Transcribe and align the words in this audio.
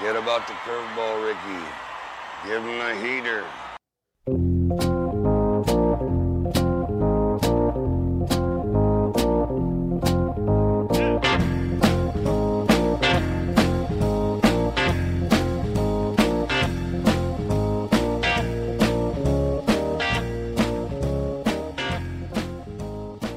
Forget 0.00 0.16
about 0.16 0.46
the 0.46 0.54
curveball, 0.54 1.26
Ricky. 1.26 1.62
Give 2.46 2.64
him 2.64 2.80
a 2.80 2.94
heater. 3.02 3.44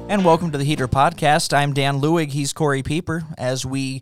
And 0.08 0.24
welcome 0.24 0.50
to 0.52 0.56
the 0.56 0.64
Heater 0.64 0.88
Podcast. 0.88 1.52
I'm 1.54 1.74
Dan 1.74 2.00
Lewig. 2.00 2.30
He's 2.30 2.54
Corey 2.54 2.82
Pieper. 2.82 3.24
As 3.36 3.66
we 3.66 4.00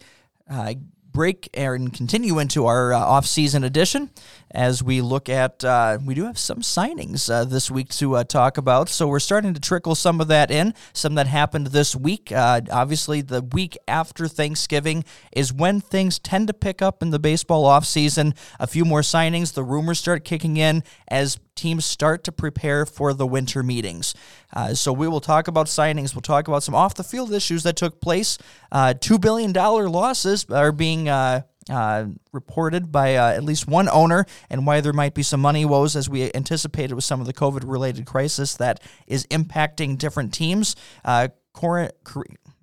uh, 0.49 0.75
break 1.13 1.49
and 1.55 1.93
continue 1.93 2.39
into 2.39 2.67
our 2.67 2.93
uh, 2.93 2.99
off-season 2.99 3.65
edition, 3.65 4.11
as 4.53 4.83
we 4.83 5.01
look 5.01 5.29
at, 5.29 5.65
uh, 5.65 5.99
we 6.05 6.15
do 6.15 6.25
have 6.27 6.39
some 6.39 6.59
signings 6.59 7.31
uh, 7.31 7.45
this 7.45 7.71
week 7.71 7.89
to 7.91 8.17
uh, 8.17 8.25
talk 8.25 8.59
about. 8.59 8.89
So 8.89 9.09
we're 9.09 9.21
starting 9.21 9.55
to 9.55 9.61
trickle 9.61 9.95
some 9.95 10.21
of 10.21 10.29
that 10.29 10.51
in, 10.51 10.75
some 10.93 11.15
that 11.15 11.27
happened 11.27 11.69
this 11.69 11.97
week. 11.97 12.31
Uh, 12.31 12.61
obviously, 12.71 13.23
the 13.23 13.43
week 13.43 13.77
after 13.89 14.29
Thanksgiving 14.29 15.05
is 15.33 15.53
when 15.53 15.81
things 15.81 16.19
tend 16.19 16.49
to 16.49 16.55
pick 16.55 16.83
up 16.83 17.03
in 17.03 17.11
the 17.11 17.19
baseball 17.19 17.65
offseason. 17.65 18.37
A 18.61 18.67
few 18.67 18.85
more 18.85 19.01
signings, 19.01 19.55
the 19.55 19.65
rumors 19.65 19.99
start 19.99 20.25
kicking 20.25 20.57
in 20.57 20.83
as 21.09 21.39
teams 21.55 21.85
start 21.85 22.25
to 22.25 22.33
prepare 22.33 22.87
for 22.87 23.13
the 23.15 23.27
winter 23.27 23.63
meetings. 23.63 24.15
Uh, 24.53 24.75
so 24.75 24.93
we 24.93 25.09
will 25.09 25.21
talk 25.21 25.49
about 25.49 25.67
signings. 25.67 26.15
We'll 26.15 26.23
talk 26.23 26.49
about 26.49 26.63
some 26.63 26.75
off 26.75 26.95
the 26.95 27.05
field 27.05 27.33
issues 27.33 27.63
that 27.63 27.77
took 27.77 28.01
place. 28.01 28.39
Uh, 28.71 28.95
$2 28.99 29.21
billion 29.21 29.53
losses 29.53 30.45
are 30.51 30.73
being. 30.73 31.09
Uh, 31.09 31.43
uh, 31.71 32.07
reported 32.33 32.91
by 32.91 33.17
uh, 33.17 33.33
at 33.33 33.45
least 33.45 33.69
one 33.69 33.89
owner, 33.89 34.27
and 34.51 34.67
why 34.67 34.81
there 34.81 34.93
might 34.93 35.15
be 35.15 35.23
some 35.23 35.41
money 35.41 35.65
woes 35.65 35.97
as 35.97 36.09
we 36.09 36.33
anticipated 36.35 36.95
with 36.95 37.05
some 37.05 37.21
of 37.21 37.27
the 37.27 37.33
COVID 37.33 37.63
related 37.65 38.07
crisis 38.07 38.57
that 38.57 38.83
is 39.07 39.27
impacting 39.27 39.99
different 39.99 40.33
teams. 40.33 40.77
Uh, 41.05 41.29
Cor- 41.53 41.91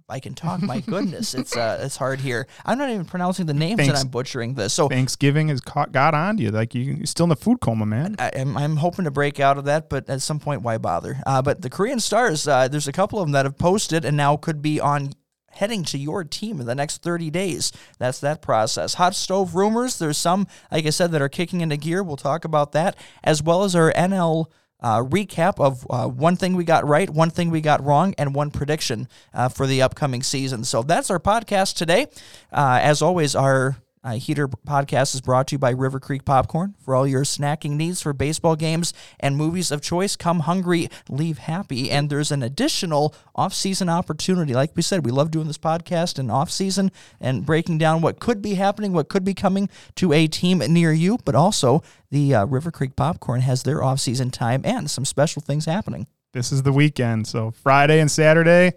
I 0.09 0.19
can 0.19 0.33
talk. 0.33 0.61
My 0.61 0.79
goodness, 0.87 1.33
it's 1.33 1.55
uh, 1.55 1.79
it's 1.81 1.95
hard 1.95 2.19
here. 2.19 2.47
I'm 2.65 2.77
not 2.77 2.89
even 2.89 3.05
pronouncing 3.05 3.45
the 3.45 3.53
names, 3.53 3.77
Thanks. 3.77 3.89
and 3.89 3.97
I'm 3.97 4.07
butchering 4.07 4.55
this. 4.55 4.73
So 4.73 4.89
Thanksgiving 4.89 5.49
has 5.49 5.61
caught, 5.61 5.91
got 5.91 6.13
on 6.13 6.37
to 6.37 6.43
you. 6.43 6.51
Like 6.51 6.73
you, 6.73 6.81
you're 6.81 7.05
still 7.05 7.25
in 7.25 7.29
the 7.29 7.35
food 7.35 7.59
coma, 7.61 7.85
man. 7.85 8.15
I, 8.19 8.29
am 8.29 8.57
I'm 8.57 8.77
hoping 8.77 9.05
to 9.05 9.11
break 9.11 9.39
out 9.39 9.57
of 9.57 9.65
that, 9.65 9.89
but 9.89 10.09
at 10.09 10.21
some 10.21 10.39
point, 10.39 10.63
why 10.63 10.77
bother? 10.77 11.21
Uh, 11.25 11.41
but 11.41 11.61
the 11.61 11.69
Korean 11.69 11.99
Stars, 11.99 12.47
uh, 12.47 12.67
there's 12.67 12.87
a 12.87 12.91
couple 12.91 13.19
of 13.19 13.27
them 13.27 13.33
that 13.33 13.45
have 13.45 13.57
posted 13.57 14.05
and 14.05 14.17
now 14.17 14.35
could 14.35 14.61
be 14.61 14.79
on 14.79 15.11
heading 15.51 15.83
to 15.85 15.97
your 15.97 16.23
team 16.23 16.59
in 16.59 16.65
the 16.65 16.75
next 16.75 17.01
30 17.01 17.29
days. 17.29 17.71
That's 17.97 18.19
that 18.19 18.41
process. 18.41 18.95
Hot 18.95 19.15
stove 19.15 19.55
rumors. 19.55 19.99
There's 19.99 20.17
some, 20.17 20.47
like 20.71 20.85
I 20.85 20.89
said, 20.89 21.11
that 21.11 21.21
are 21.21 21.29
kicking 21.29 21.61
into 21.61 21.77
gear. 21.77 22.03
We'll 22.03 22.17
talk 22.17 22.45
about 22.45 22.71
that, 22.73 22.95
as 23.23 23.41
well 23.43 23.63
as 23.63 23.75
our 23.75 23.91
NL. 23.93 24.47
Uh, 24.81 25.03
recap 25.03 25.59
of 25.59 25.85
uh, 25.89 26.07
one 26.07 26.37
thing 26.37 26.55
we 26.55 26.63
got 26.63 26.87
right, 26.87 27.09
one 27.09 27.29
thing 27.29 27.49
we 27.49 27.59
got 27.59 27.83
wrong, 27.83 28.15
and 28.17 28.33
one 28.33 28.49
prediction 28.49 29.09
uh, 29.33 29.49
for 29.49 29.67
the 29.67 29.81
upcoming 29.81 30.23
season. 30.23 30.63
So 30.63 30.83
that's 30.83 31.09
our 31.09 31.19
podcast 31.19 31.75
today. 31.75 32.07
Uh, 32.49 32.79
as 32.81 33.01
always, 33.01 33.35
our 33.35 33.75
uh, 34.03 34.13
Heater 34.13 34.47
podcast 34.47 35.13
is 35.13 35.21
brought 35.21 35.47
to 35.47 35.55
you 35.55 35.59
by 35.59 35.71
River 35.71 35.99
Creek 35.99 36.25
Popcorn. 36.25 36.75
For 36.79 36.95
all 36.95 37.05
your 37.05 37.23
snacking 37.23 37.71
needs 37.71 38.01
for 38.01 38.13
baseball 38.13 38.55
games 38.55 38.93
and 39.19 39.35
movies 39.35 39.71
of 39.71 39.81
choice, 39.81 40.15
come 40.15 40.41
hungry, 40.41 40.89
leave 41.09 41.39
happy. 41.39 41.91
And 41.91 42.09
there's 42.09 42.31
an 42.31 42.41
additional 42.41 43.13
off-season 43.35 43.89
opportunity. 43.89 44.53
Like 44.53 44.71
we 44.75 44.81
said, 44.81 45.05
we 45.05 45.11
love 45.11 45.31
doing 45.31 45.47
this 45.47 45.57
podcast 45.57 46.17
in 46.17 46.29
off-season 46.29 46.91
and 47.19 47.45
breaking 47.45 47.77
down 47.77 48.01
what 48.01 48.19
could 48.19 48.41
be 48.41 48.55
happening, 48.55 48.93
what 48.93 49.09
could 49.09 49.23
be 49.23 49.33
coming 49.33 49.69
to 49.95 50.13
a 50.13 50.27
team 50.27 50.59
near 50.59 50.93
you. 50.93 51.17
But 51.25 51.35
also, 51.35 51.83
the 52.09 52.35
uh, 52.35 52.45
River 52.45 52.71
Creek 52.71 52.95
Popcorn 52.95 53.41
has 53.41 53.63
their 53.63 53.83
off-season 53.83 54.31
time 54.31 54.61
and 54.63 54.89
some 54.89 55.05
special 55.05 55.41
things 55.41 55.65
happening. 55.65 56.07
This 56.31 56.51
is 56.51 56.63
the 56.63 56.71
weekend, 56.71 57.27
so 57.27 57.51
Friday 57.51 57.99
and 57.99 58.09
Saturday. 58.09 58.73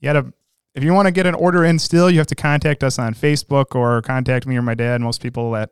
You 0.00 0.12
got 0.12 0.12
to, 0.14 0.32
if 0.74 0.82
you 0.82 0.92
want 0.92 1.06
to 1.06 1.12
get 1.12 1.26
an 1.26 1.34
order 1.34 1.64
in 1.64 1.78
still, 1.78 2.10
you 2.10 2.18
have 2.18 2.26
to 2.26 2.34
contact 2.34 2.82
us 2.82 2.98
on 2.98 3.14
Facebook 3.14 3.76
or 3.76 4.02
contact 4.02 4.46
me 4.46 4.56
or 4.56 4.62
my 4.62 4.74
dad. 4.74 5.00
Most 5.00 5.22
people 5.22 5.52
that 5.52 5.70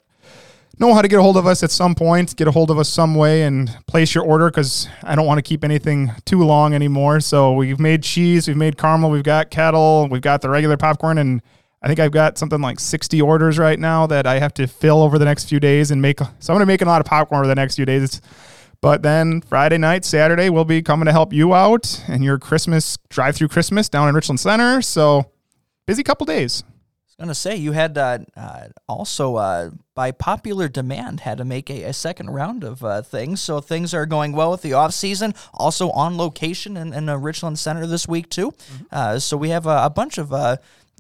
know 0.78 0.94
how 0.94 1.02
to 1.02 1.08
get 1.08 1.18
a 1.18 1.22
hold 1.22 1.36
of 1.36 1.46
us 1.46 1.62
at 1.62 1.70
some 1.70 1.94
point, 1.94 2.36
get 2.36 2.46
a 2.46 2.52
hold 2.52 2.70
of 2.70 2.78
us 2.78 2.88
some 2.88 3.14
way 3.14 3.42
and 3.42 3.76
place 3.86 4.14
your 4.14 4.24
order 4.24 4.48
because 4.48 4.88
I 5.02 5.14
don't 5.16 5.26
want 5.26 5.38
to 5.38 5.42
keep 5.42 5.64
anything 5.64 6.12
too 6.24 6.42
long 6.42 6.72
anymore. 6.72 7.20
So 7.20 7.52
we've 7.52 7.80
made 7.80 8.04
cheese, 8.04 8.46
we've 8.46 8.56
made 8.56 8.78
caramel, 8.78 9.10
we've 9.10 9.24
got 9.24 9.50
kettle, 9.50 10.08
we've 10.08 10.22
got 10.22 10.40
the 10.40 10.48
regular 10.48 10.76
popcorn, 10.76 11.18
and 11.18 11.42
I 11.82 11.88
think 11.88 11.98
I've 11.98 12.12
got 12.12 12.38
something 12.38 12.60
like 12.60 12.78
60 12.78 13.20
orders 13.20 13.58
right 13.58 13.78
now 13.78 14.06
that 14.06 14.24
I 14.24 14.38
have 14.38 14.54
to 14.54 14.68
fill 14.68 15.02
over 15.02 15.18
the 15.18 15.24
next 15.24 15.48
few 15.48 15.58
days 15.58 15.90
and 15.90 16.00
make. 16.00 16.20
So 16.20 16.52
I'm 16.52 16.54
going 16.54 16.60
to 16.60 16.66
make 16.66 16.80
a 16.80 16.84
lot 16.84 17.00
of 17.00 17.06
popcorn 17.06 17.40
over 17.40 17.48
the 17.48 17.56
next 17.56 17.74
few 17.74 17.84
days. 17.84 18.20
But 18.82 19.02
then 19.02 19.40
Friday 19.42 19.78
night, 19.78 20.04
Saturday, 20.04 20.50
we'll 20.50 20.64
be 20.64 20.82
coming 20.82 21.06
to 21.06 21.12
help 21.12 21.32
you 21.32 21.54
out 21.54 22.02
and 22.08 22.24
your 22.24 22.36
Christmas 22.36 22.98
drive 23.08 23.36
through 23.36 23.48
Christmas 23.48 23.88
down 23.88 24.08
in 24.08 24.14
Richland 24.14 24.40
Center. 24.40 24.82
So 24.82 25.30
busy 25.86 26.02
couple 26.02 26.26
days. 26.26 26.64
I 26.66 27.06
was 27.06 27.14
gonna 27.16 27.34
say 27.36 27.54
you 27.54 27.70
had 27.70 27.96
uh, 27.96 28.18
uh, 28.36 28.68
also 28.88 29.36
uh, 29.36 29.70
by 29.94 30.10
popular 30.10 30.68
demand 30.68 31.20
had 31.20 31.38
to 31.38 31.44
make 31.44 31.70
a, 31.70 31.84
a 31.84 31.92
second 31.92 32.30
round 32.30 32.64
of 32.64 32.82
uh, 32.82 33.02
things. 33.02 33.40
So 33.40 33.60
things 33.60 33.94
are 33.94 34.04
going 34.04 34.32
well 34.32 34.50
with 34.50 34.62
the 34.62 34.72
off 34.72 34.94
season. 34.94 35.32
Also 35.54 35.90
on 35.92 36.16
location 36.16 36.76
in, 36.76 36.92
in 36.92 37.06
the 37.06 37.18
Richland 37.18 37.60
Center 37.60 37.86
this 37.86 38.08
week 38.08 38.30
too. 38.30 38.52
Uh, 38.90 39.20
so 39.20 39.36
we 39.36 39.50
have 39.50 39.66
a, 39.66 39.84
a 39.84 39.90
bunch 39.90 40.18
of 40.18 40.32
uh, 40.32 40.56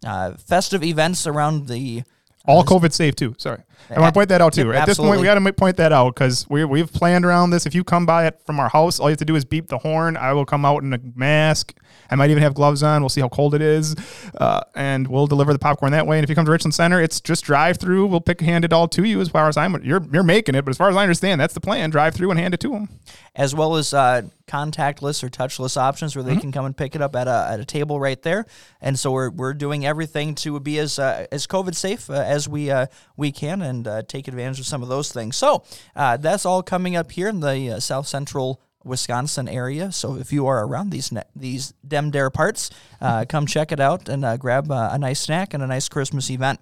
uh, 0.06 0.34
festive 0.34 0.84
events 0.84 1.26
around 1.26 1.66
the. 1.66 2.04
All 2.46 2.64
COVID 2.64 2.92
safe 2.92 3.14
too. 3.14 3.34
Sorry, 3.38 3.62
I 3.90 4.00
want 4.00 4.12
to 4.12 4.18
point 4.18 4.28
that 4.30 4.40
out 4.40 4.52
too. 4.52 4.72
At 4.72 4.86
this 4.86 4.98
point, 4.98 5.20
we 5.20 5.24
got 5.26 5.34
to 5.34 5.52
point 5.52 5.76
that 5.76 5.92
out 5.92 6.14
because 6.14 6.46
we 6.48 6.64
we've 6.64 6.92
planned 6.92 7.24
around 7.24 7.50
this. 7.50 7.66
If 7.66 7.74
you 7.74 7.84
come 7.84 8.04
by 8.04 8.26
it 8.26 8.40
from 8.44 8.58
our 8.58 8.68
house, 8.68 8.98
all 8.98 9.08
you 9.08 9.12
have 9.12 9.18
to 9.18 9.24
do 9.24 9.36
is 9.36 9.44
beep 9.44 9.68
the 9.68 9.78
horn. 9.78 10.16
I 10.16 10.32
will 10.32 10.44
come 10.44 10.64
out 10.64 10.82
in 10.82 10.92
a 10.92 10.98
mask. 11.14 11.74
I 12.10 12.14
might 12.14 12.30
even 12.30 12.42
have 12.42 12.54
gloves 12.54 12.82
on. 12.82 13.00
We'll 13.00 13.08
see 13.08 13.20
how 13.20 13.28
cold 13.28 13.54
it 13.54 13.62
is, 13.62 13.94
uh, 14.38 14.60
and 14.74 15.06
we'll 15.08 15.26
deliver 15.26 15.52
the 15.52 15.58
popcorn 15.58 15.92
that 15.92 16.06
way. 16.06 16.18
And 16.18 16.24
if 16.24 16.28
you 16.28 16.34
come 16.34 16.44
to 16.44 16.50
Richland 16.50 16.74
Center, 16.74 17.00
it's 17.00 17.20
just 17.20 17.44
drive 17.44 17.78
through. 17.78 18.06
We'll 18.06 18.20
pick 18.20 18.40
hand 18.40 18.64
it 18.64 18.72
all 18.72 18.88
to 18.88 19.04
you. 19.04 19.20
As 19.20 19.28
far 19.28 19.48
as 19.48 19.56
I'm, 19.56 19.82
you're 19.84 20.04
you're 20.12 20.22
making 20.22 20.54
it, 20.54 20.64
but 20.64 20.70
as 20.70 20.76
far 20.76 20.90
as 20.90 20.96
I 20.96 21.02
understand, 21.02 21.40
that's 21.40 21.54
the 21.54 21.60
plan. 21.60 21.90
Drive 21.90 22.14
through 22.14 22.30
and 22.30 22.40
hand 22.40 22.54
it 22.54 22.60
to 22.60 22.70
them. 22.70 22.88
as 23.34 23.54
well 23.54 23.76
as 23.76 23.94
uh, 23.94 24.22
contactless 24.46 25.22
or 25.22 25.28
touchless 25.28 25.76
options 25.76 26.14
where 26.16 26.22
they 26.22 26.32
Mm-hmm. 26.32 26.40
can 26.40 26.52
come 26.52 26.64
and 26.64 26.76
pick 26.76 26.94
it 26.94 27.02
up 27.02 27.14
at 27.14 27.28
a, 27.28 27.48
at 27.50 27.60
a 27.60 27.64
table 27.64 28.00
right 28.00 28.20
there. 28.22 28.46
And 28.80 28.98
so 28.98 29.12
we're, 29.12 29.30
we're 29.30 29.54
doing 29.54 29.86
everything 29.86 30.34
to 30.36 30.58
be 30.60 30.78
as 30.78 30.98
uh, 30.98 31.26
as 31.30 31.46
COVID 31.46 31.74
safe 31.74 32.08
uh, 32.10 32.14
as 32.14 32.48
we 32.48 32.70
uh, 32.70 32.86
we 33.16 33.32
can 33.32 33.62
and 33.62 33.86
uh, 33.86 34.02
take 34.02 34.28
advantage 34.28 34.60
of 34.60 34.66
some 34.66 34.82
of 34.82 34.88
those 34.88 35.12
things. 35.12 35.36
So 35.36 35.64
uh, 35.94 36.16
that's 36.16 36.46
all 36.46 36.62
coming 36.62 36.96
up 36.96 37.12
here 37.12 37.28
in 37.28 37.40
the 37.40 37.72
uh, 37.72 37.80
South 37.80 38.06
Central. 38.06 38.60
Wisconsin 38.84 39.48
area. 39.48 39.92
So 39.92 40.16
if 40.16 40.32
you 40.32 40.48
are 40.48 40.66
around 40.66 40.90
these 40.90 41.12
ne- 41.12 41.22
these 41.36 41.72
Dem 41.86 42.10
Dare 42.10 42.30
parts, 42.30 42.68
uh, 43.00 43.24
come 43.28 43.46
check 43.46 43.70
it 43.70 43.78
out 43.78 44.08
and 44.08 44.24
uh, 44.24 44.36
grab 44.36 44.72
uh, 44.72 44.88
a 44.90 44.98
nice 44.98 45.20
snack 45.20 45.54
and 45.54 45.62
a 45.62 45.68
nice 45.68 45.88
Christmas 45.88 46.28
event. 46.30 46.58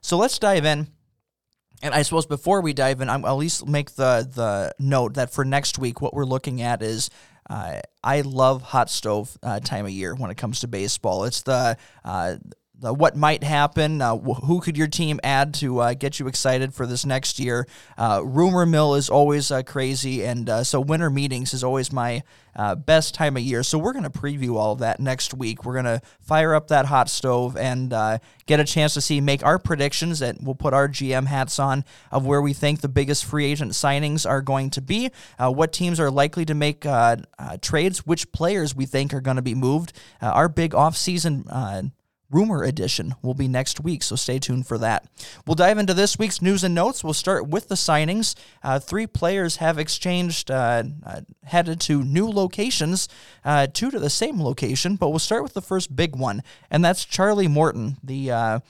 So 0.00 0.16
let's 0.16 0.38
dive 0.38 0.64
in. 0.64 0.86
And 1.82 1.94
I 1.94 2.02
suppose 2.02 2.26
before 2.26 2.60
we 2.60 2.72
dive 2.72 3.00
in, 3.00 3.08
I'm, 3.08 3.24
I'll 3.24 3.32
at 3.32 3.38
least 3.38 3.66
make 3.66 3.92
the 3.92 4.28
the 4.32 4.74
note 4.78 5.14
that 5.14 5.32
for 5.32 5.44
next 5.44 5.78
week, 5.78 6.00
what 6.00 6.14
we're 6.14 6.24
looking 6.24 6.60
at 6.62 6.82
is 6.82 7.10
uh, 7.48 7.80
I 8.04 8.20
love 8.20 8.62
hot 8.62 8.90
stove 8.90 9.36
uh, 9.42 9.60
time 9.60 9.84
of 9.86 9.90
year 9.90 10.14
when 10.14 10.30
it 10.30 10.36
comes 10.36 10.60
to 10.60 10.68
baseball. 10.68 11.24
It's 11.24 11.42
the 11.42 11.76
uh, 12.04 12.36
the 12.80 12.92
what 12.92 13.16
might 13.16 13.44
happen. 13.44 14.00
Uh, 14.00 14.16
wh- 14.16 14.44
who 14.44 14.60
could 14.60 14.76
your 14.76 14.88
team 14.88 15.20
add 15.22 15.54
to 15.54 15.80
uh, 15.80 15.94
get 15.94 16.18
you 16.18 16.26
excited 16.26 16.74
for 16.74 16.86
this 16.86 17.04
next 17.04 17.38
year? 17.38 17.66
Uh, 17.96 18.22
rumor 18.24 18.66
mill 18.66 18.94
is 18.94 19.10
always 19.10 19.50
uh, 19.50 19.62
crazy, 19.62 20.24
and 20.24 20.48
uh, 20.48 20.64
so 20.64 20.80
winter 20.80 21.10
meetings 21.10 21.54
is 21.54 21.62
always 21.62 21.92
my 21.92 22.22
uh, 22.56 22.74
best 22.74 23.14
time 23.14 23.36
of 23.36 23.42
year. 23.42 23.62
So 23.62 23.78
we're 23.78 23.92
going 23.92 24.04
to 24.04 24.10
preview 24.10 24.56
all 24.56 24.72
of 24.72 24.80
that 24.80 25.00
next 25.00 25.34
week. 25.34 25.64
We're 25.64 25.74
going 25.74 25.84
to 25.84 26.02
fire 26.20 26.54
up 26.54 26.68
that 26.68 26.86
hot 26.86 27.08
stove 27.08 27.56
and 27.56 27.92
uh, 27.92 28.18
get 28.46 28.60
a 28.60 28.64
chance 28.64 28.94
to 28.94 29.00
see 29.00 29.20
make 29.20 29.44
our 29.44 29.58
predictions. 29.58 30.22
And 30.22 30.38
we'll 30.42 30.54
put 30.54 30.74
our 30.74 30.88
GM 30.88 31.26
hats 31.26 31.58
on 31.58 31.84
of 32.10 32.26
where 32.26 32.42
we 32.42 32.52
think 32.52 32.80
the 32.80 32.88
biggest 32.88 33.24
free 33.24 33.46
agent 33.46 33.72
signings 33.72 34.28
are 34.28 34.42
going 34.42 34.70
to 34.70 34.80
be, 34.80 35.10
uh, 35.38 35.50
what 35.50 35.72
teams 35.72 36.00
are 36.00 36.10
likely 36.10 36.44
to 36.44 36.54
make 36.54 36.84
uh, 36.84 37.16
uh, 37.38 37.56
trades, 37.60 38.06
which 38.06 38.30
players 38.32 38.74
we 38.74 38.86
think 38.86 39.14
are 39.14 39.20
going 39.20 39.36
to 39.36 39.42
be 39.42 39.54
moved. 39.54 39.92
Uh, 40.20 40.26
our 40.26 40.48
big 40.48 40.72
offseason 40.72 41.44
uh, 41.48 41.82
rumor 42.30 42.62
edition 42.62 43.14
will 43.22 43.34
be 43.34 43.48
next 43.48 43.80
week, 43.80 44.02
so 44.02 44.16
stay 44.16 44.38
tuned 44.38 44.66
for 44.66 44.78
that. 44.78 45.06
We'll 45.46 45.54
dive 45.56 45.78
into 45.78 45.94
this 45.94 46.18
week's 46.18 46.40
news 46.40 46.64
and 46.64 46.74
notes. 46.74 47.02
We'll 47.02 47.12
start 47.12 47.48
with 47.48 47.68
the 47.68 47.74
signings. 47.74 48.34
Uh, 48.62 48.78
three 48.78 49.06
players 49.06 49.56
have 49.56 49.78
exchanged, 49.78 50.50
uh, 50.50 50.84
uh, 51.04 51.20
headed 51.44 51.80
to 51.82 52.04
new 52.04 52.28
locations, 52.28 53.08
uh, 53.44 53.66
two 53.72 53.90
to 53.90 53.98
the 53.98 54.10
same 54.10 54.40
location, 54.40 54.96
but 54.96 55.10
we'll 55.10 55.18
start 55.18 55.42
with 55.42 55.54
the 55.54 55.62
first 55.62 55.94
big 55.94 56.16
one, 56.16 56.42
and 56.70 56.84
that's 56.84 57.04
Charlie 57.04 57.48
Morton, 57.48 57.98
the 58.02 58.30
uh, 58.30 58.60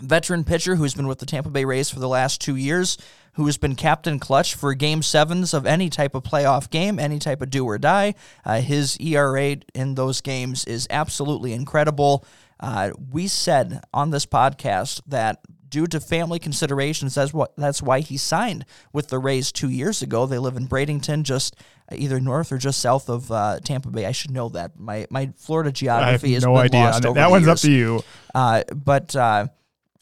veteran 0.00 0.44
pitcher 0.44 0.76
who's 0.76 0.94
been 0.94 1.06
with 1.06 1.18
the 1.18 1.26
Tampa 1.26 1.50
Bay 1.50 1.64
Rays 1.64 1.90
for 1.90 2.00
the 2.00 2.08
last 2.08 2.40
two 2.40 2.56
years, 2.56 2.98
who 3.32 3.46
has 3.46 3.58
been 3.58 3.74
captain 3.74 4.18
clutch 4.18 4.54
for 4.54 4.72
game 4.74 5.02
sevens 5.02 5.52
of 5.52 5.66
any 5.66 5.90
type 5.90 6.14
of 6.14 6.22
playoff 6.22 6.70
game, 6.70 6.98
any 6.98 7.18
type 7.18 7.42
of 7.42 7.50
do 7.50 7.64
or 7.64 7.78
die. 7.78 8.14
Uh, 8.44 8.60
his 8.60 8.96
ERA 8.98 9.56
in 9.74 9.94
those 9.94 10.20
games 10.20 10.64
is 10.64 10.86
absolutely 10.90 11.52
incredible. 11.52 12.24
Uh, 12.58 12.90
we 13.10 13.26
said 13.28 13.82
on 13.92 14.10
this 14.10 14.26
podcast 14.26 15.02
that 15.06 15.40
due 15.68 15.86
to 15.86 16.00
family 16.00 16.38
considerations. 16.38 17.14
That's 17.14 17.32
what 17.32 17.54
that's 17.56 17.82
why 17.82 18.00
he 18.00 18.16
signed 18.16 18.64
with 18.92 19.08
the 19.08 19.18
Rays 19.18 19.52
two 19.52 19.70
years 19.70 20.02
ago. 20.02 20.26
They 20.26 20.38
live 20.38 20.56
in 20.56 20.66
Bradenton, 20.66 21.22
just 21.22 21.56
either 21.92 22.20
north 22.20 22.52
or 22.52 22.58
just 22.58 22.80
south 22.80 23.08
of 23.08 23.30
uh, 23.30 23.60
Tampa 23.62 23.90
Bay. 23.90 24.06
I 24.06 24.12
should 24.12 24.30
know 24.30 24.48
that. 24.50 24.78
My 24.78 25.06
my 25.10 25.32
Florida 25.36 25.72
geography 25.72 26.34
is 26.34 26.44
no 26.44 26.56
idea. 26.56 26.80
lost 26.80 27.02
That, 27.02 27.14
that 27.14 27.30
one's 27.30 27.48
up 27.48 27.58
to 27.58 27.70
you. 27.70 28.02
Uh, 28.34 28.62
but 28.74 29.14
uh, 29.14 29.48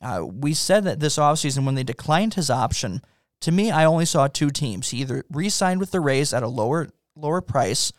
uh, 0.01 0.25
we 0.25 0.55
said 0.55 0.85
that 0.85 1.01
this 1.01 1.17
offseason, 1.17 1.65
when 1.65 1.75
they 1.75 1.85
declined 1.85 2.35
his 2.35 2.51
option, 2.51 3.03
to 3.41 3.53
me, 3.53 3.71
I 3.71 3.85
only 3.85 4.07
saw 4.07 4.29
two 4.29 4.51
teams. 4.51 4.91
He 4.91 4.99
either 4.99 5.25
re 5.31 5.49
signed 5.49 5.81
with 5.81 5.91
the 5.91 6.01
Rays 6.01 6.33
at 6.33 6.43
a 6.43 6.49
lower 6.49 6.89
lower 7.17 7.41
price 7.41 7.93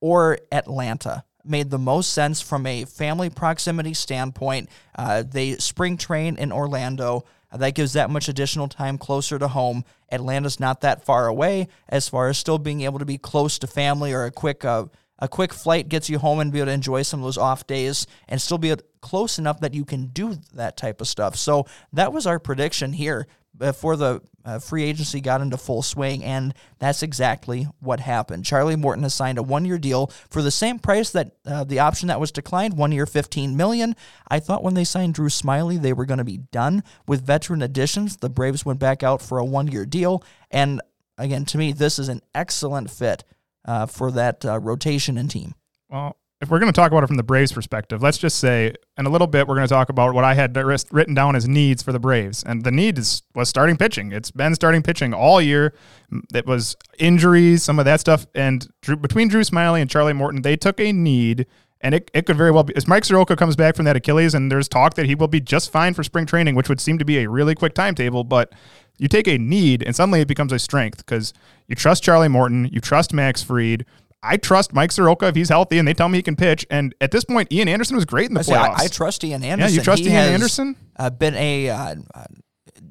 or 0.00 0.38
Atlanta. 0.50 1.24
Made 1.44 1.70
the 1.70 1.78
most 1.78 2.12
sense 2.12 2.40
from 2.40 2.66
a 2.66 2.84
family 2.84 3.30
proximity 3.30 3.94
standpoint. 3.94 4.68
Uh, 4.94 5.22
they 5.26 5.56
spring 5.56 5.96
train 5.96 6.36
in 6.36 6.52
Orlando. 6.52 7.24
That 7.52 7.74
gives 7.74 7.94
that 7.94 8.10
much 8.10 8.28
additional 8.28 8.68
time 8.68 8.98
closer 8.98 9.38
to 9.38 9.48
home. 9.48 9.84
Atlanta's 10.12 10.60
not 10.60 10.82
that 10.82 11.04
far 11.04 11.26
away 11.26 11.68
as 11.88 12.08
far 12.08 12.28
as 12.28 12.38
still 12.38 12.58
being 12.58 12.82
able 12.82 12.98
to 12.98 13.04
be 13.04 13.18
close 13.18 13.58
to 13.58 13.66
family 13.66 14.12
or 14.12 14.24
a 14.24 14.30
quick 14.30 14.64
uh, 14.64 14.84
a 15.20 15.28
quick 15.28 15.52
flight 15.52 15.88
gets 15.88 16.08
you 16.08 16.18
home 16.18 16.40
and 16.40 16.50
be 16.50 16.58
able 16.58 16.66
to 16.66 16.72
enjoy 16.72 17.02
some 17.02 17.20
of 17.20 17.24
those 17.24 17.36
off 17.36 17.66
days 17.66 18.06
and 18.28 18.40
still 18.40 18.56
be 18.56 18.74
close 19.02 19.38
enough 19.38 19.60
that 19.60 19.74
you 19.74 19.84
can 19.84 20.06
do 20.06 20.38
that 20.54 20.76
type 20.76 21.00
of 21.00 21.08
stuff. 21.08 21.36
So 21.36 21.66
that 21.92 22.12
was 22.12 22.26
our 22.26 22.38
prediction 22.38 22.94
here 22.94 23.26
before 23.56 23.96
the 23.96 24.22
uh, 24.44 24.58
free 24.58 24.84
agency 24.84 25.20
got 25.20 25.40
into 25.40 25.56
full 25.58 25.82
swing, 25.82 26.24
and 26.24 26.54
that's 26.78 27.02
exactly 27.02 27.66
what 27.80 28.00
happened. 28.00 28.44
Charlie 28.44 28.76
Morton 28.76 29.02
has 29.02 29.12
signed 29.12 29.36
a 29.36 29.42
one-year 29.42 29.78
deal 29.78 30.06
for 30.30 30.40
the 30.40 30.50
same 30.50 30.78
price 30.78 31.10
that 31.10 31.36
uh, 31.44 31.64
the 31.64 31.78
option 31.78 32.08
that 32.08 32.20
was 32.20 32.32
declined, 32.32 32.76
one 32.76 32.92
year, 32.92 33.06
fifteen 33.06 33.56
million. 33.56 33.94
I 34.28 34.40
thought 34.40 34.62
when 34.62 34.74
they 34.74 34.84
signed 34.84 35.14
Drew 35.14 35.28
Smyly, 35.28 35.80
they 35.80 35.92
were 35.92 36.06
going 36.06 36.18
to 36.18 36.24
be 36.24 36.38
done 36.38 36.82
with 37.06 37.26
veteran 37.26 37.60
additions. 37.60 38.16
The 38.16 38.30
Braves 38.30 38.64
went 38.64 38.78
back 38.78 39.02
out 39.02 39.20
for 39.20 39.38
a 39.38 39.44
one-year 39.44 39.84
deal, 39.84 40.24
and 40.50 40.80
again, 41.18 41.44
to 41.44 41.58
me, 41.58 41.72
this 41.72 41.98
is 41.98 42.08
an 42.08 42.22
excellent 42.34 42.90
fit 42.90 43.24
uh, 43.66 43.84
for 43.84 44.10
that 44.12 44.44
uh, 44.44 44.58
rotation 44.58 45.18
and 45.18 45.30
team. 45.30 45.54
Well, 45.90 46.16
if 46.40 46.48
we're 46.48 46.58
going 46.58 46.72
to 46.72 46.76
talk 46.76 46.90
about 46.90 47.04
it 47.04 47.06
from 47.06 47.16
the 47.16 47.22
Braves 47.22 47.52
perspective, 47.52 48.02
let's 48.02 48.16
just 48.16 48.38
say 48.38 48.72
in 48.96 49.04
a 49.04 49.10
little 49.10 49.26
bit 49.26 49.46
we're 49.46 49.56
going 49.56 49.68
to 49.68 49.72
talk 49.72 49.90
about 49.90 50.14
what 50.14 50.24
I 50.24 50.34
had 50.34 50.56
written 50.56 51.14
down 51.14 51.36
as 51.36 51.46
needs 51.46 51.82
for 51.82 51.92
the 51.92 51.98
Braves, 51.98 52.42
and 52.42 52.64
the 52.64 52.70
need 52.70 52.98
is 52.98 53.22
was 53.34 53.48
starting 53.48 53.76
pitching. 53.76 54.10
It's 54.12 54.30
been 54.30 54.54
starting 54.54 54.82
pitching 54.82 55.12
all 55.12 55.42
year. 55.42 55.74
Mm, 56.10 56.22
it 56.34 56.46
was 56.46 56.76
injuries, 56.98 57.62
some 57.62 57.78
of 57.78 57.84
that 57.84 58.00
stuff, 58.00 58.26
and 58.34 58.66
Drew, 58.80 58.96
between 58.96 59.28
Drew 59.28 59.42
Smyly 59.42 59.82
and 59.82 59.90
Charlie 59.90 60.14
Morton, 60.14 60.42
they 60.42 60.56
took 60.56 60.80
a 60.80 60.92
need. 60.92 61.46
And 61.82 61.94
it, 61.94 62.10
it 62.12 62.26
could 62.26 62.36
very 62.36 62.50
well 62.50 62.62
be 62.62 62.76
as 62.76 62.86
Mike 62.86 63.06
Soroka 63.06 63.36
comes 63.36 63.56
back 63.56 63.74
from 63.74 63.86
that 63.86 63.96
Achilles, 63.96 64.34
and 64.34 64.52
there's 64.52 64.68
talk 64.68 64.94
that 64.94 65.06
he 65.06 65.14
will 65.14 65.28
be 65.28 65.40
just 65.40 65.72
fine 65.72 65.94
for 65.94 66.04
spring 66.04 66.26
training, 66.26 66.54
which 66.54 66.68
would 66.68 66.78
seem 66.78 66.98
to 66.98 67.06
be 67.06 67.20
a 67.20 67.28
really 67.30 67.54
quick 67.54 67.72
timetable. 67.72 68.22
But 68.22 68.52
you 68.98 69.08
take 69.08 69.26
a 69.26 69.38
need, 69.38 69.82
and 69.82 69.96
suddenly 69.96 70.20
it 70.20 70.28
becomes 70.28 70.52
a 70.52 70.58
strength 70.58 70.98
because 70.98 71.32
you 71.68 71.74
trust 71.74 72.02
Charlie 72.02 72.28
Morton, 72.28 72.66
you 72.66 72.80
trust 72.80 73.14
Max 73.14 73.42
Fried. 73.42 73.86
I 74.22 74.36
trust 74.36 74.72
Mike 74.72 74.92
Soroka 74.92 75.26
if 75.28 75.34
he's 75.34 75.48
healthy 75.48 75.78
and 75.78 75.88
they 75.88 75.94
tell 75.94 76.08
me 76.08 76.18
he 76.18 76.22
can 76.22 76.36
pitch. 76.36 76.66
And 76.70 76.94
at 77.00 77.10
this 77.10 77.24
point, 77.24 77.52
Ian 77.52 77.68
Anderson 77.68 77.96
was 77.96 78.04
great 78.04 78.28
in 78.28 78.34
the 78.34 78.40
I, 78.40 78.42
say, 78.42 78.54
I, 78.54 78.68
playoffs. 78.68 78.80
I 78.80 78.88
trust 78.88 79.24
Ian 79.24 79.42
Anderson. 79.42 79.72
Yeah, 79.72 79.78
you 79.78 79.84
trust 79.84 80.02
He 80.02 80.08
Ian 80.08 80.16
has, 80.16 80.30
Anderson? 80.30 80.76
Uh, 80.96 81.10
been 81.10 81.34
a 81.36 81.70
uh, 81.70 81.94
uh, 82.14 82.24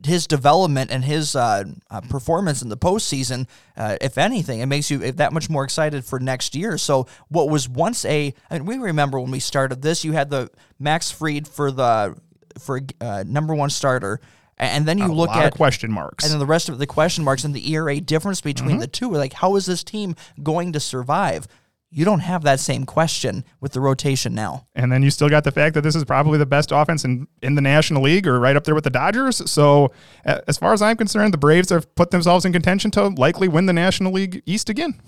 his 0.05 0.27
development 0.27 0.91
and 0.91 1.03
his 1.03 1.35
uh, 1.35 1.63
uh, 1.89 2.01
performance 2.01 2.61
in 2.61 2.69
the 2.69 2.77
postseason. 2.77 3.47
Uh, 3.75 3.97
if 4.01 4.17
anything, 4.17 4.59
it 4.59 4.65
makes 4.65 4.89
you 4.89 5.11
that 5.11 5.33
much 5.33 5.49
more 5.49 5.63
excited 5.63 6.05
for 6.05 6.19
next 6.19 6.55
year. 6.55 6.77
So 6.77 7.07
what 7.27 7.49
was 7.49 7.67
once 7.67 8.05
a, 8.05 8.33
I 8.49 8.59
mean, 8.59 8.65
we 8.65 8.77
remember 8.77 9.19
when 9.19 9.31
we 9.31 9.39
started 9.39 9.81
this, 9.81 10.05
you 10.05 10.13
had 10.13 10.29
the 10.29 10.49
Max 10.79 11.11
Fried 11.11 11.47
for 11.47 11.71
the 11.71 12.15
for 12.57 12.81
uh, 12.99 13.23
number 13.25 13.55
one 13.55 13.69
starter, 13.69 14.19
and 14.59 14.85
then 14.85 14.97
you 14.97 15.05
a 15.05 15.13
look 15.13 15.29
at 15.29 15.53
question 15.53 15.91
marks. 15.91 16.23
and 16.23 16.31
then 16.31 16.39
the 16.39 16.45
rest 16.45 16.69
of 16.69 16.77
the 16.79 16.87
question 16.87 17.23
marks 17.23 17.43
and 17.43 17.53
the 17.53 17.73
ERA 17.73 17.99
difference 18.01 18.41
between 18.41 18.71
Mm-hmm. 18.71 18.79
the 18.79 18.87
two. 18.87 19.11
Like, 19.11 19.33
how 19.33 19.55
is 19.55 19.65
this 19.65 19.83
team 19.83 20.15
going 20.43 20.73
to 20.73 20.79
survive? 20.79 21.47
You 21.91 22.05
don't 22.05 22.19
have 22.19 22.43
that 22.43 22.59
same 22.59 22.85
question 22.85 23.43
with 23.61 23.71
the 23.71 23.79
rotation 23.81 24.35
now. 24.35 24.67
And 24.75 24.91
then 24.91 25.01
you 25.01 25.09
still 25.09 25.27
got 25.29 25.43
the 25.43 25.51
fact 25.51 25.73
that 25.73 25.81
this 25.81 25.95
is 25.95 26.03
probably 26.05 26.37
the 26.37 26.45
best 26.45 26.71
offense 26.71 27.03
in, 27.03 27.27
in 27.41 27.55
the 27.55 27.61
National 27.61 28.03
League 28.03 28.27
or 28.27 28.39
right 28.39 28.55
up 28.55 28.63
there 28.63 28.75
with 28.75 28.83
the 28.83 28.91
Dodgers. 28.91 29.49
So, 29.49 29.91
as 30.23 30.57
far 30.59 30.73
as 30.73 30.83
I'm 30.83 30.97
concerned, 30.97 31.33
the 31.33 31.39
Braves 31.39 31.71
have 31.71 31.95
put 31.95 32.11
themselves 32.11 32.45
in 32.45 32.53
contention 32.53 32.91
to 32.91 33.07
likely 33.07 33.47
win 33.47 33.65
the 33.65 33.73
National 33.73 34.11
League 34.11 34.43
East 34.45 34.69
again. 34.69 35.01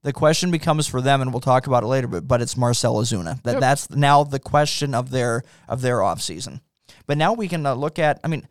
The 0.00 0.14
question 0.14 0.50
becomes 0.50 0.86
for 0.86 1.02
them, 1.02 1.20
and 1.20 1.30
we'll 1.32 1.40
talk 1.40 1.66
about 1.66 1.82
it 1.82 1.86
later. 1.88 2.06
But 2.06 2.26
but 2.28 2.40
it's 2.40 2.56
Marcell 2.56 2.94
Ozuna. 2.96 3.42
That 3.42 3.60
that's 3.60 3.90
now 3.90 4.22
the 4.24 4.38
question 4.38 4.94
of 4.94 5.10
their 5.10 5.42
of 5.68 5.80
their 5.82 5.98
offseason. 5.98 6.60
But 7.06 7.18
now 7.18 7.32
we 7.34 7.48
can 7.48 7.66
uh, 7.66 7.74
look 7.74 7.98
at. 7.98 8.18
I 8.24 8.28
mean, 8.28 8.46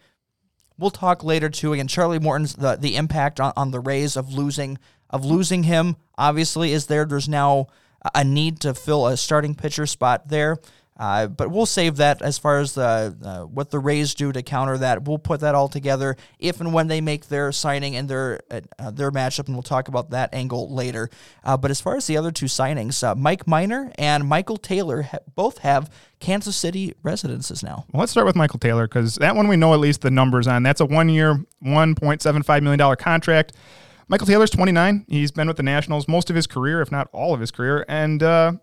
we'll 0.77 0.91
talk 0.91 1.23
later 1.23 1.49
too. 1.49 1.73
Again, 1.73 1.87
Charlie 1.87 2.19
Morton's 2.19 2.55
the 2.55 2.75
the 2.75 2.95
impact 2.95 3.39
on, 3.39 3.53
on 3.55 3.71
the 3.71 3.79
Rays 3.79 4.15
of 4.17 4.33
losing 4.33 4.77
of 5.09 5.23
losing 5.25 5.63
him 5.63 5.95
obviously 6.17 6.73
is 6.73 6.87
there. 6.87 7.05
There's 7.05 7.29
now 7.29 7.67
a 8.13 8.23
need 8.23 8.59
to 8.61 8.73
fill 8.73 9.07
a 9.07 9.17
starting 9.17 9.55
pitcher 9.55 9.85
spot 9.85 10.27
there. 10.27 10.57
Uh, 11.03 11.27
but 11.27 11.51
we'll 11.51 11.65
save 11.65 11.97
that 11.97 12.21
as 12.21 12.37
far 12.37 12.59
as 12.59 12.75
the 12.75 13.13
uh, 13.21 13.41
what 13.41 13.69
the 13.71 13.79
Rays 13.79 14.15
do 14.15 14.31
to 14.31 14.41
counter 14.41 14.77
that. 14.77 15.03
We'll 15.03 15.17
put 15.17 15.41
that 15.41 15.53
all 15.53 15.67
together 15.67 16.15
if 16.39 16.61
and 16.61 16.73
when 16.73 16.87
they 16.87 17.01
make 17.01 17.27
their 17.27 17.51
signing 17.51 17.97
and 17.97 18.07
their 18.07 18.39
uh, 18.49 18.89
their 18.89 19.11
matchup, 19.11 19.47
and 19.47 19.55
we'll 19.55 19.63
talk 19.63 19.89
about 19.89 20.11
that 20.11 20.33
angle 20.33 20.73
later. 20.73 21.09
Uh, 21.43 21.57
but 21.57 21.71
as 21.71 21.81
far 21.81 21.97
as 21.97 22.07
the 22.07 22.15
other 22.15 22.31
two 22.31 22.45
signings, 22.45 23.03
uh, 23.03 23.15
Mike 23.15 23.45
Minor 23.45 23.91
and 23.97 24.25
Michael 24.25 24.55
Taylor 24.55 25.01
ha- 25.01 25.17
both 25.35 25.57
have 25.57 25.93
Kansas 26.21 26.55
City 26.55 26.93
residences 27.03 27.61
now. 27.63 27.83
Well, 27.91 27.99
let's 27.99 28.13
start 28.13 28.25
with 28.25 28.37
Michael 28.37 28.59
Taylor 28.59 28.87
because 28.87 29.15
that 29.15 29.35
one 29.35 29.49
we 29.49 29.57
know 29.57 29.73
at 29.73 29.81
least 29.81 30.03
the 30.03 30.11
numbers 30.11 30.47
on. 30.47 30.63
That's 30.63 30.79
a 30.79 30.85
one 30.85 31.09
year, 31.09 31.43
$1.75 31.65 32.63
million 32.63 32.95
contract. 32.95 33.51
Michael 34.07 34.27
Taylor's 34.27 34.51
29. 34.51 35.05
He's 35.09 35.31
been 35.31 35.49
with 35.49 35.57
the 35.57 35.63
Nationals 35.63 36.07
most 36.07 36.29
of 36.29 36.37
his 36.37 36.47
career, 36.47 36.79
if 36.79 36.93
not 36.93 37.09
all 37.11 37.33
of 37.33 37.41
his 37.41 37.51
career. 37.51 37.83
And 37.89 38.23
uh, 38.23 38.53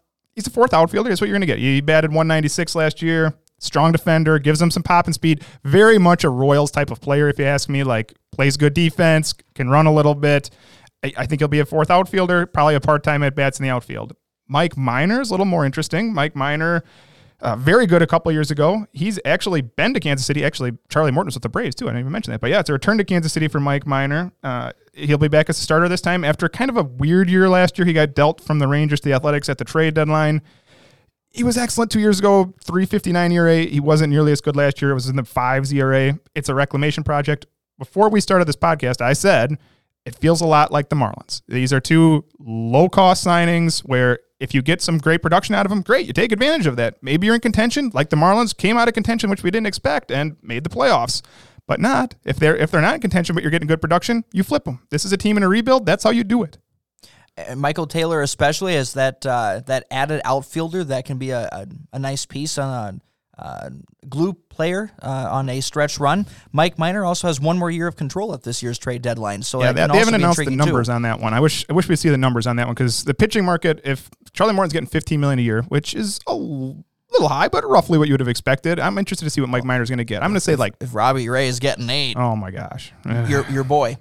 he's 0.40 0.46
a 0.46 0.50
fourth 0.50 0.72
outfielder. 0.72 1.08
That's 1.08 1.20
what 1.20 1.28
you're 1.28 1.34
going 1.34 1.42
to 1.42 1.46
get. 1.46 1.58
He 1.58 1.80
batted 1.80 2.10
196 2.10 2.74
last 2.74 3.02
year. 3.02 3.34
Strong 3.58 3.92
defender, 3.92 4.38
gives 4.38 4.58
them 4.58 4.70
some 4.70 4.82
pop 4.82 5.04
and 5.04 5.14
speed. 5.14 5.44
Very 5.64 5.98
much 5.98 6.24
a 6.24 6.30
Royals 6.30 6.70
type 6.70 6.90
of 6.90 7.00
player, 7.00 7.28
if 7.28 7.38
you 7.38 7.44
ask 7.44 7.68
me. 7.68 7.84
Like, 7.84 8.14
plays 8.32 8.56
good 8.56 8.72
defense, 8.72 9.34
can 9.54 9.68
run 9.68 9.86
a 9.86 9.92
little 9.92 10.14
bit. 10.14 10.48
I, 11.04 11.12
I 11.18 11.26
think 11.26 11.42
he'll 11.42 11.48
be 11.48 11.60
a 11.60 11.66
fourth 11.66 11.90
outfielder, 11.90 12.46
probably 12.46 12.74
a 12.74 12.80
part 12.80 13.04
time 13.04 13.22
at 13.22 13.34
bats 13.34 13.58
in 13.58 13.64
the 13.64 13.68
outfield. 13.68 14.16
Mike 14.48 14.78
Minor 14.78 15.20
is 15.20 15.28
a 15.28 15.32
little 15.34 15.46
more 15.46 15.66
interesting. 15.66 16.14
Mike 16.14 16.34
Minor, 16.34 16.82
uh, 17.42 17.56
very 17.56 17.86
good 17.86 18.02
a 18.02 18.06
couple 18.06 18.30
years 18.32 18.50
ago. 18.50 18.86
He's 18.92 19.18
actually 19.24 19.62
been 19.62 19.94
to 19.94 20.00
Kansas 20.00 20.26
City. 20.26 20.44
Actually, 20.44 20.72
Charlie 20.88 21.10
Morton's 21.10 21.34
with 21.34 21.42
the 21.42 21.48
Braves 21.48 21.74
too. 21.74 21.86
I 21.86 21.88
didn't 21.88 22.00
even 22.00 22.12
mention 22.12 22.32
that. 22.32 22.40
But 22.40 22.50
yeah, 22.50 22.60
it's 22.60 22.68
a 22.68 22.72
return 22.72 22.98
to 22.98 23.04
Kansas 23.04 23.32
City 23.32 23.48
for 23.48 23.60
Mike 23.60 23.86
Minor. 23.86 24.32
Uh, 24.42 24.72
he'll 24.92 25.18
be 25.18 25.28
back 25.28 25.48
as 25.48 25.58
a 25.58 25.62
starter 25.62 25.88
this 25.88 26.00
time 26.00 26.24
after 26.24 26.48
kind 26.48 26.70
of 26.70 26.76
a 26.76 26.82
weird 26.82 27.30
year 27.30 27.48
last 27.48 27.78
year. 27.78 27.86
He 27.86 27.92
got 27.92 28.14
dealt 28.14 28.40
from 28.40 28.58
the 28.58 28.68
Rangers 28.68 29.00
to 29.00 29.08
the 29.08 29.14
Athletics 29.14 29.48
at 29.48 29.58
the 29.58 29.64
trade 29.64 29.94
deadline. 29.94 30.42
He 31.30 31.44
was 31.44 31.56
excellent 31.56 31.92
two 31.92 32.00
years 32.00 32.18
ago, 32.18 32.54
359 32.64 33.32
ERA. 33.32 33.58
He 33.58 33.78
wasn't 33.78 34.10
nearly 34.10 34.32
as 34.32 34.40
good 34.40 34.56
last 34.56 34.82
year. 34.82 34.90
It 34.90 34.94
was 34.94 35.08
in 35.08 35.16
the 35.16 35.24
fives 35.24 35.72
ERA. 35.72 36.18
It's 36.34 36.48
a 36.48 36.54
reclamation 36.54 37.04
project. 37.04 37.46
Before 37.78 38.10
we 38.10 38.20
started 38.20 38.48
this 38.48 38.56
podcast, 38.56 39.00
I 39.00 39.12
said 39.12 39.56
it 40.04 40.16
feels 40.16 40.40
a 40.40 40.46
lot 40.46 40.72
like 40.72 40.88
the 40.88 40.96
Marlins. 40.96 41.42
These 41.46 41.72
are 41.72 41.80
two 41.80 42.24
low 42.38 42.88
cost 42.88 43.24
signings 43.24 43.80
where 43.80 44.18
if 44.40 44.54
you 44.54 44.62
get 44.62 44.80
some 44.80 44.98
great 44.98 45.22
production 45.22 45.54
out 45.54 45.66
of 45.66 45.70
them, 45.70 45.82
great. 45.82 46.06
You 46.06 46.12
take 46.12 46.32
advantage 46.32 46.66
of 46.66 46.76
that. 46.76 47.02
Maybe 47.02 47.26
you're 47.26 47.34
in 47.34 47.40
contention, 47.42 47.90
like 47.94 48.08
the 48.08 48.16
Marlins 48.16 48.56
came 48.56 48.76
out 48.76 48.88
of 48.88 48.94
contention, 48.94 49.30
which 49.30 49.42
we 49.42 49.50
didn't 49.50 49.66
expect, 49.66 50.10
and 50.10 50.36
made 50.42 50.64
the 50.64 50.70
playoffs. 50.70 51.22
But 51.66 51.78
not 51.78 52.16
if 52.24 52.36
they're 52.36 52.56
if 52.56 52.72
they're 52.72 52.80
not 52.80 52.96
in 52.96 53.00
contention, 53.00 53.34
but 53.34 53.44
you're 53.44 53.50
getting 53.52 53.68
good 53.68 53.80
production, 53.80 54.24
you 54.32 54.42
flip 54.42 54.64
them. 54.64 54.80
This 54.90 55.04
is 55.04 55.12
a 55.12 55.16
team 55.16 55.36
in 55.36 55.44
a 55.44 55.48
rebuild. 55.48 55.86
That's 55.86 56.02
how 56.02 56.10
you 56.10 56.24
do 56.24 56.42
it. 56.42 56.58
And 57.36 57.60
Michael 57.60 57.86
Taylor, 57.86 58.22
especially 58.22 58.74
is 58.74 58.94
that 58.94 59.24
uh, 59.24 59.60
that 59.66 59.86
added 59.90 60.20
outfielder, 60.24 60.82
that 60.84 61.04
can 61.04 61.18
be 61.18 61.30
a, 61.30 61.48
a, 61.52 61.66
a 61.92 61.98
nice 62.00 62.26
piece 62.26 62.58
on 62.58 63.00
a 63.38 63.42
uh, 63.42 63.70
glue 64.08 64.34
player 64.34 64.90
uh, 65.00 65.28
on 65.30 65.48
a 65.48 65.60
stretch 65.60 65.98
run. 65.98 66.26
Mike 66.52 66.78
Minor 66.78 67.04
also 67.04 67.26
has 67.26 67.40
one 67.40 67.56
more 67.56 67.70
year 67.70 67.86
of 67.86 67.96
control 67.96 68.34
at 68.34 68.42
this 68.42 68.62
year's 68.62 68.78
trade 68.78 69.00
deadline, 69.00 69.42
so 69.42 69.62
Yeah, 69.62 69.72
that 69.72 69.74
they, 69.74 69.80
can 69.80 69.88
they 69.88 69.92
also 69.92 69.98
haven't 69.98 70.14
announced 70.20 70.44
the 70.44 70.50
numbers 70.50 70.88
too. 70.88 70.92
on 70.92 71.02
that 71.02 71.20
one. 71.20 71.32
I 71.32 71.40
wish 71.40 71.64
I 71.70 71.72
wish 71.72 71.88
we'd 71.88 71.96
see 71.96 72.10
the 72.10 72.18
numbers 72.18 72.46
on 72.46 72.56
that 72.56 72.66
one 72.66 72.74
because 72.74 73.04
the 73.04 73.14
pitching 73.14 73.44
market, 73.44 73.80
if 73.84 74.10
Charlie 74.40 74.54
Morton's 74.54 74.72
getting 74.72 74.88
15 74.88 75.20
million 75.20 75.38
a 75.38 75.42
year, 75.42 75.60
which 75.68 75.92
is 75.94 76.18
a 76.26 76.34
little 76.34 77.28
high, 77.28 77.48
but 77.48 77.62
roughly 77.68 77.98
what 77.98 78.08
you 78.08 78.14
would 78.14 78.20
have 78.20 78.28
expected. 78.28 78.80
I'm 78.80 78.96
interested 78.96 79.26
to 79.26 79.30
see 79.30 79.42
what 79.42 79.50
Mike 79.50 79.64
Minor's 79.64 79.90
going 79.90 79.98
to 79.98 80.04
get. 80.04 80.22
I'm 80.22 80.30
going 80.30 80.36
to 80.36 80.40
say 80.40 80.56
like, 80.56 80.76
If 80.80 80.94
Robbie 80.94 81.28
Ray 81.28 81.46
is 81.48 81.58
getting 81.58 81.90
eight, 81.90 82.16
oh 82.16 82.34
my 82.36 82.50
gosh, 82.50 82.90
your 83.28 83.44
your 83.50 83.64
boy. 83.64 83.98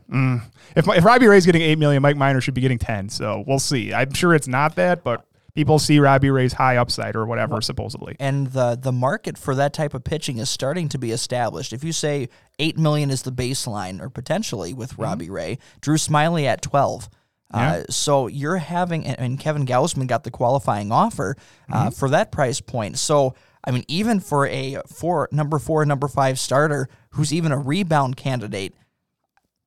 if 0.77 0.87
if 0.87 1.03
Robbie 1.03 1.27
Ray's 1.27 1.45
getting 1.45 1.61
eight 1.61 1.77
million, 1.77 2.01
Mike 2.01 2.15
Minor 2.15 2.39
should 2.39 2.53
be 2.53 2.61
getting 2.61 2.79
10. 2.79 3.09
So 3.09 3.43
we'll 3.45 3.59
see. 3.59 3.93
I'm 3.93 4.13
sure 4.13 4.33
it's 4.33 4.47
not 4.47 4.75
that, 4.77 5.03
but 5.03 5.25
people 5.55 5.77
see 5.77 5.99
Robbie 5.99 6.29
Ray's 6.29 6.53
high 6.53 6.77
upside 6.77 7.17
or 7.17 7.25
whatever 7.25 7.59
supposedly. 7.59 8.15
and 8.17 8.47
the 8.47 8.79
the 8.81 8.93
market 8.93 9.37
for 9.37 9.55
that 9.55 9.73
type 9.73 9.93
of 9.93 10.05
pitching 10.05 10.37
is 10.37 10.49
starting 10.49 10.87
to 10.87 10.97
be 10.97 11.11
established. 11.11 11.73
If 11.73 11.83
you 11.83 11.91
say 11.91 12.29
eight 12.59 12.77
million 12.77 13.09
is 13.11 13.23
the 13.23 13.31
baseline, 13.33 13.99
or 13.99 14.09
potentially 14.09 14.73
with 14.73 14.91
Mm-hmm. 14.91 15.01
Robbie 15.01 15.29
Ray, 15.29 15.57
Drew 15.81 15.97
Smyly 15.97 16.45
at 16.45 16.61
twelve. 16.61 17.09
Uh, 17.51 17.83
so 17.89 18.27
you're 18.27 18.57
having, 18.57 19.05
and- 19.05 19.39
Kevin 19.39 19.65
Gausman 19.65 20.07
got 20.07 20.23
the 20.23 20.31
qualifying 20.31 20.91
offer 20.91 21.35
uh, 21.71 21.85
Mm-hmm. 21.85 21.89
for 21.95 22.09
that 22.09 22.31
price 22.31 22.61
point. 22.61 22.97
So 22.97 23.33
I 23.63 23.71
mean, 23.71 23.83
even 23.87 24.19
for 24.19 24.47
a 24.47 24.81
four 24.87 25.27
number 25.31 25.59
four, 25.59 25.85
number 25.85 26.07
five 26.07 26.39
starter 26.39 26.87
who's 27.11 27.33
even 27.33 27.51
a 27.51 27.57
rebound 27.57 28.15
candidate, 28.17 28.73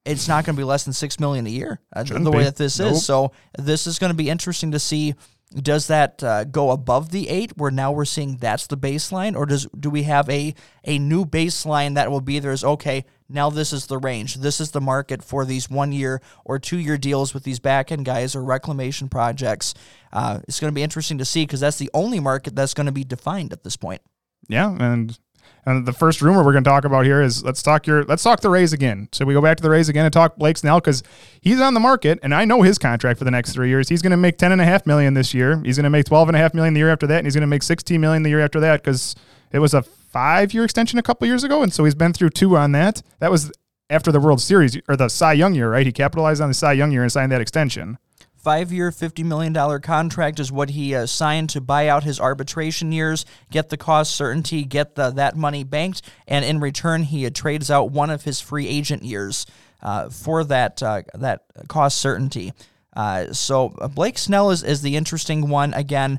it's 0.05 0.27
not 0.29 0.45
going 0.45 0.57
to 0.57 0.61
be 0.61 0.65
less 0.65 0.85
than 0.85 0.93
six 0.93 1.21
million 1.21 1.47
a 1.47 1.51
year. 1.51 1.79
Uh, 1.95 2.03
the 2.03 2.31
way 2.31 2.39
be. 2.39 2.45
that 2.45 2.57
this 2.57 2.79
Nope. 2.79 2.93
is, 2.93 3.05
so 3.05 3.33
this 3.59 3.87
is 3.87 3.99
going 3.99 4.11
to 4.11 4.17
be 4.17 4.31
interesting 4.31 4.73
to 4.73 4.79
see. 4.79 5.15
Does 5.55 5.87
that 5.89 6.23
uh, 6.23 6.45
go 6.45 6.71
above 6.71 7.11
the 7.11 7.29
eight, 7.29 7.53
where 7.57 7.71
now 7.71 7.93
we're 7.93 8.05
seeing 8.05 8.37
that's 8.37 8.67
the 8.67 8.77
baseline, 8.77 9.37
or 9.37 9.45
does 9.45 9.67
do 9.79 9.91
we 9.91 10.05
have 10.05 10.29
a 10.31 10.55
a 10.85 10.99
new 10.99 11.25
baseline 11.25 11.95
that 11.95 12.11
will 12.11 12.21
be 12.21 12.39
there? 12.39 12.53
Is 12.53 12.65
okay. 12.65 13.05
Now 13.29 13.51
this 13.51 13.73
is 13.73 13.87
the 13.87 13.99
range. 13.99 14.37
This 14.37 14.61
is 14.61 14.71
the 14.71 14.81
market 14.81 15.23
for 15.23 15.45
these 15.45 15.71
one 15.71 15.93
year 15.93 16.21
or 16.45 16.59
two 16.59 16.79
year 16.79 16.99
deals 16.99 17.35
with 17.35 17.45
these 17.45 17.61
back 17.61 17.91
end 17.91 18.05
guys 18.05 18.35
or 18.37 18.43
reclamation 18.43 19.09
projects. 19.09 19.75
Uh, 20.13 20.41
it's 20.47 20.61
going 20.61 20.71
to 20.71 20.75
be 20.75 20.83
interesting 20.83 21.19
to 21.19 21.25
see 21.25 21.45
because 21.45 21.61
that's 21.61 21.79
the 21.79 21.91
only 21.95 22.21
market 22.21 22.55
that's 22.55 22.75
going 22.75 22.87
to 22.87 22.93
be 22.93 23.05
defined 23.05 23.53
at 23.53 23.65
this 23.65 23.77
point. 23.77 24.03
Yeah, 24.49 24.77
and 24.79 25.19
and 25.65 25.87
the 25.87 25.93
first 25.93 26.21
rumor 26.21 26.45
we're 26.45 26.53
going 26.53 26.65
to 26.65 26.71
talk 26.71 26.85
about 26.85 27.05
here 27.05 27.23
is 27.23 27.45
let's 27.45 27.63
talk 27.63 27.87
your 27.87 28.05
let's 28.05 28.23
talk 28.23 28.41
the 28.41 28.51
Rays 28.51 28.73
again. 28.73 29.09
So 29.13 29.25
we 29.25 29.35
go 29.35 29.41
back 29.41 29.57
to 29.59 29.63
the 29.63 29.71
Rays 29.71 29.89
again 29.89 30.05
and 30.05 30.13
talk 30.13 30.37
Blake 30.37 30.59
Snell 30.59 30.81
because 30.81 31.03
he's 31.41 31.61
on 31.61 31.75
the 31.75 31.81
market, 31.81 32.19
and 32.23 32.35
I 32.35 32.45
know 32.45 32.63
his 32.63 32.79
contract 32.79 33.19
for 33.19 33.25
the 33.25 33.31
next 33.31 33.53
three 33.53 33.69
years. 33.69 33.89
He's 33.89 34.03
going 34.03 34.11
to 34.11 34.17
make 34.17 34.39
ten 34.39 34.53
and 34.53 34.61
a 34.61 34.65
half 34.65 34.87
million 34.87 35.15
this 35.15 35.33
year. 35.35 35.61
He's 35.65 35.77
going 35.77 35.85
to 35.85 35.91
make 35.91 36.07
twelve 36.07 36.29
and 36.29 36.37
a 36.37 36.41
half 36.41 36.55
million 36.55 36.75
the 36.75 36.81
year 36.81 36.91
after 36.91 37.07
that, 37.07 37.19
and 37.19 37.27
he's 37.27 37.35
going 37.35 37.43
to 37.43 37.47
make 37.47 37.63
sixteen 37.63 38.01
million 38.01 38.23
the 38.23 38.31
year 38.31 38.41
after 38.41 38.61
that 38.61 38.83
because 38.83 39.15
it 39.53 39.61
was 39.61 39.75
a 39.75 39.83
five 39.83 40.53
year 40.53 40.65
extension 40.65 40.99
a 40.99 41.03
couple 41.03 41.27
years 41.27 41.45
ago, 41.45 41.63
and 41.63 41.73
so 41.73 41.85
he's 41.85 41.95
been 41.95 42.13
through 42.13 42.31
two 42.31 42.57
on 42.57 42.73
that. 42.73 43.03
That 43.21 43.31
was 43.31 43.53
after 43.89 44.11
the 44.11 44.21
World 44.21 44.41
Series 44.41 44.81
or 44.89 44.97
the 44.97 45.09
Cy 45.09 45.35
Young 45.35 45.55
year, 45.55 45.71
right? 45.71 45.87
He 45.87 45.93
capitalized 45.93 46.41
on 46.41 46.49
the 46.49 46.55
Cy 46.55 46.73
Young 46.73 46.91
year 46.93 47.03
and 47.03 47.13
signed 47.13 47.31
that 47.31 47.41
extension. 47.41 47.99
Five 48.43 48.73
year, 48.73 48.91
$50 48.91 49.25
million 49.25 49.81
contract 49.83 50.41
is 50.41 50.51
what 50.51 50.71
he 50.71 50.97
uh, 50.97 51.07
signed 51.07 51.51
to 51.51 51.61
buy 51.61 51.87
out 51.87 52.03
his 52.03 52.19
arbitration 52.19 52.91
years, 52.91 53.25
get 53.53 53.69
the 53.69 53.77
cost 53.77 54.17
certainty, 54.17 54.65
get 54.65 54.97
the, 54.97 55.11
that 55.11 55.37
money 55.37 55.63
banked, 55.63 56.03
and 56.27 56.45
in 56.45 56.59
return, 56.59 57.05
he 57.05 57.25
uh, 57.25 57.31
trades 57.33 57.71
out 57.71 57.93
one 57.93 58.11
of 58.11 58.25
his 58.25 58.41
free 58.41 58.67
agent 58.67 59.05
years 59.05 59.47
uh, 59.81 60.09
for 60.09 60.43
that, 60.43 60.83
uh, 60.83 61.03
that 61.15 61.45
cost 61.69 61.99
certainty. 61.99 62.53
Uh, 62.97 63.33
so 63.33 63.77
uh, 63.81 63.87
Blake 63.87 64.19
Snell 64.19 64.51
is, 64.51 64.65
is 64.65 64.83
the 64.83 64.97
interesting 64.97 65.49
one. 65.49 65.73
Again, 65.75 66.19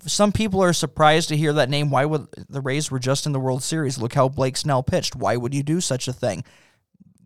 some 0.00 0.32
people 0.32 0.60
are 0.60 0.72
surprised 0.72 1.28
to 1.28 1.36
hear 1.36 1.52
that 1.52 1.70
name. 1.70 1.88
Why 1.90 2.04
would 2.04 2.26
the 2.48 2.60
Rays 2.60 2.90
were 2.90 2.98
just 2.98 3.26
in 3.26 3.32
the 3.32 3.40
World 3.40 3.62
Series? 3.62 3.96
Look 3.96 4.14
how 4.14 4.28
Blake 4.28 4.56
Snell 4.56 4.82
pitched. 4.82 5.14
Why 5.14 5.36
would 5.36 5.54
you 5.54 5.62
do 5.62 5.80
such 5.80 6.08
a 6.08 6.12
thing? 6.12 6.42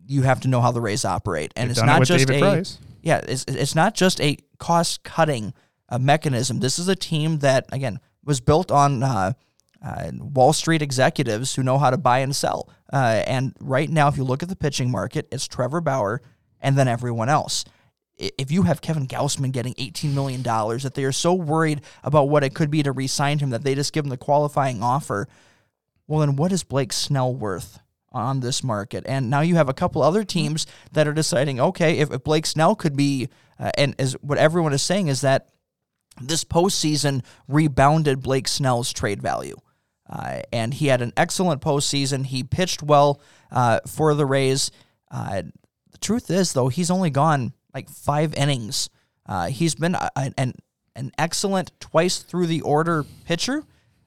You 0.05 0.23
have 0.23 0.41
to 0.41 0.47
know 0.47 0.61
how 0.61 0.71
the 0.71 0.81
Rays 0.81 1.05
operate, 1.05 1.53
and 1.55 1.69
They've 1.69 1.71
it's 1.71 1.79
done 1.79 1.89
it 1.89 1.99
not 1.99 2.07
just 2.07 2.27
David 2.27 2.43
a 2.43 2.51
Price. 2.51 2.77
yeah, 3.01 3.17
it's 3.27 3.45
it's 3.47 3.75
not 3.75 3.95
just 3.95 4.19
a 4.21 4.37
cost 4.57 5.03
cutting 5.03 5.53
uh, 5.89 5.99
mechanism. 5.99 6.59
This 6.59 6.79
is 6.79 6.87
a 6.87 6.95
team 6.95 7.39
that 7.39 7.65
again 7.71 7.99
was 8.23 8.41
built 8.41 8.71
on 8.71 9.03
uh, 9.03 9.33
uh, 9.83 10.11
Wall 10.19 10.53
Street 10.53 10.81
executives 10.81 11.55
who 11.55 11.63
know 11.63 11.77
how 11.77 11.89
to 11.89 11.97
buy 11.97 12.19
and 12.19 12.35
sell. 12.35 12.69
Uh, 12.91 13.23
and 13.27 13.53
right 13.59 13.89
now, 13.89 14.07
if 14.07 14.17
you 14.17 14.23
look 14.23 14.43
at 14.43 14.49
the 14.49 14.55
pitching 14.55 14.89
market, 14.89 15.27
it's 15.31 15.47
Trevor 15.47 15.81
Bauer 15.81 16.21
and 16.61 16.77
then 16.77 16.87
everyone 16.87 17.29
else. 17.29 17.65
If 18.15 18.51
you 18.51 18.63
have 18.63 18.79
Kevin 18.79 19.07
Gausman 19.07 19.51
getting 19.51 19.73
$18 19.73 20.13
million, 20.13 20.43
that 20.43 20.93
they 20.93 21.03
are 21.03 21.11
so 21.11 21.33
worried 21.33 21.81
about 22.03 22.29
what 22.29 22.43
it 22.43 22.53
could 22.53 22.69
be 22.69 22.83
to 22.83 22.91
re 22.91 23.07
sign 23.07 23.39
him 23.39 23.49
that 23.49 23.63
they 23.63 23.75
just 23.75 23.91
give 23.91 24.05
him 24.05 24.09
the 24.09 24.17
qualifying 24.17 24.81
offer, 24.81 25.27
well, 26.07 26.19
then 26.19 26.35
what 26.35 26.51
is 26.51 26.63
Blake 26.63 26.93
Snell 26.93 27.33
worth 27.33 27.79
on 28.13 28.39
this 28.39 28.63
market? 28.63 29.03
And 29.07 29.29
now 29.29 29.41
you 29.41 29.55
have 29.55 29.69
a 29.69 29.73
couple 29.73 30.01
other 30.01 30.23
teams 30.23 30.65
that 30.91 31.07
are 31.07 31.13
deciding, 31.13 31.59
okay, 31.59 31.99
if, 31.99 32.11
if 32.11 32.23
Blake 32.23 32.45
Snell 32.45 32.75
could 32.75 32.95
be, 32.95 33.29
uh, 33.59 33.71
and 33.77 33.95
as 33.99 34.13
what 34.21 34.37
everyone 34.37 34.73
is 34.73 34.81
saying 34.81 35.07
is 35.07 35.21
that 35.21 35.49
this 36.21 36.43
postseason 36.43 37.23
rebounded 37.47 38.21
Blake 38.21 38.47
Snell's 38.47 38.93
trade 38.93 39.21
value. 39.21 39.55
Uh, 40.09 40.41
and 40.51 40.73
he 40.73 40.87
had 40.87 41.01
an 41.01 41.13
excellent 41.17 41.61
postseason. 41.61 42.25
He 42.25 42.43
pitched 42.43 42.83
well 42.83 43.21
uh, 43.51 43.79
for 43.87 44.13
the 44.13 44.25
Rays. 44.25 44.69
Uh, 45.09 45.43
the 45.91 45.97
truth 45.99 46.29
is, 46.29 46.53
though, 46.53 46.67
he's 46.67 46.91
only 46.91 47.09
gone 47.09 47.53
like 47.73 47.89
five 47.89 48.33
innings. 48.35 48.89
Uh, 49.25 49.47
he's 49.47 49.75
been 49.75 49.95
a, 49.95 50.09
a- 50.15 50.33
an 50.37 50.53
an 50.95 51.11
excellent 51.17 51.71
twice 51.79 52.19
through 52.19 52.45
the 52.45 52.61
order 52.61 53.03
pitcher 53.25 53.63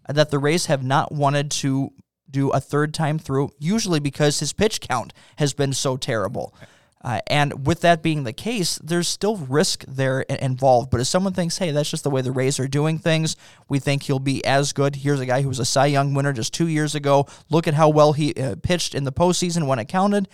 that 0.09 0.31
the 0.31 0.39
Rays 0.39 0.67
have 0.67 0.85
not 0.85 1.11
wanted 1.11 1.51
to 1.51 1.91
do 2.37 2.51
a 2.51 2.61
third 2.61 2.93
time 2.93 3.19
through, 3.19 3.51
usually 3.59 4.01
because 4.01 4.41
his 4.41 4.53
pitch 4.53 4.81
count 4.81 5.15
has 5.37 5.55
been 5.55 5.73
so 5.73 5.97
terrible. 5.97 6.55
Uh, 7.03 7.21
and 7.29 7.67
with 7.67 7.83
that 7.83 8.03
being 8.03 8.25
the 8.25 8.33
case, 8.33 8.79
there's 8.83 9.07
still 9.07 9.37
risk 9.37 9.85
there 9.87 10.23
involved. 10.23 10.91
But 10.91 11.01
if 11.01 11.07
someone 11.07 11.33
thinks, 11.33 11.57
hey, 11.57 11.71
that's 11.71 11.91
just 11.91 12.03
the 12.03 12.11
way 12.11 12.21
the 12.21 12.33
Rays 12.33 12.59
are 12.59 12.67
doing 12.67 12.99
things, 12.99 13.37
we 13.69 13.79
think 13.79 14.03
he'll 14.03 14.19
be 14.19 14.45
as 14.45 14.73
good. 14.73 14.97
Here's 14.97 15.21
a 15.21 15.27
guy 15.27 15.41
who 15.43 15.49
was 15.49 15.61
a 15.61 15.65
Cy 15.65 15.87
Young 15.87 16.15
winner 16.15 16.33
just 16.33 16.53
two 16.53 16.67
years 16.67 16.95
ago. 16.95 17.27
Look 17.49 17.69
at 17.69 17.75
how 17.75 17.89
well 17.91 18.13
he 18.13 18.35
uh, 18.35 18.57
pitched 18.63 18.95
in 18.95 19.05
the 19.05 19.13
postseason 19.13 19.67
when 19.69 19.79
it 19.79 19.87
counted. 19.87 20.29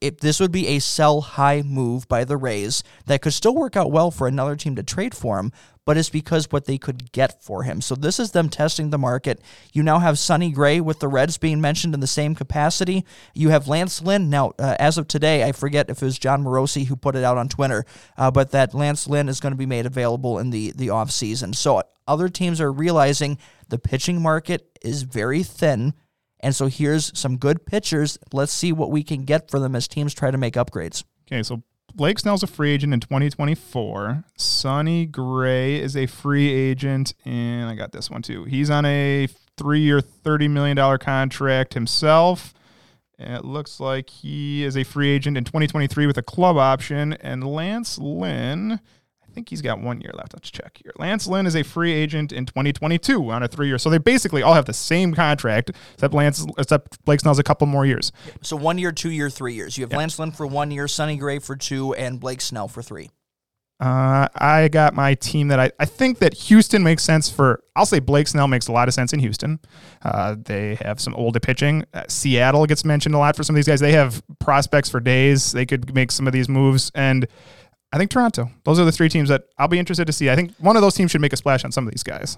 If 0.00 0.18
this 0.18 0.40
would 0.40 0.52
be 0.52 0.68
a 0.68 0.78
sell 0.78 1.20
high 1.20 1.62
move 1.62 2.08
by 2.08 2.24
the 2.24 2.36
Rays 2.36 2.82
that 3.06 3.22
could 3.22 3.32
still 3.32 3.54
work 3.54 3.76
out 3.76 3.90
well 3.90 4.10
for 4.10 4.26
another 4.26 4.56
team 4.56 4.76
to 4.76 4.82
trade 4.82 5.14
for 5.14 5.38
him, 5.38 5.52
but 5.84 5.96
it's 5.96 6.10
because 6.10 6.50
what 6.50 6.64
they 6.64 6.78
could 6.78 7.12
get 7.12 7.42
for 7.42 7.62
him. 7.62 7.80
So 7.80 7.94
this 7.94 8.18
is 8.18 8.30
them 8.30 8.48
testing 8.48 8.90
the 8.90 8.98
market. 8.98 9.40
You 9.72 9.82
now 9.82 9.98
have 9.98 10.18
Sonny 10.18 10.50
Gray 10.50 10.80
with 10.80 11.00
the 11.00 11.08
Reds 11.08 11.36
being 11.36 11.60
mentioned 11.60 11.94
in 11.94 12.00
the 12.00 12.06
same 12.06 12.34
capacity. 12.34 13.04
You 13.34 13.50
have 13.50 13.68
Lance 13.68 14.00
Lynn. 14.00 14.30
Now, 14.30 14.52
uh, 14.58 14.76
as 14.78 14.98
of 14.98 15.08
today, 15.08 15.44
I 15.44 15.52
forget 15.52 15.90
if 15.90 16.02
it 16.02 16.04
was 16.04 16.18
Jon 16.18 16.42
Morosi 16.42 16.86
who 16.86 16.96
put 16.96 17.16
it 17.16 17.24
out 17.24 17.36
on 17.36 17.48
Twitter, 17.48 17.84
uh, 18.16 18.30
but 18.30 18.50
that 18.52 18.74
Lance 18.74 19.06
Lynn 19.06 19.28
is 19.28 19.40
going 19.40 19.52
to 19.52 19.58
be 19.58 19.66
made 19.66 19.86
available 19.86 20.38
in 20.38 20.50
the, 20.50 20.72
the 20.74 20.88
offseason. 20.88 21.54
So 21.54 21.82
other 22.06 22.28
teams 22.28 22.60
are 22.60 22.72
realizing 22.72 23.38
the 23.68 23.78
pitching 23.78 24.22
market 24.22 24.78
is 24.82 25.02
very 25.02 25.42
thin. 25.42 25.94
And 26.44 26.54
so 26.54 26.66
here's 26.66 27.18
some 27.18 27.38
good 27.38 27.64
pitchers. 27.64 28.18
Let's 28.32 28.52
see 28.52 28.70
what 28.70 28.90
we 28.90 29.02
can 29.02 29.24
get 29.24 29.50
for 29.50 29.58
them 29.58 29.74
as 29.74 29.88
teams 29.88 30.12
try 30.12 30.30
to 30.30 30.36
make 30.36 30.54
upgrades. 30.54 31.02
Okay, 31.26 31.42
so 31.42 31.62
Blake 31.94 32.18
Snell's 32.18 32.42
a 32.42 32.46
free 32.46 32.72
agent 32.72 32.92
in 32.92 33.00
2024. 33.00 34.24
Sonny 34.36 35.06
Gray 35.06 35.80
is 35.80 35.96
a 35.96 36.04
free 36.04 36.52
agent, 36.52 37.14
and 37.24 37.70
I 37.70 37.74
got 37.74 37.92
this 37.92 38.10
one 38.10 38.20
too. 38.20 38.44
He's 38.44 38.68
on 38.68 38.84
a 38.84 39.26
three-year, 39.56 40.00
$30 40.00 40.50
million 40.50 40.98
contract 40.98 41.72
himself. 41.72 42.52
It 43.18 43.44
looks 43.44 43.80
like 43.80 44.10
he 44.10 44.64
is 44.64 44.76
a 44.76 44.84
free 44.84 45.08
agent 45.08 45.38
in 45.38 45.44
2023 45.44 46.06
with 46.06 46.18
a 46.18 46.22
club 46.22 46.58
option. 46.58 47.14
And 47.14 47.42
Lance 47.42 47.96
Lynn, 47.98 48.80
think 49.34 49.48
he's 49.48 49.60
got 49.60 49.80
one 49.80 50.00
year 50.00 50.12
left. 50.14 50.32
Let's 50.32 50.50
check 50.50 50.80
here. 50.82 50.92
Lance 50.98 51.26
Lynn 51.26 51.46
is 51.46 51.56
a 51.56 51.62
free 51.62 51.92
agent 51.92 52.32
in 52.32 52.46
2022 52.46 53.30
on 53.30 53.42
a 53.42 53.48
three-year. 53.48 53.78
So 53.78 53.90
they 53.90 53.98
basically 53.98 54.42
all 54.42 54.54
have 54.54 54.64
the 54.64 54.72
same 54.72 55.14
contract, 55.14 55.70
except 55.94 56.14
Lance, 56.14 56.46
except 56.56 57.04
Blake 57.04 57.20
Snell's 57.20 57.38
a 57.38 57.42
couple 57.42 57.66
more 57.66 57.84
years. 57.84 58.12
So 58.42 58.56
one 58.56 58.78
year, 58.78 58.92
two 58.92 59.10
year, 59.10 59.28
three 59.28 59.54
years. 59.54 59.76
You 59.76 59.84
have 59.84 59.92
Lance 59.92 60.18
Lynn 60.18 60.30
for 60.30 60.46
one 60.46 60.70
year, 60.70 60.88
Sonny 60.88 61.16
Gray 61.16 61.38
for 61.40 61.56
two, 61.56 61.92
and 61.94 62.20
Blake 62.20 62.40
Snell 62.40 62.68
for 62.68 62.82
three. 62.82 63.10
Uh, 63.80 64.28
I 64.36 64.68
got 64.68 64.94
my 64.94 65.14
team 65.14 65.48
that 65.48 65.58
I, 65.58 65.72
I 65.80 65.84
think 65.84 66.20
that 66.20 66.32
Houston 66.34 66.82
makes 66.84 67.02
sense 67.02 67.28
for. 67.28 67.62
I'll 67.74 67.86
say 67.86 67.98
Blake 67.98 68.28
Snell 68.28 68.46
makes 68.46 68.68
a 68.68 68.72
lot 68.72 68.86
of 68.86 68.94
sense 68.94 69.12
in 69.12 69.18
Houston. 69.18 69.58
Uh, 70.02 70.36
they 70.38 70.76
have 70.76 71.00
some 71.00 71.14
older 71.16 71.40
pitching. 71.40 71.84
Uh, 71.92 72.04
Seattle 72.08 72.66
gets 72.66 72.84
mentioned 72.84 73.16
a 73.16 73.18
lot 73.18 73.34
for 73.34 73.42
some 73.42 73.54
of 73.54 73.56
these 73.56 73.66
guys. 73.66 73.80
They 73.80 73.92
have 73.92 74.22
prospects 74.38 74.88
for 74.88 75.00
days. 75.00 75.50
They 75.50 75.66
could 75.66 75.92
make 75.92 76.12
some 76.12 76.28
of 76.28 76.32
these 76.32 76.48
moves. 76.48 76.92
And 76.94 77.26
I 77.94 77.96
think 77.96 78.10
Toronto. 78.10 78.50
Those 78.64 78.80
are 78.80 78.84
the 78.84 78.90
three 78.90 79.08
teams 79.08 79.28
that 79.28 79.44
I'll 79.56 79.68
be 79.68 79.78
interested 79.78 80.08
to 80.08 80.12
see. 80.12 80.28
I 80.28 80.34
think 80.34 80.52
one 80.58 80.74
of 80.74 80.82
those 80.82 80.94
teams 80.94 81.12
should 81.12 81.20
make 81.20 81.32
a 81.32 81.36
splash 81.36 81.64
on 81.64 81.70
some 81.70 81.86
of 81.86 81.92
these 81.92 82.02
guys. 82.02 82.36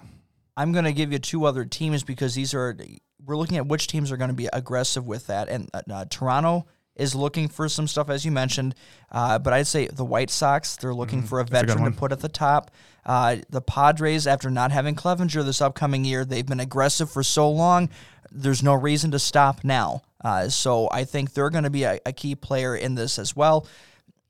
I'm 0.54 0.70
going 0.70 0.84
to 0.84 0.92
give 0.92 1.12
you 1.12 1.18
two 1.18 1.46
other 1.46 1.64
teams 1.64 2.02
because 2.04 2.34
these 2.34 2.52
are 2.52 2.76
we're 3.24 3.38
looking 3.38 3.56
at 3.56 3.66
which 3.66 3.86
teams 3.86 4.12
are 4.12 4.18
going 4.18 4.28
to 4.28 4.34
be 4.34 4.50
aggressive 4.52 5.06
with 5.06 5.26
that. 5.28 5.48
And 5.48 5.70
uh, 5.72 5.80
uh, 5.90 6.04
Toronto 6.10 6.66
is 6.94 7.14
looking 7.14 7.48
for 7.48 7.70
some 7.70 7.88
stuff 7.88 8.10
as 8.10 8.22
you 8.22 8.32
mentioned, 8.32 8.74
uh, 9.10 9.38
but 9.38 9.54
I'd 9.54 9.66
say 9.66 9.86
the 9.86 10.04
White 10.04 10.28
Sox 10.28 10.76
they're 10.76 10.92
looking 10.94 11.22
for 11.22 11.40
a 11.40 11.44
Mm-hmm. 11.44 11.54
a 11.54 11.58
veteran 11.58 11.84
to 11.90 11.98
put 11.98 12.12
at 12.12 12.20
the 12.20 12.28
top. 12.28 12.70
Uh, 13.06 13.36
the 13.48 13.62
Padres, 13.62 14.26
after 14.26 14.50
not 14.50 14.72
having 14.72 14.94
Clevinger 14.94 15.42
this 15.42 15.62
upcoming 15.62 16.04
year, 16.04 16.26
they've 16.26 16.44
been 16.44 16.60
aggressive 16.60 17.10
for 17.10 17.22
so 17.22 17.50
long. 17.50 17.88
There's 18.30 18.62
no 18.62 18.74
reason 18.74 19.10
to 19.12 19.18
stop 19.18 19.64
now. 19.64 20.02
Uh, 20.22 20.50
so 20.50 20.90
I 20.92 21.04
think 21.04 21.32
they're 21.32 21.50
going 21.50 21.64
to 21.64 21.70
be 21.70 21.84
a, 21.84 21.98
a 22.04 22.12
key 22.12 22.34
player 22.34 22.76
in 22.76 22.94
this 22.94 23.18
as 23.18 23.34
well. 23.34 23.66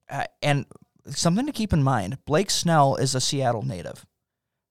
Uh, 0.09 0.25
and 0.41 0.67
something 1.09 1.47
to 1.47 1.53
keep 1.53 1.73
in 1.73 1.83
mind: 1.83 2.19
Blake 2.25 2.51
Snell 2.51 2.97
is 2.97 3.15
a 3.15 3.21
Seattle 3.21 3.63
native. 3.63 4.05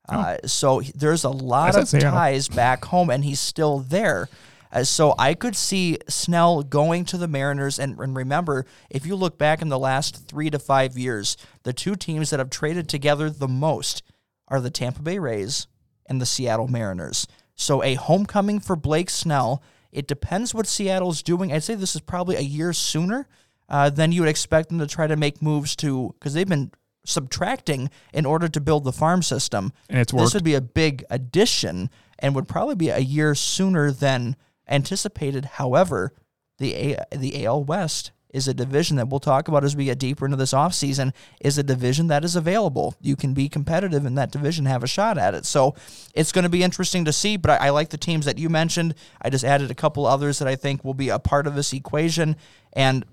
Uh, 0.08 0.38
so 0.46 0.82
there's 0.94 1.24
a 1.24 1.30
lot 1.30 1.76
of 1.76 1.88
Seattle. 1.88 2.12
ties 2.12 2.48
back 2.48 2.86
home, 2.86 3.10
and 3.10 3.24
he's 3.26 3.40
still 3.40 3.80
there. 3.80 4.30
Uh, 4.72 4.84
so 4.84 5.16
I 5.18 5.34
could 5.34 5.56
see 5.56 5.98
Snell 6.08 6.62
going 6.64 7.06
to 7.06 7.18
the 7.18 7.28
Mariners. 7.28 7.80
And, 7.80 7.98
and 8.00 8.16
remember, 8.16 8.66
if 8.90 9.06
you 9.06 9.16
look 9.16 9.38
back 9.38 9.62
in 9.62 9.70
the 9.70 9.80
last 9.80 10.28
three 10.28 10.50
to 10.50 10.60
five 10.60 10.98
years, 10.98 11.38
the 11.64 11.74
two 11.74 11.96
teams 11.96 12.30
that 12.30 12.40
have 12.40 12.50
traded 12.50 12.90
together 12.90 13.30
the 13.30 13.48
most 13.48 14.04
are 14.48 14.60
the 14.60 14.70
Tampa 14.70 15.02
Bay 15.02 15.18
Rays 15.18 15.68
and 16.06 16.22
the 16.22 16.26
Seattle 16.26 16.68
Mariners. 16.68 17.28
So 17.56 17.82
a 17.84 17.96
homecoming 17.96 18.60
for 18.60 18.76
Blake 18.76 19.10
Snell. 19.10 19.64
It 19.92 20.08
depends 20.08 20.54
what 20.54 20.68
Seattle's 20.68 21.24
doing. 21.24 21.54
I'd 21.54 21.64
say 21.64 21.76
this 21.76 21.96
is 21.96 22.02
probably 22.02 22.36
a 22.36 22.42
year 22.42 22.74
sooner 22.74 23.28
uh, 23.70 23.90
than 23.90 24.12
you 24.12 24.22
would 24.22 24.30
expect 24.30 24.70
them 24.70 24.80
to 24.80 24.88
try 24.88 25.08
to 25.08 25.16
make 25.16 25.42
moves 25.42 25.76
to, 25.78 26.14
because 26.20 26.34
they've 26.34 26.48
been 26.48 26.72
subtracting 27.06 27.90
in 28.14 28.26
order 28.26 28.48
to 28.48 28.60
build 28.60 28.84
the 28.84 28.92
farm 28.92 29.22
system. 29.22 29.72
And 29.90 30.00
it's 30.00 30.12
this 30.12 30.34
would 30.34 30.44
be 30.44 30.56
a 30.56 30.62
big 30.62 31.04
addition 31.10 31.90
and 32.20 32.34
would 32.36 32.48
probably 32.48 32.76
be 32.76 32.90
a 32.90 33.00
year 33.00 33.36
sooner 33.36 33.92
than 33.92 34.36
anticipated. 34.68 35.46
However, 35.46 36.14
the 36.58 36.74
a- 36.74 37.06
the 37.16 37.46
AL 37.46 37.64
West 37.64 38.12
is 38.34 38.48
a 38.50 38.54
division 38.54 38.98
that 38.98 39.08
we'll 39.08 39.20
talk 39.20 39.48
about 39.48 39.64
as 39.64 39.78
we 39.78 39.86
get 39.86 39.98
deeper 39.98 40.26
into 40.26 40.36
this 40.36 40.52
offseason 40.52 41.14
is 41.40 41.58
a 41.58 41.64
division 41.64 42.08
that 42.08 42.26
is 42.26 42.36
available. 42.36 42.94
You 43.00 43.16
can 43.16 43.34
be 43.34 43.48
competitive 43.48 44.06
in 44.06 44.16
that 44.16 44.30
division, 44.32 44.66
have 44.66 44.84
a 44.84 44.88
shot 44.88 45.18
at 45.18 45.34
it. 45.34 45.46
So 45.46 45.74
it's 46.14 46.34
going 46.34 46.44
to 46.44 46.50
be 46.50 46.62
interesting 46.62 47.06
to 47.06 47.14
see, 47.14 47.38
but 47.38 47.52
I, 47.62 47.68
I 47.68 47.70
like 47.70 47.90
the 47.92 47.98
teams 47.98 48.26
that 48.26 48.38
you 48.38 48.50
mentioned. 48.50 48.94
I 49.22 49.30
just 49.30 49.46
added 49.46 49.72
a 49.72 49.76
couple 49.76 50.06
others 50.06 50.40
that 50.40 50.50
I 50.50 50.58
think 50.58 50.84
will 50.84 50.94
be 50.94 51.08
a 51.10 51.20
part 51.20 51.48
of 51.48 51.56
this 51.56 51.72
equation. 51.72 52.36
And 52.74 53.06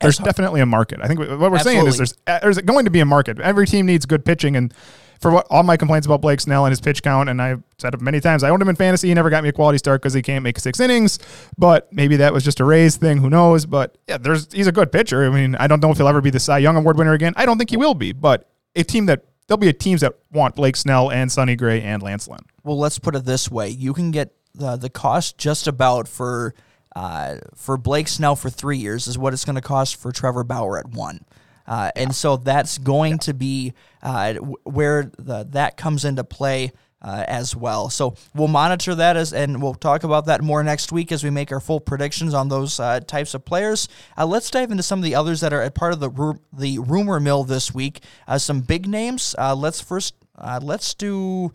there's 0.00 0.18
definitely 0.18 0.60
a 0.60 0.66
market. 0.66 1.00
I 1.02 1.06
think 1.06 1.20
what 1.20 1.50
we're 1.50 1.58
saying 1.58 1.86
is 1.86 1.96
there's 1.96 2.14
there's 2.26 2.58
going 2.58 2.84
to 2.84 2.90
be 2.90 3.00
a 3.00 3.04
market. 3.04 3.40
Every 3.40 3.66
team 3.66 3.86
needs 3.86 4.06
good 4.06 4.24
pitching, 4.24 4.56
and 4.56 4.72
for 5.20 5.30
what 5.30 5.46
all 5.50 5.62
my 5.62 5.76
complaints 5.76 6.06
about 6.06 6.22
Blake 6.22 6.40
Snell 6.40 6.64
and 6.64 6.72
his 6.72 6.80
pitch 6.80 7.02
count, 7.02 7.28
and 7.28 7.40
I've 7.42 7.62
said 7.78 7.92
it 7.94 8.00
many 8.00 8.20
times, 8.20 8.42
I 8.42 8.48
owned 8.48 8.62
him 8.62 8.68
in 8.68 8.76
fantasy. 8.76 9.08
He 9.08 9.14
never 9.14 9.28
got 9.28 9.42
me 9.42 9.50
a 9.50 9.52
quality 9.52 9.78
start 9.78 10.00
because 10.00 10.14
he 10.14 10.22
can't 10.22 10.42
make 10.42 10.58
six 10.58 10.80
innings. 10.80 11.18
But 11.58 11.92
maybe 11.92 12.16
that 12.16 12.32
was 12.32 12.42
just 12.42 12.60
a 12.60 12.64
Rays 12.64 12.96
thing. 12.96 13.18
Who 13.18 13.28
knows? 13.28 13.66
But 13.66 13.98
yeah, 14.08 14.16
there's 14.16 14.50
he's 14.52 14.66
a 14.66 14.72
good 14.72 14.90
pitcher. 14.90 15.24
I 15.24 15.30
mean, 15.30 15.54
I 15.56 15.66
don't 15.66 15.82
know 15.82 15.90
if 15.90 15.98
he'll 15.98 16.08
ever 16.08 16.20
be 16.22 16.30
the 16.30 16.40
Cy 16.40 16.58
Young 16.58 16.76
Award 16.76 16.96
winner 16.96 17.12
again. 17.12 17.34
I 17.36 17.44
don't 17.44 17.58
think 17.58 17.70
he 17.70 17.76
will 17.76 17.94
be. 17.94 18.12
But 18.12 18.48
a 18.74 18.82
team 18.82 19.06
that 19.06 19.24
there'll 19.46 19.58
be 19.58 19.68
a 19.68 19.74
teams 19.74 20.00
that 20.00 20.14
want 20.32 20.54
Blake 20.54 20.76
Snell 20.76 21.10
and 21.10 21.30
Sonny 21.30 21.56
Gray 21.56 21.82
and 21.82 22.02
Lance 22.02 22.26
Lynn. 22.28 22.40
well, 22.64 22.78
let's 22.78 22.98
put 22.98 23.14
it 23.14 23.24
this 23.24 23.50
way: 23.50 23.68
you 23.68 23.92
can 23.92 24.10
get 24.10 24.32
the 24.54 24.76
the 24.76 24.90
cost 24.90 25.36
just 25.36 25.66
about 25.66 26.08
for 26.08 26.54
uh, 26.96 27.36
for 27.54 27.76
Blake 27.76 28.08
Snell 28.08 28.36
for 28.36 28.50
three 28.50 28.78
years 28.78 29.06
is 29.06 29.16
what 29.18 29.32
it's 29.32 29.44
going 29.44 29.56
to 29.56 29.60
cost 29.62 29.96
for 29.96 30.12
Trevor 30.12 30.44
Bauer 30.44 30.78
at 30.78 30.88
one. 30.88 31.24
Uh, 31.66 31.90
and 31.94 32.14
so 32.14 32.36
that's 32.36 32.78
going 32.78 33.18
to 33.18 33.32
be 33.32 33.74
uh, 34.02 34.32
w- 34.32 34.56
where 34.64 35.10
the, 35.18 35.46
that 35.50 35.76
comes 35.76 36.04
into 36.04 36.24
play 36.24 36.72
uh, 37.02 37.24
as 37.28 37.56
well. 37.56 37.88
So 37.88 38.14
we'll 38.34 38.48
monitor 38.48 38.94
that 38.96 39.16
as, 39.16 39.32
and 39.32 39.62
we'll 39.62 39.74
talk 39.74 40.04
about 40.04 40.26
that 40.26 40.42
more 40.42 40.62
next 40.62 40.92
week 40.92 41.12
as 41.12 41.24
we 41.24 41.30
make 41.30 41.52
our 41.52 41.60
full 41.60 41.80
predictions 41.80 42.34
on 42.34 42.48
those 42.48 42.78
uh, 42.80 43.00
types 43.00 43.34
of 43.34 43.44
players. 43.44 43.88
Uh, 44.18 44.26
let's 44.26 44.50
dive 44.50 44.70
into 44.70 44.82
some 44.82 44.98
of 44.98 45.04
the 45.04 45.14
others 45.14 45.40
that 45.40 45.52
are 45.52 45.62
a 45.62 45.70
part 45.70 45.92
of 45.92 46.00
the 46.00 46.10
ru- 46.10 46.40
the 46.52 46.78
rumor 46.80 47.20
mill 47.20 47.44
this 47.44 47.72
week. 47.72 48.02
Uh, 48.26 48.38
some 48.38 48.60
big 48.60 48.86
names. 48.86 49.34
Uh, 49.38 49.54
let's 49.54 49.80
first 49.80 50.14
uh, 50.36 50.60
let's 50.62 50.94
do. 50.94 51.52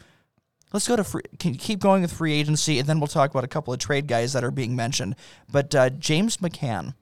Let's 0.75 0.89
go 0.89 0.98
to 0.98 1.05
free, 1.05 1.22
can- 1.39 1.55
keep 1.55 1.79
going 1.79 2.01
with 2.01 2.12
free 2.12 2.34
agency, 2.34 2.79
and 2.79 2.89
then 2.89 3.00
we'll 3.00 3.08
talk 3.08 3.32
about 3.32 3.46
a 3.46 3.48
couple 3.48 3.72
of 3.72 3.79
trade 3.79 4.08
guys 4.08 4.34
that 4.34 4.44
are 4.44 4.51
being 4.51 4.75
mentioned. 4.75 5.15
But 5.50 5.74
uh, 5.74 5.89
James 5.89 6.36
McCann, 6.36 6.96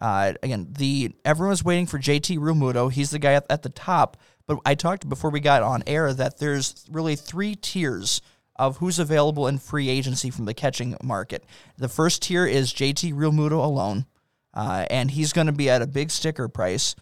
uh, 0.00 0.32
again, 0.42 0.66
the 0.76 1.14
everyone's 1.24 1.62
waiting 1.62 1.86
for 1.86 2.00
JT 2.00 2.38
Realmuto. 2.38 2.90
He's 2.90 3.12
the 3.12 3.20
guy 3.20 3.34
at, 3.34 3.46
at 3.48 3.62
the 3.62 3.68
top. 3.68 4.16
But 4.48 4.58
I 4.66 4.74
talked 4.74 5.08
before 5.08 5.30
we 5.30 5.38
got 5.38 5.62
on 5.62 5.84
air 5.86 6.12
that 6.12 6.38
there's 6.40 6.84
really 6.90 7.14
three 7.14 7.54
tiers 7.54 8.22
of 8.56 8.78
who's 8.78 8.98
available 8.98 9.46
in 9.46 9.58
free 9.58 9.88
agency 9.88 10.28
from 10.28 10.46
the 10.46 10.52
catching 10.52 10.96
market. 11.00 11.44
The 11.78 11.88
first 11.88 12.22
tier 12.22 12.44
is 12.44 12.74
JT 12.74 13.14
Realmuto 13.14 13.64
alone, 13.64 14.06
uh, 14.52 14.86
and 14.90 15.12
he's 15.12 15.32
going 15.32 15.46
to 15.46 15.52
be 15.52 15.70
at 15.70 15.80
a 15.80 15.86
big 15.86 16.10
sticker 16.10 16.48
price 16.48 16.96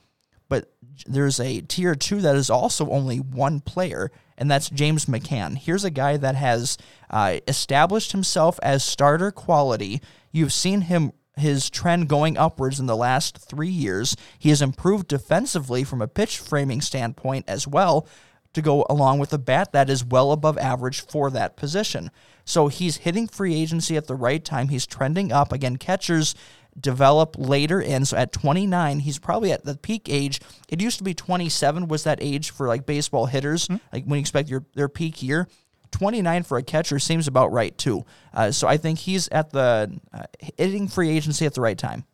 but 0.51 0.71
there's 1.07 1.41
a 1.41 1.63
tier 1.63 1.95
two 1.95 2.21
that 2.21 2.37
is 2.37 2.51
also 2.51 2.91
only 2.91 3.19
one 3.19 3.61
player, 3.61 4.13
and 4.37 4.51
that's 4.51 4.69
James 4.69 5.07
McCann. 5.07 5.57
Here's 5.57 5.85
a 5.85 5.91
guy 5.91 6.19
that 6.19 6.35
has 6.35 6.77
uh, 7.09 7.39
established 7.49 8.13
himself 8.13 8.61
as 8.63 8.85
starter 8.85 9.31
quality. 9.31 10.03
You've 10.31 10.53
seen 10.53 10.83
him 10.83 11.13
his 11.37 11.71
trend 11.71 12.09
going 12.09 12.37
upwards 12.37 12.79
in 12.79 12.87
the 12.87 12.97
last 12.97 13.39
three 13.39 13.71
years. 13.71 14.15
He 14.39 14.51
has 14.51 14.61
improved 14.61 15.09
defensively 15.09 15.85
from 15.85 16.03
a 16.03 16.09
pitch 16.09 16.39
framing 16.39 16.83
standpoint 16.83 17.47
as 17.49 17.67
well 17.67 18.07
to 18.53 18.61
go 18.61 18.85
along 18.91 19.21
with 19.21 19.33
a 19.33 19.39
bat 19.39 19.73
that 19.73 19.89
is 19.89 20.05
well 20.05 20.33
above 20.33 20.59
average 20.59 21.01
for 21.01 21.31
that 21.31 21.57
position. 21.57 22.11
So 22.45 22.67
he's 22.67 22.99
hitting 22.99 23.29
free 23.29 23.55
agency 23.55 23.97
at 23.97 24.07
the 24.07 24.17
right 24.17 24.45
time. 24.45 24.69
He's 24.69 24.87
trending 24.87 25.31
up. 25.31 25.53
Again, 25.53 25.77
catchers 25.77 26.35
develop 26.79 27.37
later 27.39 27.81
in. 27.81 28.05
So 28.05 28.17
at 28.17 28.33
29, 28.33 29.01
he's 29.01 29.19
probably 29.19 29.53
at 29.53 29.65
the 29.65 29.77
peak 29.77 30.09
age. 30.09 30.41
It 30.69 30.81
used 30.81 30.99
to 30.99 31.05
be 31.05 31.15
27 31.15 31.89
was 31.89 32.05
that 32.05 32.19
age 32.21 32.51
for 32.51 32.69
like 32.69 32.87
baseball 32.87 33.27
hitters, 33.27 33.69
like 33.93 34.05
when 34.05 34.19
you 34.19 34.21
expect 34.21 34.49
your 34.49 34.65
their 34.75 34.89
peak 34.89 35.23
year. 35.23 35.49
29 35.91 36.45
for 36.45 36.59
a 36.59 36.63
catcher 36.63 36.99
seems 36.99 37.27
about 37.27 37.51
right 37.53 37.77
too. 37.77 38.05
Uh, 38.33 38.51
so 38.53 38.69
I 38.69 38.77
think 38.77 39.01
he's 39.01 39.29
at 39.29 39.51
the 39.51 39.99
uh, 40.13 40.25
hitting 40.39 40.89
free 40.89 41.11
agency 41.11 41.47
at 41.47 41.55
the 41.55 41.61
right 41.61 41.77
time. 41.77 42.05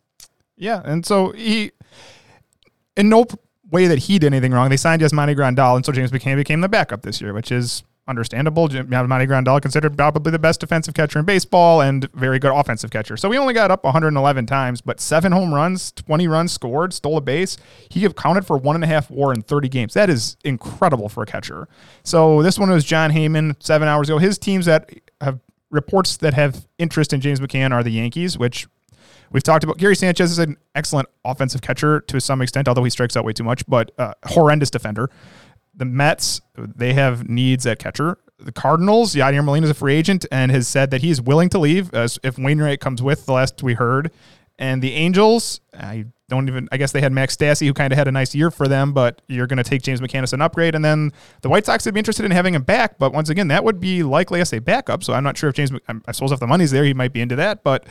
Yeah, 0.56 0.80
and 0.84 1.04
so 1.04 1.32
he, 1.32 1.72
in 2.96 3.10
no 3.10 3.26
way 3.70 3.86
that 3.88 3.98
he 3.98 4.18
did 4.18 4.28
anything 4.28 4.52
wrong, 4.52 4.70
they 4.70 4.78
signed 4.78 5.02
Yasmani 5.02 5.36
Grandal, 5.36 5.76
and 5.76 5.84
so 5.84 5.92
James 5.92 6.10
McCann 6.10 6.36
became 6.36 6.62
the 6.62 6.68
backup 6.68 7.02
this 7.02 7.20
year, 7.20 7.34
which 7.34 7.52
is 7.52 7.82
understandable. 8.08 8.68
Yasmani 8.68 9.26
Grandal 9.26 9.60
considered 9.60 9.96
probably 9.96 10.32
the 10.32 10.38
best 10.38 10.60
defensive 10.60 10.94
catcher 10.94 11.18
in 11.18 11.24
baseball 11.24 11.80
and 11.80 12.10
very 12.12 12.38
good 12.38 12.52
offensive 12.52 12.90
catcher. 12.90 13.16
So 13.16 13.28
we 13.28 13.38
only 13.38 13.54
got 13.54 13.70
up 13.70 13.84
111 13.84 14.46
times, 14.46 14.80
but 14.80 15.00
seven 15.00 15.32
home 15.32 15.52
runs, 15.52 15.92
20 15.92 16.28
runs 16.28 16.52
scored, 16.52 16.92
stole 16.92 17.16
a 17.16 17.20
base. 17.20 17.56
He 17.90 18.04
accounted 18.04 18.46
for 18.46 18.56
one 18.56 18.76
and 18.76 18.84
a 18.84 18.86
half 18.86 19.10
WAR 19.10 19.32
in 19.32 19.42
30 19.42 19.68
games. 19.68 19.94
That 19.94 20.10
is 20.10 20.36
incredible 20.44 21.08
for 21.08 21.22
a 21.22 21.26
catcher. 21.26 21.68
So 22.04 22.42
this 22.42 22.58
one 22.58 22.70
was 22.70 22.84
Jon 22.84 23.10
Heyman 23.10 23.56
seven 23.60 23.88
hours 23.88 24.08
ago. 24.08 24.18
His 24.18 24.38
teams 24.38 24.66
that 24.66 24.90
have 25.20 25.40
reports 25.70 26.16
that 26.18 26.34
have 26.34 26.66
interest 26.78 27.12
in 27.12 27.20
James 27.20 27.40
McCann 27.40 27.72
are 27.72 27.82
the 27.82 27.90
Yankees, 27.90 28.38
which 28.38 28.66
We've 29.32 29.42
talked 29.42 29.64
about 29.64 29.78
Gary 29.78 29.96
Sanchez 29.96 30.30
is 30.30 30.38
an 30.38 30.56
excellent 30.74 31.08
offensive 31.24 31.60
catcher 31.60 32.00
to 32.00 32.20
some 32.20 32.40
extent, 32.40 32.68
although 32.68 32.84
he 32.84 32.90
strikes 32.90 33.16
out 33.16 33.24
way 33.24 33.32
too 33.32 33.44
much, 33.44 33.66
but 33.66 33.90
uh, 33.98 34.14
horrendous 34.24 34.70
defender. 34.70 35.10
The 35.76 35.84
Mets, 35.84 36.40
they 36.56 36.94
have 36.94 37.28
needs 37.28 37.66
at 37.66 37.78
catcher. 37.78 38.18
The 38.38 38.52
Cardinals, 38.52 39.14
Yadier 39.14 39.44
Molina 39.44 39.64
is 39.64 39.70
a 39.70 39.74
free 39.74 39.94
agent 39.94 40.26
and 40.30 40.50
has 40.50 40.66
said 40.66 40.90
that 40.90 41.02
he 41.02 41.10
is 41.10 41.20
willing 41.20 41.48
to 41.50 41.58
leave 41.58 41.92
as 41.94 42.18
if 42.22 42.38
Wainwright 42.38 42.80
comes 42.80 43.02
with, 43.02 43.26
the 43.26 43.32
last 43.32 43.62
we 43.62 43.74
heard. 43.74 44.10
And 44.58 44.82
the 44.82 44.92
Angels, 44.94 45.60
I 45.74 46.06
don't 46.28 46.48
even, 46.48 46.68
I 46.72 46.78
guess 46.78 46.92
they 46.92 47.02
had 47.02 47.12
Max 47.12 47.36
Stassi, 47.36 47.66
who 47.66 47.74
kind 47.74 47.92
of 47.92 47.98
had 47.98 48.08
a 48.08 48.12
nice 48.12 48.34
year 48.34 48.50
for 48.50 48.66
them, 48.66 48.92
but 48.92 49.20
you're 49.28 49.46
going 49.46 49.58
to 49.58 49.64
take 49.64 49.82
James 49.82 50.00
McCann 50.00 50.22
as 50.22 50.32
an 50.32 50.40
upgrade. 50.40 50.74
And 50.74 50.84
then 50.84 51.12
the 51.42 51.48
White 51.48 51.66
Sox 51.66 51.84
would 51.84 51.94
be 51.94 52.00
interested 52.00 52.24
in 52.24 52.30
having 52.30 52.54
him 52.54 52.62
back, 52.62 52.98
but 52.98 53.12
once 53.12 53.28
again, 53.28 53.48
that 53.48 53.64
would 53.64 53.80
be 53.80 54.02
likely 54.02 54.40
as 54.40 54.52
a 54.52 54.58
backup. 54.58 55.04
So 55.04 55.12
I'm 55.12 55.24
not 55.24 55.36
sure 55.36 55.50
if 55.50 55.56
James, 55.56 55.72
I 56.06 56.12
suppose 56.12 56.32
if 56.32 56.40
the 56.40 56.46
money's 56.46 56.70
there, 56.70 56.84
he 56.84 56.94
might 56.94 57.12
be 57.12 57.20
into 57.20 57.36
that. 57.36 57.62
But 57.62 57.86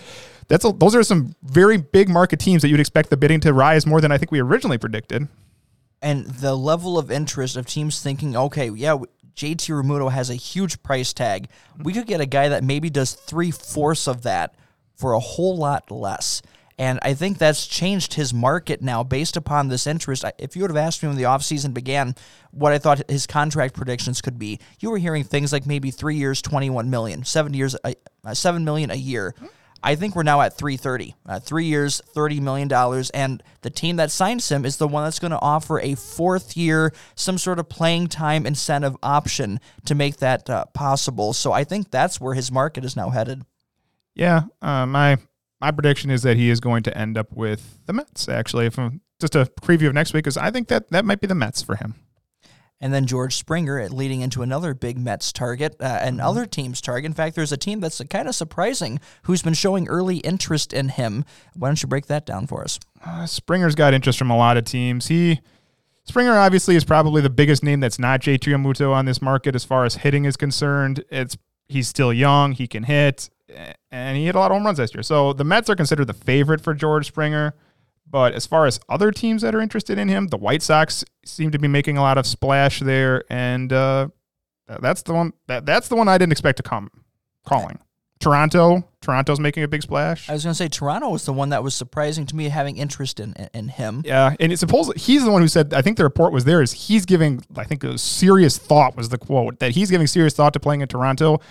that's 0.47 0.65
a, 0.65 0.71
those 0.71 0.95
are 0.95 1.03
some 1.03 1.35
very 1.43 1.77
big 1.77 2.09
market 2.09 2.39
teams 2.39 2.61
that 2.63 2.69
you'd 2.69 2.79
expect 2.79 3.09
the 3.09 3.17
bidding 3.17 3.39
to 3.41 3.53
rise 3.53 3.85
more 3.85 4.01
than 4.01 4.11
I 4.11 4.17
think 4.17 4.31
we 4.31 4.39
originally 4.39 4.79
predicted. 4.79 5.27
And 6.05 6.27
the 6.27 6.55
level 6.55 6.99
of 6.99 7.09
interest 7.09 7.57
of 7.57 7.65
teams 7.65 7.99
thinking, 7.99 8.37
okay, 8.37 8.69
yeah, 8.69 8.95
JT 9.35 9.71
Realmuto 9.71 10.11
has 10.11 10.29
a 10.29 10.35
huge 10.35 10.83
price 10.83 11.13
tag. 11.13 11.49
We 11.81 11.93
could 11.93 12.05
get 12.05 12.21
a 12.21 12.27
guy 12.27 12.49
that 12.49 12.63
maybe 12.63 12.91
does 12.91 13.13
three 13.13 13.49
fourths 13.49 14.07
of 14.07 14.21
that 14.21 14.53
for 14.95 15.13
a 15.13 15.19
whole 15.19 15.57
lot 15.57 15.89
less. 15.89 16.43
And 16.77 16.99
I 17.01 17.15
think 17.15 17.39
that's 17.39 17.65
changed 17.65 18.13
his 18.13 18.35
market 18.35 18.83
now 18.83 19.01
based 19.03 19.35
upon 19.35 19.69
this 19.69 19.87
interest. 19.87 20.23
If 20.37 20.55
you 20.55 20.61
would 20.61 20.69
have 20.69 20.77
asked 20.77 21.01
me 21.01 21.09
when 21.09 21.17
the 21.17 21.23
offseason 21.23 21.73
began 21.73 22.13
what 22.51 22.71
I 22.71 22.77
thought 22.77 23.09
his 23.09 23.25
contract 23.25 23.73
predictions 23.73 24.21
could 24.21 24.37
be, 24.37 24.59
you 24.79 24.91
were 24.91 24.99
hearing 24.99 25.23
things 25.23 25.51
like 25.51 25.65
maybe 25.65 25.89
three 25.89 26.17
years, 26.17 26.39
21 26.43 26.87
million, 26.91 27.25
seven 27.25 27.55
years, 27.55 27.75
uh, 27.83 28.33
7 28.33 28.63
million 28.63 28.91
a 28.91 28.95
year. 28.95 29.33
I 29.85 29.93
think 29.93 30.15
we're 30.15 30.23
now 30.23 30.41
at 30.41 30.57
330. 30.57 31.15
Uh, 31.27 31.39
three 31.39 31.65
years, 31.65 32.01
$30 32.15 32.41
million. 32.41 32.71
And 33.13 33.43
the 33.61 33.69
team 33.69 33.97
that 33.97 34.09
signs 34.09 34.51
him 34.51 34.65
is 34.65 34.77
the 34.77 34.87
one 34.87 35.03
that's 35.03 35.19
going 35.19 35.29
to 35.31 35.39
offer 35.39 35.79
a 35.79 35.93
fourth 35.93 36.57
year, 36.57 36.91
some 37.13 37.37
sort 37.37 37.59
of 37.59 37.69
playing 37.69 38.07
time 38.07 38.47
incentive 38.47 38.97
option 39.03 39.59
to 39.85 39.93
make 39.93 40.17
that 40.17 40.49
uh, 40.49 40.65
possible. 40.73 41.33
So 41.33 41.51
I 41.51 41.63
think 41.63 41.91
that's 41.91 42.19
where 42.19 42.33
his 42.33 42.51
market 42.51 42.83
is 42.83 42.95
now 42.95 43.11
headed. 43.11 43.43
Yeah, 44.15 44.43
uh, 44.61 44.87
my 44.87 45.17
my 45.61 45.71
prediction 45.71 46.09
is 46.09 46.23
that 46.23 46.35
he 46.35 46.49
is 46.49 46.59
going 46.59 46.83
to 46.83 46.97
end 46.97 47.17
up 47.17 47.31
with 47.33 47.79
the 47.85 47.93
Mets. 47.93 48.27
Actually, 48.27 48.69
I'm, 48.77 49.01
just 49.19 49.35
a 49.35 49.45
preview 49.61 49.87
of 49.87 49.93
next 49.93 50.13
week, 50.13 50.25
is 50.25 50.37
I 50.37 50.51
think 50.51 50.67
that 50.69 50.89
that 50.89 51.05
might 51.05 51.21
be 51.21 51.27
the 51.27 51.35
Mets 51.35 51.61
for 51.61 51.75
him. 51.75 51.95
And 52.81 52.93
then 52.93 53.05
George 53.05 53.35
Springer 53.35 53.87
leading 53.89 54.21
into 54.21 54.41
another 54.41 54.73
big 54.73 54.97
Mets 54.97 55.31
target, 55.31 55.75
uh, 55.79 55.99
and 56.01 56.19
other 56.19 56.45
teams' 56.45 56.81
target. 56.81 57.05
In 57.05 57.13
fact, 57.13 57.35
there's 57.35 57.53
a 57.53 57.57
team 57.57 57.79
that's 57.79 58.01
kind 58.09 58.27
of 58.27 58.35
surprising 58.35 58.99
who's 59.23 59.41
been 59.41 59.53
showing 59.53 59.87
early 59.87 60.17
interest 60.17 60.73
in 60.73 60.89
him. 60.89 61.23
Why 61.53 61.69
don't 61.69 61.81
you 61.81 61.87
break 61.87 62.07
that 62.07 62.25
down 62.25 62.47
for 62.47 62.63
us? 62.63 62.79
Uh, 63.03 63.25
Springer's 63.25 63.75
got 63.75 63.93
interest 63.93 64.19
from 64.19 64.29
a 64.29 64.37
lot 64.37 64.57
of 64.57 64.65
teams. 64.65 65.07
He 65.07 65.39
Springer 66.05 66.33
obviously 66.33 66.75
is 66.75 66.83
probably 66.83 67.21
the 67.21 67.29
biggest 67.29 67.63
name 67.63 67.79
that's 67.79 67.97
not 67.97 68.21
JT 68.21 68.39
Realmuto 68.39 68.93
on 68.93 69.05
this 69.05 69.21
market 69.21 69.55
as 69.55 69.63
far 69.63 69.85
as 69.85 69.95
hitting 69.95 70.25
is 70.25 70.37
concerned. 70.37 71.03
It's 71.09 71.35
he's 71.67 71.87
still 71.87 72.13
young, 72.13 72.51
he 72.51 72.67
can 72.67 72.83
hit, 72.83 73.29
and 73.91 74.17
he 74.17 74.25
hit 74.25 74.35
a 74.35 74.39
lot 74.39 74.51
of 74.51 74.55
home 74.55 74.65
runs 74.65 74.79
last 74.79 74.93
year. 74.93 75.03
So 75.03 75.33
the 75.33 75.43
Mets 75.43 75.69
are 75.69 75.75
considered 75.75 76.05
the 76.05 76.13
favorite 76.13 76.61
for 76.61 76.73
George 76.73 77.07
Springer. 77.07 77.55
But 78.15 78.33
as 78.33 78.45
far 78.45 78.65
as 78.65 78.79
other 78.87 79.11
teams 79.11 79.41
that 79.41 79.53
are 79.53 79.59
interested 79.59 79.97
in 79.97 80.07
him, 80.07 80.27
the 80.27 80.37
White 80.37 80.61
Sox 80.61 81.03
seem 81.25 81.51
to 81.51 81.59
be 81.59 81.67
making 81.67 81.97
a 81.97 82.01
lot 82.01 82.17
of 82.17 82.25
splash 82.25 82.79
there, 82.79 83.25
and 83.29 83.73
uh, 83.73 84.07
that's 84.79 85.01
the 85.01 85.13
one 85.13 85.33
that 85.47 85.65
that's 85.65 85.89
the 85.89 85.97
one 85.97 86.07
I 86.07 86.17
didn't 86.17 86.31
expect 86.31 86.55
to 86.55 86.63
come 86.63 86.89
calling. 87.45 87.77
Toronto, 88.21 88.87
Toronto's 89.01 89.41
making 89.41 89.63
a 89.63 89.67
big 89.67 89.81
splash. 89.81 90.29
I 90.29 90.31
was 90.31 90.45
going 90.45 90.53
to 90.53 90.57
say 90.57 90.69
Toronto 90.69 91.09
was 91.09 91.25
the 91.25 91.33
one 91.33 91.49
that 91.49 91.61
was 91.61 91.75
surprising 91.75 92.25
to 92.27 92.37
me 92.37 92.47
having 92.47 92.77
interest 92.77 93.19
in 93.19 93.33
in, 93.53 93.67
him. 93.67 94.01
Yeah, 94.05 94.33
and 94.39 94.53
it's 94.53 94.61
supposed 94.61 94.95
he's 94.95 95.25
the 95.25 95.31
one 95.31 95.41
who 95.41 95.49
said. 95.49 95.73
I 95.73 95.81
think 95.81 95.97
the 95.97 96.05
report 96.05 96.31
was 96.31 96.45
there 96.45 96.61
is 96.61 96.71
he's 96.71 97.05
giving. 97.05 97.43
I 97.57 97.65
think 97.65 97.83
a 97.83 97.97
serious 97.97 98.57
thought 98.57 98.95
was 98.95 99.09
the 99.09 99.17
quote 99.17 99.59
that 99.59 99.71
he's 99.71 99.91
giving 99.91 100.07
serious 100.07 100.33
thought 100.33 100.53
to 100.53 100.61
playing 100.61 100.79
in 100.79 100.87
Toronto. 100.87 101.41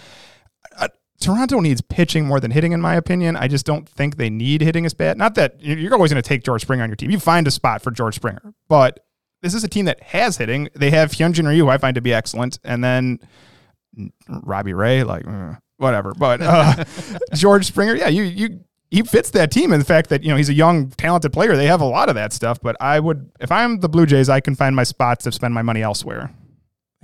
Uh, 0.79 0.89
Toronto 1.25 1.61
needs 1.61 1.81
pitching 1.81 2.27
more 2.27 2.39
than 2.39 2.51
hitting, 2.51 2.73
in 2.73 2.81
my 2.81 2.95
opinion. 2.95 3.35
I 3.37 3.49
just 3.49 3.65
don't 3.65 3.89
think 3.89 4.17
they 4.17 4.29
need 4.29 4.61
hitting 4.61 4.85
as 4.85 4.93
bad. 4.93 5.17
Not 5.17 5.35
that 5.37 5.61
you're 5.61 5.95
always 5.95 6.13
going 6.13 6.23
to 6.23 6.29
take 6.29 6.45
George 6.45 6.63
Springer 6.63 6.83
on 6.83 6.89
your 6.91 6.97
team. 6.97 7.11
You 7.11 7.19
find 7.19 7.47
a 7.47 7.51
spot 7.51 7.83
for 7.83 7.91
George 7.91 8.15
Springer, 8.15 8.53
but 8.69 9.01
this 9.43 9.55
is 9.55 9.65
a 9.65 9.69
team 9.69 9.87
that 9.87 10.03
has 10.03 10.37
hitting. 10.37 10.69
They 10.75 10.91
have 10.91 11.13
Hyunjin 11.13 11.49
Ryu, 11.49 11.65
who 11.65 11.71
I 11.71 11.79
find 11.79 11.95
to 11.95 12.01
be 12.01 12.13
excellent, 12.13 12.59
and 12.63 12.85
then 12.85 13.21
Robbie 14.29 14.75
Ray, 14.75 15.03
like 15.03 15.27
uh, 15.27 15.55
whatever. 15.79 16.13
But 16.15 16.43
uh, 16.43 16.85
George 17.35 17.65
Springer, 17.65 17.95
yeah, 17.95 18.09
you 18.09 18.23
you 18.25 18.61
he 18.91 19.03
fits 19.03 19.31
that 19.31 19.51
team 19.51 19.73
in 19.73 19.79
the 19.79 19.85
fact 19.85 20.11
that 20.11 20.23
you 20.23 20.29
know 20.29 20.37
he's 20.37 20.51
a 20.51 20.55
young, 20.55 20.91
talented 20.91 21.33
player. 21.33 21.57
They 21.57 21.67
have 21.67 21.81
a 21.81 21.87
lot 21.87 22.09
of 22.09 22.15
that 22.17 22.33
stuff. 22.33 22.61
But 22.61 22.77
I 22.81 23.01
would, 23.01 23.31
if 23.41 23.51
I'm 23.51 23.81
the 23.81 23.89
Blue 23.89 24.07
Jays, 24.07 24.29
I 24.29 24.41
can 24.41 24.55
find 24.55 24.77
my 24.77 24.85
spots 24.85 25.25
to 25.25 25.33
spend 25.33 25.55
my 25.55 25.63
money 25.63 25.83
elsewhere. 25.83 26.33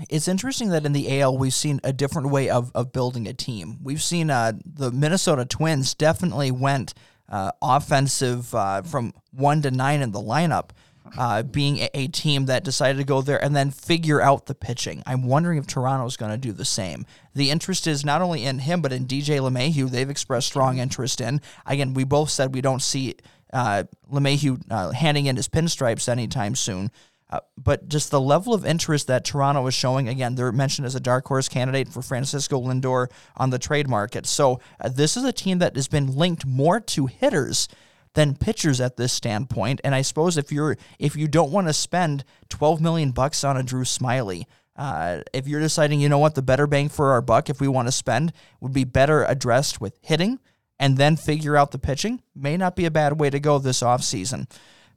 It's 0.08 0.28
interesting 0.28 0.70
that 0.70 0.86
in 0.86 0.92
the 0.92 1.20
AL 1.20 1.36
we've 1.36 1.54
seen 1.54 1.80
a 1.84 1.92
different 1.92 2.30
way 2.30 2.48
of, 2.48 2.70
of 2.74 2.92
building 2.92 3.26
a 3.26 3.32
team. 3.32 3.78
We've 3.82 4.02
seen 4.02 4.30
uh, 4.30 4.52
the 4.64 4.90
Minnesota 4.90 5.44
Twins 5.44 5.94
definitely 5.94 6.50
went 6.50 6.94
uh, 7.28 7.52
offensive 7.62 8.54
uh, 8.54 8.82
from 8.82 9.12
one 9.32 9.62
to 9.62 9.70
nine 9.70 10.02
in 10.02 10.12
the 10.12 10.20
lineup 10.20 10.70
uh, 11.18 11.42
being 11.42 11.78
a, 11.78 11.88
a, 11.94 12.06
team 12.08 12.46
that 12.46 12.64
decided 12.64 12.98
to 12.98 13.04
go 13.04 13.22
there 13.22 13.42
and 13.42 13.54
then 13.54 13.70
figure 13.70 14.20
out 14.20 14.46
the 14.46 14.54
pitching. 14.54 15.02
I'm 15.06 15.26
wondering 15.26 15.58
if 15.58 15.66
Toronto's 15.66 16.16
going 16.16 16.32
to 16.32 16.38
do 16.38 16.52
the 16.52 16.64
same. 16.64 17.06
The 17.34 17.50
interest 17.50 17.86
is 17.86 18.04
not 18.04 18.22
only 18.22 18.44
in 18.44 18.60
him, 18.60 18.80
but 18.80 18.92
in 18.92 19.06
DJ 19.06 19.40
LeMahieu. 19.40 19.90
They've 19.90 20.10
expressed 20.10 20.46
strong 20.46 20.78
interest 20.78 21.20
in. 21.20 21.40
Again, 21.66 21.94
we 21.94 22.04
both 22.04 22.30
said 22.30 22.54
we 22.54 22.60
don't 22.60 22.82
see 22.82 23.16
uh, 23.52 23.84
LeMahieu 24.12 24.62
uh, 24.70 24.90
handing 24.90 25.26
in 25.26 25.36
his 25.36 25.48
pinstripes 25.48 26.08
anytime 26.08 26.54
soon. 26.54 26.90
Uh, 27.30 27.40
but 27.56 27.88
just 27.88 28.10
the 28.10 28.20
level 28.20 28.52
of 28.52 28.66
interest 28.66 29.06
that 29.06 29.24
Toronto 29.24 29.64
is 29.66 29.74
showing, 29.74 30.08
again, 30.08 30.34
they're 30.34 30.50
mentioned 30.50 30.86
as 30.86 30.96
a 30.96 31.00
dark 31.00 31.26
horse 31.26 31.48
candidate 31.48 31.88
for 31.88 32.02
Francisco 32.02 32.60
Lindor 32.60 33.08
on 33.36 33.50
the 33.50 33.58
trade 33.58 33.88
market. 33.88 34.26
So 34.26 34.60
uh, 34.80 34.88
this 34.88 35.16
is 35.16 35.24
a 35.24 35.32
team 35.32 35.58
that 35.60 35.76
has 35.76 35.86
been 35.86 36.16
linked 36.16 36.44
more 36.44 36.80
to 36.80 37.06
hitters 37.06 37.68
than 38.14 38.34
pitchers 38.34 38.80
at 38.80 38.96
this 38.96 39.12
standpoint. 39.12 39.80
And 39.84 39.94
I 39.94 40.02
suppose 40.02 40.36
if 40.36 40.50
you're 40.50 40.76
if 40.98 41.14
you 41.14 41.28
don't 41.28 41.52
want 41.52 41.68
to 41.68 41.72
spend 41.72 42.24
12 42.48 42.80
million 42.80 43.12
bucks 43.12 43.44
on 43.44 43.56
a 43.56 43.62
Drew 43.62 43.84
Smyly, 43.84 44.46
uh, 44.76 45.20
if 45.32 45.46
you're 45.46 45.60
deciding, 45.60 46.00
you 46.00 46.08
know 46.08 46.18
what, 46.18 46.34
the 46.34 46.42
better 46.42 46.66
bang 46.66 46.88
for 46.88 47.12
our 47.12 47.22
buck, 47.22 47.48
if 47.48 47.60
we 47.60 47.68
want 47.68 47.86
to 47.86 47.92
spend, 47.92 48.32
would 48.60 48.72
be 48.72 48.84
better 48.84 49.24
addressed 49.24 49.80
with 49.80 49.96
hitting 50.02 50.40
and 50.78 50.96
then 50.96 51.14
figure 51.14 51.56
out 51.56 51.70
the 51.70 51.78
pitching, 51.78 52.22
may 52.34 52.56
not 52.56 52.74
be 52.74 52.86
a 52.86 52.90
bad 52.90 53.20
way 53.20 53.30
to 53.30 53.38
go 53.38 53.58
this 53.58 53.82
offseason. 53.82 54.50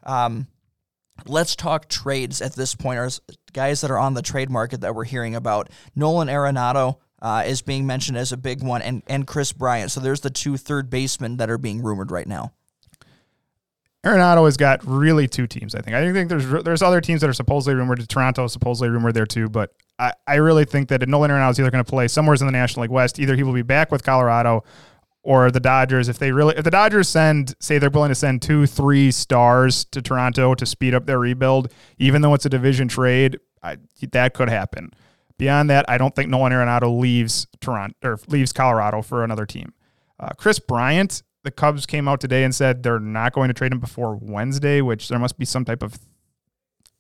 Um, 0.03 0.47
let's 1.25 1.55
talk 1.55 1.87
trades 1.87 2.41
at 2.41 2.53
this 2.53 2.75
point. 2.75 3.19
Guys 3.53 3.81
that 3.81 3.91
are 3.91 3.99
on 3.99 4.13
the 4.13 4.21
trade 4.21 4.49
market 4.49 4.81
that 4.81 4.95
we're 4.95 5.03
hearing 5.03 5.35
about. 5.35 5.69
Nolan 5.95 6.27
Arenado 6.27 6.97
uh, 7.21 7.43
is 7.45 7.61
being 7.61 7.87
mentioned 7.87 8.17
as 8.17 8.31
a 8.31 8.37
big 8.37 8.61
one, 8.61 8.81
and, 8.81 9.03
and 9.07 9.25
Kris 9.25 9.53
Bryant. 9.53 9.91
So 9.91 9.99
there's 9.99 10.21
the 10.21 10.29
two 10.29 10.57
third 10.57 10.89
basemen 10.89 11.37
that 11.37 11.49
are 11.49 11.57
being 11.57 11.81
rumored 11.81 12.11
right 12.11 12.27
now. 12.27 12.51
Arenado 14.05 14.43
has 14.43 14.57
got 14.57 14.85
really 14.85 15.29
two 15.29 15.47
teams. 15.47 15.73
I 15.75 15.81
think. 15.81 15.95
I 15.95 16.11
think 16.11 16.27
there's 16.27 16.63
there's 16.63 16.81
other 16.81 16.99
teams 16.99 17.21
that 17.21 17.29
are 17.29 17.33
supposedly 17.33 17.75
rumored. 17.75 18.07
Toronto 18.09 18.47
supposedly 18.47 18.89
rumored 18.89 19.13
there 19.13 19.25
too, 19.25 19.47
but 19.47 19.73
I, 19.97 20.11
I 20.27 20.35
really 20.35 20.65
think 20.65 20.89
that 20.89 21.07
Nolan 21.07 21.31
Arenado 21.31 21.51
is 21.51 21.59
either 21.59 21.71
going 21.71 21.83
to 21.83 21.89
play 21.89 22.09
somewhere 22.09 22.35
in 22.35 22.45
the 22.45 22.51
National 22.51 22.81
League 22.81 22.91
West. 22.91 23.17
Either 23.17 23.35
he 23.35 23.43
will 23.43 23.53
be 23.53 23.61
back 23.61 23.91
with 23.91 24.03
Colorado, 24.03 24.65
or 25.23 25.49
the 25.49 25.59
Dodgers. 25.59 26.09
If 26.09 26.19
they 26.19 26.31
really, 26.31 26.55
if 26.55 26.63
the 26.63 26.71
Dodgers 26.71 27.09
send, 27.09 27.55
say 27.59 27.77
they're 27.77 27.89
willing 27.89 28.09
to 28.09 28.15
send 28.15 28.41
two, 28.41 28.67
three 28.67 29.11
stars 29.11 29.85
to 29.85 30.01
Toronto 30.01 30.53
to 30.55 30.65
speed 30.65 30.93
up 30.93 31.05
their 31.05 31.19
rebuild, 31.19 31.71
even 31.97 32.21
though 32.21 32.33
it's 32.33 32.45
a 32.45 32.49
division 32.49 32.87
trade, 32.87 33.39
I, 33.61 33.77
that 34.11 34.33
could 34.33 34.49
happen. 34.49 34.91
Beyond 35.37 35.69
that, 35.69 35.85
I 35.89 35.97
don't 35.97 36.15
think 36.15 36.29
Nolan 36.29 36.51
Arenado 36.51 36.99
leaves 36.99 37.47
Toronto 37.59 37.95
or 38.03 38.19
leaves 38.27 38.53
Colorado 38.53 39.01
for 39.01 39.23
another 39.23 39.45
team. 39.45 39.73
Uh, 40.19 40.29
Kris 40.37 40.59
Bryant 40.59 41.23
the 41.43 41.51
Cubs 41.51 41.85
came 41.85 42.07
out 42.07 42.21
today 42.21 42.43
and 42.43 42.55
said 42.55 42.83
they're 42.83 42.99
not 42.99 43.33
going 43.33 43.49
to 43.49 43.53
trade 43.53 43.71
him 43.71 43.79
before 43.79 44.15
Wednesday, 44.15 44.81
which 44.81 45.09
there 45.09 45.19
must 45.19 45.37
be 45.37 45.45
some 45.45 45.65
type 45.65 45.83
of 45.83 45.99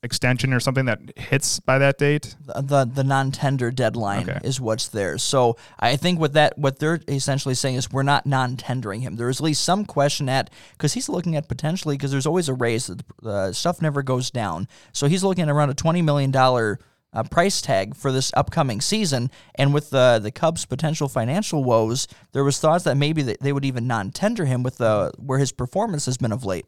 extension 0.03 0.53
or 0.53 0.59
something 0.59 0.85
that 0.85 0.99
hits 1.17 1.59
by 1.59 1.77
that 1.79 1.97
date. 1.97 2.35
The 2.45 2.85
the, 2.85 3.03
non-tender 3.03 3.71
deadline 3.71 4.29
okay. 4.29 4.39
is 4.43 4.59
what's 4.59 4.87
there. 4.87 5.17
So 5.17 5.57
I 5.79 5.95
think 5.95 6.19
what 6.19 6.33
that 6.33 6.57
what 6.57 6.79
they're 6.79 6.99
essentially 7.07 7.55
saying 7.55 7.75
is 7.75 7.91
we're 7.91 8.03
not 8.03 8.25
non-tendering 8.25 9.01
him. 9.01 9.15
There 9.15 9.29
is 9.29 9.39
at 9.39 9.43
least 9.43 9.63
some 9.63 9.85
question 9.85 10.29
at 10.29 10.49
because 10.73 10.93
he's 10.93 11.09
looking 11.09 11.35
at 11.35 11.47
potentially 11.47 11.95
because 11.95 12.11
there's 12.11 12.25
always 12.25 12.49
a 12.49 12.53
raise. 12.53 12.87
The 12.87 13.03
uh, 13.23 13.51
stuff 13.53 13.81
never 13.81 14.03
goes 14.03 14.29
down. 14.29 14.67
So 14.91 15.07
he's 15.07 15.23
looking 15.23 15.43
at 15.43 15.49
around 15.49 15.69
a 15.69 15.75
twenty 15.75 16.01
million 16.01 16.31
dollar 16.31 16.79
uh, 17.13 17.23
price 17.23 17.61
tag 17.61 17.95
for 17.95 18.11
this 18.11 18.31
upcoming 18.35 18.81
season. 18.81 19.31
And 19.55 19.73
with 19.73 19.89
the 19.89 20.19
the 20.21 20.31
Cubs' 20.31 20.65
potential 20.65 21.07
financial 21.07 21.63
woes, 21.63 22.07
there 22.31 22.43
was 22.43 22.59
thoughts 22.59 22.83
that 22.83 22.97
maybe 22.97 23.21
they 23.21 23.53
would 23.53 23.65
even 23.65 23.87
non-tender 23.87 24.45
him 24.45 24.63
with 24.63 24.77
the 24.77 25.11
where 25.17 25.39
his 25.39 25.51
performance 25.51 26.05
has 26.05 26.17
been 26.17 26.31
of 26.31 26.43
late. 26.43 26.65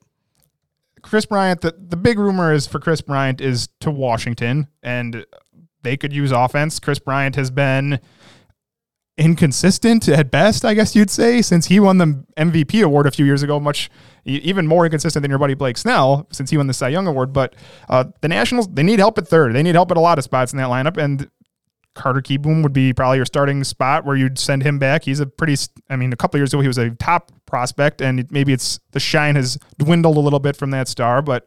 Kris 1.06 1.28
Bryant, 1.28 1.62
the, 1.62 1.76
the 1.78 1.96
big 1.96 2.18
rumor 2.18 2.52
is 2.52 2.66
for 2.66 2.80
Kris 2.80 3.00
Bryant 3.00 3.40
is 3.40 3.70
to 3.80 3.92
Washington, 3.92 4.68
and 4.82 5.24
they 5.84 5.96
could 5.98 6.12
use 6.12 6.32
offense. 6.32 6.80
Kris 6.80 6.98
Bryant 6.98 7.36
has 7.36 7.52
been 7.52 8.00
inconsistent 9.16 10.10
at 10.10 10.32
best, 10.32 10.66
I 10.66 10.74
guess 10.74 10.96
you'd 10.96 11.12
say, 11.12 11.44
since 11.44 11.68
he 11.68 11.80
won 11.80 12.00
the 12.00 12.26
MVP 12.38 12.84
award 12.84 13.06
a 13.06 13.12
few 13.12 13.24
years 13.24 13.44
ago, 13.44 13.60
much 13.60 13.92
even 14.26 14.66
more 14.66 14.86
inconsistent 14.86 15.22
than 15.22 15.30
your 15.30 15.38
buddy 15.38 15.54
Blake 15.54 15.78
Snell 15.78 16.28
since 16.32 16.50
he 16.50 16.58
won 16.58 16.66
the 16.66 16.74
Cy 16.74 16.90
Young 16.90 17.06
award. 17.06 17.32
But 17.32 17.56
uh, 17.88 18.06
the 18.22 18.28
Nationals, 18.28 18.68
they 18.68 18.84
need 18.84 18.98
help 18.98 19.20
at 19.20 19.28
third. 19.28 19.54
They 19.54 19.64
need 19.64 19.76
help 19.76 19.92
at 19.92 19.98
a 19.98 20.02
lot 20.02 20.18
of 20.18 20.24
spots 20.24 20.54
in 20.54 20.58
that 20.58 20.70
lineup. 20.70 20.98
And 20.98 21.30
Carter 21.96 22.22
Kieboom 22.22 22.62
would 22.62 22.74
be 22.74 22.94
probably 22.94 23.18
your 23.18 23.26
starting 23.26 23.64
spot 23.64 24.06
where 24.06 24.16
you'd 24.16 24.38
send 24.38 24.64
him 24.64 24.78
back. 24.78 25.04
He's 25.04 25.20
a 25.20 25.26
pretty, 25.26 25.56
I 25.90 25.96
mean, 25.96 26.14
a 26.14 26.16
couple 26.16 26.40
years 26.40 26.54
ago, 26.54 26.62
he 26.62 26.68
was 26.68 26.78
a 26.78 26.92
top 26.92 27.32
prospect, 27.46 28.02
and 28.02 28.30
maybe 28.32 28.54
it's 28.54 28.80
the 28.92 29.00
shine 29.00 29.36
has 29.36 29.58
dwindled 29.78 30.18
a 30.18 30.20
little 30.20 30.40
bit 30.40 30.56
from 30.56 30.72
that 30.72 30.88
star. 30.88 31.22
But 31.22 31.46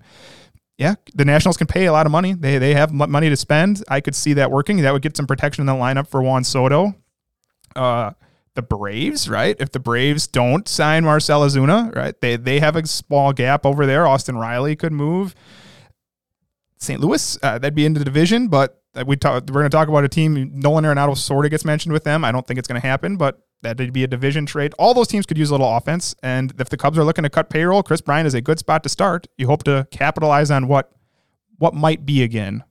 yeah, 0.78 0.94
the 1.14 1.24
Nationals 1.24 1.56
can 1.56 1.66
pay 1.66 1.86
a 1.86 1.92
lot 1.92 2.06
of 2.06 2.12
money. 2.12 2.32
They, 2.32 2.58
they 2.58 2.74
have 2.74 2.92
money 2.92 3.28
to 3.28 3.36
spend. 3.36 3.84
I 3.88 4.00
could 4.00 4.14
see 4.14 4.32
that 4.34 4.50
working. 4.50 4.78
That 4.78 4.92
would 4.92 5.02
get 5.02 5.16
some 5.16 5.26
protection 5.26 5.62
in 5.62 5.66
the 5.66 5.74
lineup 5.74 6.08
for 6.08 6.22
Juan 6.22 6.44
Soto 6.44 6.94
uh, 7.76 8.12
the 8.54 8.62
Braves, 8.62 9.28
right? 9.28 9.56
If 9.58 9.70
the 9.70 9.78
Braves 9.78 10.26
don't 10.26 10.68
sign 10.68 11.04
Marcell 11.04 11.42
Ozuna, 11.42 11.94
right, 11.94 12.20
they 12.20 12.36
they 12.36 12.60
have 12.60 12.76
a 12.76 12.86
small 12.86 13.32
gap 13.32 13.64
over 13.64 13.86
there. 13.86 14.06
Austin 14.06 14.36
Riley 14.36 14.76
could 14.76 14.92
move. 14.92 15.34
St. 16.78 17.00
Louis, 17.00 17.38
uh, 17.42 17.58
that'd 17.58 17.74
be 17.74 17.84
into 17.84 17.98
the 17.98 18.04
division, 18.04 18.48
but 18.48 18.82
we 19.06 19.16
talk, 19.16 19.44
we're 19.48 19.60
going 19.60 19.70
to 19.70 19.76
talk 19.76 19.88
about 19.88 20.04
a 20.04 20.08
team. 20.08 20.50
Nolan 20.54 20.84
Arenado 20.84 21.16
sort 21.16 21.44
of 21.44 21.50
gets 21.50 21.64
mentioned 21.64 21.92
with 21.92 22.04
them. 22.04 22.24
I 22.24 22.32
don't 22.32 22.46
think 22.46 22.58
it's 22.58 22.68
going 22.68 22.80
to 22.80 22.86
happen, 22.86 23.16
but 23.16 23.40
that'd 23.62 23.92
be 23.92 24.04
a 24.04 24.06
division 24.06 24.46
trade. 24.46 24.74
All 24.78 24.94
those 24.94 25.08
teams 25.08 25.26
could 25.26 25.38
use 25.38 25.50
a 25.50 25.52
little 25.52 25.76
offense, 25.76 26.14
and 26.22 26.52
if 26.58 26.68
the 26.68 26.76
Cubs 26.76 26.98
are 26.98 27.04
looking 27.04 27.24
to 27.24 27.30
cut 27.30 27.50
payroll, 27.50 27.82
Kris 27.82 28.00
Bryant 28.00 28.26
is 28.26 28.34
a 28.34 28.40
good 28.40 28.58
spot 28.58 28.82
to 28.84 28.88
start. 28.88 29.26
You 29.36 29.46
hope 29.46 29.64
to 29.64 29.86
capitalize 29.90 30.50
on 30.50 30.68
what 30.68 30.90
what 31.58 31.74
might 31.74 32.06
be 32.06 32.22
again 32.22 32.62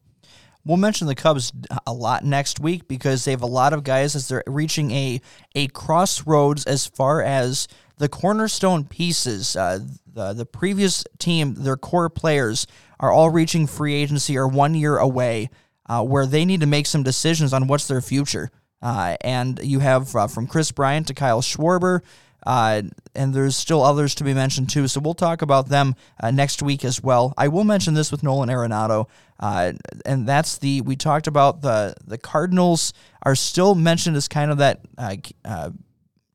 We'll 0.67 0.75
mention 0.75 1.07
the 1.07 1.15
Cubs 1.15 1.53
a 1.85 1.93
lot 1.93 2.25
next 2.25 2.59
week 2.59 2.89
because 2.89 3.23
they 3.23 3.31
have 3.31 3.41
a 3.41 3.45
lot 3.45 3.71
of 3.71 3.85
guys 3.85 4.17
as 4.17 4.27
they're 4.27 4.43
reaching 4.45 4.91
a 4.91 5.21
a 5.55 5.67
crossroads 5.67 6.65
as 6.65 6.85
far 6.85 7.21
as 7.21 7.69
the 7.99 8.09
cornerstone 8.09 8.83
pieces. 8.83 9.55
Uh, 9.55 9.79
the 10.13 10.33
the 10.33 10.45
previous 10.45 11.05
team, 11.19 11.53
their 11.53 11.77
core 11.77 12.09
players 12.09 12.67
are 12.99 13.13
all 13.13 13.29
reaching 13.29 13.65
free 13.65 13.93
agency 13.93 14.37
or 14.37 14.45
one 14.45 14.75
year 14.75 14.97
away, 14.97 15.49
uh, 15.89 16.03
where 16.03 16.25
they 16.25 16.45
need 16.45 16.61
to 16.61 16.67
make 16.67 16.85
some 16.85 17.03
decisions 17.03 17.53
on 17.53 17.67
what's 17.67 17.87
their 17.87 18.01
future. 18.01 18.51
Uh, 18.81 19.15
and 19.21 19.59
you 19.63 19.79
have 19.79 20.15
uh, 20.15 20.27
from 20.27 20.47
Kris 20.47 20.71
Bryant 20.71 21.07
to 21.07 21.13
Kyle 21.13 21.41
Schwarber. 21.41 22.01
Uh, 22.45 22.83
and 23.15 23.33
there's 23.33 23.57
still 23.57 23.83
others 23.83 24.15
to 24.15 24.23
be 24.23 24.33
mentioned 24.33 24.69
too. 24.69 24.87
So 24.87 25.01
we'll 25.01 25.15
talk 25.15 25.41
about 25.41 25.67
them 25.67 25.95
uh, 26.21 26.31
next 26.31 26.61
week 26.61 26.85
as 26.85 27.03
well. 27.03 27.33
I 27.37 27.47
will 27.49 27.63
mention 27.63 27.93
this 27.93 28.11
with 28.11 28.23
Nolan 28.23 28.47
Arenado, 28.47 29.07
uh, 29.39 29.73
and 30.05 30.25
that's 30.25 30.57
the 30.57 30.79
we 30.81 30.95
talked 30.95 31.27
about 31.27 31.61
the 31.61 31.95
the 32.05 32.17
Cardinals 32.17 32.93
are 33.23 33.35
still 33.35 33.75
mentioned 33.75 34.15
as 34.15 34.29
kind 34.29 34.51
of 34.51 34.59
that 34.59 34.79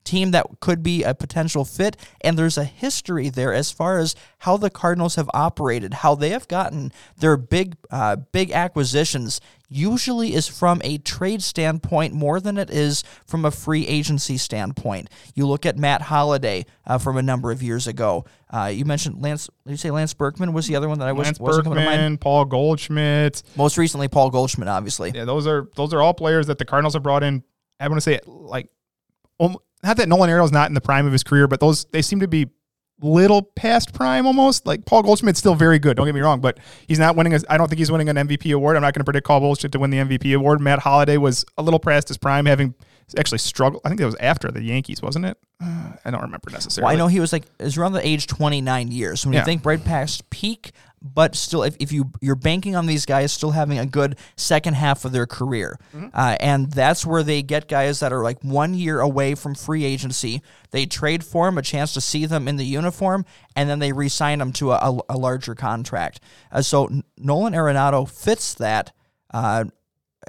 team 0.03 0.31
that 0.31 0.45
could 0.59 0.83
be 0.83 1.03
a 1.03 1.13
potential 1.13 1.65
fit. 1.65 1.97
And 2.21 2.37
there's 2.37 2.57
a 2.57 2.63
history 2.63 3.29
there 3.29 3.53
as 3.53 3.71
far 3.71 3.99
as 3.99 4.15
how 4.39 4.57
the 4.57 4.69
Cardinals 4.69 5.15
have 5.15 5.29
operated, 5.33 5.93
how 5.95 6.15
they 6.15 6.29
have 6.29 6.47
gotten 6.47 6.91
their 7.17 7.37
big, 7.37 7.75
uh, 7.91 8.17
big 8.17 8.51
acquisitions. 8.51 9.39
Usually 9.69 10.35
is 10.35 10.47
from 10.47 10.81
a 10.83 10.99
trade 10.99 11.41
standpoint 11.41 12.13
more 12.13 12.39
than 12.39 12.59
it 12.59 12.69
is 12.69 13.03
from 13.25 13.43
a 13.43 13.49
free 13.49 13.87
agency 13.87 14.37
standpoint. 14.37 15.09
You 15.33 15.47
look 15.47 15.65
at 15.65 15.77
Matt 15.77 16.03
Holliday 16.03 16.65
uh, 16.85 16.99
from 16.99 17.17
a 17.17 17.23
number 17.23 17.51
of 17.51 17.63
years 17.63 17.87
ago. 17.87 18.25
Uh, 18.51 18.65
you 18.65 18.85
mentioned 18.85 19.19
Lance. 19.19 19.49
Did 19.65 19.71
you 19.71 19.77
say 19.77 19.89
Lance 19.89 20.13
Berkman 20.13 20.53
was 20.53 20.67
the 20.67 20.75
other 20.75 20.87
one 20.87 20.99
that 20.99 21.07
I 21.07 21.11
was? 21.11 21.25
Lance 21.25 21.39
wasn't 21.39 21.65
Berkman, 21.65 21.85
coming 21.85 21.97
to 21.97 22.01
mind? 22.03 22.21
Paul 22.21 22.45
Goldschmidt. 22.45 23.41
Most 23.55 23.79
recently, 23.79 24.07
Paul 24.07 24.29
Goldschmidt, 24.29 24.67
obviously. 24.67 25.11
Yeah, 25.15 25.25
those 25.25 25.47
are 25.47 25.67
those 25.75 25.91
are 25.91 26.03
all 26.03 26.13
players 26.13 26.45
that 26.47 26.59
the 26.59 26.65
Cardinals 26.65 26.93
have 26.93 27.01
brought 27.01 27.23
in. 27.23 27.43
I 27.79 27.87
want 27.87 27.97
to 27.97 28.01
say 28.01 28.19
like 28.27 28.69
not 29.39 29.97
that 29.97 30.07
Nolan 30.07 30.29
Arenado's 30.29 30.51
not 30.51 30.69
in 30.69 30.73
the 30.73 30.81
prime 30.81 31.05
of 31.05 31.11
his 31.11 31.23
career, 31.23 31.47
but 31.47 31.59
those 31.59 31.85
they 31.85 32.01
seem 32.01 32.19
to 32.21 32.27
be 32.27 32.47
little 33.01 33.41
past 33.41 33.93
prime 33.93 34.25
almost. 34.25 34.65
Like 34.65 34.85
Paul 34.85 35.03
Goldschmidt's 35.03 35.39
still 35.39 35.55
very 35.55 35.79
good. 35.79 35.97
Don't 35.97 36.05
get 36.05 36.15
me 36.15 36.21
wrong, 36.21 36.39
but 36.39 36.59
he's 36.87 36.99
not 36.99 37.15
winning. 37.15 37.33
I 37.49 37.57
don't 37.57 37.67
think 37.67 37.79
he's 37.79 37.91
winning 37.91 38.07
an 38.09 38.15
MVP 38.15 38.53
award. 38.55 38.75
I'm 38.77 38.81
not 38.81 38.93
going 38.93 39.01
to 39.01 39.05
predict 39.05 39.27
Paul 39.27 39.41
Goldschmidt 39.41 39.71
to 39.73 39.79
win 39.79 39.89
the 39.89 39.97
MVP 39.97 40.35
award. 40.35 40.61
Matt 40.61 40.79
Holliday 40.79 41.17
was 41.17 41.43
a 41.57 41.63
little 41.63 41.79
past 41.79 42.07
his 42.07 42.17
prime, 42.17 42.45
having 42.45 42.73
actually 43.17 43.39
struggled. 43.39 43.81
I 43.83 43.89
think 43.89 43.99
that 43.99 44.05
was 44.05 44.15
after 44.21 44.49
the 44.51 44.63
Yankees, 44.63 45.01
wasn't 45.01 45.25
it? 45.25 45.37
Uh, 45.61 45.91
I 46.05 46.11
don't 46.11 46.21
remember 46.21 46.49
necessarily. 46.49 46.85
Well, 46.87 46.95
I 46.95 46.97
know 46.97 47.07
he 47.07 47.19
was 47.19 47.33
like 47.33 47.43
is 47.59 47.77
around 47.77 47.91
the 47.93 48.07
age 48.07 48.27
29 48.27 48.91
years. 48.91 49.21
So 49.21 49.29
when 49.29 49.33
Yeah. 49.33 49.41
you 49.41 49.45
think 49.45 49.65
right 49.65 49.83
past 49.83 50.29
peak, 50.29 50.71
but 51.03 51.35
still, 51.35 51.63
if, 51.63 51.75
if 51.79 51.91
you 51.91 52.11
you're 52.21 52.35
banking 52.35 52.77
on 52.77 52.85
these 52.85 53.05
guys 53.05 53.33
still 53.33 53.51
having 53.51 53.77
a 53.77 53.85
good 53.85 54.17
second 54.37 54.75
half 54.75 55.03
of 55.03 55.11
their 55.11 55.25
career, 55.25 55.77
uh, 56.13 56.37
and 56.39 56.71
that's 56.71 57.05
where 57.05 57.23
they 57.23 57.41
get 57.41 57.67
guys 57.67 57.99
that 57.99 58.13
are 58.13 58.23
like 58.23 58.41
one 58.41 58.73
year 58.73 59.01
away 59.01 59.35
from 59.35 59.53
free 59.53 59.83
agency. 59.83 60.41
They 60.71 60.85
trade 60.85 61.23
for 61.23 61.45
them, 61.45 61.57
a 61.57 61.61
chance 61.61 61.93
to 61.95 62.01
see 62.01 62.25
them 62.25 62.47
in 62.47 62.55
the 62.55 62.65
uniform, 62.65 63.25
and 63.55 63.69
then 63.69 63.79
they 63.79 63.91
re-sign 63.91 64.39
them 64.39 64.53
to 64.53 64.71
a, 64.71 64.75
a, 64.75 64.99
a 65.09 65.17
larger 65.17 65.55
contract. 65.55 66.21
Uh, 66.51 66.61
so 66.61 66.85
N- 66.85 67.03
Nolan 67.17 67.53
Arenado 67.53 68.09
fits 68.09 68.53
that. 68.55 68.93
Uh, 69.31 69.65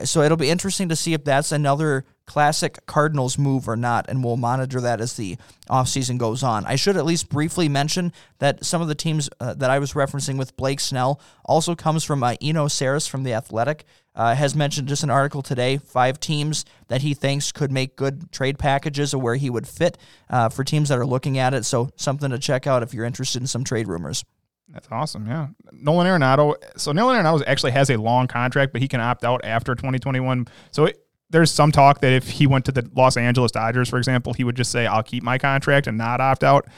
so 0.02 0.22
it'll 0.22 0.37
be 0.37 0.50
interesting 0.50 0.88
to 0.88 0.96
see 0.96 1.14
if 1.14 1.22
that's 1.22 1.52
another 1.52 2.04
classic 2.26 2.84
Cardinals 2.87 3.38
move 3.38 3.68
or 3.68 3.76
not, 3.76 4.06
and 4.08 4.24
we'll 4.24 4.37
monitor 4.37 4.80
that 4.80 5.00
as 5.00 5.14
the 5.14 5.37
offseason 5.68 6.18
goes 6.18 6.42
on. 6.42 6.64
I 6.66 6.76
should 6.76 6.96
at 6.96 7.04
least 7.04 7.28
briefly 7.28 7.68
mention 7.68 8.12
that 8.38 8.64
some 8.64 8.82
of 8.82 8.88
the 8.88 8.94
teams 8.94 9.28
uh, 9.40 9.54
that 9.54 9.70
I 9.70 9.78
was 9.78 9.92
referencing 9.92 10.38
with 10.38 10.56
Blake 10.56 10.80
Snell 10.80 11.20
also 11.44 11.74
comes 11.74 12.04
from 12.04 12.22
uh, 12.22 12.34
Eno 12.40 12.66
Sarris 12.66 13.08
from 13.08 13.22
The 13.22 13.34
Athletic. 13.34 13.84
Uh, 14.16 14.32
has 14.32 14.54
mentioned 14.54 14.87
just 14.87 15.02
an 15.02 15.10
article 15.10 15.42
today, 15.42 15.76
five 15.76 16.20
teams 16.20 16.64
that 16.87 17.02
he 17.02 17.14
thinks 17.14 17.50
could 17.50 17.72
make 17.72 17.96
good 17.96 18.30
trade 18.30 18.60
packages 18.60 19.12
or 19.12 19.20
where 19.20 19.34
he 19.34 19.50
would 19.50 19.66
fit 19.66 19.98
uh, 20.30 20.48
for 20.48 20.62
teams 20.62 20.88
that 20.88 21.00
are 21.00 21.06
looking 21.06 21.37
at 21.37 21.52
it. 21.52 21.64
So 21.64 21.90
something 21.96 22.30
to 22.30 22.38
check 22.38 22.68
out 22.68 22.84
if 22.84 22.94
you're 22.94 23.06
interested 23.06 23.42
in 23.42 23.48
some 23.48 23.64
trade 23.64 23.88
rumors. 23.88 24.24
That's 24.68 24.88
awesome. 24.90 25.26
Yeah. 25.26 25.48
Nolan 25.72 26.06
Arenado. 26.06 26.54
So 26.76 26.92
Nolan 26.92 27.16
Arenado 27.16 27.42
actually 27.46 27.72
has 27.72 27.90
a 27.90 27.96
long 27.96 28.26
contract, 28.26 28.72
but 28.72 28.80
he 28.80 28.88
can 28.88 29.00
opt 29.00 29.24
out 29.24 29.44
after 29.44 29.74
2021. 29.74 30.46
So 30.70 30.87
it, 30.87 31.03
there's 31.34 31.50
some 31.50 31.72
talk 31.72 32.00
that 32.00 32.12
if 32.12 32.28
he 32.28 32.46
went 32.46 32.64
to 32.66 32.72
the 32.72 32.88
Los 32.94 33.16
Angeles 33.16 33.50
Dodgers, 33.50 33.88
for 33.88 33.98
example, 33.98 34.32
he 34.34 34.44
would 34.44 34.54
just 34.54 34.70
say, 34.70 34.86
I'll 34.86 35.02
keep 35.02 35.24
my 35.24 35.36
contract 35.36 35.88
and 35.88 35.98
not 35.98 36.20
opt 36.20 36.44
out. 36.44 36.68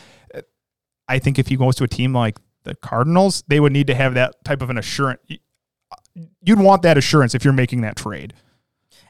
I 1.06 1.18
think 1.18 1.38
if 1.38 1.48
he 1.48 1.56
goes 1.56 1.76
to 1.76 1.84
a 1.84 1.88
team 1.88 2.14
like 2.14 2.38
the 2.64 2.74
Cardinals, 2.74 3.44
they 3.48 3.60
would 3.60 3.72
need 3.72 3.86
to 3.88 3.94
have 3.94 4.14
that 4.14 4.42
type 4.44 4.62
of 4.62 4.70
an 4.70 4.78
assurance. 4.78 5.20
You'd 6.40 6.58
want 6.58 6.80
that 6.82 6.96
assurance 6.96 7.34
if 7.34 7.44
you're 7.44 7.52
making 7.52 7.82
that 7.82 7.96
trade. 7.96 8.32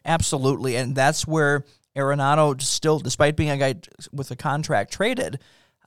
Absolutely, 0.04 0.74
and 0.74 0.96
that's 0.96 1.28
where 1.28 1.64
Arenado 1.96 2.60
still, 2.60 2.98
despite 2.98 3.36
being 3.36 3.50
a 3.50 3.56
guy 3.56 3.76
with 4.12 4.32
a 4.32 4.36
contract 4.36 4.92
traded, 4.92 5.38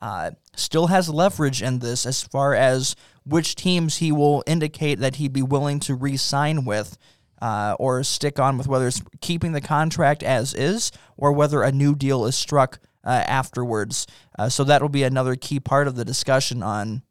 uh, 0.01 0.31
still 0.55 0.87
has 0.87 1.09
leverage 1.09 1.61
in 1.61 1.79
this 1.79 2.05
as 2.05 2.23
far 2.23 2.53
as 2.53 2.95
which 3.25 3.55
teams 3.55 3.97
he 3.97 4.13
will 4.13 4.41
indicate 4.47 4.99
that 4.99 5.17
he'd 5.17 5.33
be 5.33 5.43
willing 5.43 5.81
to 5.81 5.95
re-sign 5.95 6.63
with. 6.63 6.97
Uh, 7.41 7.75
or 7.79 8.03
stick 8.03 8.37
on 8.37 8.57
with 8.57 8.67
whether 8.67 8.87
it's 8.87 9.01
keeping 9.21 9.53
the 9.53 9.61
contract 9.61 10.23
as 10.23 10.53
is 10.53 10.91
or 11.15 11.31
whether 11.31 11.61
a 11.61 11.71
new 11.71 11.95
deal 11.95 12.25
is 12.25 12.35
struck 12.35 12.79
uh, 13.05 13.23
afterwards. 13.27 14.05
Uh, 14.37 14.49
so 14.49 14.63
that 14.65 14.81
will 14.81 14.89
be 14.89 15.03
another 15.03 15.35
key 15.35 15.59
part 15.59 15.87
of 15.87 15.95
the 15.95 16.03
discussion 16.03 16.61
on 16.61 17.01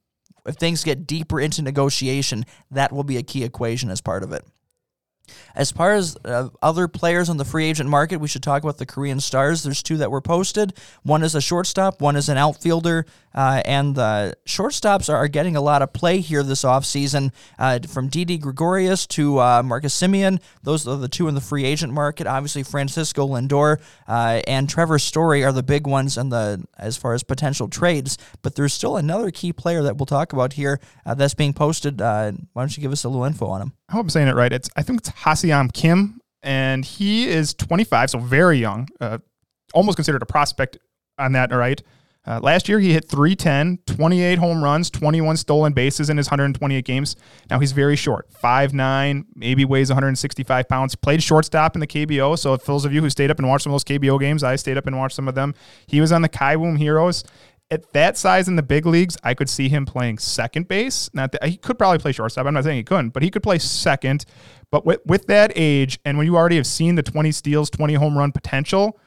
if 0.47 0.57
things 0.57 0.83
get 0.83 1.07
deeper 1.07 1.41
into 1.41 1.63
negotiation, 1.63 2.45
that 2.71 2.93
will 2.93 3.05
be 3.05 3.19
a 3.19 3.23
key 3.23 3.45
equation 3.45 3.91
as 3.91 4.01
part 4.01 4.23
of 4.23 4.33
it. 4.33 4.45
As 5.55 5.71
far 5.71 5.93
as 5.95 6.17
uh, 6.25 6.49
other 6.63 6.89
players 6.89 7.29
on 7.29 7.37
the 7.37 7.45
free 7.45 7.67
agent 7.67 7.91
market, 7.91 8.17
we 8.17 8.29
should 8.29 8.43
talk 8.43 8.63
about 8.63 8.79
the 8.79 8.87
Korean 8.87 9.21
Stars. 9.21 9.63
There's 9.63 9.83
two 9.83 9.99
that 9.99 10.11
were 10.11 10.23
posted. 10.23 10.73
One 11.03 11.23
is 11.23 11.35
a 11.35 11.41
shortstop, 11.41 12.01
one 12.01 12.17
is 12.17 12.31
an 12.31 12.39
outfielder, 12.39 13.05
uh, 13.39 13.63
and 13.65 13.95
the 13.95 14.35
shortstops 14.49 15.09
are 15.09 15.29
getting 15.29 15.55
a 15.55 15.61
lot 15.61 15.81
of 15.81 15.93
play 15.93 16.19
here 16.19 16.43
this 16.43 16.63
offseason. 16.63 17.31
Uh, 17.57 17.79
from 17.87 18.09
Didi 18.09 18.37
Gregorius 18.37 19.07
to 19.07 19.39
uh, 19.39 19.63
Marcus 19.63 19.95
Semien, 19.95 20.41
those 20.65 20.89
are 20.89 20.97
the 20.97 21.07
two 21.07 21.29
in 21.29 21.37
the 21.37 21.41
free 21.41 21.65
agent 21.65 21.93
market. 21.93 22.27
Obviously, 22.27 22.65
Francisco 22.65 23.29
Lindor 23.29 23.81
uh, 24.09 24.43
and 24.49 24.69
Trevor 24.69 24.99
Story 24.99 25.45
are 25.45 25.53
the 25.53 25.63
big 25.63 25.87
ones 25.87 26.19
in 26.19 26.31
the 26.31 26.65
as 26.79 26.97
far 26.97 27.15
as 27.15 27.23
potential 27.23 27.69
trades. 27.69 28.19
But 28.43 28.57
there's 28.57 28.75
still 28.75 28.97
another 28.97 29.31
key 29.31 29.53
player 29.53 29.85
that 29.85 29.99
we'll 29.99 30.07
talk 30.07 30.33
about 30.33 30.55
here 30.55 30.81
uh, 31.07 31.15
that's 31.15 31.35
being 31.35 31.53
posted. 31.53 32.03
Uh, 32.03 32.33
why 32.55 32.63
don't 32.63 32.77
you 32.77 32.81
give 32.81 32.91
us 32.91 33.05
a 33.05 33.09
little 33.09 33.25
info 33.25 33.47
on 33.47 33.63
him? 33.63 33.73
I 33.89 33.93
hope 33.93 34.07
I'm 34.07 34.11
saying 34.11 34.27
it 34.27 34.35
right. 34.35 34.53
It's 34.53 34.69
I 34.75 34.83
think 34.83 34.99
it's 34.99 35.11
Hasiam 35.11 35.73
Kim, 35.73 36.21
and 36.43 36.85
he 36.85 37.29
is 37.29 37.55
25, 37.55 38.11
so 38.11 38.19
very 38.19 38.59
young, 38.59 38.89
uh, 39.01 39.19
almost 39.75 39.95
considered 39.95 40.23
a 40.23 40.27
prospect 40.27 40.79
on 41.19 41.33
that. 41.35 41.53
Right. 41.53 41.81
Uh, 42.27 42.39
last 42.43 42.69
year 42.69 42.79
he 42.79 42.93
hit 42.93 43.09
310, 43.09 43.79
28 43.87 44.39
home 44.39 44.63
runs, 44.63 44.91
21 44.91 45.37
stolen 45.39 45.73
bases 45.73 46.11
in 46.11 46.17
his 46.17 46.27
128 46.27 46.85
games. 46.85 47.17
Now 47.49 47.59
he's 47.59 47.73
very 47.73 47.97
short, 47.97 48.29
5'9", 48.43 49.25
maybe 49.35 49.65
weighs 49.65 49.89
165 49.89 50.69
pounds. 50.69 50.95
Played 50.95 51.23
shortstop 51.23 51.75
in 51.75 51.81
the 51.81 51.87
KBO. 51.87 52.39
So 52.39 52.57
for 52.59 52.73
those 52.73 52.85
of 52.85 52.93
you 52.93 53.01
who 53.01 53.09
stayed 53.09 53.31
up 53.31 53.39
and 53.39 53.49
watched 53.49 53.65
some 53.65 53.73
of 53.73 53.83
those 53.83 53.99
KBO 53.99 54.21
games, 54.21 54.45
I 54.45 54.57
stayed 54.57 54.77
up 54.77 54.87
and 54.87 54.99
watched 54.99 55.17
some 55.17 55.29
of 55.29 55.35
them. 55.35 55.55
He 55.87 56.01
was 56.01 56.13
on 56.13 56.23
the 56.23 56.29
Kiwoom 56.29 56.77
Heroes 56.77 57.25
at 57.71 57.93
that 57.93 58.17
size 58.17 58.49
in 58.49 58.57
the 58.57 58.63
big 58.63 58.87
leagues, 58.87 59.17
I 59.23 59.35
could 59.35 59.49
see 59.49 59.69
him 59.69 59.85
playing 59.85 60.19
second 60.19 60.69
base. 60.69 61.11
Not 61.13 61.33
that 61.33 61.45
he 61.45 61.57
could 61.57 61.79
probably 61.79 61.99
play 61.99 62.13
shortstop. 62.13 62.47
I'm 62.47 62.55
not 62.55 62.65
saying 62.65 62.79
he 62.79 62.85
couldn't, 62.85 63.11
but 63.11 63.23
he 63.23 63.31
could 63.31 63.43
play 63.43 63.59
second. 63.59 64.25
But 64.71 64.87
with, 64.87 65.01
with 65.05 65.27
that 65.27 65.53
age, 65.55 65.99
and 66.05 66.17
when 66.17 66.27
you 66.27 66.37
already 66.37 66.57
have 66.57 66.67
seen 66.67 66.95
the 66.95 67.03
20 67.03 67.31
steals, 67.33 67.71
20 67.71 67.95
home 67.95 68.17
run 68.17 68.33
potential, 68.33 68.99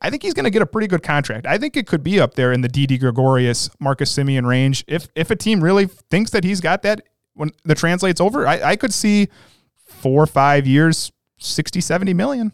I 0.00 0.10
think 0.10 0.22
he's 0.22 0.34
going 0.34 0.44
to 0.44 0.50
get 0.50 0.62
a 0.62 0.66
pretty 0.66 0.86
good 0.86 1.02
contract. 1.02 1.46
I 1.46 1.58
think 1.58 1.76
it 1.76 1.86
could 1.86 2.04
be 2.04 2.20
up 2.20 2.34
there 2.34 2.52
in 2.52 2.60
the 2.60 2.68
Didi 2.68 2.98
Gregorius, 2.98 3.68
Marcus 3.80 4.14
Semien 4.16 4.46
range. 4.46 4.84
If 4.86 5.08
if 5.14 5.30
a 5.30 5.36
team 5.36 5.62
really 5.62 5.86
thinks 5.86 6.30
that 6.30 6.44
he's 6.44 6.60
got 6.60 6.82
that 6.82 7.02
when 7.34 7.50
the 7.64 7.74
translates 7.74 8.20
over, 8.20 8.46
I, 8.46 8.60
I 8.62 8.76
could 8.76 8.94
see 8.94 9.28
four 9.86 10.22
or 10.22 10.26
five 10.26 10.66
years, 10.66 11.10
60, 11.38 11.80
70 11.80 12.14
million. 12.14 12.52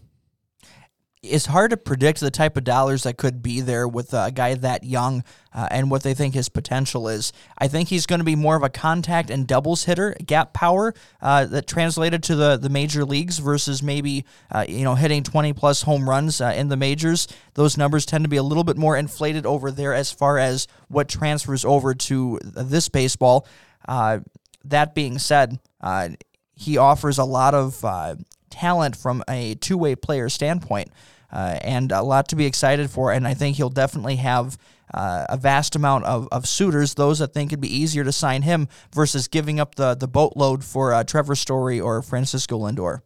It's 1.24 1.46
hard 1.46 1.70
to 1.70 1.76
predict 1.76 2.20
the 2.20 2.30
type 2.30 2.56
of 2.56 2.64
dollars 2.64 3.04
that 3.04 3.16
could 3.16 3.42
be 3.42 3.60
there 3.60 3.88
with 3.88 4.12
a 4.12 4.30
guy 4.32 4.54
that 4.54 4.84
young 4.84 5.24
uh, 5.52 5.68
and 5.70 5.90
what 5.90 6.02
they 6.02 6.14
think 6.14 6.34
his 6.34 6.48
potential 6.48 7.08
is. 7.08 7.32
I 7.58 7.68
think 7.68 7.88
he's 7.88 8.06
going 8.06 8.18
to 8.18 8.24
be 8.24 8.36
more 8.36 8.56
of 8.56 8.62
a 8.62 8.68
contact 8.68 9.30
and 9.30 9.46
doubles 9.46 9.84
hitter, 9.84 10.14
gap 10.24 10.52
power 10.52 10.94
uh, 11.22 11.46
that 11.46 11.66
translated 11.66 12.22
to 12.24 12.36
the, 12.36 12.56
the 12.56 12.68
major 12.68 13.04
leagues 13.04 13.38
versus 13.38 13.82
maybe 13.82 14.24
uh, 14.50 14.64
you 14.68 14.84
know 14.84 14.94
hitting 14.94 15.22
20 15.22 15.52
plus 15.54 15.82
home 15.82 16.08
runs 16.08 16.40
uh, 16.40 16.52
in 16.56 16.68
the 16.68 16.76
majors. 16.76 17.26
Those 17.54 17.76
numbers 17.76 18.04
tend 18.04 18.24
to 18.24 18.30
be 18.30 18.36
a 18.36 18.42
little 18.42 18.64
bit 18.64 18.76
more 18.76 18.96
inflated 18.96 19.46
over 19.46 19.70
there 19.70 19.94
as 19.94 20.12
far 20.12 20.38
as 20.38 20.66
what 20.88 21.08
transfers 21.08 21.64
over 21.64 21.94
to 21.94 22.38
this 22.42 22.88
baseball. 22.88 23.46
Uh, 23.88 24.20
that 24.64 24.94
being 24.94 25.18
said, 25.18 25.58
uh, 25.80 26.10
he 26.54 26.76
offers 26.76 27.18
a 27.18 27.24
lot 27.24 27.54
of 27.54 27.84
talent 28.50 28.96
from 28.96 29.22
a 29.28 29.54
two 29.56 29.76
way 29.76 29.94
player 29.94 30.28
standpoint. 30.28 30.90
Uh, 31.34 31.58
and 31.62 31.90
a 31.90 32.00
lot 32.00 32.28
to 32.28 32.36
be 32.36 32.46
excited 32.46 32.88
for. 32.88 33.12
And 33.12 33.26
I 33.26 33.34
think 33.34 33.56
he'll 33.56 33.68
definitely 33.68 34.16
have 34.16 34.56
uh, 34.94 35.26
a 35.28 35.36
vast 35.36 35.74
amount 35.74 36.04
of, 36.04 36.28
of 36.30 36.46
suitors, 36.46 36.94
those 36.94 37.18
that 37.18 37.34
think 37.34 37.50
it'd 37.50 37.60
be 37.60 37.76
easier 37.76 38.04
to 38.04 38.12
sign 38.12 38.42
him 38.42 38.68
versus 38.94 39.26
giving 39.26 39.58
up 39.58 39.74
the, 39.74 39.94
the 39.94 40.06
boatload 40.06 40.64
for 40.64 40.92
uh, 40.92 41.02
Trevor 41.02 41.34
Story 41.34 41.80
or 41.80 42.02
Francisco 42.02 42.58
Lindor. 42.60 43.00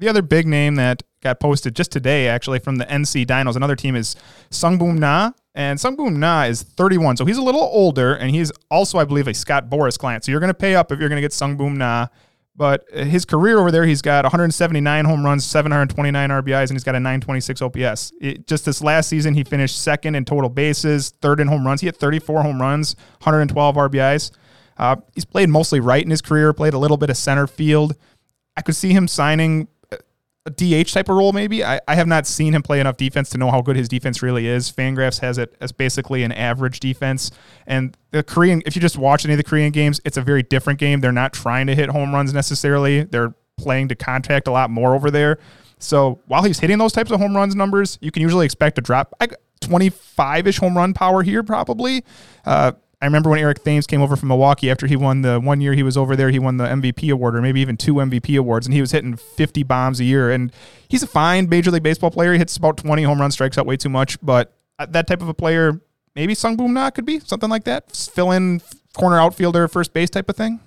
The 0.00 0.08
other 0.08 0.22
big 0.22 0.46
name 0.46 0.74
that 0.76 1.02
got 1.22 1.38
posted 1.38 1.76
just 1.76 1.92
today, 1.92 2.26
actually, 2.26 2.58
from 2.58 2.76
the 2.76 2.86
NC 2.86 3.26
Dinos, 3.26 3.54
another 3.54 3.76
team 3.76 3.94
is 3.94 4.16
Sungboom 4.50 4.98
Na. 4.98 5.32
And 5.54 5.78
Sungboom 5.78 6.16
Na 6.16 6.44
is 6.44 6.62
31, 6.62 7.18
so 7.18 7.24
he's 7.24 7.36
a 7.36 7.42
little 7.42 7.60
older, 7.60 8.14
and 8.14 8.30
he's 8.30 8.50
also, 8.70 8.98
I 8.98 9.04
believe, 9.04 9.28
a 9.28 9.34
Scott 9.34 9.68
Boras 9.68 9.98
client. 9.98 10.24
So 10.24 10.32
you're 10.32 10.40
going 10.40 10.48
to 10.48 10.54
pay 10.54 10.74
up 10.74 10.90
if 10.90 10.98
you're 10.98 11.08
going 11.08 11.20
to 11.20 11.22
get 11.22 11.32
Sungboom 11.32 11.76
Na. 11.76 12.06
But 12.56 12.84
his 12.92 13.24
career 13.24 13.58
over 13.58 13.70
there, 13.70 13.86
he's 13.86 14.02
got 14.02 14.24
179 14.24 15.04
home 15.04 15.24
runs, 15.24 15.46
729 15.46 16.30
RBIs, 16.30 16.62
and 16.62 16.72
he's 16.72 16.84
got 16.84 16.94
a 16.94 17.00
926 17.00 17.62
OPS. 17.62 18.12
It, 18.20 18.46
just 18.46 18.64
this 18.64 18.82
last 18.82 19.08
season, 19.08 19.34
he 19.34 19.44
finished 19.44 19.80
second 19.80 20.14
in 20.14 20.24
total 20.24 20.50
bases, 20.50 21.14
third 21.22 21.40
in 21.40 21.48
home 21.48 21.66
runs. 21.66 21.80
He 21.80 21.86
had 21.86 21.96
34 21.96 22.42
home 22.42 22.60
runs, 22.60 22.96
112 23.20 23.76
RBIs. 23.76 24.30
Uh, 24.76 24.96
he's 25.14 25.24
played 25.24 25.48
mostly 25.48 25.80
right 25.80 26.02
in 26.02 26.10
his 26.10 26.20
career, 26.20 26.52
played 26.52 26.74
a 26.74 26.78
little 26.78 26.96
bit 26.96 27.08
of 27.08 27.16
center 27.16 27.46
field. 27.46 27.96
I 28.56 28.62
could 28.62 28.76
see 28.76 28.92
him 28.92 29.08
signing 29.08 29.68
a 30.46 30.50
DH 30.50 30.92
type 30.92 31.08
of 31.08 31.16
role, 31.16 31.32
maybe. 31.32 31.62
I, 31.62 31.80
I 31.86 31.94
have 31.94 32.06
not 32.06 32.26
seen 32.26 32.54
him 32.54 32.62
play 32.62 32.80
enough 32.80 32.96
defense 32.96 33.28
to 33.30 33.38
know 33.38 33.50
how 33.50 33.60
good 33.60 33.76
his 33.76 33.88
defense 33.88 34.22
really 34.22 34.46
is. 34.46 34.72
Fangraphs 34.72 35.20
has 35.20 35.36
it 35.36 35.54
as 35.60 35.70
basically 35.70 36.22
an 36.22 36.32
average 36.32 36.80
defense. 36.80 37.30
And 37.66 37.96
the 38.10 38.22
Korean, 38.22 38.62
if 38.64 38.74
you 38.74 38.80
just 38.80 38.96
watch 38.96 39.24
any 39.24 39.34
of 39.34 39.38
the 39.38 39.44
Korean 39.44 39.70
games, 39.70 40.00
it's 40.04 40.16
a 40.16 40.22
very 40.22 40.42
different 40.42 40.78
game. 40.78 41.00
They're 41.00 41.12
not 41.12 41.32
trying 41.32 41.66
to 41.66 41.74
hit 41.74 41.90
home 41.90 42.14
runs 42.14 42.32
necessarily, 42.32 43.04
they're 43.04 43.34
playing 43.58 43.88
to 43.88 43.94
contact 43.94 44.48
a 44.48 44.50
lot 44.50 44.70
more 44.70 44.94
over 44.94 45.10
there. 45.10 45.38
So 45.78 46.20
while 46.26 46.42
he's 46.42 46.60
hitting 46.60 46.78
those 46.78 46.92
types 46.92 47.10
of 47.10 47.20
home 47.20 47.36
runs 47.36 47.54
numbers, 47.54 47.98
you 48.00 48.10
can 48.10 48.22
usually 48.22 48.46
expect 48.46 48.78
a 48.78 48.80
drop. 48.80 49.14
25 49.60 50.46
ish 50.46 50.58
home 50.58 50.76
run 50.76 50.94
power 50.94 51.22
here, 51.22 51.42
probably. 51.42 52.04
Uh, 52.44 52.72
I 53.02 53.06
remember 53.06 53.30
when 53.30 53.38
Eric 53.38 53.64
Thames 53.64 53.86
came 53.86 54.02
over 54.02 54.14
from 54.14 54.28
Milwaukee 54.28 54.70
after 54.70 54.86
he 54.86 54.94
won 54.94 55.22
the 55.22 55.40
one 55.40 55.62
year 55.62 55.72
he 55.72 55.82
was 55.82 55.96
over 55.96 56.14
there, 56.16 56.28
he 56.28 56.38
won 56.38 56.58
the 56.58 56.66
MVP 56.66 57.10
award 57.10 57.34
or 57.34 57.40
maybe 57.40 57.60
even 57.60 57.78
two 57.78 57.94
MVP 57.94 58.38
awards, 58.38 58.66
and 58.66 58.74
he 58.74 58.80
was 58.80 58.90
hitting 58.90 59.16
50 59.16 59.62
bombs 59.62 60.00
a 60.00 60.04
year. 60.04 60.30
And 60.30 60.52
he's 60.88 61.02
a 61.02 61.06
fine 61.06 61.48
Major 61.48 61.70
League 61.70 61.82
Baseball 61.82 62.10
player. 62.10 62.32
He 62.32 62.38
hits 62.38 62.56
about 62.58 62.76
20 62.76 63.02
home 63.04 63.20
runs, 63.20 63.34
strikes 63.34 63.56
out 63.56 63.64
way 63.64 63.78
too 63.78 63.88
much, 63.88 64.20
but 64.20 64.52
uh, 64.78 64.86
that 64.86 65.06
type 65.06 65.22
of 65.22 65.28
a 65.28 65.34
player, 65.34 65.80
maybe 66.14 66.34
Sung 66.34 66.56
Boom 66.56 66.74
Na 66.74 66.90
could 66.90 67.06
be 67.06 67.20
something 67.20 67.48
like 67.48 67.64
that, 67.64 67.90
fill 67.90 68.32
in 68.32 68.60
corner 68.92 69.18
outfielder, 69.18 69.66
first 69.68 69.94
base 69.94 70.10
type 70.10 70.28
of 70.28 70.36
thing. 70.36 70.60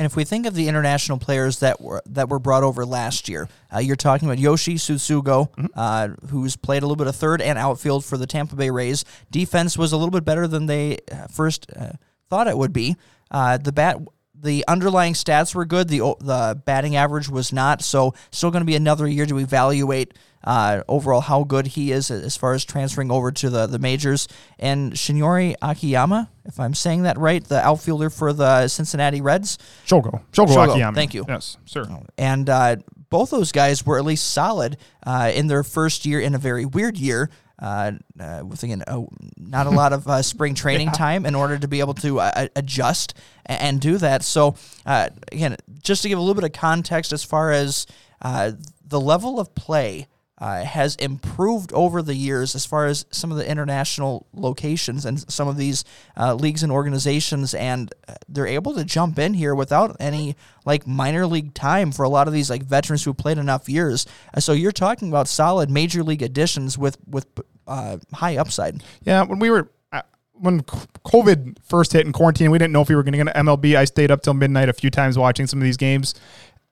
And 0.00 0.06
if 0.06 0.16
we 0.16 0.24
think 0.24 0.46
of 0.46 0.54
the 0.54 0.66
international 0.66 1.18
players 1.18 1.58
that 1.58 1.78
were 1.78 2.00
that 2.06 2.30
were 2.30 2.38
brought 2.38 2.62
over 2.62 2.86
last 2.86 3.28
year, 3.28 3.50
uh, 3.70 3.80
you're 3.80 3.96
talking 3.96 4.26
about 4.26 4.38
Yoshi 4.38 4.76
Tsutsugo, 4.76 5.50
mm-hmm. 5.50 5.66
uh, 5.76 6.08
who's 6.28 6.56
played 6.56 6.82
a 6.82 6.86
little 6.86 6.96
bit 6.96 7.06
of 7.06 7.14
third 7.14 7.42
and 7.42 7.58
outfield 7.58 8.02
for 8.02 8.16
the 8.16 8.26
Tampa 8.26 8.56
Bay 8.56 8.70
Rays. 8.70 9.04
Defense 9.30 9.76
was 9.76 9.92
a 9.92 9.98
little 9.98 10.10
bit 10.10 10.24
better 10.24 10.48
than 10.48 10.64
they 10.64 10.96
uh, 11.12 11.26
first 11.26 11.70
uh, 11.76 11.92
thought 12.30 12.48
it 12.48 12.56
would 12.56 12.72
be. 12.72 12.96
Uh, 13.30 13.58
the 13.58 13.72
bat, 13.72 13.98
the 14.34 14.64
underlying 14.66 15.12
stats 15.12 15.54
were 15.54 15.66
good. 15.66 15.88
the 15.88 15.98
The 15.98 16.58
batting 16.64 16.96
average 16.96 17.28
was 17.28 17.52
not. 17.52 17.82
So, 17.82 18.14
still 18.30 18.50
going 18.50 18.62
to 18.62 18.66
be 18.66 18.76
another 18.76 19.06
year 19.06 19.26
to 19.26 19.38
evaluate 19.38 20.14
uh, 20.44 20.82
overall 20.88 21.20
how 21.20 21.44
good 21.44 21.68
he 21.68 21.92
is 21.92 22.10
as 22.10 22.36
far 22.36 22.54
as 22.54 22.64
transferring 22.64 23.10
over 23.10 23.30
to 23.32 23.50
the, 23.50 23.66
the 23.66 23.78
majors. 23.78 24.28
And 24.58 24.92
Shinyori 24.92 25.54
Akiyama, 25.60 26.30
if 26.44 26.58
I'm 26.58 26.74
saying 26.74 27.02
that 27.02 27.18
right, 27.18 27.42
the 27.44 27.64
outfielder 27.64 28.10
for 28.10 28.32
the 28.32 28.68
Cincinnati 28.68 29.20
Reds. 29.20 29.58
Shogo. 29.86 30.22
Shogo, 30.32 30.48
Shogo 30.48 30.70
Akiyama. 30.70 30.94
Thank 30.94 31.14
you. 31.14 31.24
Yes, 31.28 31.56
sir. 31.66 31.84
And 32.16 32.48
uh, 32.48 32.76
both 33.10 33.30
those 33.30 33.52
guys 33.52 33.84
were 33.84 33.98
at 33.98 34.04
least 34.04 34.30
solid 34.30 34.76
uh, 35.04 35.30
in 35.34 35.48
their 35.48 35.62
first 35.62 36.06
year 36.06 36.20
in 36.20 36.34
a 36.34 36.38
very 36.38 36.64
weird 36.64 36.96
year. 36.96 37.30
Uh, 37.58 37.92
uh, 38.18 38.42
with 38.42 38.62
again, 38.62 38.82
uh, 38.86 39.02
not 39.36 39.66
a 39.66 39.70
lot 39.70 39.92
of 39.92 40.08
uh, 40.08 40.22
spring 40.22 40.54
training 40.54 40.86
yeah. 40.86 40.92
time 40.92 41.26
in 41.26 41.34
order 41.34 41.58
to 41.58 41.68
be 41.68 41.80
able 41.80 41.92
to 41.92 42.18
uh, 42.18 42.48
adjust 42.56 43.12
and, 43.44 43.60
and, 43.60 43.80
do 43.82 43.98
that. 43.98 44.22
So, 44.22 44.54
uh, 44.86 45.10
again, 45.30 45.58
just 45.82 46.00
to 46.02 46.08
give 46.08 46.16
a 46.16 46.22
little 46.22 46.40
bit 46.40 46.44
of 46.44 46.58
context 46.58 47.12
as 47.12 47.22
far 47.22 47.52
as 47.52 47.86
uh, 48.22 48.52
the 48.82 48.98
level 48.98 49.38
of 49.38 49.54
play 49.54 50.06
uh, 50.40 50.64
has 50.64 50.96
improved 50.96 51.72
over 51.74 52.00
the 52.00 52.14
years 52.14 52.54
as 52.54 52.64
far 52.64 52.86
as 52.86 53.04
some 53.10 53.30
of 53.30 53.36
the 53.36 53.48
international 53.48 54.26
locations 54.32 55.04
and 55.04 55.30
some 55.30 55.46
of 55.46 55.56
these 55.56 55.84
uh, 56.16 56.34
leagues 56.34 56.62
and 56.62 56.72
organizations, 56.72 57.52
and 57.52 57.92
uh, 58.08 58.14
they're 58.28 58.46
able 58.46 58.74
to 58.74 58.84
jump 58.84 59.18
in 59.18 59.34
here 59.34 59.54
without 59.54 59.94
any 60.00 60.34
like 60.64 60.86
minor 60.86 61.26
league 61.26 61.52
time 61.52 61.92
for 61.92 62.04
a 62.04 62.08
lot 62.08 62.26
of 62.26 62.32
these 62.32 62.48
like 62.48 62.62
veterans 62.62 63.04
who 63.04 63.12
played 63.12 63.36
enough 63.36 63.68
years. 63.68 64.06
Uh, 64.34 64.40
so 64.40 64.52
you're 64.52 64.72
talking 64.72 65.08
about 65.08 65.28
solid 65.28 65.68
major 65.68 66.02
league 66.02 66.22
additions 66.22 66.78
with 66.78 66.96
with 67.06 67.26
uh, 67.66 67.98
high 68.14 68.36
upside. 68.38 68.82
Yeah, 69.02 69.22
when 69.24 69.40
we 69.40 69.50
were 69.50 69.70
uh, 69.92 70.02
when 70.32 70.62
COVID 70.62 71.58
first 71.62 71.92
hit 71.92 72.06
in 72.06 72.12
quarantine, 72.12 72.50
we 72.50 72.56
didn't 72.56 72.72
know 72.72 72.80
if 72.80 72.88
we 72.88 72.94
were 72.94 73.02
going 73.02 73.12
to 73.12 73.24
get 73.24 73.36
an 73.36 73.46
MLB. 73.46 73.76
I 73.76 73.84
stayed 73.84 74.10
up 74.10 74.22
till 74.22 74.34
midnight 74.34 74.70
a 74.70 74.72
few 74.72 74.90
times 74.90 75.18
watching 75.18 75.46
some 75.46 75.58
of 75.58 75.64
these 75.64 75.76
games, 75.76 76.14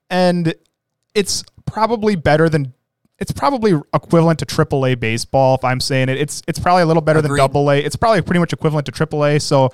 and 0.09 0.55
it's 1.13 1.43
probably 1.67 2.15
better 2.15 2.49
than 2.49 2.73
it's 3.19 3.31
probably 3.31 3.79
equivalent 3.93 4.39
to 4.39 4.45
AAA 4.45 4.99
baseball. 4.99 5.55
If 5.55 5.63
I'm 5.63 5.79
saying 5.79 6.09
it, 6.09 6.17
it's 6.17 6.41
it's 6.47 6.59
probably 6.59 6.83
a 6.83 6.85
little 6.85 7.01
better 7.01 7.19
Agreed. 7.19 7.31
than 7.31 7.37
Double 7.37 7.69
A. 7.71 7.79
It's 7.79 7.95
probably 7.95 8.21
pretty 8.21 8.39
much 8.39 8.53
equivalent 8.53 8.85
to 8.85 8.91
AAA. 8.91 9.41
So 9.41 9.71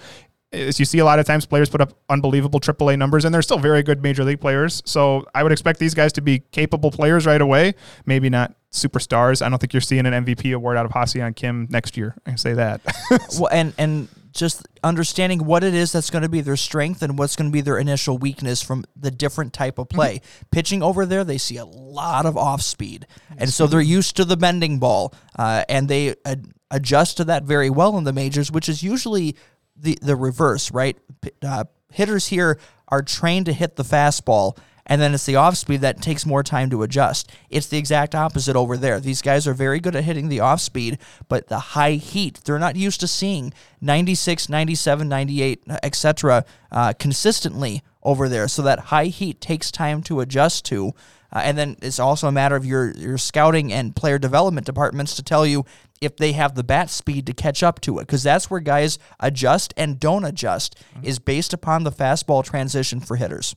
as 0.51 0.79
you 0.79 0.85
see 0.85 0.99
a 0.99 1.05
lot 1.05 1.19
of 1.19 1.25
times 1.25 1.45
players 1.45 1.69
put 1.69 1.81
up 1.81 1.93
unbelievable 2.09 2.59
AAA 2.59 2.97
numbers 2.97 3.25
and 3.25 3.33
they're 3.33 3.41
still 3.41 3.57
very 3.57 3.83
good 3.83 4.01
major 4.01 4.23
league 4.23 4.39
players. 4.39 4.81
So 4.85 5.25
I 5.35 5.43
would 5.43 5.51
expect 5.51 5.79
these 5.79 5.93
guys 5.93 6.13
to 6.13 6.21
be 6.21 6.39
capable 6.51 6.91
players 6.91 7.25
right 7.25 7.41
away. 7.41 7.75
Maybe 8.05 8.29
not 8.29 8.55
superstars. 8.71 9.45
I 9.45 9.49
don't 9.49 9.59
think 9.59 9.73
you're 9.73 9.81
seeing 9.81 10.05
an 10.05 10.25
MVP 10.25 10.55
award 10.55 10.77
out 10.77 10.85
of 10.85 10.91
Ha-Seong 10.91 11.35
Kim 11.35 11.67
next 11.69 11.97
year. 11.97 12.15
I 12.25 12.31
can 12.31 12.37
say 12.37 12.53
that. 12.53 12.81
well, 13.39 13.49
and 13.51 13.73
and 13.77 14.07
just 14.35 14.67
understanding 14.83 15.45
what 15.45 15.63
it 15.63 15.73
is 15.73 15.91
that's 15.91 16.09
going 16.09 16.21
to 16.21 16.29
be 16.29 16.41
their 16.41 16.55
strength 16.55 17.01
and 17.01 17.17
what's 17.17 17.35
going 17.35 17.49
to 17.49 17.53
be 17.53 17.61
their 17.61 17.77
initial 17.77 18.17
weakness 18.17 18.61
from 18.61 18.83
the 18.95 19.11
different 19.11 19.53
type 19.53 19.79
of 19.79 19.89
play. 19.89 20.17
Mm-hmm. 20.17 20.45
Pitching 20.51 20.83
over 20.83 21.05
there, 21.05 21.23
they 21.23 21.37
see 21.37 21.57
a 21.57 21.65
lot 21.65 22.25
of 22.25 22.37
off 22.37 22.61
speed, 22.61 23.07
and 23.37 23.49
so 23.49 23.65
they're 23.67 23.81
used 23.81 24.15
to 24.17 24.25
the 24.25 24.37
bending 24.37 24.79
ball, 24.79 25.13
uh, 25.37 25.63
and 25.69 25.87
they 25.87 26.15
ad- 26.25 26.51
adjust 26.69 27.17
to 27.17 27.23
that 27.25 27.43
very 27.43 27.69
well 27.69 27.97
in 27.97 28.03
the 28.03 28.13
majors, 28.13 28.51
which 28.51 28.69
is 28.69 28.83
usually 28.83 29.35
the 29.75 29.97
the 30.01 30.15
reverse, 30.15 30.71
right? 30.71 30.97
Uh, 31.41 31.65
hitters 31.91 32.27
here 32.27 32.59
are 32.87 33.01
trained 33.01 33.47
to 33.47 33.53
hit 33.53 33.75
the 33.75 33.83
fastball 33.83 34.57
and 34.85 35.01
then 35.01 35.13
it's 35.13 35.25
the 35.25 35.35
off 35.35 35.57
speed 35.57 35.81
that 35.81 36.01
takes 36.01 36.25
more 36.25 36.43
time 36.43 36.69
to 36.69 36.83
adjust. 36.83 37.31
It's 37.49 37.67
the 37.67 37.77
exact 37.77 38.13
opposite 38.13 38.55
over 38.55 38.77
there. 38.77 38.99
These 38.99 39.21
guys 39.21 39.47
are 39.47 39.53
very 39.53 39.79
good 39.79 39.95
at 39.95 40.03
hitting 40.03 40.29
the 40.29 40.41
off 40.41 40.61
speed, 40.61 40.99
but 41.27 41.47
the 41.47 41.59
high 41.59 41.93
heat, 41.93 42.41
they're 42.45 42.59
not 42.59 42.75
used 42.75 42.99
to 42.99 43.07
seeing 43.07 43.53
96, 43.81 44.47
97, 44.49 45.09
98, 45.09 45.63
etc. 45.83 46.45
Uh, 46.71 46.93
consistently 46.93 47.81
over 48.03 48.29
there. 48.29 48.47
So 48.47 48.61
that 48.61 48.79
high 48.79 49.05
heat 49.05 49.41
takes 49.41 49.71
time 49.71 50.03
to 50.03 50.19
adjust 50.19 50.65
to. 50.65 50.93
Uh, 51.31 51.41
and 51.43 51.57
then 51.57 51.75
it's 51.81 51.99
also 51.99 52.27
a 52.27 52.31
matter 52.31 52.55
of 52.55 52.65
your, 52.65 52.91
your 52.91 53.17
scouting 53.17 53.73
and 53.73 53.95
player 53.95 54.19
development 54.19 54.65
departments 54.65 55.15
to 55.15 55.23
tell 55.23 55.45
you 55.45 55.65
if 55.99 56.15
they 56.17 56.33
have 56.33 56.55
the 56.55 56.63
bat 56.63 56.89
speed 56.89 57.25
to 57.25 57.33
catch 57.33 57.63
up 57.63 57.81
to 57.81 57.97
it 57.97 58.03
because 58.03 58.21
that's 58.21 58.49
where 58.49 58.59
guys 58.59 58.99
adjust 59.19 59.73
and 59.75 59.99
don't 59.99 60.23
adjust 60.23 60.77
mm-hmm. 60.93 61.05
is 61.05 61.19
based 61.19 61.53
upon 61.53 61.83
the 61.83 61.91
fastball 61.91 62.43
transition 62.43 62.99
for 62.99 63.15
hitters 63.15 63.55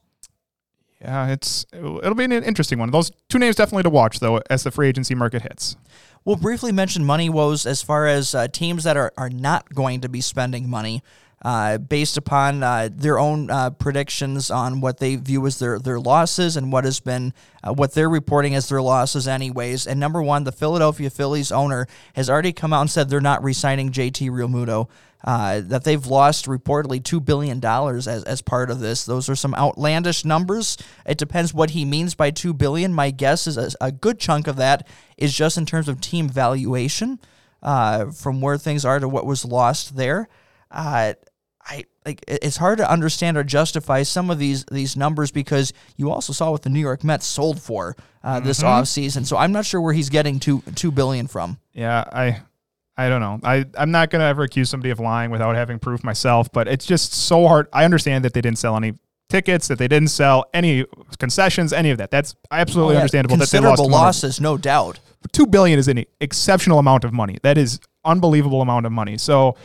yeah, 1.00 1.28
it's 1.28 1.64
it'll 1.72 2.14
be 2.14 2.24
an 2.24 2.32
interesting 2.32 2.78
one. 2.78 2.90
Those 2.90 3.12
two 3.28 3.38
names 3.38 3.56
definitely 3.56 3.84
to 3.84 3.90
watch 3.90 4.20
though 4.20 4.40
as 4.50 4.64
the 4.64 4.70
free 4.70 4.88
agency 4.88 5.14
market 5.14 5.42
hits. 5.42 5.76
We'll 6.24 6.37
briefly 6.37 6.72
mention 6.72 7.04
money 7.04 7.30
woes 7.30 7.66
as 7.66 7.82
far 7.82 8.06
as 8.06 8.34
uh, 8.34 8.48
teams 8.48 8.84
that 8.84 8.96
are, 8.96 9.12
are 9.16 9.30
not 9.30 9.72
going 9.72 10.00
to 10.02 10.08
be 10.08 10.20
spending 10.20 10.68
money 10.68 11.02
uh, 11.42 11.78
based 11.78 12.16
upon 12.16 12.62
uh, 12.62 12.88
their 12.92 13.18
own 13.18 13.50
uh, 13.50 13.70
predictions 13.70 14.50
on 14.50 14.80
what 14.80 14.98
they 14.98 15.16
view 15.16 15.46
as 15.46 15.58
their, 15.58 15.78
their 15.78 16.00
losses 16.00 16.56
and 16.56 16.72
what 16.72 16.84
has 16.84 17.00
been 17.00 17.32
uh, 17.62 17.72
what 17.72 17.94
they're 17.94 18.08
reporting 18.08 18.54
as 18.54 18.68
their 18.68 18.82
losses 18.82 19.28
anyways. 19.28 19.87
And 19.87 20.00
number 20.00 20.22
one, 20.22 20.44
the 20.44 20.52
Philadelphia 20.52 21.11
Phillies 21.11 21.52
owner 21.52 21.87
has 22.14 22.28
already 22.28 22.52
come 22.52 22.72
out 22.72 22.80
and 22.80 22.90
said 22.90 23.08
they're 23.08 23.20
not 23.20 23.44
re-signing 23.44 23.90
JT 23.90 24.30
Realmuto 24.30 24.88
uh, 25.24 25.61
that 25.64 25.85
they've 25.85 26.07
lost 26.07 26.46
reportedly 26.46 27.00
$2 27.00 27.24
billion 27.24 27.64
as, 27.64 28.07
as 28.07 28.42
part 28.42 28.70
of 28.70 28.81
this. 28.81 29.04
Those 29.04 29.28
are 29.28 29.37
some 29.37 29.54
outlandish 29.54 30.24
numbers. 30.24 30.76
It 31.07 31.18
depends 31.18 31.52
what 31.52 31.70
he 31.70 31.85
means 31.85 32.14
by 32.14 32.31
2 32.31 32.54
billion. 32.54 32.92
My 32.92 33.11
guess 33.11 33.46
is 33.46 33.57
a, 33.57 33.70
a 33.81 33.92
good 33.92 34.18
chunk 34.18 34.46
of 34.46 34.57
that 34.57 34.87
is 35.16 35.35
just 35.35 35.59
in 35.59 35.66
terms 35.66 35.88
of 35.88 36.00
team 36.00 36.28
valuation 36.28 37.18
uh, 37.62 38.11
from 38.12 38.40
where 38.40 38.59
things 38.59 38.85
are 38.85 39.00
to 39.00 39.09
what 39.09 39.26
was 39.26 39.44
lost 39.44 39.96
there. 39.96 40.28
Uh, 40.70 41.14
I 41.68 41.85
like 42.07 42.24
it's 42.26 42.57
hard 42.57 42.78
to 42.78 42.90
understand 42.90 43.37
or 43.37 43.44
justify 43.44 44.02
some 44.02 44.31
of 44.31 44.38
these 44.38 44.64
these 44.66 44.96
numbers 44.96 45.31
because 45.31 45.74
you 45.96 46.11
also 46.11 46.33
saw 46.33 46.50
what 46.50 46.62
the 46.62 46.70
New 46.70 46.81
York 46.81 47.04
Mets 47.04 47.26
sold 47.26 47.61
for 47.61 47.94
uh, 48.24 48.37
mm-hmm. 48.37 48.46
this 48.46 48.62
offseason. 48.62 49.26
So 49.26 49.37
I'm 49.37 49.52
not 49.52 49.66
sure 49.66 49.81
where 49.81 49.92
he's 49.92 50.09
getting 50.09 50.40
two 50.40 50.62
two 50.74 50.90
billion 50.90 51.26
from. 51.26 51.59
Yeah, 51.74 52.04
I 52.11 52.40
I 52.98 53.08
don't 53.08 53.20
know. 53.20 53.38
I, 53.44 53.64
I'm 53.76 53.92
not 53.92 54.11
going 54.11 54.18
to 54.20 54.26
ever 54.26 54.42
accuse 54.42 54.68
somebody 54.68 54.90
of 54.90 54.98
lying 54.98 55.30
without 55.30 55.54
having 55.54 55.78
proof 55.78 56.02
myself, 56.02 56.50
but 56.52 56.66
it's 56.66 56.84
just 56.84 57.12
so 57.12 57.46
hard. 57.46 57.68
I 57.72 57.84
understand 57.84 58.24
that 58.24 58.34
they 58.34 58.40
didn't 58.40 58.58
sell 58.58 58.76
any 58.76 58.94
tickets, 59.28 59.68
that 59.68 59.78
they 59.78 59.87
didn't 59.87 60.08
sell 60.08 60.46
any 60.52 60.84
concessions, 61.18 61.72
any 61.72 61.90
of 61.90 61.98
that. 61.98 62.11
That's 62.11 62.34
absolutely 62.50 62.94
oh, 62.94 62.96
yeah. 62.96 63.00
understandable. 63.02 63.37
Considerable 63.37 63.76
that 63.76 63.82
they 63.84 63.88
lost 63.88 64.24
losses, 64.24 64.40
no 64.40 64.58
doubt. 64.58 64.98
Two 65.32 65.46
billion 65.46 65.78
is 65.78 65.87
an 65.87 66.04
exceptional 66.20 66.80
amount 66.80 67.04
of 67.04 67.12
money. 67.12 67.38
That 67.44 67.56
is 67.56 67.78
unbelievable 68.04 68.62
amount 68.62 68.84
of 68.84 68.90
money. 68.90 69.16
So 69.16 69.56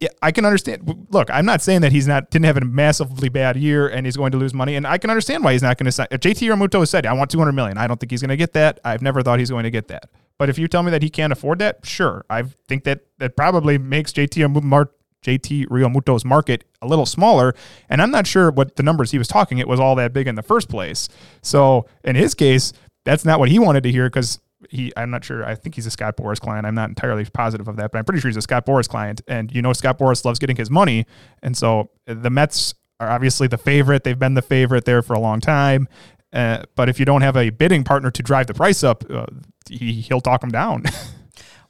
yeah, 0.00 0.08
I 0.22 0.32
can 0.32 0.44
understand. 0.44 1.06
Look, 1.10 1.30
I'm 1.30 1.44
not 1.44 1.60
saying 1.60 1.82
that 1.82 1.92
he's 1.92 2.08
not 2.08 2.30
didn't 2.30 2.46
have 2.46 2.56
a 2.56 2.62
massively 2.62 3.28
bad 3.28 3.56
year 3.56 3.86
and 3.86 4.06
he's 4.06 4.16
going 4.16 4.32
to 4.32 4.38
lose 4.38 4.54
money, 4.54 4.74
and 4.74 4.86
I 4.86 4.98
can 4.98 5.10
understand 5.10 5.44
why 5.44 5.52
he's 5.52 5.62
not 5.62 5.76
going 5.76 5.84
to 5.86 5.92
sign. 5.92 6.06
If 6.10 6.20
JT 6.20 6.48
Realmuto 6.48 6.80
has 6.80 6.90
said, 6.90 7.06
"I 7.06 7.12
want 7.12 7.30
200 7.30 7.52
million." 7.52 7.76
I 7.76 7.86
don't 7.86 8.00
think 8.00 8.10
he's 8.10 8.22
going 8.22 8.30
to 8.30 8.36
get 8.36 8.54
that. 8.54 8.80
I've 8.82 9.02
never 9.02 9.22
thought 9.22 9.38
he's 9.38 9.50
going 9.50 9.64
to 9.64 9.70
get 9.70 9.88
that. 9.88 10.08
But 10.40 10.48
if 10.48 10.58
you 10.58 10.68
tell 10.68 10.82
me 10.82 10.90
that 10.90 11.02
he 11.02 11.10
can't 11.10 11.34
afford 11.34 11.58
that, 11.58 11.84
sure. 11.84 12.24
I 12.30 12.44
think 12.66 12.84
that 12.84 13.00
that 13.18 13.36
probably 13.36 13.76
makes 13.76 14.10
JT 14.10 14.64
Mar- 14.64 14.90
JT 15.22 15.66
Realmuto's 15.66 16.24
market 16.24 16.64
a 16.80 16.86
little 16.86 17.04
smaller. 17.04 17.54
And 17.90 18.00
I'm 18.00 18.10
not 18.10 18.26
sure 18.26 18.50
what 18.50 18.76
the 18.76 18.82
numbers 18.82 19.10
he 19.10 19.18
was 19.18 19.28
talking 19.28 19.58
it 19.58 19.68
was 19.68 19.78
all 19.78 19.94
that 19.96 20.14
big 20.14 20.26
in 20.26 20.36
the 20.36 20.42
first 20.42 20.70
place. 20.70 21.10
So 21.42 21.86
in 22.04 22.16
his 22.16 22.32
case, 22.32 22.72
that's 23.04 23.26
not 23.26 23.38
what 23.38 23.50
he 23.50 23.58
wanted 23.58 23.82
to 23.82 23.92
hear 23.92 24.06
because 24.06 24.40
he 24.70 24.90
I'm 24.96 25.10
not 25.10 25.26
sure. 25.26 25.44
I 25.44 25.54
think 25.56 25.74
he's 25.74 25.84
a 25.84 25.90
Scott 25.90 26.16
Boras 26.16 26.40
client. 26.40 26.64
I'm 26.64 26.74
not 26.74 26.88
entirely 26.88 27.26
positive 27.26 27.68
of 27.68 27.76
that, 27.76 27.92
but 27.92 27.98
I'm 27.98 28.06
pretty 28.06 28.22
sure 28.22 28.30
he's 28.30 28.38
a 28.38 28.40
Scott 28.40 28.64
Boras 28.64 28.88
client. 28.88 29.20
And 29.28 29.54
you 29.54 29.60
know 29.60 29.74
Scott 29.74 29.98
Boras 29.98 30.24
loves 30.24 30.38
getting 30.38 30.56
his 30.56 30.70
money. 30.70 31.04
And 31.42 31.54
so 31.54 31.90
the 32.06 32.30
Mets 32.30 32.72
are 32.98 33.10
obviously 33.10 33.46
the 33.46 33.58
favorite. 33.58 34.04
They've 34.04 34.18
been 34.18 34.32
the 34.32 34.40
favorite 34.40 34.86
there 34.86 35.02
for 35.02 35.12
a 35.12 35.20
long 35.20 35.40
time. 35.40 35.86
Uh, 36.32 36.62
but 36.76 36.88
if 36.88 36.98
you 36.98 37.04
don't 37.04 37.22
have 37.22 37.36
a 37.36 37.50
bidding 37.50 37.84
partner 37.84 38.10
to 38.10 38.22
drive 38.22 38.46
the 38.46 38.54
price 38.54 38.84
up, 38.84 39.04
uh, 39.10 39.26
he, 39.68 40.00
he'll 40.00 40.20
talk 40.20 40.40
them 40.40 40.50
down. 40.50 40.84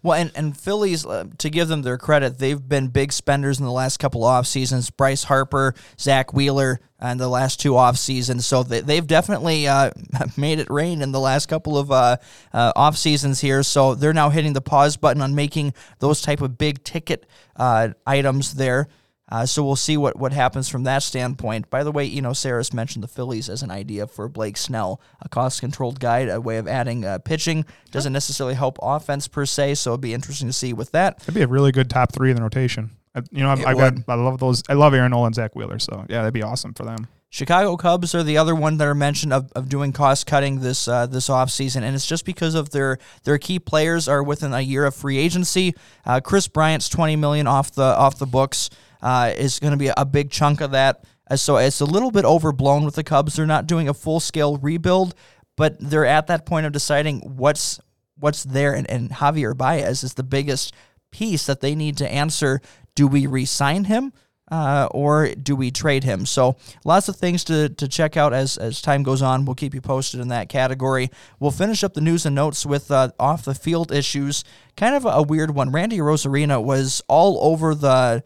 Well, 0.03 0.19
and, 0.19 0.33
and 0.35 0.57
Phillies, 0.57 1.05
uh, 1.05 1.27
to 1.39 1.51
give 1.51 1.69
them 1.69 1.83
their 1.83 1.99
credit, 1.99 2.39
they've 2.39 2.69
been 2.69 2.89
big 2.89 3.13
spenders 3.13 3.59
in 3.59 3.67
the 3.67 3.73
last 3.73 3.99
couple 3.99 4.25
off 4.25 4.47
seasons. 4.47 4.89
Bryce 4.89 5.25
Harper, 5.25 5.75
Zack 5.99 6.33
Wheeler, 6.33 6.81
and 6.99 7.21
the 7.21 7.29
last 7.29 7.61
two 7.61 7.77
off 7.77 7.99
seasons. 7.99 8.47
So 8.47 8.63
they, 8.63 8.81
they've 8.81 9.07
definitely 9.07 9.69
uh, 9.69 9.91
made 10.39 10.59
it 10.59 10.71
rain 10.71 11.03
in 11.03 11.13
the 11.13 11.21
last 11.21 11.47
couple 11.47 11.77
of 11.77 11.93
uh, 11.93 12.17
uh, 12.53 12.73
off 12.75 12.97
seasons 12.97 13.41
here. 13.41 13.63
So 13.63 13.95
they're 13.95 14.15
now 14.15 14.31
hitting 14.31 14.55
the 14.55 14.63
pause 14.63 14.97
button 14.97 15.21
on 15.21 15.35
making 15.35 15.75
those 15.99 16.23
type 16.23 16.41
of 16.41 16.57
big 16.57 16.83
ticket 16.83 17.27
uh, 17.57 17.91
items 18.07 18.55
there. 18.55 18.89
Uh, 19.31 19.47
so 19.47 19.65
we'll 19.65 19.77
see 19.77 19.97
what, 19.97 20.17
what 20.17 20.33
happens 20.33 20.69
from 20.69 20.85
that 20.85 21.03
standpoint. 21.03 21.71
By 21.71 21.85
the 21.85 21.93
way, 21.93 22.05
you 22.05 22.21
know, 22.21 22.31
Sarris 22.31 22.75
mentioned 22.75 23.05
the 23.05 23.09
Phillies 23.09 23.49
as 23.49 23.63
an 23.63 23.71
idea 23.71 24.07
for 24.07 24.29
Blake 24.29 24.57
Snell, 24.57 25.01
a 25.21 25.29
cost 25.29 25.61
controlled 25.61 26.01
guy, 26.01 26.21
a 26.21 26.41
way 26.41 26.57
of 26.59 26.67
adding 26.67 27.05
uh, 27.05 27.19
pitching. 27.19 27.65
Doesn't 27.91 28.13
necessarily 28.13 28.55
help 28.55 28.79
offense 28.83 29.29
per 29.29 29.47
se, 29.47 29.77
so 29.77 29.93
it'd 29.93 30.01
be 30.01 30.15
interesting 30.15 30.49
to 30.49 30.53
see 30.53 30.73
with 30.73 30.93
that. 30.93 31.19
That'd 31.21 31.35
be 31.35 31.43
a 31.43 31.49
really 31.49 31.73
good 31.73 31.91
top 31.91 32.13
three 32.13 32.31
in 32.31 32.37
the 32.37 32.43
rotation. 32.43 32.91
I, 33.15 33.23
you 33.31 33.43
know, 33.43 33.51
I've, 33.51 33.65
I've 33.67 33.77
got. 33.77 33.95
I 34.09 34.15
love 34.15 34.39
those. 34.39 34.63
I 34.69 34.75
love 34.75 34.95
Aaron 34.95 35.11
Nola 35.11 35.27
and 35.27 35.35
Zack 35.35 35.57
Wheeler. 35.57 35.79
So 35.79 36.05
yeah, 36.09 36.19
that'd 36.19 36.35
be 36.35 36.43
awesome 36.43 36.75
for 36.75 36.85
them. 36.85 37.09
Chicago 37.33 37.77
Cubs 37.77 38.13
are 38.13 38.25
the 38.25 38.39
other 38.39 38.57
one 38.57 38.79
that 38.79 38.89
are 38.89 38.95
mentioned 38.95 39.33
of, 39.33 39.53
of 39.55 39.69
doing 39.69 39.93
cost 39.93 40.27
cutting 40.27 40.61
this 40.61 40.89
uh, 40.89 41.07
this 41.07 41.29
offseason, 41.29 41.83
and 41.83 41.95
it's 41.95 42.07
just 42.07 42.25
because 42.25 42.57
of 42.57 42.71
their 42.71 42.99
their 43.23 43.39
key 43.39 43.61
players 43.61 44.09
are 44.09 44.23
within 44.23 44.53
a 44.53 44.61
year 44.61 44.85
of 44.85 44.95
free 44.97 45.17
agency. 45.17 45.75
Uh, 46.05 46.21
Kris 46.21 46.49
Bryant's 46.49 46.89
twenty 46.89 47.15
million 47.15 47.47
off 47.47 47.73
the 47.73 47.83
off 47.83 48.19
the 48.19 48.27
books 48.27 48.69
uh, 49.03 49.33
is 49.37 49.59
going 49.59 49.73
to 49.73 49.77
be 49.77 49.91
a 49.97 50.05
big 50.05 50.31
chunk 50.31 50.61
of 50.61 50.73
that. 50.73 51.05
Uh, 51.31 51.37
so 51.37 51.57
it's 51.57 51.81
a 51.81 51.85
little 51.85 52.11
bit 52.11 52.25
overblown 52.25 52.85
with 52.85 52.95
the 52.95 53.05
Cubs. 53.05 53.37
They're 53.37 53.47
not 53.47 53.67
doing 53.67 53.89
a 53.89 53.95
full 53.95 54.21
scale 54.21 54.57
rebuild, 54.57 55.15
but 55.57 55.77
they're 55.81 56.07
at 56.07 56.27
that 56.29 56.47
point 56.47 56.67
of 56.67 56.73
deciding 56.73 57.21
what's 57.21 57.81
what's 58.17 58.45
there, 58.45 58.75
and, 58.75 58.91
and 58.91 59.11
Javier 59.11 59.57
Baez 59.57 60.05
is 60.05 60.13
the 60.15 60.23
biggest 60.23 60.75
piece 61.11 61.47
that 61.47 61.61
they 61.61 61.75
need 61.75 61.97
to 61.97 62.13
answer. 62.13 62.61
Do 62.95 63.07
we 63.07 63.27
re-sign 63.27 63.85
him? 63.85 64.13
uh, 64.51 64.89
or 64.91 65.29
do 65.29 65.55
we 65.55 65.71
trade 65.71 66.05
him? 66.05 66.27
So 66.27 66.57
lots 66.85 67.09
of 67.09 67.17
things 67.17 67.45
to, 67.45 67.69
to 67.69 67.89
check 67.89 68.17
out 68.17 68.33
as, 68.33 68.57
as 68.57 68.83
time 68.83 69.03
goes 69.03 69.23
on. 69.23 69.45
We'll 69.45 69.55
keep 69.55 69.75
you 69.75 69.81
posted 69.81 70.21
in 70.21 70.29
that 70.29 70.49
category. 70.49 71.11
We'll 71.39 71.51
finish 71.51 71.85
up 71.85 71.95
the 71.95 72.01
news 72.01 72.27
and 72.27 72.35
notes 72.35 72.67
with 72.67 72.91
uh, 72.91 73.11
off 73.19 73.45
the 73.45 73.55
field 73.55 73.93
issues. 73.93 74.45
Kind 74.77 74.95
of 74.95 75.07
a 75.07 75.23
weird 75.23 75.55
one. 75.55 75.71
Randy 75.71 75.99
Arozarena 75.99 76.63
was 76.63 77.03
all 77.09 77.39
over 77.43 77.75
the 77.75 78.25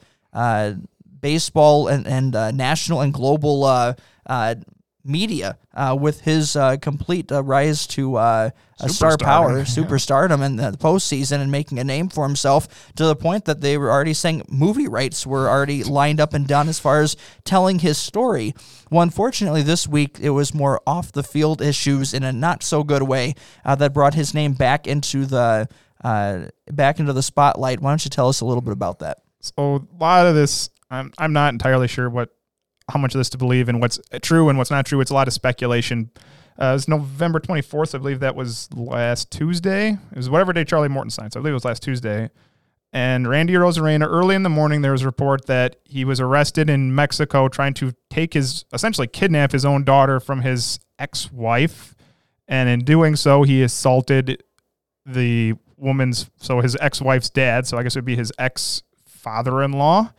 baseball 1.20 1.89
and, 1.89 2.07
and 2.07 2.37
uh, 2.37 2.51
national 2.51 3.01
and 3.01 3.12
global 3.14 3.64
uh, 3.64 3.95
uh, 4.26 4.55
media 5.07 5.59
uh, 5.74 5.97
with 5.99 6.22
his 6.22 6.57
uh, 6.57 6.76
complete 6.80 7.30
uh, 7.30 7.43
rise 7.43 7.87
to 7.87 8.16
uh, 8.16 8.51
a 8.80 8.89
star 8.89 9.16
power, 9.18 9.59
Yeah. 9.59 9.64
superstardom 9.64 10.45
in 10.45 10.57
the 10.57 10.72
postseason 10.72 11.41
and 11.41 11.51
making 11.51 11.78
a 11.78 11.85
name 11.85 12.09
for 12.09 12.26
himself 12.26 12.93
to 12.97 13.05
the 13.05 13.14
point 13.14 13.45
that 13.45 13.61
they 13.61 13.76
were 13.76 13.91
already 13.91 14.14
saying 14.14 14.43
movie 14.49 14.89
rights 14.89 15.26
were 15.26 15.49
already 15.49 15.85
lined 15.85 16.20
up 16.20 16.32
and 16.32 16.47
done 16.47 16.68
as 16.68 16.78
far 16.78 17.03
as 17.03 17.16
telling 17.45 17.80
his 17.80 17.99
story. 17.99 18.55
Well, 18.91 19.03
unfortunately, 19.03 19.62
this 19.62 19.87
week 19.87 20.18
it 20.20 20.30
was 20.30 20.55
more 20.55 20.80
off 20.87 21.12
the 21.12 21.22
field 21.22 21.61
issues 21.61 22.14
in 22.14 22.22
a 22.22 22.32
not 22.32 22.62
so 22.62 22.82
good 22.82 23.03
way 23.03 23.35
uh, 23.64 23.74
that 23.76 23.93
brought 23.93 24.14
his 24.14 24.32
name 24.35 24.55
back 24.55 24.87
into 24.87 25.26
the 25.26 25.68
uh, 26.03 26.47
back 26.70 26.99
into 26.99 27.12
the 27.12 27.22
spotlight. 27.22 27.80
Why 27.80 27.91
don't 27.91 28.05
you 28.05 28.11
tell 28.11 28.28
us 28.28 28.41
a 28.41 28.45
little 28.47 28.61
bit 28.62 28.72
about 28.72 28.99
that? 29.01 29.18
So 29.45 29.86
a 29.99 30.03
lot 30.03 30.26
of 30.26 30.34
this, 30.34 30.70
I'm 30.90 31.12
I'm 31.18 31.32
not 31.32 31.53
entirely 31.53 31.88
sure 31.88 32.09
what 32.09 32.30
how 32.90 32.99
much 32.99 33.14
of 33.14 33.18
this 33.18 33.30
to 33.30 33.38
believe 33.38 33.68
and 33.68 33.80
what's 33.80 33.99
true 34.22 34.49
and 34.49 34.59
what's 34.59 34.70
not 34.70 34.86
true. 34.86 35.01
It's 35.01 35.11
a 35.11 35.14
lot 35.14 35.28
of 35.28 35.34
speculation. 35.34 36.11
Uh, 36.59 36.74
it's 36.76 36.86
November 36.86 37.40
24th, 37.40 37.95
I 37.95 37.99
believe 37.99 38.20
that 38.20 38.36
was 38.36 38.68
last 38.74 39.30
Tuesday. 39.30 39.90
It 39.90 40.16
was 40.16 40.30
whatever 40.30 40.53
day 40.53 40.64
Charlie 40.64 40.88
Morton 40.88 41.11
signed. 41.11 41.32
So 41.32 41.40
I 41.40 41.42
believe 41.42 41.53
it 41.53 41.55
was 41.55 41.64
last 41.64 41.82
Tuesday. 41.82 42.30
And 42.92 43.26
Randy 43.28 43.55
Arozarena, 43.55 44.07
early 44.07 44.36
in 44.36 44.45
the 44.45 44.49
morning, 44.49 44.82
there 44.82 44.92
was 44.92 45.03
a 45.03 45.07
report 45.07 45.47
that 45.47 45.76
he 45.84 46.05
was 46.05 46.20
arrested 46.20 46.70
in 46.70 46.95
Mexico 46.95 47.49
trying 47.49 47.74
to 47.74 47.92
take 48.09 48.34
his, 48.34 48.64
essentially 48.72 49.09
kidnap 49.09 49.51
his 49.51 49.64
own 49.64 49.82
daughter 49.82 50.20
from 50.20 50.42
his 50.42 50.78
ex 50.97 51.32
wife. 51.32 51.97
And 52.47 52.68
in 52.68 52.84
doing 52.84 53.16
so, 53.16 53.42
he 53.42 53.64
assaulted 53.64 54.45
the 55.05 55.55
woman's, 55.76 56.30
so 56.36 56.61
his 56.61 56.76
ex 56.80 57.03
wife's 57.03 57.30
dad. 57.30 57.66
So 57.66 57.78
I 57.78 57.82
guess 57.82 57.97
it 57.97 57.99
would 57.99 58.05
be 58.05 58.14
his 58.14 58.30
ex 58.38 58.84
father 59.25 59.62
in 59.62 59.72
law 59.72 60.12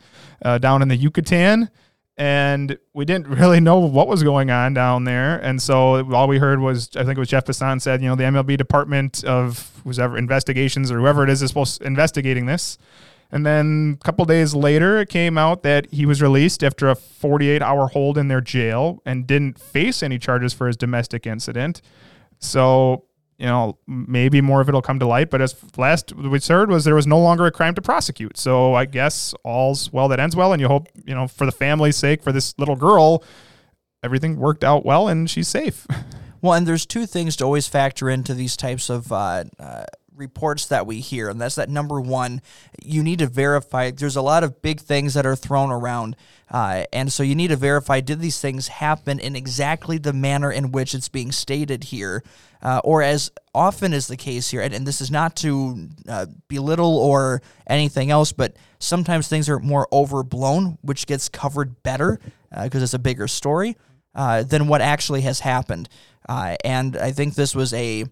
uh, 0.44 0.58
down 0.58 0.82
in 0.82 0.88
the 0.88 0.96
Yucatan. 0.96 1.70
And 2.18 2.78
we 2.92 3.04
didn't 3.04 3.28
really 3.40 3.60
know 3.60 3.78
what 3.78 4.08
was 4.08 4.22
going 4.22 4.50
on 4.50 4.74
down 4.74 5.04
there. 5.04 5.38
And 5.38 5.62
so 5.62 6.12
all 6.12 6.28
we 6.28 6.38
heard 6.38 6.60
was, 6.60 6.90
I 6.96 7.04
think 7.04 7.16
it 7.16 7.18
was 7.18 7.28
Jeff 7.28 7.44
Passan 7.44 7.80
said, 7.80 8.02
you 8.02 8.08
know, 8.08 8.16
the 8.16 8.24
MLB 8.24 8.56
Department 8.56 9.24
of 9.24 9.70
whoever 9.84 10.18
investigations 10.18 10.90
or 10.90 10.98
whoever 10.98 11.24
it 11.24 11.30
is 11.30 11.42
is 11.42 11.50
supposed 11.50 11.80
investigating 11.82 12.46
this. 12.46 12.76
And 13.30 13.44
then 13.44 13.98
a 14.00 14.04
couple 14.04 14.24
days 14.24 14.54
later, 14.54 14.98
it 14.98 15.08
came 15.08 15.36
out 15.36 15.62
that 15.62 15.92
he 15.92 16.06
was 16.06 16.22
released 16.22 16.62
after 16.62 16.88
a 16.88 16.94
48 16.94 17.60
hour 17.60 17.88
hold 17.88 18.18
in 18.18 18.28
their 18.28 18.40
jail 18.40 19.02
and 19.04 19.26
didn't 19.26 19.58
face 19.58 20.02
any 20.02 20.18
charges 20.18 20.52
for 20.52 20.68
his 20.68 20.76
domestic 20.76 21.26
incident. 21.26 21.82
So, 22.38 23.04
you 23.38 23.46
know, 23.46 23.78
maybe 23.86 24.40
more 24.40 24.60
of 24.60 24.68
it'll 24.68 24.82
come 24.82 24.98
to 24.98 25.06
light. 25.06 25.30
But 25.30 25.42
as 25.42 25.54
last 25.76 26.14
we 26.14 26.38
heard 26.38 26.70
was 26.70 26.84
there 26.84 26.94
was 26.94 27.06
no 27.06 27.18
longer 27.18 27.46
a 27.46 27.50
crime 27.50 27.74
to 27.74 27.82
prosecute. 27.82 28.36
So 28.36 28.74
I 28.74 28.84
guess 28.84 29.34
all's 29.44 29.92
well 29.92 30.08
that 30.08 30.20
ends 30.20 30.34
well. 30.34 30.52
And 30.52 30.60
you 30.60 30.68
hope, 30.68 30.88
you 31.04 31.14
know, 31.14 31.28
for 31.28 31.44
the 31.44 31.52
family's 31.52 31.96
sake, 31.96 32.22
for 32.22 32.32
this 32.32 32.54
little 32.58 32.76
girl, 32.76 33.22
everything 34.02 34.36
worked 34.38 34.64
out 34.64 34.84
well 34.84 35.08
and 35.08 35.28
she's 35.28 35.48
safe. 35.48 35.86
Well, 36.42 36.52
and 36.52 36.66
there's 36.66 36.86
two 36.86 37.06
things 37.06 37.34
to 37.36 37.44
always 37.44 37.66
factor 37.66 38.08
into 38.08 38.32
these 38.34 38.56
types 38.56 38.88
of 38.88 39.10
uh, 39.10 39.44
uh, 39.58 39.86
reports 40.16 40.66
that 40.66 40.86
we 40.86 41.00
hear, 41.00 41.28
and 41.28 41.40
that's 41.40 41.54
that 41.56 41.68
number 41.68 42.00
one, 42.00 42.40
you 42.82 43.02
need 43.02 43.18
to 43.20 43.26
verify. 43.26 43.90
There's 43.90 44.16
a 44.16 44.22
lot 44.22 44.42
of 44.42 44.62
big 44.62 44.80
things 44.80 45.14
that 45.14 45.26
are 45.26 45.36
thrown 45.36 45.70
around, 45.70 46.16
uh, 46.50 46.84
and 46.92 47.12
so 47.12 47.22
you 47.22 47.34
need 47.34 47.48
to 47.48 47.56
verify 47.56 48.00
did 48.00 48.20
these 48.20 48.40
things 48.40 48.68
happen 48.68 49.18
in 49.18 49.36
exactly 49.36 49.98
the 49.98 50.12
manner 50.12 50.50
in 50.50 50.72
which 50.72 50.94
it's 50.94 51.08
being 51.08 51.32
stated 51.32 51.84
here, 51.84 52.22
uh, 52.62 52.80
or 52.84 53.02
as 53.02 53.30
often 53.54 53.92
is 53.92 54.06
the 54.06 54.16
case 54.16 54.50
here. 54.50 54.60
And, 54.60 54.74
and 54.74 54.86
this 54.86 55.00
is 55.00 55.10
not 55.10 55.36
to 55.36 55.88
uh, 56.08 56.26
belittle 56.48 56.96
or 56.96 57.42
anything 57.66 58.10
else, 58.10 58.32
but 58.32 58.56
sometimes 58.78 59.28
things 59.28 59.48
are 59.48 59.58
more 59.58 59.86
overblown, 59.92 60.78
which 60.82 61.06
gets 61.06 61.28
covered 61.28 61.82
better 61.82 62.18
because 62.62 62.82
it's 62.82 62.94
a 62.94 62.98
bigger 62.98 63.28
story 63.28 63.76
uh, 64.16 64.42
than 64.42 64.66
what 64.66 64.80
actually 64.80 65.20
has 65.20 65.40
happened. 65.40 65.88
Uh, 66.28 66.56
and 66.64 66.96
I 66.96 67.12
think 67.12 67.34
this 67.34 67.54
was 67.54 67.72
a, 67.74 68.04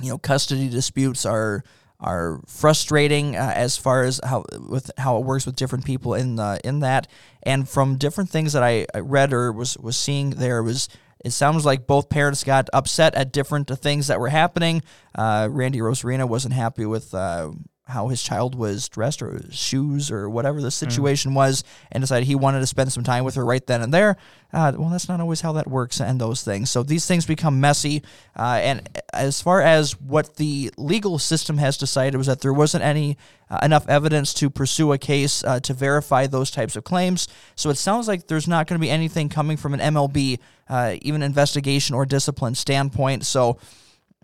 you 0.00 0.10
know, 0.10 0.18
custody 0.18 0.68
disputes 0.68 1.24
are 1.24 1.64
are 2.00 2.40
frustrating 2.46 3.34
uh, 3.36 3.52
as 3.54 3.76
far 3.76 4.02
as 4.02 4.20
how 4.24 4.44
with 4.68 4.90
how 4.98 5.16
it 5.18 5.24
works 5.24 5.46
with 5.46 5.56
different 5.56 5.84
people 5.84 6.14
in 6.14 6.36
the 6.36 6.60
in 6.64 6.80
that. 6.80 7.06
And 7.42 7.68
from 7.68 7.96
different 7.96 8.30
things 8.30 8.52
that 8.52 8.62
I, 8.62 8.86
I 8.94 9.00
read 9.00 9.32
or 9.32 9.52
was 9.52 9.78
was 9.78 9.96
seeing, 9.96 10.30
there 10.30 10.62
was 10.62 10.88
it 11.24 11.30
sounds 11.30 11.64
like 11.64 11.86
both 11.86 12.10
parents 12.10 12.44
got 12.44 12.68
upset 12.72 13.14
at 13.14 13.32
different 13.32 13.68
things 13.78 14.08
that 14.08 14.20
were 14.20 14.28
happening. 14.28 14.82
Uh, 15.14 15.48
Randy 15.50 15.78
Arozarena 15.78 16.28
wasn't 16.28 16.52
happy 16.52 16.84
with 16.84 17.14
uh, 17.14 17.52
how 17.86 18.08
his 18.08 18.22
child 18.22 18.54
was 18.54 18.88
dressed 18.88 19.20
or 19.20 19.32
his 19.32 19.54
shoes 19.54 20.10
or 20.10 20.28
whatever 20.28 20.62
the 20.62 20.70
situation 20.70 21.34
was, 21.34 21.62
and 21.92 22.02
decided 22.02 22.26
he 22.26 22.34
wanted 22.34 22.60
to 22.60 22.66
spend 22.66 22.92
some 22.92 23.04
time 23.04 23.24
with 23.24 23.34
her 23.34 23.44
right 23.44 23.66
then 23.66 23.82
and 23.82 23.92
there. 23.92 24.16
Uh, 24.54 24.72
well, 24.76 24.88
that's 24.88 25.08
not 25.08 25.20
always 25.20 25.42
how 25.42 25.52
that 25.52 25.66
works 25.66 26.00
and 26.00 26.20
those 26.20 26.42
things. 26.42 26.70
So 26.70 26.82
these 26.82 27.06
things 27.06 27.26
become 27.26 27.60
messy. 27.60 28.02
Uh, 28.38 28.60
and 28.62 29.00
as 29.12 29.42
far 29.42 29.60
as 29.60 30.00
what 30.00 30.36
the 30.36 30.70
legal 30.78 31.18
system 31.18 31.58
has 31.58 31.76
decided 31.76 32.16
was 32.16 32.28
that 32.28 32.40
there 32.40 32.52
wasn't 32.52 32.84
any 32.84 33.18
uh, 33.50 33.58
enough 33.62 33.86
evidence 33.88 34.32
to 34.34 34.48
pursue 34.48 34.92
a 34.92 34.98
case 34.98 35.44
uh, 35.44 35.60
to 35.60 35.74
verify 35.74 36.26
those 36.26 36.50
types 36.50 36.76
of 36.76 36.84
claims. 36.84 37.28
So 37.54 37.68
it 37.68 37.76
sounds 37.76 38.08
like 38.08 38.28
there's 38.28 38.48
not 38.48 38.66
going 38.66 38.80
to 38.80 38.84
be 38.84 38.90
anything 38.90 39.28
coming 39.28 39.56
from 39.56 39.74
an 39.74 39.80
MLB, 39.80 40.38
uh, 40.68 40.96
even 41.02 41.22
investigation 41.22 41.94
or 41.94 42.06
discipline 42.06 42.54
standpoint. 42.54 43.26
So. 43.26 43.58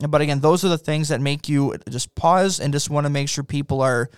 But 0.09 0.20
again, 0.20 0.40
those 0.40 0.64
are 0.64 0.68
the 0.68 0.78
things 0.78 1.09
that 1.09 1.20
make 1.20 1.48
you 1.48 1.76
just 1.88 2.14
pause 2.14 2.59
and 2.59 2.72
just 2.72 2.88
want 2.88 3.05
to 3.05 3.11
make 3.11 3.28
sure 3.28 3.44
people 3.44 3.82
are 3.82 4.09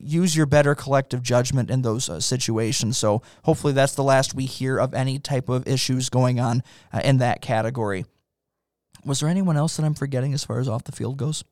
use 0.00 0.34
your 0.34 0.46
better 0.46 0.74
collective 0.74 1.22
judgment 1.22 1.70
in 1.70 1.82
those 1.82 2.08
uh, 2.08 2.20
situations. 2.20 2.98
So 2.98 3.22
hopefully 3.44 3.72
that's 3.72 3.94
the 3.94 4.02
last 4.02 4.34
we 4.34 4.46
hear 4.46 4.78
of 4.78 4.94
any 4.94 5.18
type 5.18 5.48
of 5.48 5.68
issues 5.68 6.08
going 6.08 6.40
on 6.40 6.62
uh, 6.92 7.00
in 7.04 7.18
that 7.18 7.40
category. 7.40 8.04
Was 9.04 9.20
there 9.20 9.28
anyone 9.28 9.56
else 9.56 9.76
that 9.76 9.84
I'm 9.84 9.94
forgetting 9.94 10.34
as 10.34 10.44
far 10.44 10.58
as 10.58 10.68
off 10.68 10.84
the 10.84 10.92
field 10.92 11.16
goes? 11.16 11.44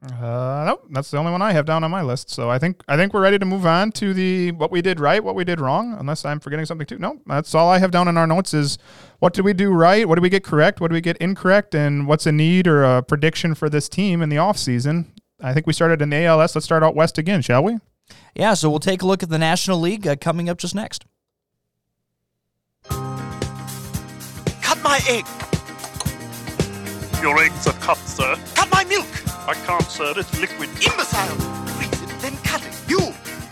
Uh, 0.00 0.62
nope, 0.64 0.86
that's 0.90 1.10
the 1.10 1.16
only 1.16 1.32
one 1.32 1.42
I 1.42 1.52
have 1.52 1.66
down 1.66 1.82
on 1.82 1.90
my 1.90 2.02
list. 2.02 2.30
So 2.30 2.48
I 2.48 2.58
think 2.60 2.82
I 2.86 2.96
think 2.96 3.12
we're 3.12 3.22
ready 3.22 3.38
to 3.38 3.44
move 3.44 3.66
on 3.66 3.90
to 3.92 4.14
the 4.14 4.52
what 4.52 4.70
we 4.70 4.80
did 4.80 5.00
right, 5.00 5.22
what 5.22 5.34
we 5.34 5.42
did 5.42 5.60
wrong. 5.60 5.96
Unless 5.98 6.24
I'm 6.24 6.38
forgetting 6.38 6.66
something 6.66 6.86
too. 6.86 6.98
No, 6.98 7.20
that's 7.26 7.52
all 7.52 7.68
I 7.68 7.78
have 7.78 7.90
down 7.90 8.06
in 8.06 8.16
our 8.16 8.26
notes 8.26 8.54
is 8.54 8.78
what 9.18 9.32
did 9.32 9.44
we 9.44 9.52
do 9.52 9.70
right, 9.70 10.06
what 10.06 10.14
did 10.14 10.22
we 10.22 10.28
get 10.28 10.44
correct, 10.44 10.80
what 10.80 10.88
did 10.88 10.94
we 10.94 11.00
get 11.00 11.16
incorrect, 11.16 11.74
and 11.74 12.06
what's 12.06 12.26
a 12.26 12.32
need 12.32 12.68
or 12.68 12.84
a 12.84 13.02
prediction 13.02 13.56
for 13.56 13.68
this 13.68 13.88
team 13.88 14.22
in 14.22 14.28
the 14.28 14.38
off 14.38 14.56
season. 14.56 15.12
I 15.40 15.52
think 15.52 15.66
we 15.66 15.72
started 15.72 16.00
in 16.00 16.10
the 16.10 16.24
ALS. 16.24 16.54
Let's 16.54 16.64
start 16.64 16.84
out 16.84 16.94
west 16.94 17.18
again, 17.18 17.42
shall 17.42 17.64
we? 17.64 17.78
Yeah, 18.34 18.54
so 18.54 18.70
we'll 18.70 18.78
take 18.78 19.02
a 19.02 19.06
look 19.06 19.24
at 19.24 19.30
the 19.30 19.38
National 19.38 19.80
League 19.80 20.06
uh, 20.06 20.14
coming 20.16 20.48
up 20.48 20.58
just 20.58 20.74
next. 20.76 21.06
Cut 22.88 24.78
my 24.82 25.00
egg. 25.08 25.24
Your 27.20 27.42
eggs 27.42 27.66
are 27.66 27.72
cut, 27.74 27.98
sir. 27.98 28.36
Cut 28.54 28.70
my 28.70 28.84
milk. 28.84 29.27
I 29.48 29.54
can't, 29.54 29.82
sir. 29.84 30.12
It's 30.14 30.38
liquid. 30.38 30.68
Imbecile. 30.68 31.34
Freeze 31.72 32.02
it, 32.02 32.10
then 32.20 32.36
cut 32.44 32.60
it. 32.66 32.74
You. 32.86 33.00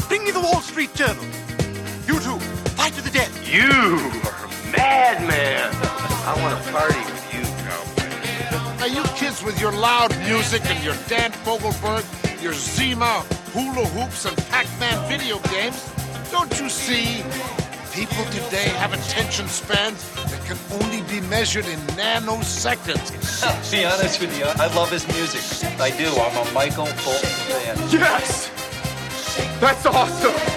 Bring 0.08 0.24
me 0.24 0.30
the 0.30 0.40
Wall 0.40 0.60
Street 0.60 0.92
Journal. 0.94 1.24
You 2.06 2.20
two. 2.20 2.38
Fight 2.76 2.92
to 2.92 3.02
the 3.02 3.08
death. 3.08 3.32
You 3.48 3.64
are 4.28 4.44
a 4.44 4.48
madman. 4.76 5.72
I 6.28 6.36
want 6.42 6.62
to 6.62 6.70
party 6.70 6.98
with 6.98 7.26
you, 7.32 7.44
cowboy. 7.64 8.78
Now, 8.78 8.84
you 8.84 9.04
kids 9.16 9.42
with 9.42 9.58
your 9.58 9.72
loud 9.72 10.14
music 10.18 10.66
and 10.66 10.84
your 10.84 10.96
Dan 11.08 11.32
Fogelberg, 11.32 12.04
your 12.42 12.52
Zima 12.52 13.24
hula 13.54 13.86
hoops 13.86 14.26
and 14.26 14.36
Pac-Man 14.48 15.08
video 15.08 15.38
games, 15.48 15.82
Don't 16.30 16.60
you 16.60 16.68
see? 16.68 17.22
People 17.96 18.26
today 18.26 18.68
have 18.76 18.92
attention 18.92 19.48
spans 19.48 20.12
that 20.30 20.44
can 20.44 20.58
only 20.82 21.00
be 21.10 21.26
measured 21.28 21.64
in 21.64 21.78
nanoseconds. 21.96 23.08
To 23.08 23.70
be 23.74 23.86
honest 23.86 24.20
with 24.20 24.38
you, 24.38 24.44
I 24.44 24.66
love 24.76 24.90
his 24.90 25.08
music. 25.08 25.40
I 25.80 25.88
do. 25.96 26.08
I'm 26.08 26.46
a 26.46 26.52
Michael 26.52 26.84
Bolton 26.84 27.30
fan. 27.48 27.78
Yes! 27.90 28.50
That's 29.60 29.86
awesome! 29.86 30.56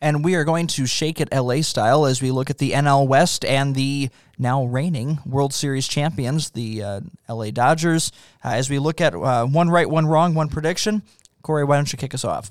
And 0.00 0.24
we 0.24 0.36
are 0.36 0.44
going 0.44 0.68
to 0.68 0.86
shake 0.86 1.20
it 1.20 1.28
LA 1.32 1.62
style 1.62 2.06
as 2.06 2.22
we 2.22 2.30
look 2.30 2.50
at 2.50 2.58
the 2.58 2.70
NL 2.70 3.08
West 3.08 3.44
and 3.44 3.74
the 3.74 4.10
now 4.42 4.64
reigning 4.64 5.20
World 5.24 5.54
Series 5.54 5.88
champions, 5.88 6.50
the 6.50 6.82
uh, 6.82 7.00
LA 7.28 7.50
Dodgers. 7.50 8.12
Uh, 8.44 8.50
as 8.50 8.68
we 8.68 8.78
look 8.78 9.00
at 9.00 9.14
uh, 9.14 9.46
one 9.46 9.70
right, 9.70 9.88
one 9.88 10.06
wrong, 10.06 10.34
one 10.34 10.48
prediction. 10.48 11.02
Corey, 11.40 11.64
why 11.64 11.76
don't 11.76 11.90
you 11.92 11.96
kick 11.96 12.12
us 12.12 12.24
off? 12.24 12.50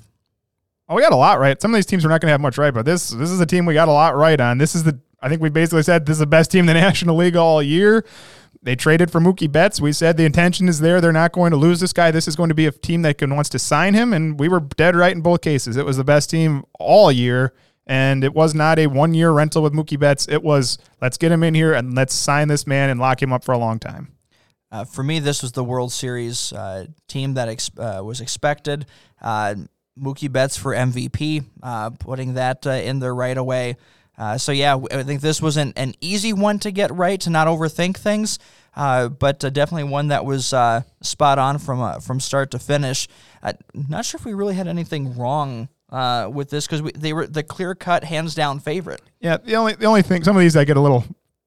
Oh, 0.88 0.96
we 0.96 1.02
got 1.02 1.12
a 1.12 1.16
lot 1.16 1.38
right. 1.38 1.60
Some 1.60 1.72
of 1.72 1.78
these 1.78 1.86
teams 1.86 2.04
we're 2.04 2.10
not 2.10 2.20
going 2.20 2.28
to 2.28 2.32
have 2.32 2.40
much 2.40 2.58
right, 2.58 2.74
but 2.74 2.84
this 2.84 3.10
this 3.10 3.30
is 3.30 3.40
a 3.40 3.46
team 3.46 3.66
we 3.66 3.74
got 3.74 3.88
a 3.88 3.92
lot 3.92 4.16
right 4.16 4.40
on. 4.40 4.58
This 4.58 4.74
is 4.74 4.82
the 4.82 4.98
I 5.20 5.28
think 5.28 5.40
we 5.40 5.50
basically 5.50 5.84
said 5.84 6.04
this 6.04 6.14
is 6.14 6.20
the 6.20 6.26
best 6.26 6.50
team 6.50 6.60
in 6.60 6.66
the 6.66 6.74
National 6.80 7.16
League 7.16 7.36
all 7.36 7.62
year. 7.62 8.04
They 8.64 8.76
traded 8.76 9.10
for 9.10 9.20
Mookie 9.20 9.50
Betts. 9.50 9.80
We 9.80 9.92
said 9.92 10.16
the 10.16 10.24
intention 10.24 10.68
is 10.68 10.80
there. 10.80 11.00
They're 11.00 11.12
not 11.12 11.32
going 11.32 11.50
to 11.50 11.56
lose 11.56 11.80
this 11.80 11.92
guy. 11.92 12.12
This 12.12 12.28
is 12.28 12.36
going 12.36 12.48
to 12.48 12.54
be 12.54 12.66
a 12.66 12.70
team 12.70 13.02
that 13.02 13.18
can, 13.18 13.34
wants 13.34 13.50
to 13.50 13.58
sign 13.58 13.94
him, 13.94 14.12
and 14.12 14.38
we 14.38 14.48
were 14.48 14.60
dead 14.60 14.94
right 14.94 15.14
in 15.14 15.20
both 15.20 15.40
cases. 15.40 15.76
It 15.76 15.84
was 15.84 15.96
the 15.96 16.04
best 16.04 16.30
team 16.30 16.64
all 16.78 17.10
year, 17.10 17.54
and 17.86 18.24
it 18.24 18.34
was 18.34 18.54
not 18.54 18.78
a 18.78 18.86
one 18.86 19.14
year 19.14 19.30
rental 19.30 19.62
with 19.62 19.72
Mookie 19.72 19.98
Betts. 19.98 20.28
It 20.28 20.42
was 20.42 20.78
let's 21.00 21.18
get 21.18 21.32
him 21.32 21.42
in 21.42 21.54
here 21.54 21.72
and 21.72 21.94
let's 21.94 22.14
sign 22.14 22.48
this 22.48 22.66
man 22.66 22.90
and 22.90 23.00
lock 23.00 23.22
him 23.22 23.32
up 23.32 23.44
for 23.44 23.52
a 23.52 23.58
long 23.58 23.78
time. 23.78 24.12
Uh, 24.70 24.84
for 24.84 25.02
me, 25.02 25.18
this 25.18 25.42
was 25.42 25.52
the 25.52 25.62
World 25.62 25.92
Series 25.92 26.52
uh, 26.52 26.86
team 27.06 27.34
that 27.34 27.48
ex- 27.48 27.70
uh, 27.76 28.00
was 28.02 28.22
expected. 28.22 28.86
Uh, 29.20 29.54
Mookie 30.00 30.32
Betts 30.32 30.56
for 30.56 30.72
MVP, 30.74 31.44
uh, 31.62 31.90
putting 31.90 32.34
that 32.34 32.66
uh, 32.66 32.70
in 32.70 32.98
there 32.98 33.14
right 33.14 33.36
away. 33.36 33.76
So 34.38 34.52
yeah, 34.52 34.78
I 34.92 35.02
think 35.02 35.20
this 35.20 35.42
was 35.42 35.56
an, 35.56 35.72
an 35.74 35.94
easy 36.00 36.32
one 36.32 36.60
to 36.60 36.70
get 36.70 36.94
right 36.94 37.20
to 37.22 37.28
not 37.28 37.48
overthink 37.48 37.96
things, 37.96 38.38
but 38.72 39.40
definitely 39.40 39.82
one 39.82 40.08
that 40.08 40.24
was 40.24 40.54
spot 41.02 41.38
on 41.40 41.58
from 41.58 42.00
from 42.00 42.20
start 42.20 42.52
to 42.52 42.60
finish. 42.60 43.08
Not 43.74 44.04
sure 44.04 44.18
if 44.18 44.24
we 44.24 44.32
really 44.32 44.54
had 44.54 44.68
anything 44.68 45.18
wrong 45.18 45.68
uh, 45.92 46.28
with 46.32 46.50
this 46.50 46.66
because 46.66 46.82
they 46.96 47.12
were 47.12 47.26
the 47.26 47.42
clear 47.42 47.74
cut, 47.74 48.02
hands 48.02 48.34
down 48.34 48.58
favorite. 48.58 49.02
Yeah, 49.20 49.36
the 49.36 49.54
only 49.54 49.74
the 49.74 49.86
only 49.86 50.02
thing 50.02 50.24
some 50.24 50.36
of 50.36 50.40
these 50.40 50.56
I 50.56 50.64
get 50.64 50.76
a 50.76 50.80
little 50.80 51.04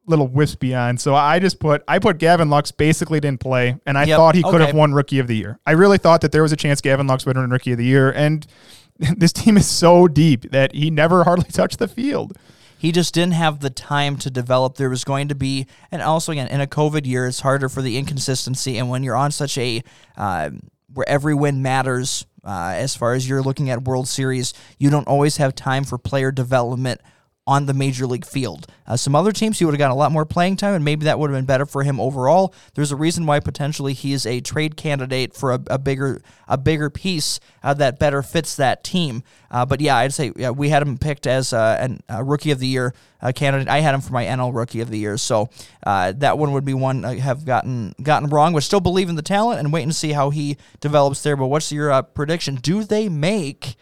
little 0.08 0.28
wispy 0.28 0.76
on. 0.76 0.98
So 0.98 1.16
I 1.16 1.40
just 1.40 1.60
put 1.60 1.84
I 1.88 2.00
put 2.00 2.20
Gavin 2.20 2.50
Lux 2.50 2.72
basically 2.72 3.20
didn't 3.20 3.42
play, 3.42 3.76
and 3.86 3.98
I 3.98 4.06
Yep, 4.06 4.18
thought 4.18 4.36
he 4.36 4.44
could 4.44 4.56
okay. 4.56 4.66
have 4.68 4.76
won 4.76 4.94
Rookie 4.94 5.20
of 5.20 5.28
the 5.28 5.36
Year. 5.36 5.60
I 5.66 5.72
really 5.72 5.98
thought 5.98 6.22
that 6.22 6.32
there 6.32 6.44
was 6.44 6.52
a 6.52 6.56
chance 6.56 6.80
Gavin 6.80 7.08
Lux 7.08 7.26
would 7.26 7.36
win 7.36 7.50
Rookie 7.50 7.72
of 7.72 7.78
the 7.80 7.86
Year, 7.86 8.12
and 8.12 8.46
this 9.18 9.34
team 9.34 9.58
is 9.58 9.68
so 9.68 10.08
deep 10.08 10.52
that 10.52 10.74
he 10.74 10.90
never 10.90 11.24
hardly 11.26 11.50
touched 11.52 11.80
the 11.80 11.88
field. 11.88 12.38
He 12.78 12.92
just 12.92 13.14
didn't 13.16 13.34
have 13.34 13.62
the 13.62 13.70
time 13.72 14.18
to 14.18 14.30
develop. 14.30 14.76
There 14.76 14.90
was 14.90 15.04
going 15.04 15.30
to 15.30 15.36
be, 15.36 15.66
and 15.92 16.02
also 16.04 16.32
again 16.32 16.50
in 16.50 16.62
a 16.62 16.68
COVID 16.68 17.08
year, 17.08 17.26
it's 17.26 17.40
harder 17.40 17.68
for 17.68 17.82
the 17.82 17.98
inconsistency. 17.98 18.78
And 18.78 18.90
when 18.90 19.02
you're 19.02 19.16
on 19.16 19.32
such 19.32 19.58
a 19.58 19.82
uh, 20.18 20.52
where 20.94 21.08
every 21.10 21.34
win 21.34 21.64
matters, 21.64 22.28
uh, 22.46 22.74
as 22.76 22.96
far 22.96 23.14
as 23.14 23.28
you're 23.28 23.42
looking 23.42 23.70
at 23.70 23.84
World 23.84 24.08
Series, 24.08 24.54
you 24.78 24.90
don't 24.90 25.08
always 25.08 25.38
have 25.38 25.56
time 25.56 25.84
for 25.84 25.98
player 25.98 26.32
development 26.32 27.02
on 27.48 27.68
the 27.68 27.74
major 27.74 28.08
league 28.08 28.26
field. 28.26 28.66
Uh, 28.88 28.98
some 28.98 29.16
other 29.16 29.32
teams, 29.32 29.60
he 29.60 29.66
would 29.66 29.74
have 29.74 29.80
gotten 29.80 29.92
a 29.92 30.00
lot 30.00 30.12
more 30.12 30.26
playing 30.26 30.56
time, 30.56 30.74
and 30.74 30.84
maybe 30.84 31.06
that 31.06 31.20
would 31.20 31.30
have 31.30 31.38
been 31.38 31.46
better 31.46 31.66
for 31.66 31.84
him 31.84 32.00
overall. 32.00 32.54
There's 32.74 32.92
a 32.92 32.96
reason 32.96 33.26
why 33.26 33.40
potentially 33.40 33.94
he 33.94 34.14
is 34.14 34.26
a 34.26 34.42
trade 34.42 34.76
candidate 34.76 35.36
for 35.36 35.54
a, 35.54 35.62
a 35.68 35.78
bigger 35.78 36.22
a 36.48 36.58
bigger 36.58 36.90
piece 36.90 37.40
uh, 37.64 37.74
that 37.76 38.00
better 38.00 38.22
fits 38.22 38.56
that 38.56 38.84
team. 38.84 39.24
Uh, 39.52 39.66
but 39.66 39.80
yeah, 39.80 39.98
I'd 39.98 40.14
say 40.14 40.32
yeah, 40.36 40.50
we 40.52 40.70
had 40.70 40.82
him 40.82 40.98
picked 40.98 41.28
as 41.28 41.54
uh, 41.54 41.78
an, 41.80 42.02
a 42.10 42.24
rookie 42.24 42.52
of 42.52 42.60
the 42.60 42.68
year 42.68 42.94
uh, 43.22 43.32
candidate. 43.32 43.68
I 43.68 43.80
had 43.80 43.94
him 43.94 44.02
for 44.02 44.14
my 44.14 44.26
NL 44.26 44.54
rookie 44.54 44.82
of 44.82 44.90
the 44.90 44.98
year, 44.98 45.18
so 45.18 45.50
uh, 45.86 46.14
that 46.18 46.38
one 46.38 46.52
would 46.54 46.66
be 46.66 46.74
one 46.74 47.06
I 47.06 47.20
have 47.20 47.46
gotten 47.46 47.94
gotten 48.02 48.30
wrong. 48.30 48.54
But 48.54 48.64
still 48.64 48.80
believe 48.80 49.10
in 49.10 49.16
the 49.16 49.22
talent 49.22 49.60
and 49.60 49.72
wait 49.72 49.84
and 49.84 49.96
see 49.96 50.14
how 50.14 50.32
he 50.32 50.58
develops 50.80 51.22
there. 51.22 51.36
But 51.36 51.48
what's 51.48 51.72
your 51.72 51.92
uh, 51.92 52.02
prediction? 52.02 52.56
Do 52.56 52.84
they 52.84 53.08
make 53.08 53.76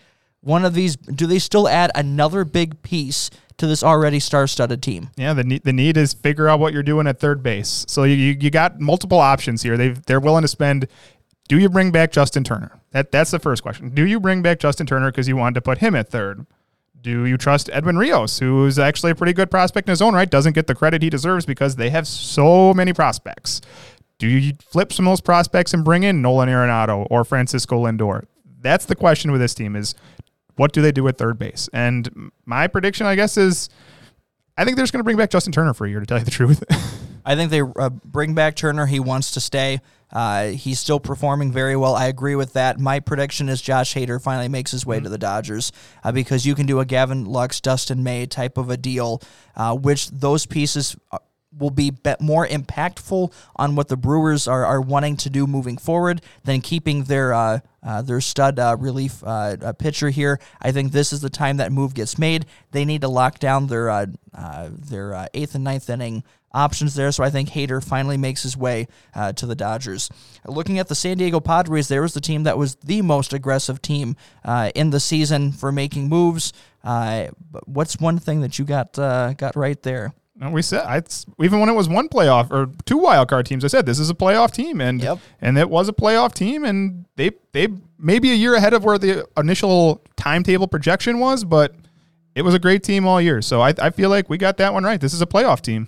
one 0.44 0.66
of 0.66 0.74
these? 0.74 0.96
Do 0.96 1.26
they 1.26 1.40
still 1.40 1.68
add 1.68 1.92
another 1.96 2.46
big 2.46 2.82
piece 2.84 3.30
to 3.58 3.68
this 3.68 3.84
already 3.84 4.20
star-studded 4.20 4.82
team? 4.82 5.10
Yeah, 5.16 5.34
the 5.34 5.44
need, 5.44 5.64
the 5.64 5.74
need 5.74 5.98
is 5.98 6.14
figure 6.14 6.50
out 6.50 6.60
what 6.60 6.74
you're 6.74 6.84
doing 6.84 7.08
at 7.08 7.20
third 7.20 7.42
base. 7.42 7.86
So 7.88 8.04
you, 8.04 8.16
you, 8.16 8.50
got 8.50 8.80
multiple 8.80 9.20
options 9.20 9.64
here. 9.64 9.78
They 9.78 9.90
they're 9.90 10.20
willing 10.20 10.42
to 10.44 10.48
spend. 10.48 10.88
Do 11.48 11.58
you 11.58 11.70
bring 11.70 11.92
back 11.92 12.12
Justin 12.12 12.44
Turner? 12.44 12.80
That 12.92 13.12
that's 13.12 13.32
the 13.32 13.40
first 13.40 13.64
question. 13.64 13.90
Do 13.90 14.06
you 14.06 14.20
bring 14.20 14.42
back 14.42 14.60
Justin 14.60 14.86
Turner 14.86 15.12
because 15.12 15.28
you 15.28 15.38
wanted 15.38 15.56
to 15.56 15.62
put 15.62 15.80
him 15.80 15.96
at 15.96 16.10
third? 16.10 16.46
Do 17.02 17.26
you 17.26 17.38
trust 17.38 17.70
Edwin 17.74 17.98
Rios, 17.98 18.40
who 18.40 18.66
is 18.66 18.80
actually 18.80 19.12
a 19.12 19.16
pretty 19.16 19.34
good 19.34 19.52
prospect 19.52 19.90
in 19.90 19.92
his 19.92 20.02
own 20.02 20.14
right, 20.14 20.30
doesn't 20.30 20.54
get 20.54 20.68
the 20.68 20.76
credit 20.76 21.02
he 21.02 21.10
deserves 21.10 21.46
because 21.46 21.76
they 21.76 21.90
have 21.90 22.08
so 22.08 22.74
many 22.74 22.94
prospects? 22.94 23.60
Do 24.20 24.28
you 24.28 24.54
flip 24.62 24.94
some 24.94 25.06
of 25.06 25.12
those 25.12 25.20
prospects 25.20 25.74
and 25.74 25.84
bring 25.84 26.04
in 26.04 26.22
Nolan 26.22 26.48
Arenado 26.48 27.06
or 27.10 27.26
Francisco 27.26 27.84
Lindor? 27.84 28.24
That's 28.62 28.86
the 28.86 28.96
question 28.96 29.34
with 29.34 29.42
this 29.42 29.54
team 29.54 29.76
is 29.76 29.96
what 30.56 30.74
do 30.74 30.82
they 30.82 30.92
do 30.92 31.08
at 31.08 31.18
third 31.18 31.40
base? 31.40 31.70
And 31.74 32.32
my 32.46 32.68
prediction, 32.68 33.06
I 33.06 33.16
guess, 33.16 33.38
is 33.38 33.70
I 34.58 34.66
think 34.66 34.78
they're 34.78 34.84
just 34.84 34.94
going 34.94 35.00
to 35.00 35.06
bring 35.06 35.18
back 35.18 35.30
Justin 35.30 35.52
Turner 35.52 35.74
for 35.74 35.86
a 35.86 35.90
year, 35.90 36.00
to 36.00 36.06
tell 36.06 36.20
you 36.20 36.26
the 36.26 36.32
truth. 36.40 36.64
I 37.26 37.36
think 37.36 37.52
they 37.52 37.62
uh, 37.62 37.90
bring 37.90 38.34
back 38.36 38.56
Turner. 38.56 38.86
He 38.86 39.00
wants 39.00 39.32
to 39.32 39.40
stay. 39.40 39.80
Uh, 40.12 40.48
he's 40.48 40.80
still 40.80 41.00
performing 41.00 41.52
very 41.52 41.76
well. 41.76 41.96
I 41.96 42.06
agree 42.06 42.36
with 42.36 42.54
that. 42.54 42.80
My 42.80 43.00
prediction 43.00 43.50
is 43.50 43.62
Josh 43.62 43.96
Hader 43.96 44.22
finally 44.22 44.48
makes 44.48 44.72
his 44.72 44.86
way 44.86 45.00
to 45.00 45.10
the 45.10 45.18
Dodgers 45.18 45.72
uh, 46.04 46.12
because 46.12 46.46
you 46.46 46.54
can 46.54 46.68
do 46.68 46.80
a 46.80 46.86
Gavin 46.86 47.26
Lux, 47.26 47.60
Dustin 47.60 48.04
May 48.04 48.28
type 48.28 48.58
of 48.58 48.70
a 48.70 48.78
deal, 48.78 49.22
uh, 49.56 49.76
which 49.76 50.10
those 50.10 50.46
pieces 50.46 50.96
uh, 51.12 51.18
will 51.58 51.70
be 51.70 51.94
more 52.20 52.48
impactful 52.48 53.32
on 53.56 53.76
what 53.76 53.88
the 53.88 53.98
Brewers 53.98 54.48
are, 54.48 54.66
are 54.66 54.82
wanting 54.82 55.18
to 55.18 55.30
do 55.30 55.48
moving 55.48 55.78
forward 55.78 56.22
than 56.44 56.62
keeping 56.62 57.04
their 57.04 57.34
uh, 57.34 57.60
uh, 57.84 58.02
their 58.02 58.22
stud 58.22 58.60
uh, 58.60 58.78
relief 58.80 59.24
uh, 59.24 59.58
uh, 59.62 59.74
pitcher 59.74 60.10
here. 60.10 60.40
I 60.62 60.72
think 60.72 60.92
this 60.92 61.12
is 61.12 61.22
the 61.22 61.30
time 61.30 61.58
that 61.58 61.72
move 61.72 61.94
gets 61.94 62.18
made. 62.18 62.46
They 62.72 62.86
need 62.86 63.02
to 63.02 63.10
lock 63.10 63.40
down 63.40 63.68
their 63.68 63.90
uh, 63.90 64.06
their 64.70 65.28
eighth 65.34 65.56
and 65.56 65.64
ninth 65.64 65.90
inning 65.90 66.24
options 66.54 66.94
there. 66.94 67.12
So 67.12 67.24
I 67.24 67.30
think 67.30 67.50
Hader 67.50 67.84
finally 67.84 68.18
makes 68.18 68.44
his 68.44 68.56
way 68.56 68.88
uh, 69.16 69.34
to 69.34 69.46
the 69.46 69.56
Dodgers. 69.56 70.10
Looking 70.46 70.80
at 70.80 70.88
the 70.88 70.96
San 70.96 71.18
Diego 71.18 71.40
Padres, 71.40 71.88
there 71.88 72.04
was 72.04 72.14
the 72.14 72.22
team 72.22 72.44
that 72.44 72.58
was 72.58 72.76
the 72.76 73.02
most 73.02 73.34
aggressive 73.34 73.82
team 73.82 74.16
uh, 74.46 74.72
in 74.76 74.92
the 74.92 75.00
season 75.00 75.52
for 75.52 75.72
making 75.72 76.10
moves. 76.10 76.54
Uh, 76.84 77.28
what's 77.66 77.98
one 77.98 78.20
thing 78.20 78.42
that 78.42 78.60
you 78.60 78.66
got 78.66 78.94
got 78.94 79.56
right 79.56 79.82
there? 79.84 80.14
We 80.52 80.62
said 80.62 80.82
I, 80.86 81.02
even 81.42 81.60
when 81.60 81.70
it 81.70 81.74
was 81.74 81.88
one 81.88 82.10
playoff 82.10 82.52
or 82.52 82.70
two 82.86 82.98
wild 82.98 83.30
card 83.30 83.46
teams, 83.46 83.64
I 83.64 83.68
said 83.68 83.86
this 83.86 84.00
is 84.00 84.10
a 84.10 84.14
playoff 84.16 84.52
team, 84.52 84.82
and 84.82 85.02
Yep. 85.02 85.20
and 85.42 85.58
it 85.58 85.70
was 85.70 85.88
a 85.90 85.94
playoff 85.94 86.34
team, 86.34 86.66
and 86.66 87.06
they 87.16 87.32
they 87.54 87.68
maybe 88.00 88.32
a 88.32 88.36
year 88.36 88.56
ahead 88.56 88.74
of 88.74 88.84
where 88.84 88.98
the 88.98 89.26
initial 89.38 90.02
timetable 90.18 90.68
projection 90.68 91.20
was, 91.20 91.44
but 91.44 91.76
it 92.36 92.42
was 92.42 92.54
a 92.56 92.60
great 92.60 92.84
team 92.84 93.06
all 93.06 93.22
year. 93.22 93.42
So 93.42 93.62
I, 93.62 93.74
I 93.80 93.92
feel 93.92 94.10
like 94.10 94.28
we 94.30 94.38
got 94.38 94.58
that 94.58 94.74
one 94.74 94.84
right. 94.84 95.00
This 95.00 95.14
is 95.14 95.22
a 95.22 95.28
playoff 95.28 95.62
team. 95.62 95.88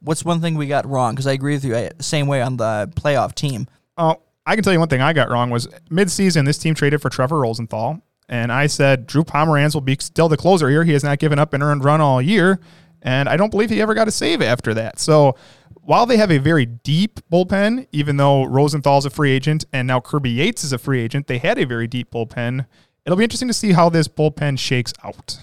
What's 0.00 0.24
one 0.24 0.40
thing 0.40 0.56
we 0.56 0.66
got 0.66 0.86
wrong? 0.86 1.12
Because 1.14 1.26
I 1.26 1.32
agree 1.32 1.54
with 1.54 1.64
you. 1.64 1.74
uh, 1.76 1.90
Same 2.00 2.26
way 2.26 2.42
on 2.42 2.56
the 2.56 2.90
playoff 2.96 3.34
team. 3.34 3.66
Oh, 3.96 4.16
I 4.46 4.54
can 4.56 4.64
tell 4.64 4.72
you 4.72 4.78
one 4.80 4.88
thing 4.88 5.00
I 5.02 5.12
got 5.12 5.30
wrong 5.30 5.50
was 5.50 5.68
mid-season 5.90 6.44
this 6.44 6.58
team 6.58 6.74
traded 6.74 7.00
for 7.02 7.08
Trevor 7.10 7.38
Rosenthal, 7.40 8.00
and 8.28 8.50
I 8.50 8.66
said 8.66 9.06
Drew 9.06 9.22
Pomeranz 9.24 9.74
will 9.74 9.80
be 9.82 9.96
still 10.00 10.28
the 10.28 10.36
closer 10.38 10.68
here. 10.70 10.84
He 10.84 10.92
has 10.94 11.04
not 11.04 11.18
given 11.18 11.38
up 11.38 11.52
an 11.52 11.62
earned 11.62 11.84
run 11.84 12.00
all 12.00 12.20
year, 12.22 12.58
and 13.02 13.28
I 13.28 13.36
don't 13.36 13.50
believe 13.50 13.70
he 13.70 13.80
ever 13.80 13.94
got 13.94 14.08
a 14.08 14.10
save 14.10 14.42
after 14.42 14.74
that. 14.74 14.98
So 14.98 15.36
while 15.82 16.06
they 16.06 16.16
have 16.16 16.30
a 16.30 16.38
very 16.38 16.66
deep 16.66 17.20
bullpen, 17.32 17.86
even 17.92 18.16
though 18.16 18.44
Rosenthal's 18.44 19.06
a 19.06 19.10
free 19.10 19.32
agent 19.32 19.64
and 19.72 19.88
now 19.88 20.00
Kirby 20.00 20.30
Yates 20.30 20.62
is 20.64 20.72
a 20.72 20.78
free 20.78 21.00
agent, 21.00 21.26
they 21.26 21.38
had 21.38 21.58
a 21.58 21.64
very 21.64 21.86
deep 21.86 22.10
bullpen. 22.10 22.66
It'll 23.04 23.16
be 23.16 23.24
interesting 23.24 23.48
to 23.48 23.54
see 23.54 23.72
how 23.72 23.88
this 23.88 24.06
bullpen 24.06 24.58
shakes 24.58 24.92
out. 25.02 25.38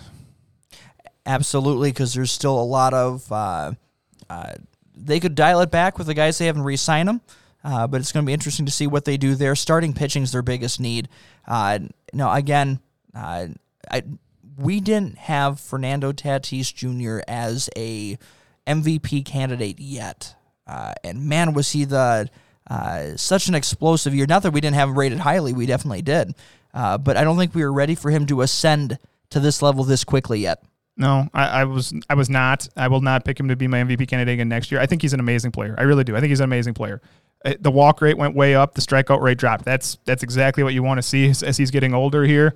Absolutely, 1.25 1.91
because 1.91 2.13
there's 2.13 2.31
still 2.31 2.57
a 2.57 2.63
lot 2.63 2.93
of. 2.93 3.29
Uh, 3.31 3.73
uh, 4.29 4.53
they 4.95 5.19
could 5.19 5.35
dial 5.35 5.59
it 5.61 5.71
back 5.71 5.97
with 5.97 6.07
the 6.07 6.13
guys 6.13 6.37
they 6.37 6.45
haven't 6.45 6.63
re-signed 6.63 7.09
them, 7.09 7.21
uh, 7.63 7.85
but 7.87 7.99
it's 7.99 8.11
going 8.11 8.25
to 8.25 8.27
be 8.27 8.33
interesting 8.33 8.65
to 8.65 8.71
see 8.71 8.87
what 8.87 9.05
they 9.05 9.17
do 9.17 9.35
there. 9.35 9.55
Starting 9.55 9.93
pitching 9.93 10.23
is 10.23 10.31
their 10.31 10.41
biggest 10.41 10.79
need. 10.79 11.09
Uh, 11.45 11.79
now, 12.13 12.31
again, 12.33 12.79
uh, 13.13 13.47
I 13.91 14.03
we 14.57 14.79
didn't 14.79 15.17
have 15.17 15.59
Fernando 15.59 16.11
Tatis 16.11 16.73
Jr. 16.73 17.21
as 17.27 17.69
a 17.77 18.17
MVP 18.65 19.23
candidate 19.25 19.79
yet, 19.79 20.35
uh, 20.65 20.93
and 21.03 21.25
man, 21.25 21.53
was 21.53 21.71
he 21.71 21.85
the 21.85 22.29
uh, 22.69 23.15
such 23.15 23.47
an 23.47 23.55
explosive 23.55 24.13
year. 24.13 24.25
Not 24.27 24.43
that 24.43 24.51
we 24.51 24.59
didn't 24.59 24.75
have 24.75 24.89
him 24.89 24.97
rated 24.97 25.19
highly, 25.19 25.53
we 25.53 25.65
definitely 25.65 26.01
did, 26.01 26.35
uh, 26.73 26.97
but 26.97 27.15
I 27.15 27.23
don't 27.23 27.37
think 27.37 27.55
we 27.55 27.63
were 27.63 27.71
ready 27.71 27.95
for 27.95 28.11
him 28.11 28.25
to 28.25 28.41
ascend 28.41 28.97
to 29.29 29.39
this 29.39 29.61
level 29.61 29.83
this 29.83 30.03
quickly 30.03 30.39
yet. 30.39 30.61
No, 30.97 31.29
I, 31.33 31.61
I 31.61 31.63
was 31.65 31.93
I 32.09 32.15
was 32.15 32.29
not. 32.29 32.67
I 32.75 32.87
will 32.87 33.01
not 33.01 33.23
pick 33.23 33.39
him 33.39 33.47
to 33.49 33.55
be 33.55 33.67
my 33.67 33.83
MVP 33.83 34.07
candidate 34.07 34.33
again 34.33 34.49
next 34.49 34.71
year. 34.71 34.81
I 34.81 34.87
think 34.87 35.01
he's 35.03 35.13
an 35.13 35.19
amazing 35.19 35.51
player. 35.51 35.75
I 35.77 35.83
really 35.83 36.03
do. 36.03 36.15
I 36.15 36.19
think 36.19 36.29
he's 36.29 36.39
an 36.39 36.45
amazing 36.45 36.73
player. 36.73 37.01
Uh, 37.45 37.53
The 37.61 37.69
walk 37.69 38.01
rate 38.01 38.17
went 38.17 38.35
way 38.35 38.55
up. 38.55 38.73
The 38.73 38.81
strikeout 38.81 39.21
rate 39.21 39.37
dropped. 39.37 39.63
That's 39.63 39.99
that's 40.05 40.23
exactly 40.23 40.63
what 40.63 40.73
you 40.73 40.81
want 40.81 40.97
to 40.97 41.03
see 41.03 41.29
as, 41.29 41.43
as 41.43 41.55
he's 41.55 41.69
getting 41.69 41.93
older 41.93 42.23
here. 42.23 42.55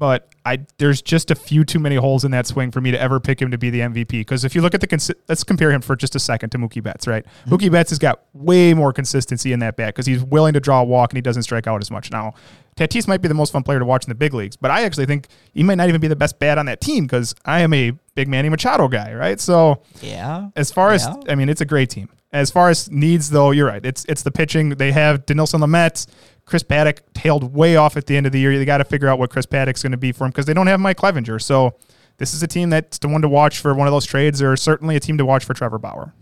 But 0.00 0.28
I 0.46 0.60
there's 0.78 1.02
just 1.02 1.30
a 1.30 1.34
few 1.34 1.62
too 1.62 1.78
many 1.78 1.96
holes 1.96 2.24
in 2.24 2.30
that 2.30 2.46
swing 2.46 2.70
for 2.70 2.80
me 2.80 2.90
to 2.90 2.98
ever 2.98 3.20
pick 3.20 3.40
him 3.40 3.50
to 3.50 3.58
be 3.58 3.68
the 3.68 3.80
MVP. 3.80 4.08
Because 4.08 4.46
if 4.46 4.54
you 4.54 4.62
look 4.62 4.72
at 4.74 4.80
the 4.80 4.86
consi- 4.86 5.14
let's 5.28 5.44
compare 5.44 5.70
him 5.70 5.82
for 5.82 5.94
just 5.94 6.16
a 6.16 6.18
second 6.18 6.48
to 6.50 6.58
Mookie 6.58 6.82
Betts, 6.82 7.06
right? 7.06 7.22
Mm-hmm. 7.24 7.54
Mookie 7.54 7.70
Betts 7.70 7.90
has 7.90 7.98
got 7.98 8.22
way 8.32 8.72
more 8.72 8.94
consistency 8.94 9.52
in 9.52 9.58
that 9.60 9.76
bat 9.76 9.88
because 9.94 10.06
he's 10.06 10.22
willing 10.24 10.54
to 10.54 10.60
draw 10.60 10.80
a 10.80 10.84
walk 10.84 11.12
and 11.12 11.18
he 11.18 11.20
doesn't 11.20 11.42
strike 11.42 11.66
out 11.66 11.82
as 11.82 11.90
much. 11.90 12.10
Now, 12.10 12.32
Tatis 12.78 13.06
might 13.06 13.20
be 13.20 13.28
the 13.28 13.34
most 13.34 13.52
fun 13.52 13.62
player 13.62 13.78
to 13.78 13.84
watch 13.84 14.06
in 14.06 14.08
the 14.08 14.14
big 14.14 14.32
leagues, 14.32 14.56
but 14.56 14.70
I 14.70 14.84
actually 14.84 15.04
think 15.04 15.28
he 15.52 15.62
might 15.62 15.74
not 15.74 15.90
even 15.90 16.00
be 16.00 16.08
the 16.08 16.16
best 16.16 16.38
bat 16.38 16.56
on 16.56 16.64
that 16.64 16.80
team 16.80 17.04
because 17.04 17.34
I 17.44 17.60
am 17.60 17.74
a 17.74 17.92
big 18.14 18.26
Manny 18.26 18.48
Machado 18.48 18.88
guy, 18.88 19.12
right? 19.12 19.38
So 19.38 19.82
Yeah. 20.00 20.48
as 20.56 20.72
far 20.72 20.92
as 20.92 21.06
I 21.28 21.34
mean, 21.34 21.50
it's 21.50 21.60
a 21.60 21.66
great 21.66 21.90
team. 21.90 22.08
As 22.32 22.50
far 22.50 22.70
as 22.70 22.90
needs, 22.90 23.28
though, 23.30 23.50
you're 23.50 23.66
right. 23.66 23.84
It's 23.84 24.06
it's 24.06 24.22
the 24.22 24.30
pitching. 24.30 24.70
They 24.70 24.92
have 24.92 25.26
Dinelson 25.26 25.60
Lamet, 25.60 26.06
Chris 26.50 26.64
Paddack 26.64 26.98
tailed 27.14 27.54
way 27.54 27.76
off 27.76 27.96
at 27.96 28.06
the 28.06 28.16
end 28.16 28.26
of 28.26 28.32
the 28.32 28.40
year. 28.40 28.58
They 28.58 28.64
got 28.64 28.78
to 28.78 28.84
figure 28.84 29.06
out 29.06 29.20
what 29.20 29.30
Chris 29.30 29.46
Paddack's 29.46 29.82
going 29.82 29.92
to 29.92 29.96
be 29.96 30.10
for 30.10 30.24
him 30.24 30.30
because 30.32 30.46
they 30.46 30.52
don't 30.52 30.66
have 30.66 30.80
Mike 30.80 30.96
Clevinger. 30.96 31.40
So 31.40 31.76
this 32.18 32.34
is 32.34 32.42
a 32.42 32.48
team 32.48 32.70
that's 32.70 32.98
the 32.98 33.06
one 33.06 33.22
to 33.22 33.28
watch 33.28 33.60
for 33.60 33.72
one 33.72 33.86
of 33.86 33.92
those 33.92 34.04
trades, 34.04 34.42
or 34.42 34.56
certainly 34.56 34.96
a 34.96 35.00
team 35.00 35.16
to 35.18 35.24
watch 35.24 35.44
for 35.44 35.54
Trevor 35.54 35.78
Bauer. 35.78 36.12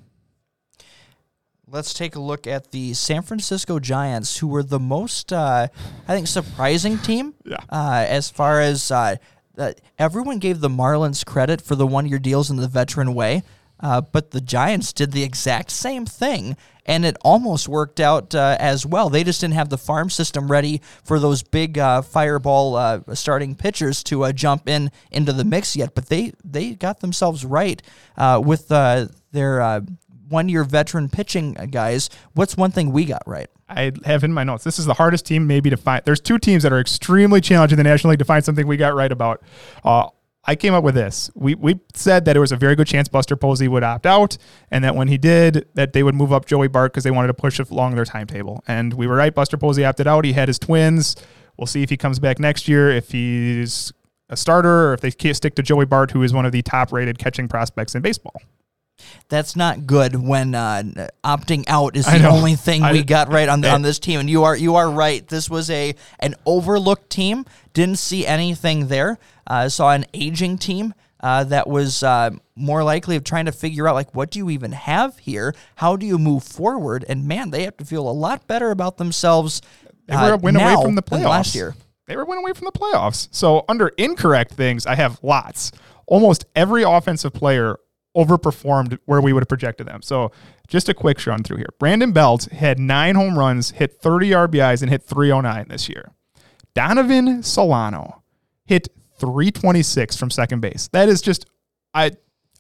Let's 1.67 1.95
take 1.95 2.15
a 2.15 2.21
look 2.21 2.47
at 2.47 2.73
the 2.73 2.93
San 2.93 3.23
Francisco 3.23 3.79
Giants, 3.79 4.37
who 4.39 4.49
were 4.49 4.63
the 4.63 4.79
most, 4.79 5.33
uh, 5.33 5.69
I 6.07 6.15
think, 6.15 6.27
surprising 6.27 6.99
team. 6.99 7.35
Yeah. 7.45 7.57
Uh, 7.71 8.05
as 8.07 8.29
far 8.29 8.61
as 8.61 8.91
uh, 8.91 9.17
everyone 9.99 10.39
gave 10.39 10.61
the 10.61 10.69
Marlins 10.69 11.25
credit 11.25 11.63
for 11.63 11.75
the 11.75 11.87
one-year 11.87 12.19
deals 12.19 12.51
in 12.51 12.57
the 12.57 12.69
veteran 12.69 13.15
way, 13.15 13.43
uh, 13.81 14.03
but 14.03 14.31
the 14.31 14.41
Giants 14.41 14.93
did 14.93 15.13
the 15.13 15.23
exact 15.23 15.71
same 15.71 16.05
thing, 16.07 16.57
and 16.89 17.05
it 17.05 17.17
almost 17.23 17.69
worked 17.69 18.01
out 18.01 18.35
uh, 18.35 18.57
as 18.59 18.85
well. 18.85 19.11
They 19.11 19.23
just 19.23 19.43
didn't 19.43 19.55
have 19.55 19.69
the 19.69 19.79
farm 19.79 20.11
system 20.11 20.51
ready 20.51 20.81
for 21.05 21.21
those 21.21 21.43
big 21.43 21.79
uh, 21.79 22.03
fireball 22.03 22.75
uh, 22.75 23.01
starting 23.15 23.55
pitchers 23.55 24.03
to 24.05 24.25
uh, 24.25 24.33
jump 24.33 24.69
in 24.69 24.91
into 25.13 25.33
the 25.33 25.45
mix 25.45 25.77
yet. 25.77 25.95
But 25.95 26.07
they 26.09 26.33
they 26.43 26.75
got 26.75 27.01
themselves 27.01 27.45
right 27.45 27.81
uh, 28.17 28.43
with 28.45 28.73
uh, 28.73 29.09
their 29.31 29.61
uh, 29.61 29.83
one-year 30.29 30.65
veteran 30.65 31.09
pitching 31.09 31.53
guys. 31.71 32.11
What's 32.33 32.57
one 32.57 32.71
thing 32.71 32.91
we 32.91 33.05
got 33.05 33.23
right? 33.27 33.49
I 33.69 33.93
have 34.05 34.25
in 34.25 34.33
my 34.33 34.45
notes. 34.45 34.65
This 34.65 34.79
is 34.79 34.87
the 34.87 34.95
hardest 34.95 35.27
team 35.27 35.47
maybe 35.47 35.69
to 35.69 35.77
find. 35.77 36.03
There's 36.07 36.21
two 36.21 36.39
teams 36.39 36.63
that 36.63 36.73
are 36.73 36.81
extremely 36.81 37.43
challenging 37.43 37.79
in 37.79 37.85
the 37.85 37.91
National 37.91 38.13
League 38.13 38.19
to 38.21 38.25
find 38.25 38.43
something 38.43 38.67
we 38.67 38.79
got 38.79 38.95
right 38.95 39.13
about. 39.13 39.43
Uh, 39.85 40.09
I 40.49 40.57
came 40.57 40.73
up 40.73 40.83
with 40.83 40.95
this. 40.95 41.31
We 41.35 41.55
we 41.55 41.79
said 41.93 42.25
that 42.25 42.35
it 42.35 42.41
was 42.41 42.53
a 42.53 42.57
very 42.57 42.75
good 42.75 42.87
chance 42.87 43.07
Buster 43.07 43.37
Posey 43.37 43.69
would 43.69 43.83
opt 43.83 44.07
out, 44.07 44.39
and 44.71 44.83
that 44.83 44.95
when 44.95 45.09
he 45.09 45.19
did, 45.19 45.69
that 45.75 45.93
they 45.93 46.03
would 46.03 46.15
move 46.15 46.33
up 46.33 46.47
Joey 46.47 46.69
Bart 46.69 46.91
because 46.91 47.05
they 47.05 47.11
wanted 47.11 47.27
to 47.27 47.35
push 47.35 47.61
along 47.61 47.97
their 47.97 48.07
timetable. 48.07 48.65
And 48.67 48.95
we 48.95 49.07
were 49.07 49.17
right. 49.17 49.35
Buster 49.35 49.59
Posey 49.59 49.85
opted 49.85 50.07
out. 50.07 50.25
He 50.25 50.33
had 50.33 50.49
his 50.49 50.59
twins. 50.59 51.17
We'll 51.59 51.67
see 51.67 51.83
if 51.83 51.91
he 51.91 51.99
comes 51.99 52.19
back 52.19 52.39
next 52.39 52.67
year. 52.67 52.91
If 52.91 53.11
he's 53.11 53.93
a 54.31 54.39
starter, 54.39 54.89
or 54.89 54.95
if 54.95 55.03
they 55.03 55.11
stick 55.11 55.55
to 55.57 55.63
Joey 55.63 55.85
Bart, 55.85 56.13
who 56.13 56.23
is 56.23 56.33
one 56.33 56.47
of 56.47 56.53
the 56.53 56.63
top-rated 56.63 57.19
catching 57.19 57.47
prospects 57.47 57.95
in 57.95 58.01
baseball. 58.01 58.41
That's 59.29 59.57
not 59.57 59.87
good 59.87 60.15
when 60.17 60.55
uh, 60.55 61.09
opting 61.25 61.65
out 61.69 61.97
is 61.97 62.07
the 62.07 62.29
only 62.29 62.55
thing 62.57 62.83
I- 62.83 62.93
we 62.93 63.03
got 63.03 63.31
right 63.33 63.49
on 63.49 63.65
on 63.65 63.83
this 63.83 63.99
team. 63.99 64.21
And 64.21 64.31
you 64.31 64.45
are 64.45 64.57
you 64.57 64.77
are 64.77 64.91
right. 64.91 65.27
This 65.27 65.49
was 65.51 65.71
a 65.71 65.95
an 66.21 66.35
overlooked 66.47 67.11
team. 67.11 67.45
Didn't 67.73 67.99
see 67.99 68.27
anything 68.27 68.89
there. 68.89 69.19
Uh, 69.47 69.69
saw 69.69 69.91
an 69.93 70.05
aging 70.15 70.59
team. 70.59 70.95
Uh, 71.21 71.43
that 71.43 71.67
was 71.69 72.05
uh, 72.05 72.31
more 72.55 72.85
likely 72.85 73.17
of 73.17 73.25
trying 73.25 73.47
to 73.47 73.53
figure 73.53 73.89
out 73.89 73.95
like 73.97 74.15
what 74.15 74.31
do 74.31 74.39
you 74.39 74.51
even 74.51 74.71
have 74.73 75.19
here? 75.19 75.55
How 75.77 75.97
do 75.97 76.07
you 76.07 76.17
move 76.19 76.45
forward? 76.45 77.05
And 77.09 77.27
man, 77.27 77.51
they 77.51 77.65
have 77.65 77.77
to 77.79 77.85
feel 77.85 78.09
a 78.09 78.13
lot 78.13 78.47
better 78.47 78.71
about 78.71 78.99
themselves. 78.99 79.61
They 80.07 80.15
were 80.15 80.23
uh, 80.23 80.35
a 80.35 80.37
win 80.37 80.55
away 80.57 80.83
from 80.85 80.95
the 80.95 81.03
playoffs 81.03 81.25
last 81.25 81.55
year. 81.57 81.75
They 82.07 82.17
were 82.17 82.23
a 82.23 82.25
win 82.25 82.39
away 82.39 82.53
from 82.53 82.67
the 82.67 82.73
playoffs. 82.73 83.29
So 83.33 83.65
under 83.69 83.89
incorrect 83.99 84.53
things, 84.55 84.87
I 84.87 84.95
have 84.95 85.19
lots. 85.23 85.73
Almost 86.07 86.47
every 86.57 86.85
offensive 86.85 87.33
player 87.35 87.77
overperformed 88.17 88.99
where 89.05 89.21
we 89.21 89.33
would 89.33 89.43
have 89.43 89.49
projected 89.49 89.87
them. 89.87 90.03
So 90.03 90.33
just 90.67 90.89
a 90.89 90.95
quick 90.95 91.25
run 91.27 91.43
through 91.43 91.59
here. 91.59 91.69
Brandon 91.79 92.13
Belt 92.13 92.45
had 92.45 92.79
nine 92.79 93.15
home 93.15 93.39
runs, 93.39 93.73
hit 93.73 94.01
30 94.01 94.31
RBIs, 94.31 94.83
and 94.83 94.91
hit 94.91 95.03
309 95.03 95.67
this 95.69 95.89
year. 95.89 96.13
Donovan 96.75 97.43
Solano 97.43 98.23
hit 98.65 98.89
326 99.19 100.17
from 100.17 100.31
second 100.31 100.61
base. 100.61 100.89
That 100.93 101.09
is 101.09 101.21
just 101.21 101.47
I 101.95 102.13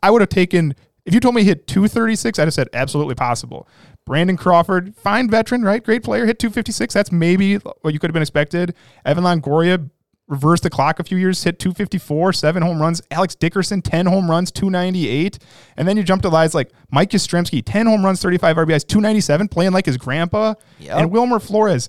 I 0.02 0.10
would 0.10 0.20
have 0.20 0.28
taken 0.28 0.74
if 1.04 1.14
you 1.14 1.20
told 1.20 1.34
me 1.34 1.40
he 1.40 1.48
hit 1.48 1.66
236, 1.66 2.38
I'd 2.38 2.42
have 2.42 2.54
said 2.54 2.68
absolutely 2.74 3.14
possible. 3.14 3.66
Brandon 4.04 4.36
Crawford, 4.36 4.94
fine 4.94 5.30
veteran, 5.30 5.62
right? 5.62 5.82
Great 5.82 6.02
player, 6.02 6.26
hit 6.26 6.38
256. 6.38 6.92
That's 6.92 7.10
maybe 7.10 7.56
what 7.56 7.94
you 7.94 7.98
could 7.98 8.10
have 8.10 8.12
been 8.12 8.22
expected. 8.22 8.74
Evan 9.06 9.24
Longoria 9.24 9.88
reversed 10.28 10.62
the 10.62 10.70
clock 10.70 11.00
a 11.00 11.04
few 11.04 11.16
years, 11.16 11.42
hit 11.42 11.58
254, 11.58 12.32
seven 12.34 12.62
home 12.62 12.80
runs. 12.80 13.00
Alex 13.10 13.34
Dickerson, 13.34 13.82
10 13.82 14.06
home 14.06 14.30
runs, 14.30 14.50
298. 14.52 15.38
And 15.76 15.88
then 15.88 15.96
you 15.96 16.02
jump 16.02 16.22
to 16.22 16.30
guys 16.30 16.54
like 16.54 16.70
Mike 16.90 17.10
Yastrzemski, 17.10 17.62
10 17.64 17.86
home 17.86 18.04
runs, 18.04 18.22
35 18.22 18.56
RBIs, 18.56 18.86
297, 18.86 19.48
playing 19.48 19.72
like 19.72 19.86
his 19.86 19.96
grandpa. 19.96 20.54
Yep. 20.78 20.96
And 20.96 21.10
Wilmer 21.10 21.40
Flores, 21.40 21.88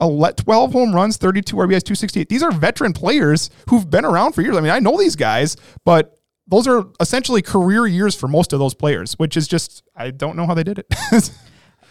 ele- 0.00 0.32
12 0.32 0.72
home 0.72 0.94
runs, 0.94 1.16
32 1.18 1.56
RBIs, 1.56 1.84
268. 1.84 2.28
These 2.28 2.42
are 2.42 2.50
veteran 2.50 2.92
players 2.92 3.50
who've 3.68 3.88
been 3.88 4.04
around 4.04 4.32
for 4.32 4.42
years. 4.42 4.56
I 4.56 4.60
mean, 4.60 4.72
I 4.72 4.78
know 4.80 4.98
these 4.98 5.16
guys, 5.16 5.56
but 5.84 6.18
those 6.46 6.66
are 6.66 6.84
essentially 7.00 7.42
career 7.42 7.86
years 7.86 8.14
for 8.14 8.28
most 8.28 8.52
of 8.52 8.58
those 8.58 8.74
players, 8.74 9.14
which 9.14 9.36
is 9.36 9.46
just, 9.48 9.82
I 9.96 10.10
don't 10.10 10.36
know 10.36 10.46
how 10.46 10.54
they 10.54 10.64
did 10.64 10.78
it. 10.78 11.30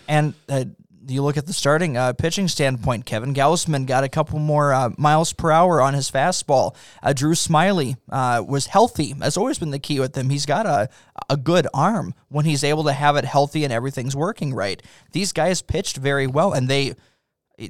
And 0.08 0.34
uh, 0.50 0.66
you 1.08 1.22
look 1.22 1.38
at 1.38 1.46
the 1.46 1.54
starting 1.54 1.98
uh, 1.98 2.14
pitching 2.14 2.48
standpoint, 2.48 3.06
Kevin 3.06 3.34
Gausman 3.34 3.86
got 3.86 4.04
a 4.04 4.10
couple 4.10 4.40
more 4.40 4.74
uh, 4.74 4.90
miles 4.98 5.34
per 5.34 5.52
hour 5.52 5.82
on 5.82 5.94
his 5.94 6.10
fastball. 6.10 6.76
Uh, 7.02 7.14
Drew 7.14 7.34
Smyly 7.34 7.98
uh, 8.10 8.44
was 8.48 8.68
healthy. 8.68 9.14
That's 9.14 9.38
always 9.38 9.60
been 9.60 9.72
the 9.72 9.80
key 9.80 10.00
with 10.00 10.18
him. 10.18 10.30
He's 10.30 10.46
got 10.46 10.66
a, 10.66 10.90
a 11.30 11.38
good 11.38 11.68
arm 11.74 12.14
when 12.30 12.46
he's 12.46 12.64
able 12.64 12.84
to 12.86 12.94
have 12.94 13.16
it 13.16 13.26
healthy 13.26 13.64
and 13.64 13.74
everything's 13.74 14.16
working 14.16 14.54
right. 14.54 14.82
These 15.12 15.34
guys 15.34 15.62
pitched 15.62 15.98
very 15.98 16.28
well, 16.28 16.54
and 16.54 16.68
they, 16.68 16.96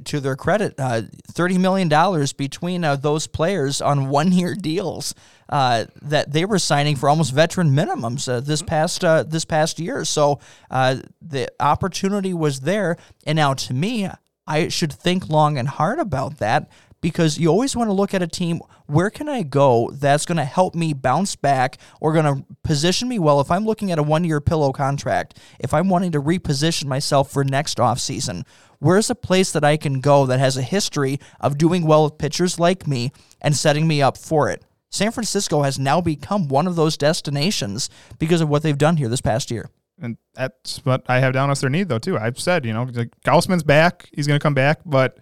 to 0.05 0.19
their 0.19 0.35
credit, 0.35 0.75
uh, 0.79 1.01
$30 1.33 1.59
million 1.59 2.27
between 2.37 2.83
uh, 2.83 2.95
those 2.95 3.27
players 3.27 3.81
on 3.81 4.09
one 4.09 4.31
year 4.31 4.55
deals. 4.55 5.13
Uh, 5.49 5.85
that 6.01 6.31
they 6.31 6.45
were 6.45 6.57
signing 6.57 6.95
for 6.95 7.09
almost 7.09 7.31
veteran 7.31 7.69
minimums 7.69 8.27
uh, 8.27 8.39
this 8.39 8.63
past 8.63 9.03
uh, 9.05 9.21
this 9.21 9.45
past 9.45 9.77
year. 9.77 10.03
So 10.03 10.39
uh, 10.71 10.95
the 11.21 11.47
opportunity 11.59 12.33
was 12.33 12.61
there, 12.61 12.97
and 13.27 13.35
now 13.35 13.53
to 13.53 13.73
me, 13.73 14.09
I 14.47 14.69
should 14.69 14.91
think 14.91 15.29
long 15.29 15.57
and 15.57 15.67
hard 15.67 15.99
about 15.99 16.39
that 16.39 16.71
because 17.03 17.37
you 17.37 17.49
always 17.49 17.75
want 17.75 17.89
to 17.89 17.93
look 17.93 18.13
at 18.13 18.23
a 18.23 18.27
team. 18.27 18.61
Where 18.87 19.09
can 19.09 19.27
I 19.27 19.43
go 19.43 19.91
that's 19.93 20.25
going 20.25 20.37
to 20.37 20.45
help 20.45 20.73
me 20.73 20.93
bounce 20.93 21.35
back 21.35 21.77
or 21.99 22.13
going 22.13 22.25
to 22.25 22.45
position 22.63 23.09
me 23.09 23.19
well? 23.19 23.41
If 23.41 23.51
I'm 23.51 23.65
looking 23.65 23.91
at 23.91 23.99
a 23.99 24.03
one 24.03 24.23
year 24.23 24.39
pillow 24.39 24.71
contract, 24.71 25.37
if 25.59 25.73
I'm 25.73 25.89
wanting 25.89 26.13
to 26.13 26.21
reposition 26.21 26.85
myself 26.85 27.29
for 27.29 27.43
next 27.43 27.77
offseason, 27.77 28.45
where's 28.83 29.09
a 29.09 29.15
place 29.15 29.51
that 29.51 29.63
I 29.63 29.77
can 29.77 29.99
go 30.01 30.25
that 30.25 30.39
has 30.39 30.57
a 30.57 30.61
history 30.61 31.19
of 31.39 31.57
doing 31.57 31.85
well 31.85 32.03
with 32.03 32.17
pitchers 32.17 32.59
like 32.59 32.87
me 32.87 33.11
and 33.41 33.55
setting 33.55 33.87
me 33.87 34.01
up 34.01 34.17
for 34.17 34.49
it? 34.49 34.63
San 34.89 35.11
Francisco 35.11 35.63
has 35.63 35.79
now 35.79 36.01
become 36.01 36.47
one 36.47 36.67
of 36.67 36.75
those 36.75 36.97
destinations 36.97 37.89
because 38.19 38.41
of 38.41 38.49
what 38.49 38.61
they've 38.61 38.77
done 38.77 38.97
here 38.97 39.09
this 39.09 39.21
past 39.21 39.49
year. 39.49 39.69
and 39.99 40.17
that's 40.35 40.77
what 40.85 41.03
I 41.07 41.19
have 41.19 41.33
down 41.33 41.49
as 41.49 41.61
their 41.61 41.69
need, 41.69 41.87
though, 41.89 41.99
too. 41.99 42.17
I've 42.17 42.39
said, 42.39 42.65
you 42.65 42.73
know, 42.73 42.85
Gausman's 43.25 43.63
back. 43.63 44.09
He's 44.13 44.27
going 44.27 44.39
to 44.39 44.43
come 44.43 44.53
back, 44.53 44.81
but 44.85 45.17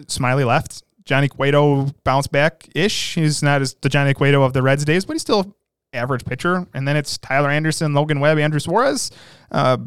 Smyly 0.00 0.44
left. 0.46 0.82
Johnny 1.04 1.28
Cueto 1.28 1.86
bounced 2.02 2.32
back 2.32 2.68
ish. 2.74 3.14
He's 3.14 3.42
not 3.42 3.60
as 3.60 3.74
the 3.82 3.88
Johnny 3.88 4.14
Cueto 4.14 4.42
of 4.42 4.52
the 4.52 4.62
Reds 4.62 4.84
days, 4.84 5.04
but 5.04 5.12
he's 5.12 5.22
still 5.22 5.54
average 5.92 6.24
pitcher. 6.24 6.66
And 6.74 6.88
then 6.88 6.96
it's 6.96 7.18
Tyler 7.18 7.50
Anderson, 7.50 7.92
Logan 7.94 8.18
Webb, 8.20 8.38
Andrew 8.38 8.58
Suarez. 8.58 9.10
Uh, 9.52 9.78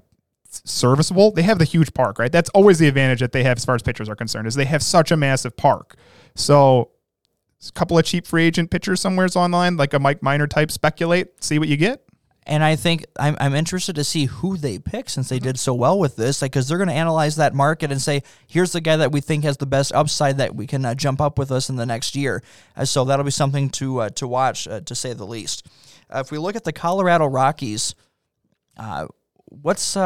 serviceable. 0.65 1.31
They 1.31 1.43
have 1.43 1.59
the 1.59 1.65
huge 1.65 1.93
park, 1.93 2.19
right? 2.19 2.31
That's 2.31 2.49
always 2.51 2.79
the 2.79 2.87
advantage 2.87 3.19
that 3.19 3.31
they 3.31 3.43
have 3.43 3.57
as 3.57 3.65
far 3.65 3.75
as 3.75 3.81
pitchers 3.81 4.09
are 4.09 4.15
concerned, 4.15 4.47
is 4.47 4.55
they 4.55 4.65
have 4.65 4.83
such 4.83 5.11
a 5.11 5.17
massive 5.17 5.55
park. 5.57 5.95
So 6.35 6.91
a 7.67 7.71
couple 7.71 7.97
of 7.97 8.05
cheap 8.05 8.27
free 8.27 8.43
agent 8.43 8.69
pitchers 8.69 9.01
somewhere's 9.01 9.35
online, 9.35 9.77
like 9.77 9.93
a 9.93 9.99
Mike 9.99 10.21
Minor 10.21 10.47
type, 10.47 10.71
speculate, 10.71 11.43
see 11.43 11.59
what 11.59 11.67
you 11.67 11.77
get. 11.77 12.03
And 12.49 12.63
I 12.63 12.77
think 12.77 13.03
I'm, 13.19 13.35
I'm 13.41 13.53
interested 13.53 13.95
to 13.95 14.05
see 14.05 14.25
who 14.25 14.55
they 14.55 14.79
pick 14.79 15.09
since 15.09 15.27
they 15.27 15.37
did 15.39 15.59
so 15.59 15.73
well 15.73 15.99
with 15.99 16.15
this, 16.15 16.41
like 16.41 16.51
because 16.51 16.69
they're 16.69 16.77
going 16.77 16.87
to 16.87 16.93
analyze 16.93 17.35
that 17.35 17.53
market 17.53 17.91
and 17.91 18.01
say, 18.01 18.23
here's 18.47 18.71
the 18.71 18.79
guy 18.79 18.95
that 18.95 19.11
we 19.11 19.19
think 19.19 19.43
has 19.43 19.57
the 19.57 19.65
best 19.65 19.91
upside 19.93 20.37
that 20.37 20.55
we 20.55 20.65
can 20.65 20.85
uh, 20.85 20.95
jump 20.95 21.19
up 21.19 21.37
with 21.37 21.51
us 21.51 21.69
in 21.69 21.75
the 21.75 21.85
next 21.85 22.15
year. 22.15 22.41
Uh, 22.77 22.85
so 22.85 23.03
that'll 23.03 23.25
be 23.25 23.31
something 23.31 23.69
to 23.71 23.99
uh, 23.99 24.09
to 24.11 24.27
watch, 24.29 24.65
uh, 24.65 24.79
to 24.79 24.95
say 24.95 25.11
the 25.11 25.25
least. 25.25 25.67
Uh, 26.09 26.19
if 26.19 26.31
we 26.31 26.37
look 26.37 26.55
at 26.55 26.63
the 26.63 26.71
Colorado 26.71 27.25
Rockies, 27.25 27.95
uh, 28.77 29.07
what's 29.49 29.97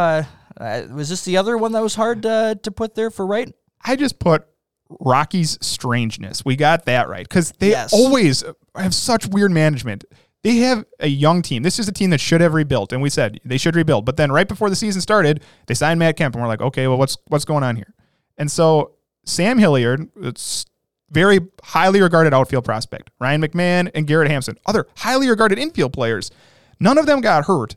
uh, 0.59 0.83
was 0.91 1.09
this 1.09 1.23
the 1.25 1.37
other 1.37 1.57
one 1.57 1.71
that 1.73 1.81
was 1.83 1.95
hard 1.95 2.25
uh, 2.25 2.55
to 2.55 2.71
put 2.71 2.95
there 2.95 3.09
for 3.11 3.25
right? 3.25 3.53
I 3.83 3.95
just 3.95 4.19
put 4.19 4.45
Rockies' 4.99 5.57
strangeness. 5.61 6.43
We 6.45 6.55
got 6.55 6.85
that 6.85 7.07
right 7.09 7.27
because 7.27 7.51
they 7.59 7.69
Yes. 7.71 7.93
always 7.93 8.43
have 8.75 8.93
such 8.93 9.27
weird 9.27 9.51
management. 9.51 10.03
they 10.43 10.55
have 10.57 10.85
a 10.99 11.07
young 11.07 11.43
team. 11.43 11.61
This 11.61 11.77
is 11.77 11.87
a 11.87 11.91
team 11.91 12.09
that 12.09 12.19
should 12.19 12.41
have 12.41 12.53
rebuilt, 12.55 12.91
and 12.91 13.01
we 13.01 13.09
said 13.11 13.39
they 13.45 13.57
should 13.59 13.75
rebuild. 13.75 14.05
But 14.05 14.17
then 14.17 14.31
right 14.31 14.47
before 14.47 14.69
the 14.71 14.75
season 14.75 14.99
started, 15.01 15.43
they 15.67 15.75
signed 15.75 15.99
Matt 15.99 16.17
Kemp, 16.17 16.33
and 16.35 16.41
we're 16.41 16.47
like, 16.47 16.61
okay, 16.61 16.87
well, 16.87 16.97
what's 16.97 17.15
what's 17.27 17.45
going 17.45 17.63
on 17.63 17.75
here? 17.75 17.93
And 18.39 18.51
so 18.51 18.93
Sam 19.23 19.59
Hilliard, 19.59 20.09
it's 20.21 20.65
very 21.11 21.39
highly 21.63 22.01
regarded 22.01 22.33
outfield 22.33 22.65
prospect. 22.65 23.11
Ryan 23.19 23.41
McMahon 23.41 23.91
and 23.93 24.07
Garrett 24.07 24.31
Hampson, 24.31 24.57
other 24.65 24.87
highly 24.97 25.29
regarded 25.29 25.59
infield 25.59 25.93
players. 25.93 26.31
None 26.79 26.97
of 26.97 27.05
them 27.05 27.21
got 27.21 27.45
hurt, 27.45 27.75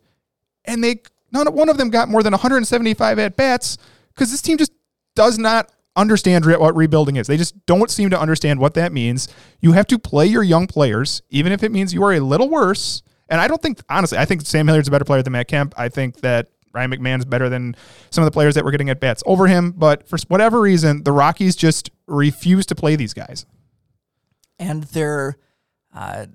and 0.65 0.83
they 0.83 1.03
none 1.35 1.53
one 1.53 1.69
of 1.69 1.77
them 1.77 1.91
got 1.91 2.09
more 2.09 2.23
than 2.23 2.33
175 2.33 3.19
at 3.19 3.37
bats 3.37 3.77
because 4.15 4.31
this 4.31 4.41
team 4.41 4.57
just 4.57 4.73
does 5.15 5.39
not 5.39 5.71
understand 5.97 6.47
re- 6.47 6.57
what 6.57 6.75
rebuilding 6.75 7.17
is. 7.17 7.27
They 7.27 7.37
just 7.37 7.67
don't 7.67 7.91
seem 7.91 8.11
to 8.11 8.19
understand 8.21 8.61
what 8.61 8.75
that 8.75 8.93
means. 8.93 9.29
You 9.61 9.73
have 9.73 9.87
to 9.89 9.99
play 9.99 10.27
your 10.27 10.43
young 10.43 10.67
players, 10.67 11.23
even 11.31 11.53
if 11.53 11.63
it 11.63 11.73
means 11.73 11.93
you 11.93 12.03
are 12.05 12.15
a 12.15 12.21
little 12.21 12.49
worse. 12.49 13.03
And 13.29 13.41
I 13.41 13.49
don't 13.49 13.61
think, 13.61 13.81
honestly, 13.89 14.19
I 14.19 14.25
think 14.25 14.43
Sam 14.43 14.67
Hilliard's 14.67 14.89
a 14.89 14.91
better 14.91 15.05
player 15.05 15.23
than 15.23 15.33
Matt 15.33 15.49
Kemp. 15.49 15.75
I 15.77 15.89
think 15.89 16.21
that 16.21 16.49
Ryan 16.73 16.91
McMahon's 16.91 17.25
better 17.25 17.49
than 17.49 17.77
some 18.11 18.23
of 18.23 18.27
the 18.27 18.33
players 18.33 18.55
that 18.55 18.65
were 18.65 18.71
getting 18.71 18.91
at 18.91 19.01
bats 19.01 19.23
over 19.27 19.47
him. 19.47 19.73
But 19.73 20.09
for 20.09 20.19
whatever 20.29 20.61
reason, 20.61 21.05
the 21.05 21.13
Rockies 21.13 21.57
just 21.57 21.91
refuse 22.07 22.67
to 22.67 22.75
play 22.75 22.97
these 22.97 23.15
guys. 23.15 23.47
and 24.59 24.85
there, 24.85 25.37
uh, 25.95 26.27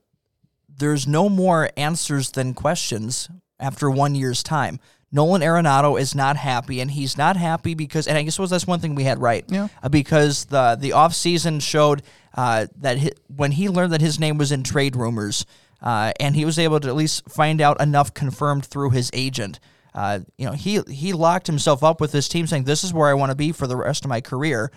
there's 0.68 1.08
no 1.08 1.30
more 1.30 1.70
answers 1.76 2.32
than 2.32 2.54
questions 2.54 3.30
after 3.60 3.90
one 3.90 4.16
year's 4.16 4.44
time. 4.44 4.80
Nolan 5.12 5.42
Arenado 5.42 6.00
is 6.00 6.14
not 6.14 6.38
happy, 6.38 6.80
and 6.82 6.92
he's 6.92 7.18
not 7.18 7.36
happy 7.36 7.74
because, 7.74 8.08
and 8.08 8.16
I 8.18 8.22
guess 8.22 8.38
was 8.38 8.52
that's 8.52 8.68
one 8.68 8.80
thing 8.80 8.94
we 8.94 9.06
had 9.06 9.20
right, 9.20 9.44
Yeah. 9.48 9.68
uh, 9.82 9.90
because 9.90 10.46
the 10.46 10.78
the 10.80 10.92
off 10.94 11.16
season 11.16 11.60
showed 11.60 12.04
uh, 12.36 12.68
that 12.82 13.14
when 13.36 13.52
he 13.54 13.70
learned 13.70 13.94
that 13.94 14.02
his 14.02 14.20
name 14.20 14.38
was 14.38 14.52
in 14.52 14.62
trade 14.62 14.96
rumors, 14.96 15.48
uh, 15.82 16.12
and 16.20 16.36
he 16.36 16.46
was 16.46 16.60
able 16.60 16.80
to 16.80 16.88
at 16.88 16.96
least 16.96 17.28
find 17.28 17.60
out 17.60 17.82
enough 17.82 18.14
confirmed 18.14 18.66
through 18.66 18.92
his 18.92 19.10
agent. 19.14 19.60
Uh, 19.96 20.20
you 20.38 20.46
know, 20.46 20.52
he 20.54 20.82
he 20.88 21.12
locked 21.12 21.48
himself 21.48 21.84
up 21.84 22.00
with 22.00 22.12
this 22.12 22.28
team, 22.30 22.46
saying, 22.46 22.66
"This 22.66 22.84
is 22.84 22.94
where 22.94 23.10
I 23.10 23.16
want 23.16 23.32
to 23.32 23.36
be 23.36 23.52
for 23.52 23.66
the 23.66 23.76
rest 23.76 24.06
of 24.06 24.10
my 24.10 24.22
career." 24.22 24.72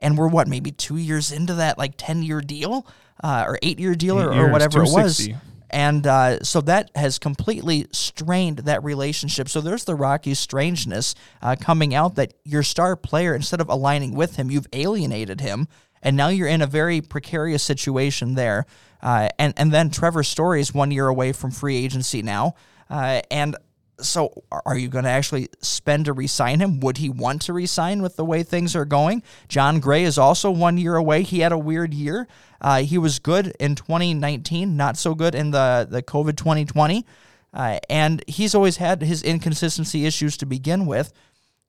And 0.00 0.18
we're 0.18 0.28
what, 0.28 0.46
maybe 0.48 0.70
two 0.70 0.96
years 0.98 1.32
into 1.32 1.54
that 1.54 1.78
like 1.78 1.94
ten 1.96 2.22
year 2.22 2.42
deal, 2.42 2.86
uh, 3.24 3.44
or 3.46 3.58
eight 3.62 3.80
year 3.80 3.94
deal, 3.94 4.20
or, 4.20 4.32
Eight 4.32 4.36
or 4.36 4.40
years, 4.42 4.52
whatever 4.52 4.82
it 4.82 4.92
was. 4.92 5.28
260. 5.70 5.78
And 5.78 6.06
uh, 6.06 6.44
so 6.44 6.60
that 6.62 6.90
has 6.94 7.18
completely 7.18 7.86
strained 7.92 8.58
that 8.60 8.82
relationship. 8.82 9.48
So 9.48 9.60
there's 9.60 9.84
the 9.84 9.94
Rockies' 9.94 10.38
strangeness 10.38 11.14
uh, 11.42 11.56
coming 11.60 11.94
out 11.94 12.14
that 12.16 12.34
your 12.44 12.62
star 12.62 12.96
player, 12.96 13.34
instead 13.34 13.60
of 13.60 13.68
aligning 13.68 14.14
with 14.14 14.36
him, 14.36 14.50
you've 14.50 14.68
alienated 14.72 15.40
him, 15.40 15.68
and 16.02 16.16
now 16.16 16.28
you're 16.28 16.48
in 16.48 16.62
a 16.62 16.66
very 16.66 17.00
precarious 17.00 17.62
situation 17.62 18.34
there. 18.34 18.66
Uh, 19.02 19.28
and 19.38 19.54
and 19.56 19.72
then 19.72 19.90
Trevor 19.90 20.22
Story 20.22 20.60
is 20.60 20.74
one 20.74 20.90
year 20.90 21.06
away 21.06 21.32
from 21.32 21.50
free 21.50 21.76
agency 21.76 22.22
now, 22.22 22.54
uh, 22.90 23.20
and 23.30 23.56
so 24.00 24.44
are 24.64 24.76
you 24.76 24.88
going 24.88 25.04
to 25.04 25.10
actually 25.10 25.48
spend 25.60 26.04
to 26.04 26.12
resign 26.12 26.60
him? 26.60 26.80
Would 26.80 26.98
he 26.98 27.08
want 27.08 27.42
to 27.42 27.52
resign 27.52 28.02
with 28.02 28.16
the 28.16 28.24
way 28.24 28.42
things 28.42 28.76
are 28.76 28.84
going? 28.84 29.22
Jon 29.48 29.80
Gray 29.80 30.04
is 30.04 30.18
also 30.18 30.50
one 30.50 30.78
year 30.78 30.96
away. 30.96 31.22
He 31.22 31.40
had 31.40 31.52
a 31.52 31.58
weird 31.58 31.92
year. 31.92 32.28
Uh, 32.60 32.82
he 32.82 32.98
was 32.98 33.18
good 33.18 33.54
in 33.60 33.74
2019, 33.74 34.76
not 34.76 34.96
so 34.96 35.14
good 35.14 35.34
in 35.34 35.50
the, 35.50 35.86
the 35.88 36.02
COVID 36.02 36.36
2020. 36.36 37.04
Uh, 37.52 37.78
and 37.88 38.22
he's 38.26 38.54
always 38.54 38.76
had 38.76 39.02
his 39.02 39.22
inconsistency 39.22 40.06
issues 40.06 40.36
to 40.36 40.46
begin 40.46 40.86
with. 40.86 41.12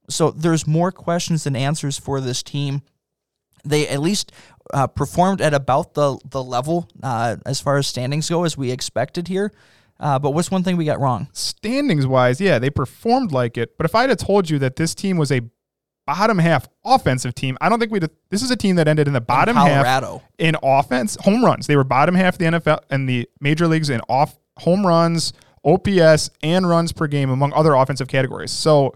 So 0.10 0.32
there's 0.32 0.68
more 0.68 0.92
questions 0.92 1.44
than 1.44 1.56
answers 1.56 1.98
for 1.98 2.20
this 2.20 2.44
team. 2.44 2.82
They 3.64 3.88
at 3.88 4.02
least 4.02 4.32
uh, 4.74 4.88
performed 4.88 5.42
at 5.42 5.54
about 5.54 5.94
the, 5.94 6.18
the 6.26 6.44
level 6.44 6.88
uh, 7.02 7.38
as 7.46 7.62
far 7.62 7.78
as 7.78 7.88
standings 7.88 8.30
go 8.30 8.44
as 8.44 8.58
we 8.58 8.72
expected 8.72 9.28
here. 9.28 9.52
Uh, 10.00 10.18
but 10.18 10.32
what's 10.32 10.50
one 10.50 10.64
thing 10.64 10.78
we 10.78 10.86
got 10.86 11.00
wrong? 11.00 11.28
Standings 11.34 12.08
wise, 12.08 12.40
yeah, 12.40 12.58
they 12.60 12.70
performed 12.70 13.32
like 13.32 13.58
it. 13.58 13.78
But 13.78 13.86
if 13.86 13.96
I'd 13.96 14.10
have 14.10 14.20
told 14.20 14.50
you 14.50 14.58
that 14.60 14.78
this 14.78 14.96
team 14.96 15.18
was 15.18 15.32
a 15.32 15.42
bottom 16.08 16.40
half 16.40 16.68
offensive 16.86 17.36
team, 17.36 17.58
I 17.60 17.70
don't 17.70 17.80
think 17.80 17.92
we'd. 17.92 18.10
This 18.30 18.42
is 18.42 18.52
a 18.52 18.56
team 18.56 18.78
that 18.78 18.88
ended 18.88 19.08
in 19.08 19.14
the 19.14 19.22
bottom 19.22 19.56
Colorado. 19.56 20.20
half 20.20 20.30
in 20.38 20.56
offense, 20.64 21.18
home 21.22 21.44
runs. 21.44 21.68
They 21.68 21.76
were 21.76 21.84
bottom 21.84 22.16
half 22.16 22.38
the 22.38 22.46
NFL 22.46 22.80
and 22.90 23.10
the 23.10 23.28
major 23.42 23.68
leagues 23.68 23.90
in 23.90 24.00
off 24.08 24.40
home 24.58 24.86
runs, 24.86 25.34
OPS, 25.66 26.30
and 26.44 26.68
runs 26.68 26.94
per 26.94 27.08
game, 27.08 27.30
among 27.30 27.52
other 27.54 27.74
offensive 27.74 28.08
categories. 28.08 28.52
So 28.52 28.96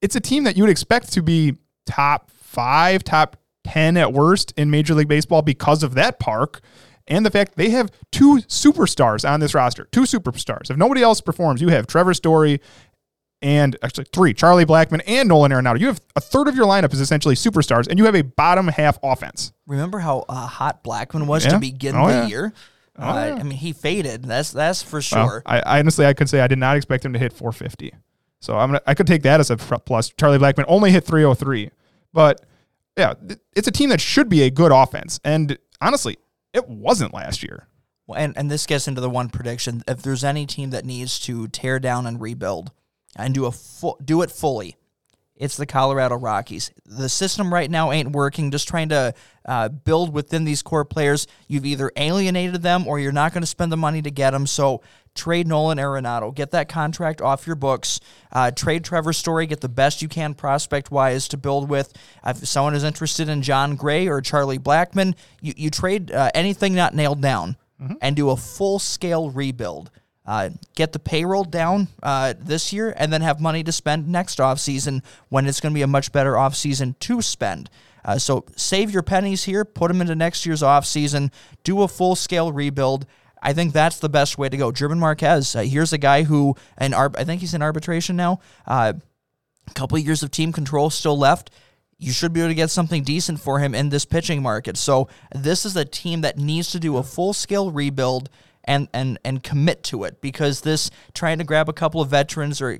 it's 0.00 0.14
a 0.14 0.20
team 0.20 0.44
that 0.44 0.56
you 0.56 0.62
would 0.62 0.70
expect 0.70 1.12
to 1.14 1.22
be 1.22 1.56
top 1.86 2.30
five, 2.30 3.02
top 3.02 3.36
10 3.64 3.96
at 3.96 4.12
worst 4.12 4.52
in 4.56 4.70
Major 4.70 4.94
League 4.94 5.08
Baseball 5.08 5.42
because 5.42 5.82
of 5.82 5.94
that 5.94 6.20
park 6.20 6.60
and 7.08 7.24
the 7.24 7.30
fact 7.30 7.56
they 7.56 7.70
have 7.70 7.90
two 8.12 8.38
superstars 8.48 9.28
on 9.28 9.40
this 9.40 9.54
roster. 9.54 9.88
Two 9.92 10.02
superstars. 10.02 10.70
If 10.70 10.76
nobody 10.76 11.02
else 11.02 11.20
performs, 11.20 11.60
you 11.60 11.68
have 11.68 11.86
Trevor 11.86 12.14
Story 12.14 12.60
and 13.42 13.76
actually 13.82 14.06
three, 14.12 14.32
Charlie 14.32 14.64
Blackmon 14.64 15.02
and 15.06 15.28
Nolan 15.28 15.52
Arenado. 15.52 15.78
You 15.78 15.86
have 15.88 16.00
a 16.16 16.20
third 16.20 16.48
of 16.48 16.56
your 16.56 16.66
lineup 16.66 16.92
is 16.94 17.00
essentially 17.00 17.34
superstars, 17.34 17.86
and 17.86 17.98
you 17.98 18.06
have 18.06 18.14
a 18.16 18.22
bottom 18.22 18.68
half 18.68 18.98
offense. 19.02 19.52
Remember 19.66 19.98
how 19.98 20.24
uh, 20.28 20.46
hot 20.46 20.82
Blackmon 20.82 21.26
was 21.26 21.44
Yeah. 21.44 21.52
to 21.52 21.58
begin 21.58 21.94
Oh, 21.96 22.06
the 22.06 22.12
yeah. 22.14 22.26
year? 22.26 22.52
Oh, 22.98 23.02
uh, 23.10 23.26
yeah. 23.26 23.34
I 23.34 23.42
mean, 23.42 23.58
he 23.58 23.72
faded. 23.72 24.24
That's 24.24 24.52
that's 24.52 24.82
for 24.82 24.96
Well, 24.96 25.28
sure. 25.28 25.42
I, 25.44 25.60
I 25.60 25.78
honestly 25.80 26.06
I 26.06 26.14
could 26.14 26.30
say 26.30 26.40
I 26.40 26.46
did 26.46 26.58
not 26.58 26.76
expect 26.76 27.04
him 27.04 27.12
to 27.12 27.18
hit 27.18 27.32
450. 27.34 27.92
So 28.40 28.56
I'm 28.56 28.70
gonna 28.70 28.80
I 28.86 28.94
could 28.94 29.06
take 29.06 29.22
that 29.24 29.38
as 29.38 29.50
a 29.50 29.56
plus. 29.58 30.08
Charlie 30.18 30.38
Blackmon 30.38 30.64
only 30.66 30.90
hit 30.90 31.04
303, 31.04 31.70
but 32.14 32.40
yeah, 32.96 33.12
it's 33.54 33.68
a 33.68 33.70
team 33.70 33.90
that 33.90 34.00
should 34.00 34.30
be 34.30 34.42
a 34.44 34.50
good 34.50 34.72
offense, 34.72 35.20
and 35.24 35.58
honestly, 35.82 36.16
it 36.56 36.68
wasn't 36.68 37.14
last 37.14 37.42
year. 37.42 37.68
Well, 38.06 38.18
and 38.18 38.36
and 38.36 38.50
this 38.50 38.66
gets 38.66 38.88
into 38.88 39.00
the 39.00 39.10
one 39.10 39.28
prediction: 39.28 39.82
if 39.86 40.02
there's 40.02 40.24
any 40.24 40.46
team 40.46 40.70
that 40.70 40.84
needs 40.84 41.18
to 41.20 41.48
tear 41.48 41.78
down 41.78 42.06
and 42.06 42.20
rebuild 42.20 42.72
and 43.14 43.34
do 43.34 43.44
a 43.46 43.52
full, 43.52 43.98
do 44.04 44.22
it 44.22 44.30
fully, 44.30 44.76
it's 45.36 45.56
the 45.56 45.66
Colorado 45.66 46.16
Rockies. 46.16 46.70
The 46.84 47.08
system 47.08 47.52
right 47.52 47.70
now 47.70 47.92
ain't 47.92 48.12
working. 48.12 48.50
Just 48.50 48.68
trying 48.68 48.88
to 48.88 49.14
uh, 49.44 49.68
build 49.68 50.12
within 50.12 50.44
these 50.44 50.62
core 50.62 50.84
players, 50.84 51.26
you've 51.46 51.66
either 51.66 51.92
alienated 51.96 52.62
them 52.62 52.86
or 52.86 52.98
you're 52.98 53.12
not 53.12 53.32
going 53.32 53.42
to 53.42 53.46
spend 53.46 53.70
the 53.70 53.76
money 53.76 54.02
to 54.02 54.10
get 54.10 54.30
them. 54.30 54.46
So 54.46 54.82
trade 55.14 55.46
Nolan 55.46 55.78
Arenado, 55.78 56.34
get 56.34 56.50
that 56.52 56.68
contract 56.68 57.20
off 57.20 57.46
your 57.46 57.56
books. 57.56 58.00
Uh, 58.32 58.50
trade 58.50 58.84
Trevor 58.84 59.12
Story, 59.12 59.46
get 59.46 59.60
the 59.60 59.68
best 59.68 60.02
you 60.02 60.08
can 60.08 60.34
prospect 60.34 60.90
wise 60.90 61.28
to 61.28 61.36
build 61.36 61.68
with. 61.68 61.92
If 62.24 62.46
someone 62.46 62.74
is 62.74 62.84
interested 62.84 63.28
in 63.28 63.42
Jon 63.42 63.76
Gray 63.76 64.08
or 64.08 64.20
Charlie 64.20 64.58
Blackmon, 64.58 65.14
you 65.40 65.54
you 65.56 65.70
trade 65.70 66.10
uh, 66.10 66.30
anything 66.34 66.74
not 66.74 66.94
nailed 66.94 67.20
down 67.20 67.56
and 68.00 68.16
do 68.16 68.30
a 68.30 68.36
full 68.36 68.78
scale 68.78 69.30
rebuild. 69.30 69.90
Uh, 70.26 70.50
get 70.74 70.92
the 70.92 70.98
payroll 70.98 71.44
down 71.44 71.86
uh, 72.02 72.34
this 72.38 72.72
year 72.72 72.92
and 72.96 73.12
then 73.12 73.20
have 73.20 73.40
money 73.40 73.62
to 73.62 73.70
spend 73.70 74.08
next 74.08 74.38
offseason 74.38 75.02
when 75.28 75.46
it's 75.46 75.60
going 75.60 75.72
to 75.72 75.74
be 75.78 75.82
a 75.82 75.86
much 75.86 76.10
better 76.10 76.32
offseason 76.32 76.98
to 76.98 77.22
spend. 77.22 77.70
Uh, 78.04 78.18
so 78.18 78.44
save 78.56 78.90
your 78.90 79.02
pennies 79.02 79.44
here, 79.44 79.64
put 79.64 79.88
them 79.88 80.00
into 80.00 80.14
next 80.14 80.44
year's 80.44 80.62
offseason, 80.62 81.30
do 81.64 81.82
a 81.82 81.88
full 81.88 82.16
scale 82.16 82.52
rebuild. 82.52 83.06
I 83.40 83.52
think 83.52 83.72
that's 83.72 84.00
the 84.00 84.08
best 84.08 84.38
way 84.38 84.48
to 84.48 84.56
go. 84.56 84.72
German 84.72 84.98
Marquez, 84.98 85.54
uh, 85.54 85.60
here's 85.60 85.92
a 85.92 85.98
guy 85.98 86.24
who, 86.24 86.56
and 86.76 86.94
I 86.94 87.22
think 87.24 87.40
he's 87.40 87.54
in 87.54 87.62
arbitration 87.62 88.16
now. 88.16 88.40
Uh, 88.66 88.94
a 89.68 89.74
couple 89.74 89.96
of 89.96 90.04
years 90.04 90.22
of 90.22 90.30
team 90.30 90.52
control 90.52 90.90
still 90.90 91.18
left. 91.18 91.50
You 91.98 92.12
should 92.12 92.32
be 92.32 92.40
able 92.40 92.50
to 92.50 92.54
get 92.54 92.70
something 92.70 93.02
decent 93.02 93.40
for 93.40 93.58
him 93.58 93.74
in 93.74 93.88
this 93.88 94.04
pitching 94.04 94.42
market. 94.42 94.76
So 94.76 95.08
this 95.34 95.64
is 95.64 95.76
a 95.76 95.84
team 95.84 96.20
that 96.22 96.36
needs 96.36 96.70
to 96.72 96.80
do 96.80 96.96
a 96.96 97.02
full 97.02 97.32
scale 97.32 97.70
rebuild 97.70 98.28
and 98.66 98.88
and 98.92 99.18
and 99.24 99.42
commit 99.42 99.82
to 99.84 100.04
it 100.04 100.20
because 100.20 100.62
this 100.62 100.90
trying 101.14 101.38
to 101.38 101.44
grab 101.44 101.68
a 101.68 101.72
couple 101.72 102.00
of 102.00 102.08
veterans 102.08 102.60
or 102.60 102.78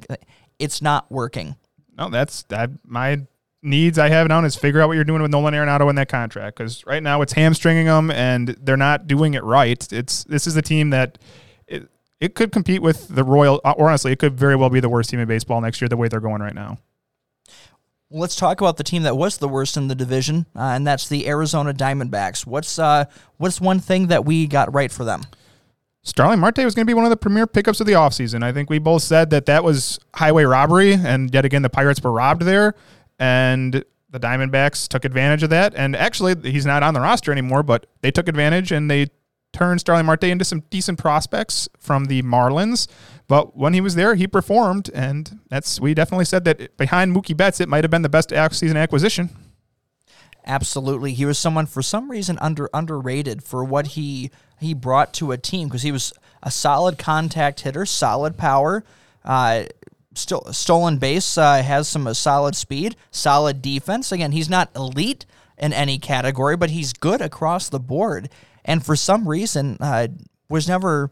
it's 0.59 0.83
not 0.83 1.11
working. 1.11 1.57
No, 1.97 2.09
that's 2.11 2.43
that. 2.45 2.71
My 2.85 3.27
needs 3.63 3.99
I 3.99 4.09
have 4.09 4.29
now 4.29 4.45
is 4.45 4.57
figure 4.57 4.81
out 4.81 4.89
what 4.89 4.95
you're 4.95 5.05
doing 5.05 5.23
with 5.23 5.31
Nolan 5.31 5.55
Arenado 5.55 5.89
in 5.91 5.97
that 5.97 6.09
contract 6.09 6.57
because 6.57 6.87
right 6.87 7.03
now 7.03 7.23
it's 7.23 7.33
hamstringing 7.33 7.87
them 7.87 8.11
and 8.11 8.49
they're 8.61 8.77
not 8.77 9.07
doing 9.07 9.35
it 9.35 9.45
right. 9.45 9.93
It's 9.93 10.25
this 10.25 10.47
is 10.47 10.57
a 10.57 10.63
team 10.63 10.91
that 10.91 11.19
it, 11.67 11.89
it 12.21 12.35
could 12.35 12.53
compete 12.53 12.83
with 12.83 13.09
the 13.09 13.25
Royal, 13.25 13.61
or 13.65 13.89
honestly, 13.89 14.13
it 14.13 14.19
could 14.19 14.39
very 14.39 14.57
well 14.57 14.71
be 14.71 14.81
the 14.81 14.89
worst 14.89 15.11
team 15.11 15.21
in 15.21 15.29
baseball 15.29 15.61
next 15.61 15.81
year 15.81 15.89
the 15.89 15.97
way 15.97 16.09
they're 16.09 16.21
going 16.21 16.41
right 16.41 16.55
now. 16.55 16.79
Let's 18.09 18.37
talk 18.37 18.61
about 18.61 18.77
the 18.77 18.85
team 18.85 19.03
that 19.03 19.17
was 19.17 19.39
the 19.39 19.49
worst 19.49 19.77
in 19.77 19.89
the 19.89 19.97
division, 19.97 20.47
uh, 20.55 20.61
and 20.61 20.87
that's 20.87 21.09
the 21.09 21.27
Arizona 21.27 21.75
Diamondbacks. 21.75 22.47
What's 22.47 22.79
uh 22.79 23.07
what's 23.37 23.61
one 23.61 23.81
thing 23.81 24.07
that 24.09 24.25
we 24.25 24.47
got 24.47 24.73
right 24.73 24.93
for 24.93 25.05
them? 25.05 25.23
Starling 26.07 26.39
Marte 26.39 26.59
was 26.59 26.77
going 26.77 26.87
to 26.87 26.91
be 26.91 26.95
one 26.95 27.05
of 27.05 27.11
the 27.11 27.17
premier 27.17 27.49
pickups 27.49 27.81
of 27.81 27.87
the 27.87 27.95
offseason. 27.95 28.45
I 28.45 28.53
think 28.53 28.71
we 28.71 28.79
both 28.79 29.03
said 29.03 29.31
that 29.31 29.47
that 29.47 29.65
was 29.65 29.99
highway 30.15 30.45
robbery, 30.45 30.93
and 30.93 31.35
yet 31.35 31.45
again, 31.45 31.63
the 31.63 31.69
Pirates 31.69 32.01
were 32.01 32.13
robbed 32.13 32.43
there, 32.43 32.77
and 33.19 33.85
the 34.11 34.21
Diamondbacks 34.21 34.87
took 34.87 35.05
advantage 35.05 35.43
of 35.43 35.51
that. 35.51 35.75
And 35.75 35.97
actually, 35.97 36.37
he's 36.49 36.65
not 36.65 36.85
on 36.85 36.95
the 36.95 37.01
roster 37.01 37.33
anymore, 37.33 37.65
but 37.65 37.87
they 38.03 38.13
took 38.13 38.29
advantage 38.29 38.71
and 38.71 38.89
they 38.89 39.09
turned 39.53 39.81
Starling 39.81 40.07
Marte 40.07 40.25
into 40.25 40.45
some 40.45 40.61
decent 40.71 40.97
prospects 40.97 41.69
from 41.77 42.05
the 42.05 42.23
Marlins. 42.23 42.87
But 43.27 43.57
when 43.57 43.75
he 43.75 43.81
was 43.81 43.97
there, 43.97 44.15
he 44.15 44.29
performed, 44.29 44.89
and 44.95 45.41
that's 45.49 45.81
we 45.81 45.93
definitely 45.93 46.27
said 46.27 46.45
that 46.45 46.77
behind 46.77 47.17
Mookie 47.17 47.37
Betts, 47.37 47.61
it 47.61 47.69
might 47.69 47.83
have 47.83 47.91
been 47.91 48.03
the 48.03 48.09
best 48.09 48.33
off-season 48.33 48.77
acquisition. 48.77 49.31
Absolutely, 50.47 51.15
he 51.15 51.25
was 51.25 51.37
someone 51.37 51.67
for 51.67 51.83
some 51.83 52.09
reason 52.09 52.39
under 52.41 52.71
underrated 52.73 53.43
for 53.43 53.65
what 53.65 53.89
he 53.89 54.31
he 54.61 54.75
brought 54.75 55.13
to 55.15 55.33
a 55.33 55.39
team 55.39 55.69
because 55.69 55.83
he 55.83 55.93
was 55.93 56.13
a 56.43 56.51
solid 56.51 56.99
contact 56.99 57.61
hitter, 57.61 57.85
solid 57.85 58.37
power. 58.37 58.85
Uh, 59.25 59.65
still 60.15 60.45
stolen 60.53 60.99
base 60.99 61.37
uh, 61.37 61.63
has 61.63 61.89
some 61.89 62.07
uh, 62.07 62.15
solid 62.15 62.55
speed, 62.57 62.97
solid 63.11 63.61
defense. 63.61 64.13
Again, 64.13 64.33
he's 64.33 64.49
not 64.49 64.71
elite 64.75 65.27
in 65.59 65.73
any 65.73 65.99
category, 65.99 66.57
but 66.57 66.71
he's 66.71 66.93
good 66.93 67.21
across 67.21 67.69
the 67.69 67.81
board. 67.81 68.31
And 68.65 68.85
for 68.85 68.97
some 68.97 69.29
reason, 69.29 69.77
uh, 69.81 70.09
was 70.49 70.69
never 70.69 71.11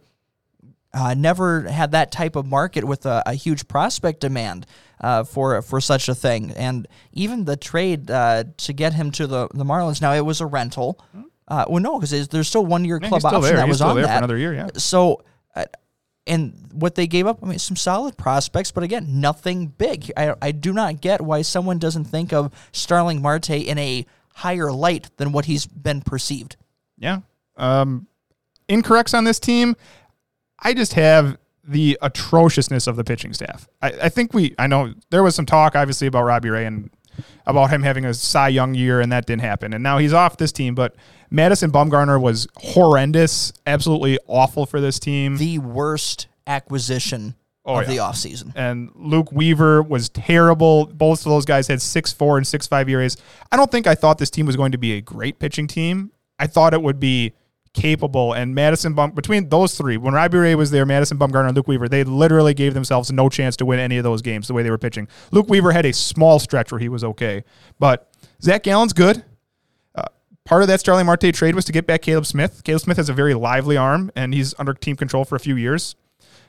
uh, 0.93 1.15
never 1.15 1.63
had 1.63 1.91
that 1.91 2.13
type 2.13 2.37
of 2.37 2.47
market 2.47 2.85
with 2.85 3.05
a, 3.05 3.23
a 3.27 3.35
huge 3.35 3.67
prospect 3.67 4.21
demand 4.21 4.67
for 5.27 5.61
for 5.61 5.81
such 5.81 6.09
a 6.09 6.15
thing. 6.15 6.53
And 6.53 6.87
even 7.13 7.45
the 7.45 7.57
trade 7.57 8.11
uh, 8.11 8.45
to 8.59 8.73
get 8.73 8.95
him 8.95 9.11
to 9.13 9.27
the, 9.27 9.49
the 9.53 9.65
Marlins, 9.65 10.01
now 10.01 10.15
it 10.15 10.25
was 10.25 10.41
a 10.41 10.47
rental. 10.47 11.05
Uh, 11.47 11.65
well, 11.69 11.83
no, 11.83 11.99
because 11.99 12.29
there's 12.29 12.49
still 12.49 12.65
one 12.65 12.85
year 12.85 12.99
Yeah, 13.03 13.09
club 13.09 13.25
option 13.25 13.43
there. 13.43 13.57
that 13.57 13.63
He's 13.67 13.69
was 13.69 13.77
still 13.79 13.89
on 13.91 13.97
there 13.97 14.05
for 14.05 14.09
that. 14.09 14.19
another 14.19 14.39
year, 14.39 14.55
yeah. 14.55 14.69
So, 14.77 15.23
uh, 15.55 15.65
and 16.27 16.69
what 16.73 16.95
they 16.95 17.07
gave 17.07 17.27
up, 17.27 17.41
I 17.43 17.47
mean, 17.47 17.59
some 17.59 17.77
solid 17.77 18.17
prospects, 18.17 18.73
but 18.73 18.83
again, 18.83 19.21
nothing 19.21 19.67
big. 19.67 20.11
I, 20.17 20.35
I 20.41 20.53
do 20.53 20.73
not 20.73 21.03
get 21.03 21.21
why 21.21 21.43
someone 21.43 21.79
doesn't 21.79 22.05
think 22.05 22.33
of 22.33 22.51
Starling 22.73 23.21
Marte 23.21 23.51
in 23.51 23.77
a 23.77 24.07
higher 24.37 24.73
light 24.73 25.11
than 25.19 25.33
what 25.33 25.45
he's 25.45 25.67
been 25.67 26.01
perceived. 26.01 26.57
Yeah. 26.99 27.19
Um, 27.59 28.07
incorrects 28.69 29.13
on 29.17 29.25
this 29.25 29.39
team. 29.39 29.77
I 30.59 30.73
just 30.73 30.95
have 30.95 31.37
the 31.63 31.99
atrociousness 32.01 32.87
of 32.87 32.97
the 32.97 33.05
pitching 33.05 33.35
staff. 33.35 33.69
I, 33.83 33.89
I 34.05 34.09
think 34.09 34.33
we, 34.33 34.55
I 34.59 34.67
know 34.67 34.95
there 35.11 35.23
was 35.23 35.35
some 35.35 35.45
talk, 35.47 35.77
obviously, 35.77 36.07
about 36.07 36.23
Robbie 36.25 36.49
Ray 36.51 36.65
and 36.65 36.91
about 37.47 37.71
him 37.71 37.83
having 37.83 38.05
a 38.05 38.15
Cy 38.15 38.49
Young 38.49 38.75
year, 38.75 39.01
and 39.01 39.11
that 39.13 39.27
didn't 39.27 39.43
happen. 39.43 39.73
And 39.73 39.83
now 39.83 39.99
he's 39.99 40.13
off 40.13 40.37
this 40.37 40.53
team, 40.53 40.75
but 40.75 40.95
Madison 41.31 41.71
Bumgarner 41.71 42.21
was 42.21 42.47
horrendous, 42.57 43.53
absolutely 43.67 44.19
awful 44.27 44.67
for 44.67 44.81
this 44.81 44.99
team. 44.99 45.37
The 45.37 45.59
worst 45.59 46.27
acquisition 46.47 47.35
Oh, 47.67 47.77
of 47.81 47.89
yeah. 47.89 47.95
the 47.95 47.97
offseason. 48.03 48.53
and 48.55 48.91
Luke 48.95 49.33
Weaver 49.33 49.83
was 49.83 50.11
terrible. 50.11 50.85
Both 50.85 51.21
of 51.21 51.31
those 51.31 51.47
guys 51.47 51.67
had 51.67 51.81
six 51.81 52.13
four 52.13 52.37
and 52.37 52.47
six 52.47 52.67
five 52.67 52.91
ERAs. 52.91 53.17
I 53.51 53.57
don't 53.57 53.71
think 53.71 53.87
I 53.87 53.95
thought 53.95 54.19
this 54.19 54.29
team 54.29 54.45
was 54.45 54.55
going 54.55 54.73
to 54.73 54.79
be 54.79 54.93
a 54.93 55.01
great 55.01 55.39
pitching 55.39 55.67
team. 55.67 56.11
I 56.39 56.47
thought 56.47 56.75
it 56.75 56.83
would 56.83 57.01
be 57.01 57.33
capable. 57.75 58.33
And 58.33 58.55
Madison 58.55 58.95
Bum 58.95 59.11
between 59.11 59.49
those 59.51 59.77
three, 59.77 59.97
when 59.97 60.15
Robbie 60.15 60.39
Ray 60.39 60.55
was 60.55 60.71
there, 60.71 60.87
Madison 60.87 61.19
Bumgarner 61.19 61.49
and 61.49 61.57
Luke 61.57 61.69
Weaver, 61.69 61.89
they 61.89 62.05
literally 62.05 62.55
gave 62.55 62.73
themselves 62.73 63.13
no 63.13 63.29
chance 63.29 63.57
to 63.57 63.67
win 63.67 63.79
any 63.79 63.99
of 63.99 64.05
those 64.05 64.23
games 64.23 64.49
the 64.49 64.55
way 64.55 64.63
they 64.63 64.71
were 64.71 64.79
pitching. 64.79 65.09
Luke 65.31 65.49
Weaver 65.49 65.73
had 65.73 65.85
a 65.85 65.93
small 65.93 66.39
stretch 66.39 66.73
where 66.73 66.79
he 66.79 66.89
was 66.89 67.05
okay, 67.05 67.45
but 67.79 68.11
Zach 68.41 68.63
Gallen's 68.63 68.93
good. 68.93 69.25
Uh, 69.95 70.05
Part 70.45 70.63
of 70.63 70.69
that 70.69 70.81
Starling 70.81 71.07
Marte 71.07 71.35
trade 71.35 71.55
was 71.55 71.65
to 71.67 71.73
get 71.73 71.87
back 71.87 72.03
Caleb 72.03 72.27
Smith. 72.27 72.63
Caleb 72.65 72.83
Smith 72.83 72.97
has 72.97 73.09
a 73.09 73.15
very 73.15 73.35
lively 73.35 73.77
arm, 73.77 74.11
and 74.17 74.33
he's 74.33 74.55
under 74.59 74.73
team 74.73 74.97
control 74.97 75.25
for 75.25 75.37
a 75.37 75.41
few 75.41 75.57
years. 75.57 75.97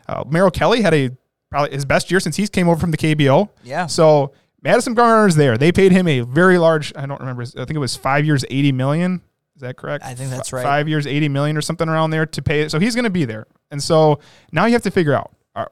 Uh, 0.07 0.23
Merrill 0.27 0.51
Kelly 0.51 0.81
had 0.81 0.93
a 0.93 1.11
probably 1.49 1.71
his 1.73 1.85
best 1.85 2.11
year 2.11 2.19
since 2.19 2.35
he's 2.35 2.49
came 2.49 2.69
over 2.69 2.79
from 2.79 2.91
the 2.91 2.97
KBO. 2.97 3.49
Yeah. 3.63 3.87
So 3.87 4.33
Madison 4.61 4.93
Garner 4.93 5.27
is 5.27 5.35
there. 5.35 5.57
They 5.57 5.71
paid 5.71 5.91
him 5.91 6.07
a 6.07 6.21
very 6.21 6.57
large. 6.57 6.91
I 6.95 7.05
don't 7.05 7.19
remember. 7.19 7.43
I 7.43 7.65
think 7.65 7.71
it 7.71 7.79
was 7.79 7.95
five 7.95 8.25
years, 8.25 8.43
eighty 8.49 8.71
million. 8.71 9.21
Is 9.55 9.61
that 9.61 9.77
correct? 9.77 10.03
I 10.03 10.15
think 10.15 10.29
that's 10.29 10.51
right. 10.51 10.63
Five 10.63 10.89
years, 10.89 11.07
eighty 11.07 11.29
million, 11.29 11.55
or 11.55 11.61
something 11.61 11.87
around 11.87 12.09
there 12.09 12.25
to 12.25 12.41
pay. 12.41 12.61
it. 12.61 12.71
So 12.71 12.79
he's 12.79 12.95
going 12.95 13.05
to 13.05 13.09
be 13.09 13.25
there. 13.25 13.47
And 13.71 13.81
so 13.81 14.19
now 14.51 14.65
you 14.65 14.73
have 14.73 14.83
to 14.83 14.91
figure 14.91 15.13
out. 15.13 15.31
Uh, 15.55 15.65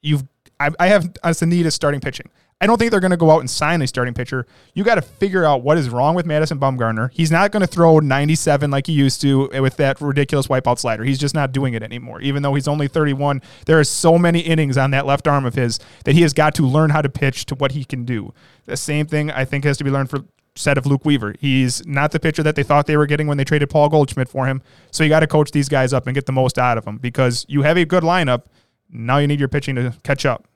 you've. 0.00 0.24
I, 0.58 0.70
I 0.78 0.86
have 0.86 1.12
us 1.22 1.42
a 1.42 1.46
need 1.46 1.66
of 1.66 1.72
starting 1.72 2.00
pitching. 2.00 2.30
I 2.58 2.66
don't 2.66 2.78
think 2.78 2.90
they're 2.90 3.00
going 3.00 3.10
to 3.10 3.18
go 3.18 3.30
out 3.30 3.40
and 3.40 3.50
sign 3.50 3.82
a 3.82 3.86
starting 3.86 4.14
pitcher. 4.14 4.46
You 4.72 4.82
got 4.82 4.94
to 4.94 5.02
figure 5.02 5.44
out 5.44 5.62
what 5.62 5.76
is 5.76 5.90
wrong 5.90 6.14
with 6.14 6.24
Madison 6.24 6.58
Bumgarner. 6.58 7.10
He's 7.12 7.30
not 7.30 7.52
going 7.52 7.60
to 7.60 7.66
throw 7.66 7.98
97 7.98 8.70
like 8.70 8.86
he 8.86 8.94
used 8.94 9.20
to 9.20 9.50
with 9.60 9.76
that 9.76 10.00
ridiculous 10.00 10.46
wipeout 10.46 10.78
slider. 10.78 11.04
He's 11.04 11.18
just 11.18 11.34
not 11.34 11.52
doing 11.52 11.74
it 11.74 11.82
anymore. 11.82 12.22
Even 12.22 12.42
though 12.42 12.54
he's 12.54 12.66
only 12.66 12.88
31, 12.88 13.42
there 13.66 13.78
are 13.78 13.84
so 13.84 14.16
many 14.16 14.40
innings 14.40 14.78
on 14.78 14.90
that 14.92 15.04
left 15.04 15.28
arm 15.28 15.44
of 15.44 15.54
his 15.54 15.78
that 16.06 16.14
he 16.14 16.22
has 16.22 16.32
got 16.32 16.54
to 16.54 16.62
learn 16.62 16.88
how 16.88 17.02
to 17.02 17.10
pitch 17.10 17.44
to 17.46 17.54
what 17.56 17.72
he 17.72 17.84
can 17.84 18.06
do. 18.06 18.32
The 18.64 18.78
same 18.78 19.06
thing 19.06 19.30
I 19.30 19.44
think 19.44 19.64
has 19.64 19.76
to 19.76 19.84
be 19.84 19.90
learned 19.90 20.08
for 20.08 20.20
said 20.56 20.78
of 20.78 20.86
Luke 20.86 21.04
Weaver. 21.04 21.34
He's 21.38 21.86
not 21.86 22.12
the 22.12 22.20
pitcher 22.20 22.42
that 22.42 22.56
they 22.56 22.62
thought 22.62 22.86
they 22.86 22.96
were 22.96 23.06
getting 23.06 23.26
when 23.26 23.38
they 23.38 23.44
traded 23.44 23.70
Paul 23.70 23.88
Goldschmidt 23.88 24.28
for 24.28 24.46
him. 24.46 24.62
So 24.90 25.04
you 25.04 25.10
got 25.10 25.20
to 25.20 25.26
coach 25.26 25.50
these 25.50 25.68
guys 25.68 25.92
up 25.92 26.06
and 26.06 26.14
get 26.14 26.26
the 26.26 26.32
most 26.32 26.58
out 26.58 26.78
of 26.78 26.84
them 26.84 26.98
because 26.98 27.44
you 27.48 27.62
have 27.62 27.76
a 27.76 27.84
good 27.84 28.02
lineup. 28.02 28.44
Now 28.90 29.18
you 29.18 29.26
need 29.26 29.40
your 29.40 29.48
pitching 29.48 29.74
to 29.76 29.94
catch 30.02 30.24
up. 30.24 30.46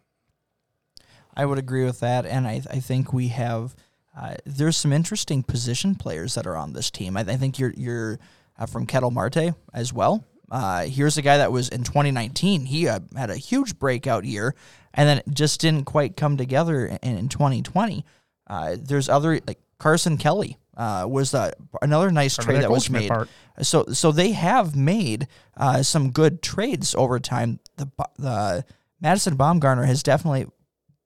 I 1.35 1.47
would 1.47 1.59
agree 1.59 1.85
with 1.85 2.01
that, 2.01 2.27
and 2.27 2.47
I, 2.47 2.63
I 2.71 2.81
think 2.81 3.13
we 3.13 3.29
have 3.29 3.75
uh, 4.17 4.35
there's 4.45 4.77
some 4.77 4.93
interesting 4.93 5.43
position 5.43 5.95
players 5.95 6.35
that 6.35 6.47
are 6.47 6.57
on 6.57 6.73
this 6.73 6.91
team. 6.91 7.17
I, 7.17 7.21
I 7.21 7.37
think 7.37 7.59
you're 7.59 7.73
you're 7.77 8.19
uh, 8.59 8.67
from 8.67 8.87
Ketel 8.87 9.11
Marte 9.11 9.55
as 9.73 9.93
well. 9.93 10.25
Uh, 10.51 10.85
here's 10.87 11.17
a 11.17 11.23
guy 11.23 11.39
that 11.39 11.53
was 11.53 11.69
in 11.69 11.85
2019. 11.85 12.67
He 12.67 12.89
uh, 12.89 13.01
had 13.17 13.31
a 13.31 13.37
huge 13.37 13.79
breakout 13.79 14.25
year, 14.25 14.55
and 14.93 15.09
then 15.09 15.23
just 15.33 15.61
didn't 15.61 15.85
quite 15.85 16.17
come 16.17 16.37
together 16.37 16.87
in, 16.87 17.17
in 17.17 17.29
2020. 17.29 18.05
Uh, 18.49 18.77
there's 18.79 19.09
other 19.09 19.41
like 19.47 19.61
Carson 19.81 20.17
Kelly 20.19 20.59
uh, 20.77 21.07
was 21.09 21.35
uh, 21.35 21.51
another 21.83 22.13
nice 22.13 22.37
trade 22.37 22.59
that 22.59 22.63
that 22.63 22.71
was 22.71 22.89
made. 22.89 23.09
part. 23.09 23.29
So 23.63 23.87
so 23.93 24.13
they 24.13 24.33
have 24.33 24.77
made 24.77 25.27
uh, 25.57 25.83
some 25.83 26.11
good 26.11 26.43
trades 26.43 26.95
over 26.95 27.19
time. 27.19 27.59
The 27.77 27.89
the 28.17 28.65
Madison 29.01 29.37
Bumgarner 29.37 29.87
has 29.87 30.03
definitely 30.03 30.47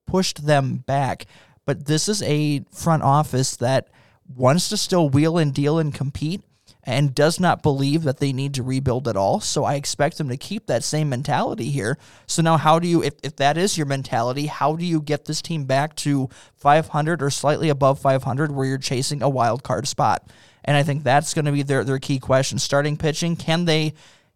pushed 0.05 0.45
them 0.45 0.83
back, 0.85 1.25
but 1.65 1.85
this 1.85 2.07
is 2.07 2.21
a 2.21 2.63
front 2.71 3.01
office 3.01 3.55
that 3.57 3.87
wants 4.27 4.69
to 4.69 4.77
still 4.77 5.09
wheel 5.09 5.37
and 5.37 5.53
deal 5.53 5.79
and 5.79 5.93
compete 5.93 6.41
and 6.85 7.15
does 7.15 7.39
not 7.39 7.63
believe 7.63 8.03
that 8.03 8.19
they 8.19 8.31
need 8.31 8.53
to 8.53 8.63
rebuild 8.63 9.07
at 9.07 9.17
all. 9.17 9.39
So 9.39 9.63
I 9.63 9.75
expect 9.75 10.17
them 10.17 10.29
to 10.29 10.37
keep 10.37 10.67
that 10.67 10.83
same 10.83 11.09
mentality 11.09 11.71
here. 11.71 11.97
So 12.27 12.41
now 12.41 12.57
how 12.57 12.79
do 12.79 12.87
you 12.87 13.01
if, 13.03 13.15
if 13.23 13.35
that 13.37 13.57
is 13.57 13.77
your 13.77 13.87
mentality, 13.87 14.45
how 14.45 14.75
do 14.75 14.85
you 14.85 15.01
get 15.01 15.25
this 15.25 15.41
team 15.41 15.65
back 15.65 15.95
to 15.97 16.29
500 16.55 17.23
or 17.23 17.29
slightly 17.29 17.69
above 17.69 17.99
500 17.99 18.51
where 18.51 18.65
you're 18.65 18.77
chasing 18.77 19.23
a 19.23 19.29
wild 19.29 19.63
card 19.63 19.87
spot? 19.87 20.29
And 20.63 20.77
I 20.77 20.83
think 20.83 21.03
that's 21.03 21.33
going 21.33 21.45
to 21.45 21.51
be 21.51 21.63
their 21.63 21.83
their 21.83 21.99
key 21.99 22.19
question. 22.19 22.59
Starting 22.59 22.97
pitching, 22.97 23.35
can 23.35 23.65
they 23.65 23.93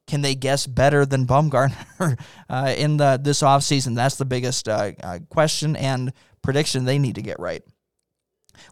can 0.07 0.21
they 0.21 0.35
guess 0.35 0.65
better 0.65 1.05
than 1.05 1.27
Bumgarner 1.27 2.19
uh, 2.49 2.73
in 2.75 2.97
the 2.97 3.19
this 3.21 3.41
offseason? 3.41 3.95
That's 3.95 4.15
the 4.15 4.25
biggest 4.25 4.67
uh, 4.67 4.91
uh, 5.03 5.19
question 5.29 5.75
and 5.75 6.13
prediction 6.41 6.85
they 6.85 6.99
need 6.99 7.15
to 7.15 7.21
get 7.21 7.39
right. 7.39 7.63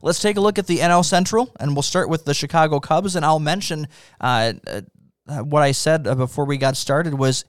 Let's 0.01 0.19
take 0.19 0.37
a 0.37 0.41
look 0.41 0.57
at 0.57 0.67
the 0.67 0.79
NL 0.79 1.05
Central, 1.05 1.51
and 1.59 1.75
we'll 1.75 1.83
start 1.83 2.09
with 2.09 2.25
the 2.25 2.33
Chicago 2.33 2.79
Cubs. 2.79 3.15
And 3.15 3.25
I'll 3.25 3.39
mention 3.39 3.87
uh, 4.21 4.53
uh, 5.27 5.39
what 5.39 5.63
I 5.63 5.71
said 5.71 6.07
uh, 6.07 6.15
before 6.15 6.45
we 6.45 6.57
got 6.57 6.77
started 6.77 7.13
was. 7.13 7.45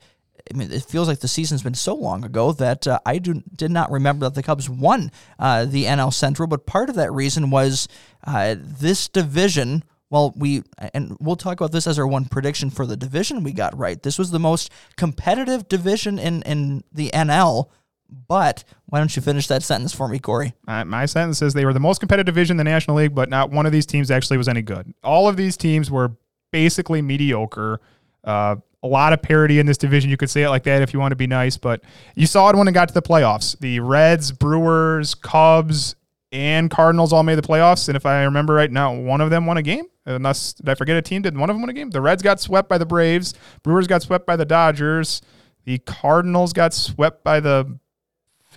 I 0.50 0.56
mean, 0.56 0.72
it 0.72 0.84
feels 0.84 1.08
like 1.08 1.18
the 1.18 1.28
season's 1.28 1.62
been 1.62 1.74
so 1.74 1.94
long 1.94 2.24
ago 2.24 2.52
that 2.52 2.86
uh, 2.86 3.00
I 3.04 3.18
do, 3.18 3.42
did 3.54 3.70
not 3.70 3.90
remember 3.90 4.24
that 4.24 4.34
the 4.34 4.42
Cubs 4.42 4.70
won 4.70 5.10
uh, 5.38 5.66
the 5.66 5.84
NL 5.84 6.14
Central. 6.14 6.46
But 6.46 6.64
part 6.64 6.88
of 6.88 6.94
that 6.94 7.12
reason 7.12 7.50
was 7.50 7.86
uh, 8.24 8.54
this 8.58 9.08
division 9.08 9.84
well, 10.10 10.32
we 10.36 10.62
and 10.94 11.16
we'll 11.20 11.36
talk 11.36 11.60
about 11.60 11.72
this 11.72 11.86
as 11.86 11.98
our 11.98 12.06
one 12.06 12.24
prediction 12.24 12.70
for 12.70 12.86
the 12.86 12.96
division 12.96 13.42
we 13.42 13.52
got 13.52 13.76
right. 13.76 14.02
This 14.02 14.18
was 14.18 14.30
the 14.30 14.38
most 14.38 14.72
competitive 14.96 15.68
division 15.68 16.18
in 16.18 16.42
in 16.42 16.84
the 16.92 17.10
NL. 17.10 17.68
But 18.10 18.64
why 18.86 18.98
don't 18.98 19.14
you 19.14 19.22
finish 19.22 19.46
that 19.48 19.62
sentence 19.62 19.92
for 19.92 20.08
me, 20.08 20.18
Corey? 20.18 20.54
Uh, 20.66 20.84
my 20.84 21.06
sentence 21.06 21.42
is 21.42 21.52
they 21.52 21.64
were 21.64 21.74
the 21.74 21.80
most 21.80 21.98
competitive 21.98 22.34
division 22.34 22.54
in 22.54 22.58
the 22.58 22.64
National 22.64 22.96
League, 22.96 23.14
but 23.14 23.28
not 23.28 23.50
one 23.50 23.66
of 23.66 23.72
these 23.72 23.86
teams 23.86 24.10
actually 24.10 24.38
was 24.38 24.48
any 24.48 24.62
good. 24.62 24.92
All 25.04 25.28
of 25.28 25.36
these 25.36 25.56
teams 25.56 25.90
were 25.90 26.12
basically 26.50 27.02
mediocre. 27.02 27.80
Uh, 28.24 28.56
a 28.82 28.86
lot 28.86 29.12
of 29.12 29.20
parity 29.20 29.58
in 29.58 29.66
this 29.66 29.78
division. 29.78 30.10
You 30.10 30.16
could 30.16 30.30
say 30.30 30.42
it 30.42 30.50
like 30.50 30.62
that 30.64 30.82
if 30.82 30.94
you 30.94 31.00
want 31.00 31.12
to 31.12 31.16
be 31.16 31.26
nice, 31.26 31.56
but 31.56 31.82
you 32.14 32.26
saw 32.26 32.48
it 32.48 32.56
when 32.56 32.68
it 32.68 32.72
got 32.72 32.88
to 32.88 32.94
the 32.94 33.02
playoffs. 33.02 33.58
The 33.58 33.80
Reds, 33.80 34.32
Brewers, 34.32 35.14
Cubs, 35.14 35.96
and 36.30 36.70
Cardinals 36.70 37.12
all 37.12 37.22
made 37.22 37.36
the 37.36 37.42
playoffs. 37.42 37.88
And 37.88 37.96
if 37.96 38.06
I 38.06 38.22
remember 38.22 38.54
right 38.54 38.70
now, 38.70 38.94
one 38.94 39.20
of 39.20 39.30
them 39.30 39.46
won 39.46 39.56
a 39.56 39.62
game. 39.62 39.86
Unless 40.06 40.54
did 40.54 40.68
I 40.68 40.74
forget 40.74 40.96
a 40.96 41.02
team? 41.02 41.22
Did 41.22 41.36
one 41.36 41.50
of 41.50 41.54
them 41.54 41.62
win 41.62 41.70
a 41.70 41.74
game? 41.74 41.90
The 41.90 42.00
Reds 42.00 42.22
got 42.22 42.40
swept 42.40 42.68
by 42.68 42.78
the 42.78 42.86
Braves. 42.86 43.34
Brewers 43.62 43.86
got 43.86 44.02
swept 44.02 44.26
by 44.26 44.36
the 44.36 44.44
Dodgers. 44.44 45.20
The 45.64 45.78
Cardinals 45.78 46.52
got 46.52 46.72
swept 46.72 47.24
by 47.24 47.40
the 47.40 47.78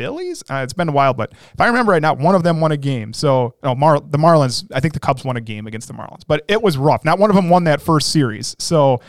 Phillies. 0.02 0.44
Uh, 0.50 0.62
it's 0.64 0.74
been 0.74 0.90
a 0.90 0.92
while, 0.92 1.14
but 1.14 1.32
if 1.32 1.62
I 1.62 1.68
remember 1.68 1.92
right 1.92 2.02
now, 2.02 2.16
one 2.16 2.34
of 2.34 2.42
them 2.42 2.60
won 2.60 2.72
a 2.72 2.78
game. 2.78 3.14
So 3.14 3.54
no, 3.64 3.76
Mar- 3.76 4.00
the 4.00 4.18
Marlins. 4.18 4.66
I 4.74 4.80
think 4.80 4.96
the 4.96 5.00
Cubs 5.00 5.24
won 5.24 5.38
a 5.38 5.42
game 5.42 5.68
against 5.68 5.88
the 5.88 5.94
Marlins, 5.94 6.24
but 6.28 6.44
it 6.48 6.62
was 6.62 6.76
rough. 6.78 7.06
Not 7.06 7.20
one 7.20 7.30
of 7.30 7.36
them 7.36 7.50
won 7.50 7.66
that 7.66 7.82
first 7.82 8.12
series. 8.12 8.56
So 8.58 9.00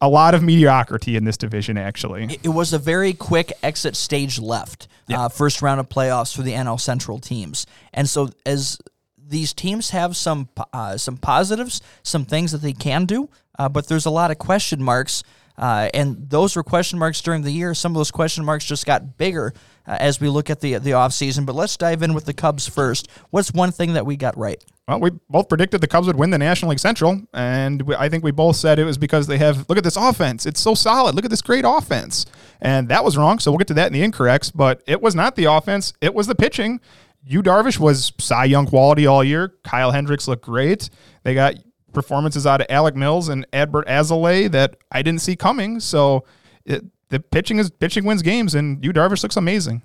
a 0.00 0.08
lot 0.08 0.34
of 0.34 0.42
mediocrity 0.42 1.16
in 1.16 1.24
this 1.24 1.36
division, 1.36 1.78
actually. 1.78 2.24
It, 2.24 2.40
it 2.44 2.48
was 2.48 2.72
a 2.72 2.78
very 2.78 3.12
quick 3.12 3.52
exit 3.62 3.94
stage 3.94 4.40
left, 4.40 4.88
uh, 5.08 5.28
first 5.28 5.62
round 5.62 5.78
of 5.78 5.88
playoffs 5.88 6.34
for 6.34 6.42
the 6.42 6.52
NL 6.52 6.80
Central 6.80 7.20
teams, 7.20 7.66
and 7.94 8.08
so 8.08 8.30
as 8.44 8.78
these 9.16 9.52
teams 9.52 9.90
have 9.90 10.16
some 10.16 10.48
uh, 10.72 10.96
some 10.96 11.16
positives, 11.16 11.80
some 12.02 12.24
things 12.24 12.50
that 12.50 12.62
they 12.62 12.72
can 12.72 13.04
do, 13.04 13.28
uh, 13.58 13.68
but 13.68 13.86
there's 13.86 14.06
a 14.06 14.10
lot 14.10 14.30
of 14.30 14.38
question 14.38 14.82
marks. 14.82 15.22
Uh, 15.58 15.90
and 15.92 16.30
those 16.30 16.56
were 16.56 16.62
question 16.62 16.98
marks 16.98 17.20
during 17.20 17.42
the 17.42 17.50
year. 17.50 17.74
Some 17.74 17.92
of 17.92 17.96
those 17.96 18.10
question 18.10 18.46
marks 18.46 18.64
just 18.64 18.86
got 18.86 19.18
bigger 19.18 19.52
uh, 19.86 19.96
as 20.00 20.20
we 20.20 20.28
look 20.28 20.50
at 20.50 20.60
the 20.60 20.78
the 20.78 20.90
offseason. 20.90 21.46
But 21.46 21.54
let's 21.54 21.76
dive 21.76 22.02
in 22.02 22.14
with 22.14 22.24
the 22.24 22.32
Cubs 22.32 22.68
first. 22.68 23.08
What's 23.30 23.52
one 23.52 23.72
thing 23.72 23.94
that 23.94 24.06
we 24.06 24.16
got 24.16 24.36
right? 24.36 24.62
Well, 24.88 25.00
we 25.00 25.10
both 25.28 25.48
predicted 25.48 25.80
the 25.80 25.86
Cubs 25.86 26.06
would 26.06 26.16
win 26.16 26.30
the 26.30 26.38
National 26.38 26.70
League 26.70 26.80
Central, 26.80 27.22
and 27.32 27.82
we, 27.82 27.94
I 27.94 28.08
think 28.08 28.24
we 28.24 28.32
both 28.32 28.56
said 28.56 28.78
it 28.78 28.84
was 28.84 28.98
because 28.98 29.26
they 29.26 29.38
have 29.38 29.66
look 29.68 29.78
at 29.78 29.84
this 29.84 29.96
offense. 29.96 30.46
It's 30.46 30.60
so 30.60 30.74
solid. 30.74 31.14
Look 31.14 31.24
at 31.24 31.30
this 31.30 31.42
great 31.42 31.64
offense, 31.66 32.26
and 32.60 32.88
that 32.88 33.04
was 33.04 33.16
wrong. 33.16 33.38
So 33.38 33.50
we'll 33.50 33.58
get 33.58 33.68
to 33.68 33.74
that 33.74 33.86
in 33.86 33.92
the 33.92 34.02
incorrects. 34.02 34.52
But 34.54 34.82
it 34.86 35.00
was 35.00 35.14
not 35.14 35.36
the 35.36 35.44
offense; 35.44 35.92
it 36.00 36.14
was 36.14 36.26
the 36.26 36.34
pitching. 36.34 36.80
Yu 37.22 37.42
Darvish 37.42 37.78
was 37.78 38.12
Cy 38.18 38.46
Young 38.46 38.66
quality 38.66 39.06
all 39.06 39.22
year. 39.22 39.54
Kyle 39.62 39.90
Hendricks 39.90 40.26
looked 40.26 40.44
great. 40.44 40.88
They 41.22 41.34
got 41.34 41.54
performances 41.92 42.46
out 42.46 42.60
of 42.60 42.66
Alec 42.70 42.94
Mills 42.94 43.28
and 43.28 43.46
Adbert 43.52 43.86
Alzolay 43.86 44.50
that 44.50 44.76
I 44.90 45.02
didn't 45.02 45.20
see 45.20 45.36
coming. 45.36 45.80
So 45.80 46.24
it, 46.64 46.84
the 47.10 47.20
pitching 47.20 47.58
is 47.58 47.70
pitching 47.70 48.04
wins 48.04 48.22
games, 48.22 48.54
and 48.54 48.82
Yu 48.84 48.92
Darvish 48.92 49.22
looks 49.22 49.36
amazing. 49.36 49.82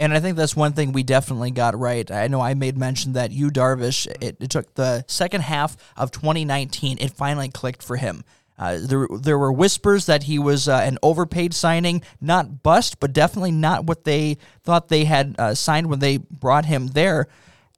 And 0.00 0.12
I 0.12 0.18
think 0.18 0.36
that's 0.36 0.56
one 0.56 0.72
thing 0.72 0.92
we 0.92 1.04
definitely 1.04 1.52
got 1.52 1.78
right. 1.78 2.10
I 2.10 2.26
know 2.26 2.40
I 2.40 2.54
made 2.54 2.76
mention 2.76 3.12
that 3.12 3.30
Yu 3.30 3.50
Darvish, 3.50 4.06
it, 4.20 4.36
it 4.40 4.50
took 4.50 4.74
the 4.74 5.04
second 5.06 5.42
half 5.42 5.76
of 5.96 6.10
2019, 6.10 6.98
it 7.00 7.12
finally 7.12 7.48
clicked 7.48 7.82
for 7.82 7.96
him. 7.96 8.24
Uh, 8.58 8.78
there, 8.80 9.06
there 9.20 9.38
were 9.38 9.52
whispers 9.52 10.06
that 10.06 10.24
he 10.24 10.38
was 10.38 10.68
uh, 10.68 10.80
an 10.84 10.98
overpaid 11.02 11.54
signing, 11.54 12.02
not 12.20 12.62
bust, 12.62 13.00
but 13.00 13.12
definitely 13.12 13.50
not 13.50 13.84
what 13.84 14.04
they 14.04 14.36
thought 14.62 14.88
they 14.88 15.04
had 15.04 15.34
uh, 15.38 15.54
signed 15.54 15.88
when 15.88 15.98
they 15.98 16.18
brought 16.18 16.64
him 16.64 16.88
there. 16.88 17.26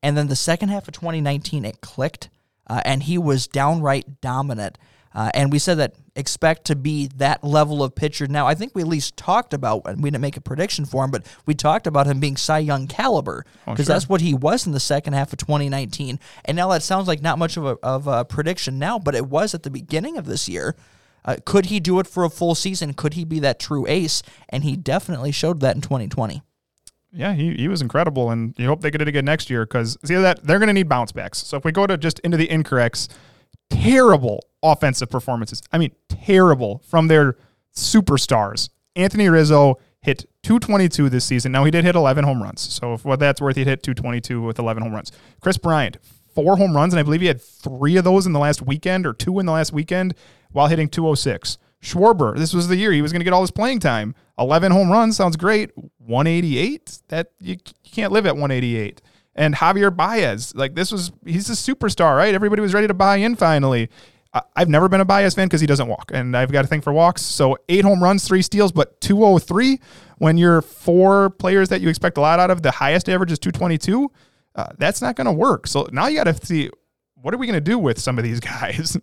And 0.02 0.16
then 0.16 0.28
the 0.28 0.36
second 0.36 0.68
half 0.68 0.86
of 0.86 0.94
2019, 0.94 1.64
it 1.64 1.80
clicked, 1.80 2.28
uh, 2.66 2.82
and 2.84 3.02
he 3.02 3.16
was 3.18 3.46
downright 3.46 4.20
dominant. 4.20 4.76
Uh, 5.14 5.30
and 5.32 5.50
we 5.50 5.58
said 5.58 5.78
that 5.78 5.94
expect 6.16 6.64
to 6.66 6.76
be 6.76 7.08
that 7.16 7.44
level 7.44 7.82
of 7.82 7.94
pitcher. 7.94 8.26
Now, 8.26 8.46
I 8.46 8.54
think 8.54 8.74
we 8.74 8.82
at 8.82 8.88
least 8.88 9.16
talked 9.16 9.54
about, 9.54 9.82
and 9.84 10.02
we 10.02 10.10
didn't 10.10 10.22
make 10.22 10.36
a 10.36 10.40
prediction 10.40 10.84
for 10.84 11.04
him, 11.04 11.10
but 11.10 11.24
we 11.46 11.54
talked 11.54 11.86
about 11.86 12.06
him 12.06 12.18
being 12.18 12.36
Cy 12.36 12.58
Young 12.58 12.86
caliber 12.86 13.44
because 13.66 13.86
sure. 13.86 13.94
that's 13.94 14.08
what 14.08 14.20
he 14.20 14.34
was 14.34 14.66
in 14.66 14.72
the 14.72 14.80
second 14.80 15.12
half 15.12 15.32
of 15.32 15.38
2019. 15.38 16.18
And 16.44 16.56
now 16.56 16.70
that 16.70 16.82
sounds 16.82 17.06
like 17.06 17.22
not 17.22 17.38
much 17.38 17.56
of 17.56 17.64
a, 17.64 17.78
of 17.82 18.06
a 18.06 18.24
prediction 18.24 18.78
now, 18.78 18.98
but 18.98 19.14
it 19.14 19.26
was 19.26 19.54
at 19.54 19.62
the 19.62 19.70
beginning 19.70 20.16
of 20.16 20.26
this 20.26 20.48
year. 20.48 20.74
Uh, 21.24 21.36
could 21.44 21.66
he 21.66 21.80
do 21.80 21.98
it 21.98 22.06
for 22.06 22.24
a 22.24 22.30
full 22.30 22.54
season? 22.54 22.94
Could 22.94 23.14
he 23.14 23.24
be 23.24 23.40
that 23.40 23.58
true 23.58 23.84
ace? 23.88 24.22
And 24.48 24.64
he 24.64 24.76
definitely 24.76 25.32
showed 25.32 25.60
that 25.60 25.74
in 25.74 25.82
2020. 25.82 26.42
Yeah, 27.12 27.32
he, 27.32 27.54
he 27.54 27.68
was 27.68 27.80
incredible, 27.80 28.30
and 28.30 28.54
you 28.58 28.66
hope 28.66 28.82
they 28.82 28.90
get 28.90 29.00
it 29.00 29.08
again 29.08 29.24
next 29.24 29.48
year 29.48 29.64
because 29.64 29.96
see 30.04 30.14
that 30.14 30.44
they're 30.44 30.58
going 30.58 30.68
to 30.68 30.74
need 30.74 30.88
bounce 30.88 31.12
backs. 31.12 31.38
So 31.38 31.56
if 31.56 31.64
we 31.64 31.72
go 31.72 31.86
to 31.86 31.96
just 31.96 32.18
into 32.20 32.36
the 32.36 32.46
incorrects, 32.46 33.08
terrible 33.70 34.46
offensive 34.62 35.10
performances. 35.10 35.62
I 35.72 35.78
mean, 35.78 35.92
terrible 36.08 36.82
from 36.88 37.08
their 37.08 37.36
superstars. 37.74 38.68
Anthony 38.94 39.28
Rizzo 39.28 39.78
hit 40.00 40.24
222 40.42 41.08
this 41.08 41.24
season. 41.24 41.52
Now 41.52 41.64
he 41.64 41.70
did 41.70 41.84
hit 41.84 41.94
11 41.94 42.24
home 42.24 42.42
runs, 42.42 42.60
so 42.60 42.96
for 42.96 43.08
what 43.08 43.20
that's 43.20 43.40
worth, 43.40 43.56
he 43.56 43.64
hit 43.64 43.82
222 43.82 44.42
with 44.42 44.58
11 44.58 44.82
home 44.82 44.94
runs. 44.94 45.12
Kris 45.40 45.58
Bryant, 45.58 45.98
four 46.34 46.56
home 46.56 46.74
runs, 46.74 46.92
and 46.92 47.00
I 47.00 47.02
believe 47.02 47.20
he 47.20 47.26
had 47.26 47.42
three 47.42 47.96
of 47.96 48.04
those 48.04 48.26
in 48.26 48.32
the 48.32 48.38
last 48.38 48.62
weekend 48.62 49.06
or 49.06 49.12
two 49.12 49.38
in 49.40 49.46
the 49.46 49.52
last 49.52 49.72
weekend 49.72 50.14
while 50.52 50.68
hitting 50.68 50.88
206. 50.88 51.58
Schwarber, 51.82 52.36
this 52.36 52.54
was 52.54 52.68
the 52.68 52.76
year 52.76 52.92
he 52.92 53.02
was 53.02 53.12
going 53.12 53.20
to 53.20 53.24
get 53.24 53.32
all 53.32 53.42
his 53.42 53.50
playing 53.50 53.80
time. 53.80 54.14
11 54.38 54.72
home 54.72 54.90
runs 54.90 55.16
sounds 55.16 55.36
great. 55.36 55.70
188? 55.98 57.02
That 57.08 57.32
you, 57.40 57.56
you 57.84 57.90
can't 57.90 58.12
live 58.12 58.26
at 58.26 58.34
188. 58.34 59.00
And 59.36 59.54
Javier 59.54 59.94
Baez, 59.94 60.54
like 60.56 60.74
this 60.74 60.90
was 60.90 61.12
he's 61.24 61.48
a 61.48 61.52
superstar, 61.52 62.16
right? 62.16 62.34
Everybody 62.34 62.62
was 62.62 62.74
ready 62.74 62.88
to 62.88 62.94
buy 62.94 63.18
in 63.18 63.36
finally. 63.36 63.90
I've 64.54 64.68
never 64.68 64.88
been 64.88 65.00
a 65.00 65.04
Baez 65.04 65.34
fan 65.34 65.46
because 65.46 65.60
he 65.60 65.66
doesn't 65.66 65.88
walk, 65.88 66.10
and 66.12 66.36
I've 66.36 66.52
got 66.52 66.64
a 66.64 66.68
thing 66.68 66.80
for 66.80 66.92
walks. 66.92 67.22
So 67.22 67.56
eight 67.68 67.84
home 67.84 68.02
runs, 68.02 68.26
three 68.26 68.42
steals, 68.42 68.72
but 68.72 69.00
203 69.00 69.80
when 70.18 70.36
you're 70.36 70.62
four 70.62 71.30
players 71.30 71.68
that 71.68 71.80
you 71.80 71.88
expect 71.88 72.18
a 72.18 72.20
lot 72.20 72.40
out 72.40 72.50
of, 72.50 72.62
the 72.62 72.70
highest 72.70 73.08
average 73.08 73.32
is 73.32 73.38
222. 73.38 74.10
Uh, 74.54 74.66
that's 74.78 75.02
not 75.02 75.16
going 75.16 75.26
to 75.26 75.32
work. 75.32 75.66
So 75.66 75.86
now 75.92 76.06
you 76.06 76.16
got 76.16 76.24
to 76.24 76.46
see 76.46 76.70
what 77.14 77.34
are 77.34 77.38
we 77.38 77.46
going 77.46 77.54
to 77.54 77.60
do 77.60 77.78
with 77.78 77.98
some 77.98 78.18
of 78.18 78.24
these 78.24 78.40
guys. 78.40 78.96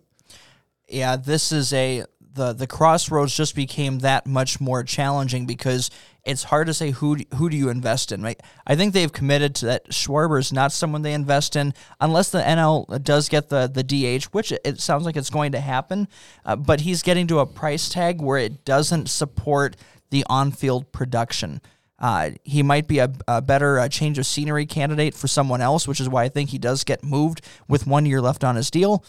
yeah, 0.88 1.16
this 1.16 1.52
is 1.52 1.72
a 1.72 2.04
the 2.20 2.52
the 2.52 2.66
crossroads 2.66 3.36
just 3.36 3.54
became 3.54 4.00
that 4.00 4.26
much 4.26 4.60
more 4.60 4.82
challenging 4.82 5.46
because 5.46 5.90
it's 6.24 6.44
hard 6.44 6.66
to 6.68 6.74
say 6.74 6.90
who 6.90 7.16
who 7.34 7.50
do 7.50 7.56
you 7.56 7.68
invest 7.68 8.12
in. 8.12 8.22
Right? 8.22 8.40
I 8.66 8.76
think 8.76 8.92
they've 8.92 9.12
committed 9.12 9.54
to 9.56 9.66
that. 9.66 9.90
Schwarber 9.90 10.38
is 10.38 10.52
not 10.52 10.72
someone 10.72 11.02
they 11.02 11.12
invest 11.12 11.56
in 11.56 11.74
unless 12.00 12.30
the 12.30 12.40
NL 12.40 13.02
does 13.02 13.28
get 13.28 13.48
the 13.48 13.66
the 13.66 13.82
DH, 13.82 14.24
which 14.26 14.52
it 14.52 14.80
sounds 14.80 15.04
like 15.04 15.16
it's 15.16 15.30
going 15.30 15.52
to 15.52 15.60
happen. 15.60 16.08
Uh, 16.44 16.56
but 16.56 16.80
he's 16.80 17.02
getting 17.02 17.26
to 17.28 17.40
a 17.40 17.46
price 17.46 17.88
tag 17.88 18.20
where 18.20 18.38
it 18.38 18.64
doesn't 18.64 19.08
support 19.08 19.76
the 20.10 20.24
on 20.28 20.52
field 20.52 20.92
production. 20.92 21.60
Uh, 21.98 22.30
he 22.42 22.62
might 22.62 22.88
be 22.88 22.98
a, 22.98 23.10
a 23.28 23.40
better 23.40 23.78
uh, 23.78 23.88
change 23.88 24.18
of 24.18 24.26
scenery 24.26 24.66
candidate 24.66 25.14
for 25.14 25.28
someone 25.28 25.60
else, 25.60 25.86
which 25.86 26.00
is 26.00 26.08
why 26.08 26.24
I 26.24 26.28
think 26.28 26.50
he 26.50 26.58
does 26.58 26.84
get 26.84 27.04
moved 27.04 27.40
with 27.68 27.86
one 27.86 28.04
year 28.04 28.20
left 28.20 28.44
on 28.44 28.56
his 28.56 28.70
deal. 28.70 29.04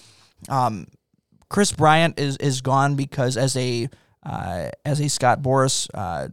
Um, 0.47 0.87
Kris 1.49 1.71
Bryant 1.71 2.19
is 2.19 2.37
is 2.37 2.61
gone 2.61 2.95
because 2.95 3.37
as 3.37 3.55
a 3.55 3.89
uh, 4.23 4.69
as 4.83 4.99
a 4.99 5.09
Scott 5.09 5.41
Boras 5.41 5.87
uh, 5.93 6.29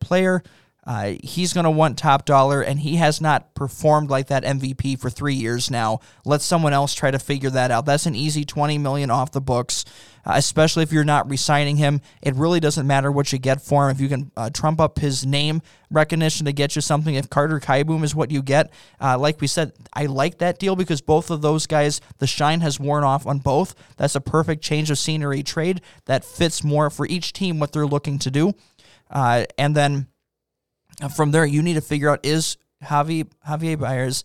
player, 0.00 0.42
uh, 0.88 1.16
he's 1.22 1.52
going 1.52 1.64
to 1.64 1.70
want 1.70 1.98
top 1.98 2.24
dollar, 2.24 2.62
and 2.62 2.80
he 2.80 2.96
has 2.96 3.20
not 3.20 3.54
performed 3.54 4.08
like 4.08 4.28
that 4.28 4.42
MVP 4.42 4.98
for 4.98 5.10
three 5.10 5.34
years 5.34 5.70
now. 5.70 6.00
Let 6.24 6.40
someone 6.40 6.72
else 6.72 6.94
try 6.94 7.10
to 7.10 7.18
figure 7.18 7.50
that 7.50 7.70
out. 7.70 7.84
That's 7.84 8.06
an 8.06 8.14
easy 8.14 8.46
twenty 8.46 8.78
million 8.78 9.10
off 9.10 9.30
the 9.30 9.42
books, 9.42 9.84
uh, 10.24 10.32
especially 10.36 10.84
if 10.84 10.90
you're 10.90 11.04
not 11.04 11.28
re-signing 11.28 11.76
him. 11.76 12.00
It 12.22 12.34
really 12.36 12.58
doesn't 12.58 12.86
matter 12.86 13.12
what 13.12 13.30
you 13.34 13.38
get 13.38 13.60
for 13.60 13.84
him 13.84 13.94
if 13.94 14.00
you 14.00 14.08
can 14.08 14.30
uh, 14.34 14.48
trump 14.48 14.80
up 14.80 14.98
his 14.98 15.26
name 15.26 15.60
recognition 15.90 16.46
to 16.46 16.52
get 16.52 16.74
you 16.74 16.80
something. 16.80 17.14
If 17.14 17.28
Carter 17.28 17.60
Kieboom 17.60 18.02
is 18.02 18.14
what 18.14 18.30
you 18.30 18.40
get, 18.42 18.72
uh, 18.98 19.18
like 19.18 19.42
we 19.42 19.46
said, 19.46 19.72
I 19.92 20.06
like 20.06 20.38
that 20.38 20.58
deal 20.58 20.74
because 20.74 21.02
both 21.02 21.30
of 21.30 21.42
those 21.42 21.66
guys, 21.66 22.00
the 22.16 22.26
shine 22.26 22.62
has 22.62 22.80
worn 22.80 23.04
off 23.04 23.26
on 23.26 23.40
both. 23.40 23.74
That's 23.98 24.14
a 24.14 24.22
perfect 24.22 24.62
change 24.62 24.90
of 24.90 24.98
scenery 24.98 25.42
trade 25.42 25.82
that 26.06 26.24
fits 26.24 26.64
more 26.64 26.88
for 26.88 27.06
each 27.06 27.34
team 27.34 27.58
what 27.58 27.72
they're 27.72 27.86
looking 27.86 28.18
to 28.20 28.30
do, 28.30 28.54
uh, 29.10 29.44
and 29.56 29.74
then 29.74 30.06
from 31.14 31.30
there, 31.30 31.46
you 31.46 31.62
need 31.62 31.74
to 31.74 31.80
figure 31.80 32.10
out 32.10 32.24
is 32.24 32.56
Javi 32.82 33.28
Javier 33.46 33.78
Baez 33.78 34.24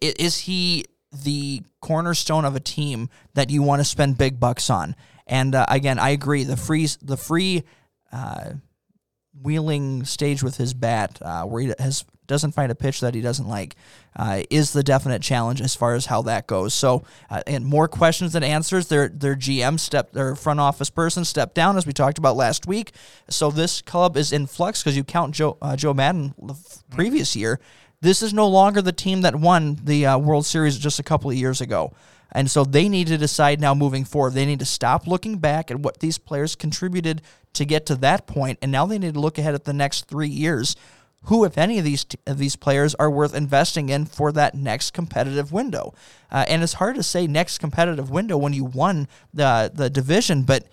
is 0.00 0.38
he 0.38 0.84
the 1.12 1.62
cornerstone 1.80 2.44
of 2.44 2.56
a 2.56 2.60
team 2.60 3.08
that 3.34 3.50
you 3.50 3.62
want 3.62 3.80
to 3.80 3.84
spend 3.84 4.18
big 4.18 4.40
bucks 4.40 4.70
on? 4.70 4.96
And 5.26 5.54
uh, 5.54 5.66
again, 5.68 5.98
I 5.98 6.10
agree. 6.10 6.44
The 6.44 6.56
free 6.56 6.88
the 7.00 7.16
free 7.16 7.64
uh, 8.12 8.52
wheeling 9.40 10.04
stage 10.04 10.42
with 10.42 10.56
his 10.56 10.74
bat, 10.74 11.18
uh, 11.22 11.44
where 11.44 11.62
he 11.62 11.72
has 11.78 12.04
doesn't 12.26 12.52
find 12.52 12.72
a 12.72 12.74
pitch 12.74 13.00
that 13.00 13.14
he 13.14 13.20
doesn't 13.20 13.48
like, 13.48 13.76
uh, 14.16 14.42
is 14.50 14.72
the 14.72 14.82
definite 14.82 15.22
challenge 15.22 15.60
as 15.60 15.74
far 15.74 15.94
as 15.94 16.06
how 16.06 16.22
that 16.22 16.46
goes. 16.46 16.74
So, 16.74 17.04
uh, 17.30 17.42
and 17.46 17.64
more 17.64 17.88
questions 17.88 18.32
than 18.32 18.42
answers. 18.42 18.88
Their 18.88 19.08
their 19.08 19.34
GM 19.34 19.78
step, 19.78 20.12
their 20.12 20.34
front 20.34 20.60
office 20.60 20.90
person 20.90 21.24
stepped 21.24 21.54
down 21.54 21.76
as 21.76 21.86
we 21.86 21.92
talked 21.92 22.18
about 22.18 22.36
last 22.36 22.66
week. 22.66 22.92
So 23.28 23.50
this 23.50 23.80
club 23.82 24.16
is 24.16 24.32
in 24.32 24.46
flux 24.46 24.82
because 24.82 24.96
you 24.96 25.04
count 25.04 25.34
Joe 25.34 25.56
uh, 25.62 25.76
Joe 25.76 25.94
Maddon 25.94 26.34
the 26.40 26.54
previous 26.90 27.34
year. 27.34 27.60
This 28.00 28.20
is 28.20 28.34
no 28.34 28.48
longer 28.48 28.82
the 28.82 28.92
team 28.92 29.22
that 29.22 29.36
won 29.36 29.78
the 29.82 30.06
uh, 30.06 30.18
World 30.18 30.44
Series 30.44 30.76
just 30.76 30.98
a 30.98 31.04
couple 31.04 31.30
of 31.30 31.36
years 31.36 31.60
ago. 31.60 31.92
And 32.32 32.50
so 32.50 32.64
they 32.64 32.88
need 32.88 33.08
to 33.08 33.18
decide 33.18 33.60
now 33.60 33.74
moving 33.74 34.04
forward. 34.04 34.32
They 34.32 34.46
need 34.46 34.58
to 34.58 34.64
stop 34.64 35.06
looking 35.06 35.38
back 35.38 35.70
at 35.70 35.78
what 35.78 36.00
these 36.00 36.18
players 36.18 36.56
contributed 36.56 37.22
to 37.52 37.64
get 37.64 37.86
to 37.86 37.94
that 37.96 38.26
point, 38.26 38.58
and 38.62 38.72
now 38.72 38.86
they 38.86 38.98
need 38.98 39.14
to 39.14 39.20
look 39.20 39.36
ahead 39.36 39.54
at 39.54 39.64
the 39.64 39.74
next 39.74 40.06
three 40.06 40.28
years 40.28 40.74
who, 41.24 41.44
if 41.44 41.56
any 41.56 41.78
of 41.78 41.84
these 41.84 42.04
t- 42.04 42.18
of 42.26 42.38
these 42.38 42.56
players, 42.56 42.94
are 42.96 43.10
worth 43.10 43.34
investing 43.34 43.88
in 43.88 44.06
for 44.06 44.32
that 44.32 44.54
next 44.54 44.92
competitive 44.92 45.52
window. 45.52 45.94
Uh, 46.30 46.44
and 46.48 46.62
it's 46.62 46.74
hard 46.74 46.96
to 46.96 47.02
say 47.02 47.26
next 47.26 47.58
competitive 47.58 48.10
window 48.10 48.36
when 48.36 48.52
you 48.52 48.64
won 48.64 49.08
the 49.32 49.70
the 49.72 49.88
division, 49.88 50.42
but 50.42 50.66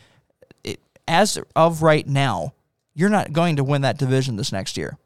it, 0.64 0.80
as 1.08 1.38
of 1.56 1.82
right 1.82 2.08
now, 2.08 2.54
you're 2.94 3.10
not 3.10 3.32
going 3.32 3.56
to 3.56 3.64
win 3.64 3.82
that 3.82 3.98
division 3.98 4.36
this 4.36 4.52
next 4.52 4.78
year. 4.78 4.98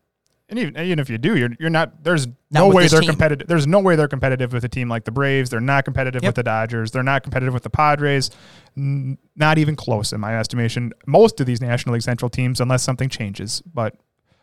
And 0.50 0.60
even, 0.60 0.78
even 0.78 1.00
if 1.00 1.10
you 1.10 1.18
do, 1.18 1.36
you're 1.36 1.50
you're 1.60 1.70
not. 1.70 2.04
There's 2.04 2.28
not 2.28 2.36
no 2.52 2.68
way 2.68 2.88
they're 2.88 3.00
team. 3.00 3.10
competitive. 3.10 3.48
There's 3.48 3.66
no 3.66 3.80
way 3.80 3.96
they're 3.96 4.08
competitive 4.08 4.54
with 4.54 4.64
a 4.64 4.70
team 4.70 4.88
like 4.88 5.04
the 5.04 5.12
Braves. 5.12 5.50
They're 5.50 5.60
not 5.60 5.86
competitive 5.86 6.22
yep. 6.22 6.30
with 6.30 6.36
the 6.36 6.44
Dodgers. 6.44 6.91
They're 6.91 7.02
not 7.02 7.24
competitive 7.24 7.54
with 7.54 7.64
the 7.64 7.70
Padres. 7.70 8.30
N- 8.78 9.18
not 9.36 9.58
even 9.58 9.76
close, 9.76 10.14
in 10.14 10.20
my 10.20 10.38
estimation. 10.38 10.91
Most 11.08 11.39
of 11.39 11.48
these 11.48 11.62
National 11.62 11.94
League 11.94 12.04
Central 12.04 12.30
teams, 12.30 12.60
unless 12.60 12.84
something 12.84 13.10
changes. 13.10 13.62
But 13.62 13.96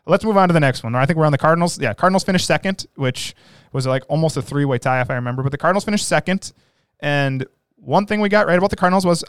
Let's 0.07 0.25
move 0.25 0.37
on 0.37 0.49
to 0.49 0.53
the 0.53 0.61
next 0.61 0.83
one. 0.83 0.95
I 0.95 1.07
think 1.07 1.19
we're 1.19 1.27
on 1.27 1.33
the 1.33 1.39
Cardinals. 1.39 1.79
Yeah, 1.79 1.95
Cardinals 1.95 2.25
finished 2.25 2.47
second, 2.47 2.87
which 2.95 3.35
was 3.73 3.87
like 3.87 4.03
almost 4.09 4.37
a 4.37 4.43
three 4.43 4.65
way 4.65 4.79
tie 4.79 5.01
if 5.01 5.11
I 5.11 5.15
remember. 5.15 5.43
But 5.43 5.53
the 5.53 5.59
Cardinals 5.59 5.85
finished 5.85 6.07
second. 6.09 6.53
And 7.01 7.47
one 7.77 8.07
thing 8.07 8.21
we 8.21 8.29
got 8.29 8.47
right 8.47 8.59
about 8.59 8.71
the 8.71 8.77
Cardinals 8.77 9.07
was 9.07 9.25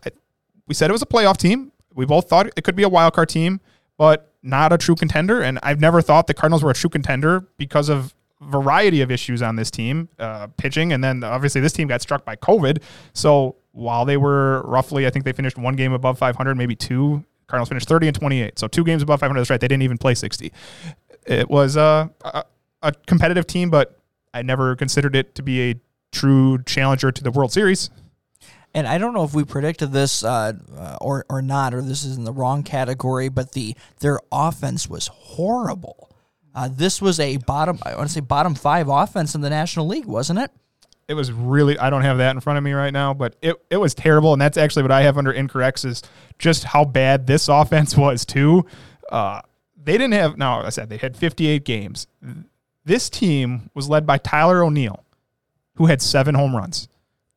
we 0.67 0.73
said 0.73 0.89
it 0.89 0.93
was 0.93 1.01
a 1.01 1.07
playoff 1.07 1.37
team. 1.37 1.71
We 1.93 2.05
both 2.05 2.29
thought 2.29 2.47
it 2.55 2.63
could 2.63 2.75
be 2.75 2.83
a 2.83 2.89
wild 2.89 3.13
card 3.13 3.29
team, 3.29 3.59
but 3.97 4.31
not 4.41 4.71
a 4.73 4.77
true 4.77 4.95
contender. 4.95 5.41
And 5.41 5.59
I've 5.61 5.79
never 5.79 6.01
thought 6.01 6.27
the 6.27 6.33
Cardinals 6.33 6.63
were 6.63 6.71
a 6.71 6.73
true 6.73 6.89
contender 6.89 7.47
because 7.57 7.89
of 7.89 8.15
variety 8.41 9.01
of 9.01 9.11
issues 9.11 9.41
on 9.41 9.55
this 9.55 9.69
team, 9.69 10.09
uh, 10.17 10.47
pitching, 10.57 10.93
and 10.93 11.03
then 11.03 11.23
obviously 11.23 11.61
this 11.61 11.73
team 11.73 11.87
got 11.87 12.01
struck 12.01 12.25
by 12.25 12.35
COVID. 12.35 12.81
So 13.13 13.55
while 13.71 14.05
they 14.05 14.17
were 14.17 14.63
roughly, 14.63 15.05
I 15.05 15.09
think 15.09 15.25
they 15.25 15.33
finished 15.33 15.57
one 15.57 15.75
game 15.75 15.93
above 15.93 16.17
500, 16.17 16.55
maybe 16.55 16.75
two 16.75 17.23
Cardinals 17.51 17.69
finished 17.69 17.87
30 17.87 18.07
and 18.07 18.15
28. 18.15 18.57
So 18.57 18.67
two 18.67 18.83
games 18.83 19.03
above 19.03 19.19
500. 19.19 19.39
That's 19.39 19.49
right. 19.49 19.59
They 19.59 19.67
didn't 19.67 19.83
even 19.83 19.97
play 19.97 20.15
60. 20.15 20.51
It 21.27 21.49
was 21.49 21.77
uh, 21.77 22.07
a, 22.21 22.43
a 22.81 22.93
competitive 23.05 23.45
team, 23.45 23.69
but 23.69 23.99
I 24.33 24.41
never 24.41 24.75
considered 24.75 25.15
it 25.15 25.35
to 25.35 25.43
be 25.43 25.71
a 25.71 25.75
true 26.11 26.63
challenger 26.63 27.11
to 27.11 27.23
the 27.23 27.31
World 27.31 27.51
Series. 27.51 27.89
And 28.73 28.87
I 28.87 28.97
don't 28.97 29.13
know 29.13 29.23
if 29.23 29.33
we 29.33 29.43
predicted 29.43 29.91
this 29.91 30.23
uh, 30.23 30.53
uh, 30.77 30.97
or 31.01 31.25
or 31.29 31.41
not, 31.41 31.73
or 31.73 31.81
this 31.81 32.05
is 32.05 32.15
in 32.15 32.23
the 32.23 32.31
wrong 32.31 32.63
category. 32.63 33.27
But 33.27 33.51
the 33.51 33.75
their 33.99 34.19
offense 34.31 34.87
was 34.87 35.07
horrible. 35.07 36.09
Uh, 36.53 36.69
this 36.71 37.01
was 37.01 37.19
a 37.19 37.37
bottom, 37.37 37.79
I 37.83 37.95
want 37.95 38.07
to 38.07 38.13
say 38.13 38.19
bottom 38.19 38.55
five 38.55 38.89
offense 38.89 39.35
in 39.35 39.41
the 39.41 39.49
National 39.49 39.87
League, 39.87 40.05
wasn't 40.05 40.39
it? 40.39 40.51
It 41.07 41.13
was 41.13 41.31
really 41.31 41.77
I 41.77 41.89
don't 41.89 42.03
have 42.03 42.19
that 42.19 42.31
in 42.31 42.39
front 42.39 42.57
of 42.57 42.63
me 42.63 42.73
right 42.73 42.93
now, 42.93 43.13
but 43.13 43.35
it, 43.41 43.55
it 43.69 43.77
was 43.77 43.93
terrible. 43.93 44.33
And 44.33 44.41
that's 44.41 44.57
actually 44.57 44.83
what 44.83 44.91
I 44.91 45.01
have 45.01 45.17
under 45.17 45.33
incorrects 45.33 45.85
is 45.85 46.01
just 46.39 46.63
how 46.63 46.85
bad 46.85 47.27
this 47.27 47.47
offense 47.49 47.97
was 47.97 48.25
too. 48.25 48.65
Uh, 49.11 49.41
they 49.83 49.93
didn't 49.93 50.13
have 50.13 50.37
now 50.37 50.61
I 50.61 50.69
said 50.69 50.89
they 50.89 50.97
had 50.97 51.17
58 51.17 51.63
games. 51.65 52.07
This 52.85 53.09
team 53.09 53.69
was 53.73 53.89
led 53.89 54.05
by 54.05 54.17
Tyler 54.17 54.63
O'Neill, 54.63 55.03
who 55.75 55.85
had 55.85 56.01
seven 56.01 56.35
home 56.35 56.55
runs. 56.55 56.87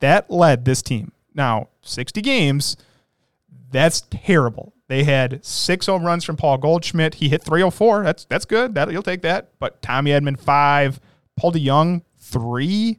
That 0.00 0.30
led 0.30 0.64
this 0.64 0.82
team. 0.82 1.12
Now, 1.34 1.68
60 1.82 2.22
games, 2.22 2.76
that's 3.70 4.02
terrible. 4.10 4.74
They 4.86 5.04
had 5.04 5.44
six 5.44 5.86
home 5.86 6.04
runs 6.04 6.24
from 6.24 6.36
Paul 6.36 6.58
Goldschmidt. 6.58 7.14
He 7.14 7.28
hit 7.28 7.42
304. 7.42 8.04
That's 8.04 8.24
that's 8.26 8.44
good. 8.44 8.74
That 8.74 8.92
you'll 8.92 9.02
take 9.02 9.22
that. 9.22 9.50
But 9.58 9.80
Tommy 9.82 10.10
Edman 10.10 10.38
five, 10.38 11.00
Paul 11.36 11.52
DeJong 11.52 12.02
three, 12.18 12.98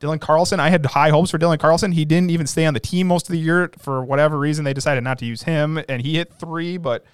Dylan 0.00 0.20
Carlson. 0.20 0.58
I 0.60 0.70
had 0.70 0.84
high 0.86 1.10
hopes 1.10 1.30
for 1.30 1.38
Dylan 1.38 1.58
Carlson. 1.58 1.92
He 1.92 2.04
didn't 2.04 2.30
even 2.30 2.46
stay 2.46 2.66
on 2.66 2.74
the 2.74 2.80
team 2.80 3.06
most 3.06 3.28
of 3.28 3.32
the 3.32 3.38
year 3.38 3.70
for 3.78 4.02
whatever 4.04 4.38
reason. 4.38 4.64
They 4.64 4.72
decided 4.74 5.04
not 5.04 5.18
to 5.18 5.26
use 5.26 5.42
him, 5.42 5.80
and 5.88 6.02
he 6.02 6.16
hit 6.16 6.32
three. 6.32 6.76
But 6.78 7.04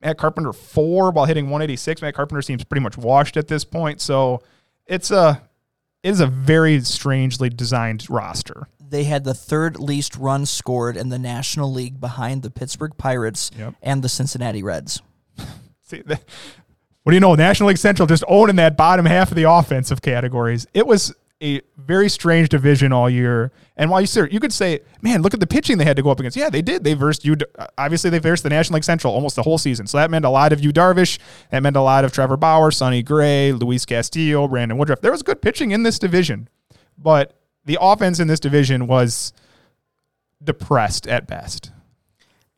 Matt 0.00 0.18
Carpenter 0.18 0.52
four 0.52 1.10
while 1.10 1.24
hitting 1.26 1.46
186. 1.46 2.00
Matt 2.02 2.14
Carpenter 2.14 2.42
seems 2.42 2.64
pretty 2.64 2.82
much 2.82 2.96
washed 2.96 3.36
at 3.36 3.48
this 3.48 3.64
point. 3.64 4.00
So 4.00 4.42
it's 4.86 5.10
a 5.10 5.42
it 6.02 6.10
is 6.10 6.20
a 6.20 6.26
very 6.26 6.80
strangely 6.80 7.50
designed 7.50 8.08
roster 8.08 8.68
they 8.90 9.04
had 9.04 9.24
the 9.24 9.34
third 9.34 9.78
least 9.78 10.16
runs 10.16 10.50
scored 10.50 10.96
in 10.96 11.08
the 11.08 11.18
National 11.18 11.72
League 11.72 12.00
behind 12.00 12.42
the 12.42 12.50
Pittsburgh 12.50 12.92
Pirates 12.96 13.50
Yep. 13.58 13.74
and 13.82 14.02
the 14.02 14.08
Cincinnati 14.08 14.62
Reds. 14.62 15.02
See, 15.82 16.02
the, 16.02 16.18
what 17.02 17.10
do 17.10 17.14
you 17.16 17.20
know? 17.20 17.34
National 17.34 17.68
League 17.68 17.78
Central 17.78 18.06
just 18.06 18.24
owning 18.28 18.56
that 18.56 18.76
bottom 18.76 19.06
half 19.06 19.30
of 19.30 19.36
the 19.36 19.44
offensive 19.44 20.02
categories. 20.02 20.66
It 20.74 20.86
was 20.86 21.14
a 21.42 21.60
very 21.76 22.08
strange 22.08 22.48
division 22.48 22.92
all 22.92 23.08
year. 23.08 23.52
And 23.76 23.90
while 23.90 24.00
you 24.00 24.06
say, 24.06 24.28
you 24.30 24.40
could 24.40 24.52
say, 24.52 24.80
man, 25.02 25.22
look 25.22 25.34
at 25.34 25.40
the 25.40 25.46
pitching 25.46 25.78
they 25.78 25.84
had 25.84 25.96
to 25.96 26.02
go 26.02 26.10
up 26.10 26.18
against. 26.18 26.36
Yeah, 26.36 26.50
they 26.50 26.62
did. 26.62 26.82
They 26.82 26.94
versed 26.94 27.24
you. 27.24 27.36
Obviously, 27.76 28.10
they 28.10 28.18
versed 28.18 28.42
the 28.42 28.48
National 28.48 28.76
League 28.76 28.84
Central 28.84 29.12
almost 29.12 29.36
the 29.36 29.42
whole 29.42 29.58
season. 29.58 29.86
So 29.86 29.98
that 29.98 30.10
meant 30.10 30.24
a 30.24 30.30
lot 30.30 30.52
of 30.52 30.60
Yu, 30.60 30.72
Darvish. 30.72 31.18
That 31.50 31.62
meant 31.62 31.76
a 31.76 31.80
lot 31.80 32.04
of 32.04 32.12
Trevor 32.12 32.36
Bauer, 32.36 32.70
Sonny 32.70 33.02
Gray, 33.02 33.52
Luis 33.52 33.84
Castillo, 33.84 34.48
Brandon 34.48 34.76
Woodruff. 34.78 35.00
There 35.00 35.12
was 35.12 35.22
good 35.22 35.40
pitching 35.40 35.70
in 35.70 35.84
this 35.84 35.98
division, 35.98 36.48
but 36.96 37.34
the 37.64 37.78
offense 37.80 38.18
in 38.18 38.26
this 38.26 38.40
division 38.40 38.86
was 38.86 39.32
depressed 40.42 41.06
at 41.06 41.26
best. 41.26 41.70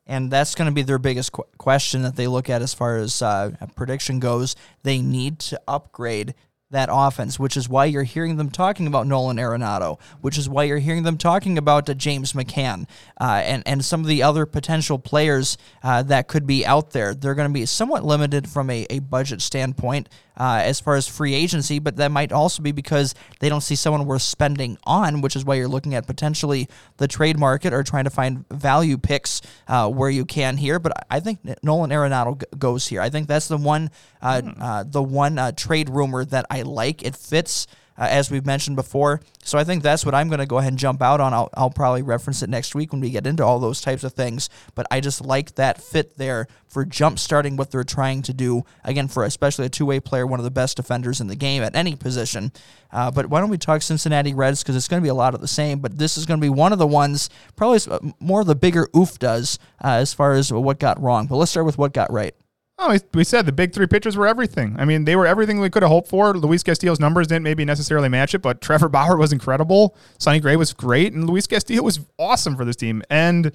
And 0.07 0.31
that's 0.31 0.55
going 0.55 0.67
to 0.67 0.75
be 0.75 0.83
their 0.83 0.99
biggest 0.99 1.33
qu- 1.33 1.45
question 1.57 2.03
that 2.03 2.17
they 2.17 2.27
look 2.27 2.51
at 2.51 2.63
as 2.63 2.75
far 2.75 2.97
as 2.97 3.23
uh, 3.23 3.53
prediction 3.77 4.19
goes. 4.19 4.57
They 4.83 4.99
need 4.99 5.39
to 5.41 5.61
upgrade 5.69 6.35
that 6.71 6.89
offense, 6.91 7.39
which 7.39 7.57
is 7.57 7.69
why 7.69 7.85
you're 7.85 8.05
hearing 8.05 8.37
them 8.37 8.51
talking 8.51 8.87
about 8.87 9.07
Nolan 9.07 9.39
Arenado, 9.39 9.99
which 10.21 10.39
is 10.39 10.49
why 10.49 10.65
you're 10.65 10.79
hearing 10.79 11.03
them 11.03 11.19
talking 11.19 11.59
about 11.59 11.89
uh, 11.89 11.95
James 11.95 12.33
McCann 12.33 12.89
uh, 13.21 13.43
and 13.45 13.63
and 13.67 13.85
some 13.85 14.01
of 14.01 14.07
the 14.07 14.23
other 14.23 14.47
potential 14.47 14.99
players 14.99 15.59
uh, 15.83 16.03
that 16.05 16.29
could 16.29 16.47
be 16.47 16.65
out 16.65 16.91
there. 16.91 17.15
They're 17.15 17.35
going 17.35 17.49
to 17.49 17.53
be 17.53 17.67
somewhat 17.67 18.05
limited 18.05 18.49
from 18.49 18.71
a, 18.71 18.87
a 18.89 19.01
budget 19.01 19.43
standpoint 19.43 20.09
uh, 20.41 20.63
as 20.65 20.81
far 20.81 20.95
as 20.97 21.07
free 21.07 21.35
agency, 21.35 21.79
but 21.79 21.97
that 21.97 22.11
might 22.11 22.33
also 22.33 22.63
be 22.63 22.73
because 22.73 23.15
they 23.41 23.51
don't 23.51 23.61
see 23.61 23.75
someone 23.75 24.07
worth 24.07 24.23
spending 24.23 24.79
on, 24.85 25.21
which 25.21 25.37
is 25.37 25.45
why 25.45 25.55
you're 25.55 25.69
looking 25.69 25.95
at 25.95 26.07
potentially 26.07 26.67
the 26.97 27.07
trade 27.07 27.39
market 27.39 27.75
or 27.75 27.83
trying 27.83 28.05
to 28.05 28.11
find 28.11 28.49
value 28.51 28.97
picks 28.97 29.43
uh, 29.69 29.87
where 29.91 30.09
you 30.09 30.25
can 30.25 30.57
here. 30.57 30.79
But 30.79 31.07
I 31.11 31.21
think 31.21 31.41
Nolan 31.63 31.91
Arenado 31.91 32.43
goes 32.59 32.87
here. 32.87 33.03
I 33.03 33.11
think 33.11 33.29
that's 33.29 33.49
the 33.49 33.59
one 33.59 33.91
uh, 34.23 34.41
mm. 34.41 34.91
the 34.91 35.03
one 35.03 35.39
trade 35.57 35.91
rumor 35.91 36.25
that 36.25 36.47
I 36.49 36.63
like. 36.63 37.03
It 37.03 37.17
fits 37.17 37.67
uh, 38.01 38.09
as 38.11 38.31
we've 38.31 38.47
mentioned 38.47 38.77
before. 38.77 39.21
So 39.45 39.59
I 39.59 39.65
think 39.65 39.83
that's 39.83 40.07
what 40.07 40.15
I'm 40.15 40.29
going 40.29 40.41
to 40.41 40.47
go 40.47 40.59
ahead 40.59 40.73
and 40.73 40.79
jump 40.79 41.03
out 41.03 41.21
on. 41.21 41.35
I'll, 41.35 41.51
I'll 41.55 41.71
probably 41.71 42.03
reference 42.03 42.43
it 42.43 42.49
next 42.49 42.75
week 42.75 42.93
when 42.93 43.01
we 43.01 43.11
get 43.11 43.27
into 43.27 43.45
all 43.45 43.59
those 43.59 43.83
types 43.83 44.03
of 44.03 44.15
things. 44.15 44.49
But 44.75 44.87
I 44.91 45.01
just 45.01 45.25
like 45.25 45.55
that 45.57 45.83
fit 45.83 46.17
there 46.17 46.47
for 46.67 46.85
jump 46.85 47.19
starting 47.19 47.57
what 47.57 47.71
they're 47.71 47.85
trying 47.85 48.23
to 48.23 48.33
do. 48.33 48.65
Again, 48.85 49.07
for 49.07 49.25
especially 49.25 49.67
a 49.67 49.69
two 49.69 49.85
way 49.85 50.01
player, 50.01 50.27
one 50.27 50.41
of 50.41 50.45
the 50.45 50.51
best 50.51 50.79
defenders 50.79 51.21
in 51.21 51.27
the 51.27 51.37
game 51.37 51.63
at 51.63 51.77
any 51.77 51.95
position. 51.95 52.53
Uh, 52.91 53.11
but 53.11 53.27
why 53.27 53.41
don't 53.41 53.51
we 53.51 53.59
talk 53.59 53.83
Cincinnati 53.83 54.33
Reds? 54.33 54.63
Because 54.63 54.77
it's 54.77 54.89
going 54.89 55.01
to 55.01 55.05
be 55.05 55.11
a 55.11 55.15
lot 55.15 55.35
of 55.35 55.41
the 55.43 55.49
same. 55.49 55.81
But 55.81 55.99
this 55.99 56.17
is 56.17 56.25
going 56.25 56.41
to 56.41 56.45
be 56.45 56.49
one 56.49 56.73
of 56.73 56.79
the 56.79 56.87
ones, 56.87 57.29
probably 57.55 57.81
more 58.19 58.41
of 58.41 58.47
the 58.47 58.55
bigger 58.55 58.89
oof 58.97 59.19
does 59.19 59.59
uh, 59.85 59.89
as 59.89 60.15
far 60.15 60.33
as 60.33 60.51
what 60.53 60.79
got 60.79 61.01
wrong. 61.01 61.27
But 61.27 61.37
let's 61.37 61.51
start 61.51 61.67
with 61.67 61.77
what 61.77 61.93
got 61.93 62.11
right. 62.11 62.35
Oh, 62.83 62.97
we 63.13 63.25
said 63.25 63.45
the 63.45 63.53
big 63.53 63.75
three 63.75 63.87
pitchers 63.87 64.17
were 64.17 64.27
everything. 64.27 64.75
I 64.79 64.87
mean, 64.87 65.05
they 65.05 65.15
were 65.15 65.27
everything 65.27 65.61
we 65.61 65.69
could 65.69 65.83
have 65.83 65.91
hoped 65.91 66.09
for. 66.09 66.35
Luis 66.35 66.63
Castillo's 66.63 66.99
numbers 66.99 67.27
didn't 67.27 67.43
maybe 67.43 67.63
necessarily 67.63 68.09
match 68.09 68.35
it, 68.35 68.39
but 68.39 68.61
Trevor 68.63 68.89
Bauer 68.89 69.19
was 69.19 69.35
incredible. 69.35 69.95
Sonny 70.19 70.41
Gray 70.41 70.57
was 70.57 70.73
great, 70.73 71.13
and 71.13 71.29
Luis 71.29 71.47
Castillo 71.47 71.83
was 71.83 72.01
awesome 72.19 72.57
for 72.57 72.65
this 72.65 72.77
team. 72.77 73.03
And 73.11 73.53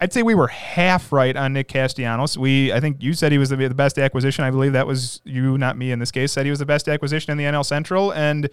I'd 0.00 0.12
say 0.12 0.22
we 0.22 0.36
were 0.36 0.46
half 0.46 1.10
right 1.10 1.36
on 1.36 1.54
Nick 1.54 1.66
Castellanos. 1.66 2.38
We, 2.38 2.72
I 2.72 2.78
think 2.78 3.02
you 3.02 3.14
said 3.14 3.32
he 3.32 3.38
was 3.38 3.48
the, 3.48 3.56
best 3.70 3.98
acquisition. 3.98 4.44
I 4.44 4.52
believe 4.52 4.74
that 4.74 4.86
was 4.86 5.20
you, 5.24 5.58
not 5.58 5.76
me 5.76 5.90
in 5.90 5.98
this 5.98 6.12
case, 6.12 6.30
said 6.30 6.46
he 6.46 6.50
was 6.50 6.60
the 6.60 6.66
best 6.66 6.88
acquisition 6.88 7.32
in 7.32 7.36
the 7.36 7.44
NL 7.44 7.66
Central. 7.66 8.12
And 8.12 8.48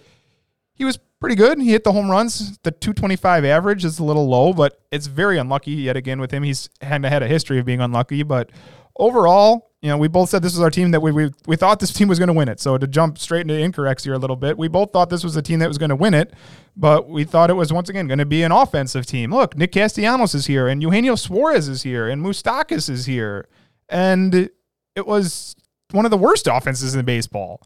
he 0.74 0.84
was 0.84 0.98
pretty 1.20 1.36
good. 1.36 1.60
He 1.60 1.70
hit 1.70 1.84
the 1.84 1.92
home 1.92 2.10
runs. 2.10 2.58
The 2.64 2.72
225 2.72 3.44
average 3.44 3.84
is 3.84 4.00
a 4.00 4.04
little 4.04 4.28
low, 4.28 4.52
but 4.52 4.80
it's 4.90 5.06
very 5.06 5.38
unlucky 5.38 5.70
yet 5.70 5.96
again 5.96 6.20
with 6.20 6.32
him. 6.32 6.42
He's 6.42 6.68
had, 6.80 7.04
had 7.04 7.22
a 7.22 7.28
history 7.28 7.60
of 7.60 7.64
being 7.64 7.80
unlucky, 7.80 8.24
but 8.24 8.50
overall, 8.96 9.70
you 9.86 9.92
know, 9.92 9.98
we 9.98 10.08
both 10.08 10.30
said 10.30 10.42
this 10.42 10.54
was 10.54 10.62
our 10.62 10.70
team 10.70 10.90
that 10.90 11.00
we 11.00 11.12
we, 11.12 11.30
we 11.46 11.54
thought 11.54 11.78
this 11.78 11.92
team 11.92 12.08
was 12.08 12.18
going 12.18 12.26
to 12.26 12.32
win 12.32 12.48
it. 12.48 12.58
So 12.58 12.76
to 12.76 12.88
jump 12.88 13.18
straight 13.18 13.48
into 13.48 13.54
incorrects 13.54 14.02
here 14.02 14.14
a 14.14 14.18
little 14.18 14.34
bit, 14.34 14.58
we 14.58 14.66
both 14.66 14.92
thought 14.92 15.10
this 15.10 15.22
was 15.22 15.34
the 15.34 15.42
team 15.42 15.60
that 15.60 15.68
was 15.68 15.78
going 15.78 15.90
to 15.90 15.96
win 15.96 16.12
it, 16.12 16.34
but 16.76 17.08
we 17.08 17.22
thought 17.22 17.50
it 17.50 17.54
was 17.54 17.72
once 17.72 17.88
again 17.88 18.08
going 18.08 18.18
to 18.18 18.26
be 18.26 18.42
an 18.42 18.50
offensive 18.50 19.06
team. 19.06 19.32
Look, 19.32 19.56
Nick 19.56 19.70
Castellanos 19.70 20.34
is 20.34 20.46
here, 20.46 20.66
and 20.66 20.82
Eugenio 20.82 21.14
Suarez 21.14 21.68
is 21.68 21.82
here, 21.82 22.08
and 22.08 22.20
Moustakas 22.20 22.90
is 22.90 23.06
here, 23.06 23.48
and 23.88 24.50
it 24.96 25.06
was 25.06 25.54
one 25.92 26.04
of 26.04 26.10
the 26.10 26.18
worst 26.18 26.48
offenses 26.48 26.96
in 26.96 27.04
baseball. 27.04 27.62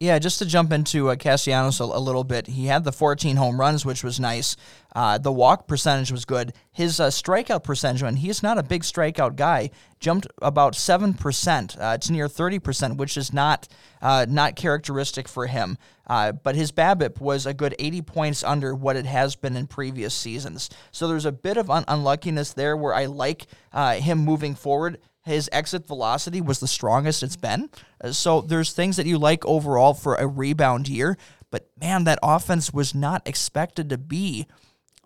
Yeah, 0.00 0.18
just 0.18 0.40
to 0.40 0.46
jump 0.46 0.72
into 0.72 1.08
uh, 1.08 1.16
Castellanos 1.16 1.78
a, 1.78 1.84
a, 1.84 2.00
little 2.00 2.24
bit, 2.24 2.48
he 2.48 2.66
had 2.66 2.82
the 2.82 2.90
14 2.90 3.36
home 3.36 3.60
runs, 3.60 3.86
which 3.86 4.02
was 4.02 4.18
nice. 4.18 4.56
Uh, 4.94 5.18
the 5.18 5.32
walk 5.32 5.68
percentage 5.68 6.10
was 6.10 6.24
good. 6.24 6.52
His 6.72 6.98
uh, 6.98 7.08
strikeout 7.08 7.62
percentage, 7.62 8.02
and 8.02 8.18
he's 8.18 8.42
not 8.42 8.58
a 8.58 8.64
big 8.64 8.82
strikeout 8.82 9.36
guy, 9.36 9.70
jumped 10.00 10.26
about 10.42 10.74
seven 10.74 11.14
percent. 11.14 11.76
Uh, 11.78 11.92
it's 11.94 12.10
near 12.10 12.28
30 12.28 12.58
percent, 12.58 12.96
which 12.96 13.16
is 13.16 13.32
not 13.32 13.68
uh, 14.02 14.26
not 14.28 14.56
characteristic 14.56 15.28
for 15.28 15.46
him. 15.46 15.78
Uh, 16.06 16.32
but 16.32 16.56
his 16.56 16.70
BABIP 16.70 17.20
was 17.20 17.46
a 17.46 17.54
good 17.54 17.74
80 17.78 18.02
points 18.02 18.44
under 18.44 18.74
what 18.74 18.96
it 18.96 19.06
has 19.06 19.36
been 19.36 19.56
in 19.56 19.66
previous 19.66 20.12
seasons. 20.12 20.68
So 20.90 21.08
there's 21.08 21.24
a 21.24 21.32
bit 21.32 21.56
of 21.56 21.70
un- 21.70 21.84
unluckiness 21.88 22.52
there, 22.52 22.76
where 22.76 22.94
I 22.94 23.06
like 23.06 23.46
him 23.72 24.18
moving 24.18 24.54
forward 24.54 24.98
his 25.24 25.48
exit 25.52 25.86
velocity 25.86 26.40
was 26.40 26.60
the 26.60 26.68
strongest 26.68 27.22
it's 27.22 27.36
been. 27.36 27.70
Uh, 28.02 28.12
so 28.12 28.40
there's 28.40 28.72
things 28.72 28.96
that 28.96 29.06
you 29.06 29.18
like 29.18 29.44
overall 29.46 29.94
for 29.94 30.14
a 30.16 30.26
rebound 30.26 30.88
year, 30.88 31.16
but 31.50 31.68
man, 31.80 32.04
that 32.04 32.18
offense 32.22 32.72
was 32.72 32.94
not 32.94 33.26
expected 33.26 33.88
to 33.88 33.98
be 33.98 34.46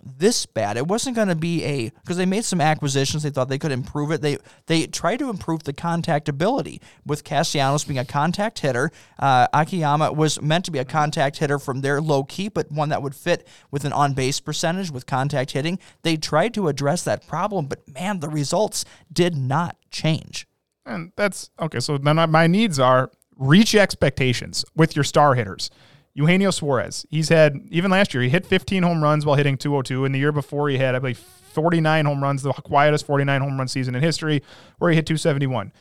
this 0.03 0.46
bad. 0.46 0.76
It 0.76 0.86
wasn't 0.86 1.16
going 1.16 1.28
to 1.28 1.34
be 1.34 1.64
a 1.64 1.90
because 1.90 2.16
they 2.16 2.26
made 2.26 2.44
some 2.44 2.61
acquisitions. 2.61 3.22
They 3.22 3.30
thought 3.30 3.49
they 3.49 3.59
could 3.59 3.72
improve 3.72 4.11
it. 4.11 4.20
They 4.20 4.38
they 4.66 4.87
tried 4.87 5.18
to 5.18 5.30
improve 5.30 5.64
the 5.64 5.72
contact 5.72 6.29
ability 6.29 6.80
with 7.07 7.25
Castellanos 7.25 7.84
being 7.84 7.99
a 7.99 8.04
contact 8.04 8.58
hitter. 8.61 8.91
Uh, 9.18 9.46
Akiyama 9.53 10.12
was 10.12 10.41
meant 10.41 10.64
to 10.66 10.70
be 10.70 10.79
a 10.79 10.84
contact 10.84 11.38
hitter 11.38 11.58
from 11.58 11.80
their 11.80 12.00
low 12.00 12.25
key, 12.25 12.49
but 12.49 12.70
one 12.70 12.88
that 12.91 13.03
would 13.03 13.14
fit 13.14 13.46
with 13.70 13.84
an 13.84 13.92
on 13.92 14.14
base 14.14 14.41
percentage 14.41 14.91
with 14.91 15.07
contact 15.07 15.53
hitting. 15.53 15.79
They 16.03 16.16
tried 16.16 16.54
to 16.54 16.68
address 16.68 17.04
that 17.04 17.26
problem, 17.26 17.66
but 17.66 17.87
man, 17.88 18.20
the 18.20 18.29
results 18.29 18.84
did 19.12 19.37
not 19.37 19.76
change. 19.91 20.46
And 20.87 21.12
that's 21.16 21.50
okay. 21.61 21.80
So 21.80 21.99
then 21.99 22.16
my 22.30 22.46
needs 22.46 22.79
are 22.79 23.11
reach 23.37 23.75
expectations 23.75 24.64
with 24.75 24.96
your 24.96 25.04
star 25.04 25.34
hitters. 25.34 25.70
Eugenio 26.14 26.51
Suarez. 26.51 27.07
He's 27.11 27.29
had 27.29 27.61
even 27.71 27.91
last 27.91 28.14
year 28.14 28.22
he 28.22 28.29
hit 28.29 28.47
15 28.47 28.83
home 28.83 29.03
runs 29.03 29.25
while 29.25 29.37
hitting 29.37 29.57
202, 29.57 30.05
and 30.05 30.14
the 30.14 30.18
year 30.18 30.33
before 30.33 30.68
he 30.68 30.79
had 30.79 30.95
I 30.95 30.99
believe 30.99 31.18
49 31.18 32.05
home 32.05 32.22
runs, 32.22 32.43
the 32.43 32.53
quietest 32.53 33.07
49 33.07 33.41
home 33.41 33.59
run 33.59 33.68
season 33.68 33.95
in 33.95 34.03
history, 34.03 34.43
where 34.79 34.91
he 34.91 34.97
hit 34.97 35.07
271. 35.07 35.72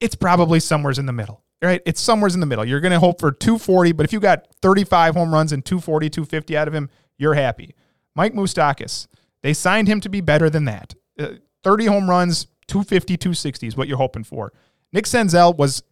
It's 0.00 0.14
probably 0.14 0.60
somewhere's 0.60 0.98
in 0.98 1.06
the 1.06 1.12
middle, 1.12 1.42
right? 1.62 1.80
It's 1.86 2.00
somewhere's 2.00 2.34
in 2.34 2.40
the 2.40 2.46
middle. 2.46 2.64
You're 2.64 2.80
going 2.80 2.92
to 2.92 3.00
hope 3.00 3.20
for 3.20 3.32
240, 3.32 3.92
but 3.92 4.04
if 4.04 4.12
you 4.12 4.20
got 4.20 4.46
35 4.62 5.14
home 5.14 5.32
runs 5.32 5.52
and 5.52 5.64
240, 5.64 6.10
250 6.10 6.56
out 6.56 6.68
of 6.68 6.74
him, 6.74 6.90
you're 7.16 7.34
happy. 7.34 7.74
Mike 8.14 8.34
Moustakas, 8.34 9.06
they 9.42 9.54
signed 9.54 9.88
him 9.88 10.00
to 10.00 10.08
be 10.08 10.20
better 10.20 10.50
than 10.50 10.66
that. 10.66 10.94
Uh, 11.18 11.34
30 11.64 11.86
home 11.86 12.10
runs, 12.10 12.46
250, 12.68 13.16
260 13.16 13.66
is 13.66 13.76
what 13.76 13.88
you're 13.88 13.96
hoping 13.96 14.24
for. 14.24 14.52
Nick 14.92 15.04
Senzel 15.04 15.56
was 15.56 15.82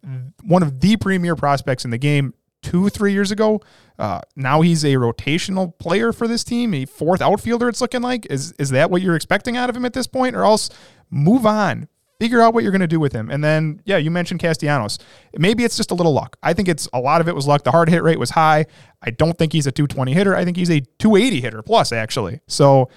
one 0.43 0.63
of 0.63 0.79
the 0.79 0.97
premier 0.97 1.35
prospects 1.35 1.85
in 1.85 1.91
the 1.91 1.97
game 1.97 2.33
two, 2.67 2.89
three 2.89 3.13
years 3.13 3.31
ago. 3.31 3.61
Uh, 3.97 4.21
now 4.35 4.61
he's 4.61 4.83
a 4.83 4.93
rotational 4.93 5.77
player 5.79 6.11
for 6.11 6.27
this 6.27 6.43
team, 6.43 6.73
a 6.73 6.85
fourth 6.85 7.21
outfielder. 7.21 7.69
It's 7.69 7.81
looking 7.81 8.01
like 8.01 8.25
is 8.29 8.53
is 8.59 8.69
that 8.71 8.91
what 8.91 9.01
you're 9.01 9.15
expecting 9.15 9.57
out 9.57 9.69
of 9.69 9.75
him 9.75 9.85
at 9.85 9.93
this 9.93 10.07
point, 10.07 10.35
or 10.35 10.43
else 10.43 10.69
move 11.09 11.45
on, 11.45 11.87
figure 12.19 12.41
out 12.41 12.53
what 12.53 12.63
you're 12.63 12.71
going 12.71 12.81
to 12.81 12.87
do 12.87 12.99
with 12.99 13.13
him, 13.13 13.29
and 13.31 13.43
then 13.43 13.81
yeah, 13.85 13.97
you 13.97 14.11
mentioned 14.11 14.39
Castellanos. 14.39 14.99
Maybe 15.37 15.63
it's 15.63 15.77
just 15.77 15.91
a 15.91 15.95
little 15.95 16.13
luck. 16.13 16.37
I 16.43 16.53
think 16.53 16.67
it's 16.67 16.87
a 16.93 16.99
lot 16.99 17.21
of 17.21 17.27
it 17.27 17.35
was 17.35 17.47
luck. 17.47 17.63
The 17.63 17.71
hard 17.71 17.89
hit 17.89 18.03
rate 18.03 18.19
was 18.19 18.31
high. 18.31 18.65
I 19.01 19.11
don't 19.11 19.37
think 19.37 19.53
he's 19.53 19.67
a 19.67 19.71
220 19.71 20.13
hitter. 20.13 20.35
I 20.35 20.45
think 20.45 20.57
he's 20.57 20.69
a 20.69 20.81
280 20.99 21.41
hitter 21.41 21.61
plus 21.61 21.91
actually. 21.91 22.41
So 22.47 22.89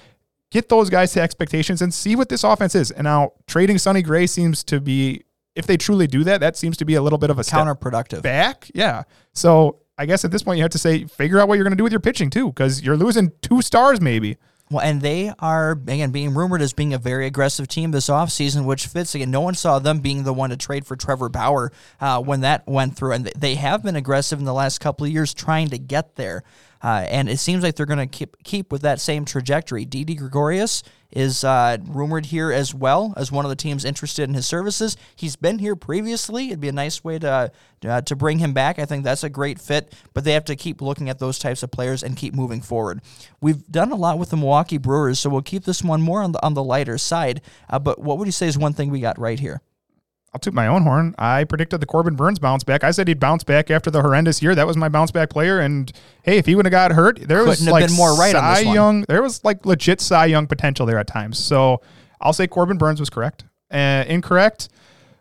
get 0.50 0.68
those 0.68 0.90
guys 0.90 1.12
to 1.12 1.20
expectations 1.20 1.80
and 1.80 1.94
see 1.94 2.16
what 2.16 2.28
this 2.28 2.44
offense 2.44 2.74
is. 2.74 2.90
And 2.90 3.04
now 3.04 3.32
trading 3.46 3.78
Sonny 3.78 4.02
Gray 4.02 4.26
seems 4.26 4.64
to 4.64 4.80
be, 4.80 5.22
if 5.54 5.66
they 5.66 5.76
truly 5.76 6.06
do 6.06 6.24
that, 6.24 6.40
that 6.40 6.56
seems 6.56 6.76
to 6.78 6.84
be 6.84 6.94
a 6.94 7.02
little 7.02 7.18
bit 7.18 7.30
of 7.30 7.38
a 7.38 7.42
Counterproductive. 7.42 8.22
back. 8.22 8.70
Yeah. 8.74 9.02
So 9.32 9.80
I 9.98 10.06
guess 10.06 10.24
at 10.24 10.30
this 10.30 10.42
point 10.42 10.58
you 10.58 10.62
have 10.62 10.70
to 10.72 10.78
say 10.78 11.04
figure 11.04 11.38
out 11.40 11.48
what 11.48 11.54
you're 11.54 11.64
going 11.64 11.72
to 11.72 11.76
do 11.76 11.84
with 11.84 11.92
your 11.92 12.00
pitching 12.00 12.30
too, 12.30 12.48
because 12.48 12.82
you're 12.82 12.96
losing 12.96 13.32
two 13.42 13.62
stars 13.62 14.00
maybe. 14.00 14.36
Well, 14.70 14.80
and 14.82 15.00
they 15.00 15.32
are 15.40 15.72
again 15.72 16.12
being 16.12 16.32
rumored 16.32 16.62
as 16.62 16.72
being 16.72 16.94
a 16.94 16.98
very 16.98 17.26
aggressive 17.26 17.66
team 17.66 17.90
this 17.90 18.06
offseason, 18.06 18.64
which 18.64 18.86
fits 18.86 19.16
again. 19.16 19.32
No 19.32 19.40
one 19.40 19.54
saw 19.54 19.80
them 19.80 19.98
being 19.98 20.22
the 20.22 20.32
one 20.32 20.50
to 20.50 20.56
trade 20.56 20.86
for 20.86 20.94
Trevor 20.94 21.28
Bauer 21.28 21.72
uh, 22.00 22.22
when 22.22 22.42
that 22.42 22.68
went 22.68 22.96
through, 22.96 23.12
and 23.12 23.26
they 23.36 23.56
have 23.56 23.82
been 23.82 23.96
aggressive 23.96 24.38
in 24.38 24.44
the 24.44 24.54
last 24.54 24.78
couple 24.78 25.04
of 25.04 25.10
years 25.12 25.34
trying 25.34 25.70
to 25.70 25.78
get 25.78 26.14
there. 26.14 26.44
Uh, 26.82 27.04
and 27.08 27.28
it 27.28 27.38
seems 27.38 27.64
like 27.64 27.74
they're 27.74 27.84
going 27.84 27.98
to 27.98 28.06
keep 28.06 28.36
keep 28.44 28.70
with 28.70 28.82
that 28.82 29.00
same 29.00 29.24
trajectory. 29.24 29.84
Didi 29.84 30.14
Gregorius 30.14 30.84
is 31.12 31.44
uh, 31.44 31.78
rumored 31.86 32.26
here 32.26 32.52
as 32.52 32.74
well 32.74 33.14
as 33.16 33.32
one 33.32 33.44
of 33.44 33.48
the 33.48 33.56
teams 33.56 33.84
interested 33.84 34.28
in 34.28 34.34
his 34.34 34.46
services. 34.46 34.96
He's 35.16 35.36
been 35.36 35.58
here 35.58 35.76
previously. 35.76 36.48
It'd 36.48 36.60
be 36.60 36.68
a 36.68 36.72
nice 36.72 37.02
way 37.02 37.18
to 37.18 37.52
uh, 37.82 38.00
to 38.02 38.16
bring 38.16 38.38
him 38.38 38.52
back. 38.52 38.78
I 38.78 38.84
think 38.84 39.04
that's 39.04 39.24
a 39.24 39.30
great 39.30 39.58
fit. 39.58 39.94
But 40.12 40.24
they 40.24 40.32
have 40.32 40.44
to 40.46 40.56
keep 40.56 40.82
looking 40.82 41.08
at 41.08 41.18
those 41.18 41.38
types 41.38 41.62
of 41.62 41.70
players 41.70 42.02
and 42.02 42.16
keep 42.16 42.34
moving 42.34 42.60
forward. 42.60 43.00
We've 43.40 43.66
done 43.68 43.90
a 43.90 43.96
lot 43.96 44.18
with 44.18 44.30
the 44.30 44.36
Milwaukee 44.36 44.78
Brewers, 44.78 45.18
so 45.18 45.30
we'll 45.30 45.42
keep 45.42 45.64
this 45.64 45.82
one 45.82 46.02
more 46.02 46.22
on 46.22 46.32
the 46.32 46.44
on 46.44 46.54
the 46.54 46.64
lighter 46.64 46.98
side. 46.98 47.40
Uh, 47.68 47.78
but 47.78 47.98
what 47.98 48.18
would 48.18 48.28
you 48.28 48.32
say 48.32 48.46
is 48.46 48.58
one 48.58 48.72
thing 48.72 48.90
we 48.90 49.00
got 49.00 49.18
right 49.18 49.40
here? 49.40 49.62
I'll 50.32 50.38
toot 50.38 50.54
my 50.54 50.68
own 50.68 50.82
horn. 50.82 51.14
I 51.18 51.42
predicted 51.44 51.80
the 51.80 51.86
Corbin 51.86 52.14
Burnes 52.14 52.38
bounce 52.38 52.62
back. 52.62 52.84
I 52.84 52.92
said 52.92 53.08
he'd 53.08 53.18
bounce 53.18 53.42
back 53.42 53.68
after 53.70 53.90
the 53.90 54.00
horrendous 54.00 54.40
year. 54.40 54.54
That 54.54 54.66
was 54.66 54.76
my 54.76 54.88
bounce 54.88 55.10
back 55.10 55.28
player. 55.30 55.58
And 55.58 55.90
hey, 56.22 56.38
if 56.38 56.46
he 56.46 56.54
would 56.54 56.66
have 56.66 56.70
got 56.70 56.92
hurt, 56.92 57.18
there 57.26 57.44
was 57.44 57.58
Couldn't 57.58 57.66
have 57.66 57.72
like 57.72 57.86
been 57.88 57.96
more 57.96 58.14
right 58.14 58.34
on 58.34 58.42
Cy 58.42 58.54
this 58.60 58.66
one. 58.66 58.74
Young. 58.74 59.04
There 59.08 59.22
was 59.22 59.42
like 59.44 59.66
legit 59.66 60.00
Cy 60.00 60.26
Young 60.26 60.46
potential 60.46 60.86
there 60.86 60.98
at 60.98 61.08
times. 61.08 61.38
So 61.38 61.80
I'll 62.20 62.32
say 62.32 62.46
Corbin 62.46 62.78
Burnes 62.78 63.00
was 63.00 63.10
correct. 63.10 63.44
Uh, 63.72 64.04
incorrect. 64.06 64.68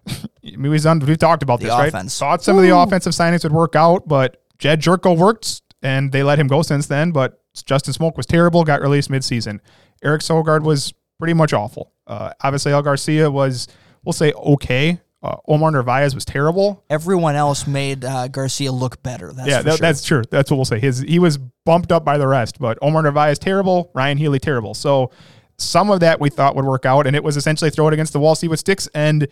I 0.07 0.13
mean, 0.43 0.69
we've, 0.71 0.81
done, 0.83 0.99
we've 0.99 1.17
talked 1.17 1.41
about 1.43 1.59
The 1.59 1.67
this, 1.67 1.73
right? 1.73 1.87
offense. 1.89 2.17
Thought 2.17 2.43
some 2.43 2.57
of 2.57 2.63
the 2.63 2.75
offensive 2.75 3.13
signings 3.13 3.43
would 3.43 3.51
work 3.51 3.75
out, 3.75 4.07
but 4.07 4.43
Jedd 4.59 4.81
Gyorko 4.81 5.17
worked, 5.17 5.61
and 5.81 6.11
they 6.11 6.21
let 6.23 6.39
him 6.39 6.47
go 6.47 6.61
since 6.61 6.85
then. 6.87 7.11
But 7.11 7.41
Justin 7.65 7.93
Smoak 7.93 8.15
was 8.15 8.25
terrible, 8.25 8.63
got 8.63 8.81
released 8.81 9.09
midseason. 9.09 9.59
Eric 10.03 10.21
Sogard 10.21 10.61
was 10.63 10.93
pretty 11.17 11.33
much 11.33 11.51
awful. 11.53 11.91
Uh, 12.07 12.31
Avisail 12.43 12.83
Garcia 12.83 13.29
was, 13.29 13.67
we'll 14.09 14.13
say, 14.13 14.33
okay. 14.33 14.99
Uh, 15.21 15.35
Omar 15.47 15.69
Narvaez 15.69 16.15
was 16.15 16.25
terrible. 16.25 16.83
Everyone 16.89 17.35
else 17.35 17.67
made 17.67 18.03
uh, 18.05 18.27
Garcia 18.29 18.71
look 18.71 19.03
better. 19.03 19.33
That's 19.33 19.49
yeah, 19.49 19.61
that, 19.61 19.71
sure. 19.71 19.77
that's 19.77 20.03
true. 20.03 20.23
That's 20.31 20.49
what 20.49 20.57
we'll 20.57 20.65
say. 20.65 20.79
His 20.79 20.99
he 20.99 21.19
was 21.19 21.37
bumped 21.37 21.91
up 21.91 22.05
by 22.05 22.17
the 22.17 22.25
rest, 22.25 22.57
but 22.57 22.79
Omar 22.81 23.03
Narvaez 23.03 23.37
terrible, 23.37 23.91
Ryan 23.93 24.17
Healy 24.17 24.39
terrible. 24.39 24.73
So 24.73 25.11
some 25.57 25.91
of 25.91 25.99
that 25.99 26.21
we 26.21 26.29
thought 26.29 26.55
would 26.55 26.63
work 26.63 26.85
out, 26.85 27.05
and 27.05 27.17
it 27.17 27.23
was 27.23 27.35
essentially 27.35 27.69
throw 27.69 27.89
it 27.89 27.93
against 27.93 28.13
the 28.13 28.19
wall, 28.19 28.33
see 28.33 28.47
what 28.47 28.59
sticks, 28.59 28.87
and 28.95 29.27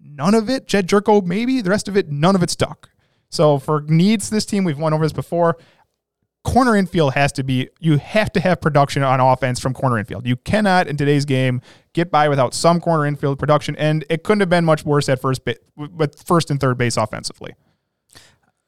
none 0.00 0.34
of 0.34 0.50
it. 0.50 0.66
Jedd 0.66 0.88
Gyorko 0.88 1.24
maybe 1.24 1.60
the 1.60 1.70
rest 1.70 1.86
of 1.86 1.96
it, 1.96 2.10
none 2.10 2.34
of 2.34 2.42
it 2.42 2.50
stuck. 2.50 2.90
So 3.28 3.60
for 3.60 3.82
needs, 3.82 4.30
this 4.30 4.44
team 4.44 4.64
we've 4.64 4.78
won 4.80 4.92
over 4.92 5.04
this 5.04 5.12
before. 5.12 5.56
Corner 6.42 6.74
infield 6.74 7.12
has 7.14 7.32
to 7.32 7.42
be. 7.42 7.68
You 7.80 7.98
have 7.98 8.32
to 8.32 8.40
have 8.40 8.60
production 8.60 9.02
on 9.02 9.20
offense 9.20 9.60
from 9.60 9.74
corner 9.74 9.98
infield. 9.98 10.26
You 10.26 10.36
cannot 10.36 10.86
in 10.86 10.96
today's 10.96 11.26
game 11.26 11.60
get 11.92 12.10
by 12.10 12.28
without 12.28 12.54
some 12.54 12.80
corner 12.80 13.04
infield 13.06 13.38
production, 13.38 13.76
and 13.76 14.04
it 14.08 14.24
couldn't 14.24 14.40
have 14.40 14.48
been 14.48 14.64
much 14.64 14.84
worse 14.84 15.08
at 15.10 15.20
first, 15.20 15.44
ba- 15.44 15.56
with 15.76 16.22
first 16.26 16.50
and 16.50 16.58
third 16.58 16.78
base 16.78 16.96
offensively. 16.96 17.54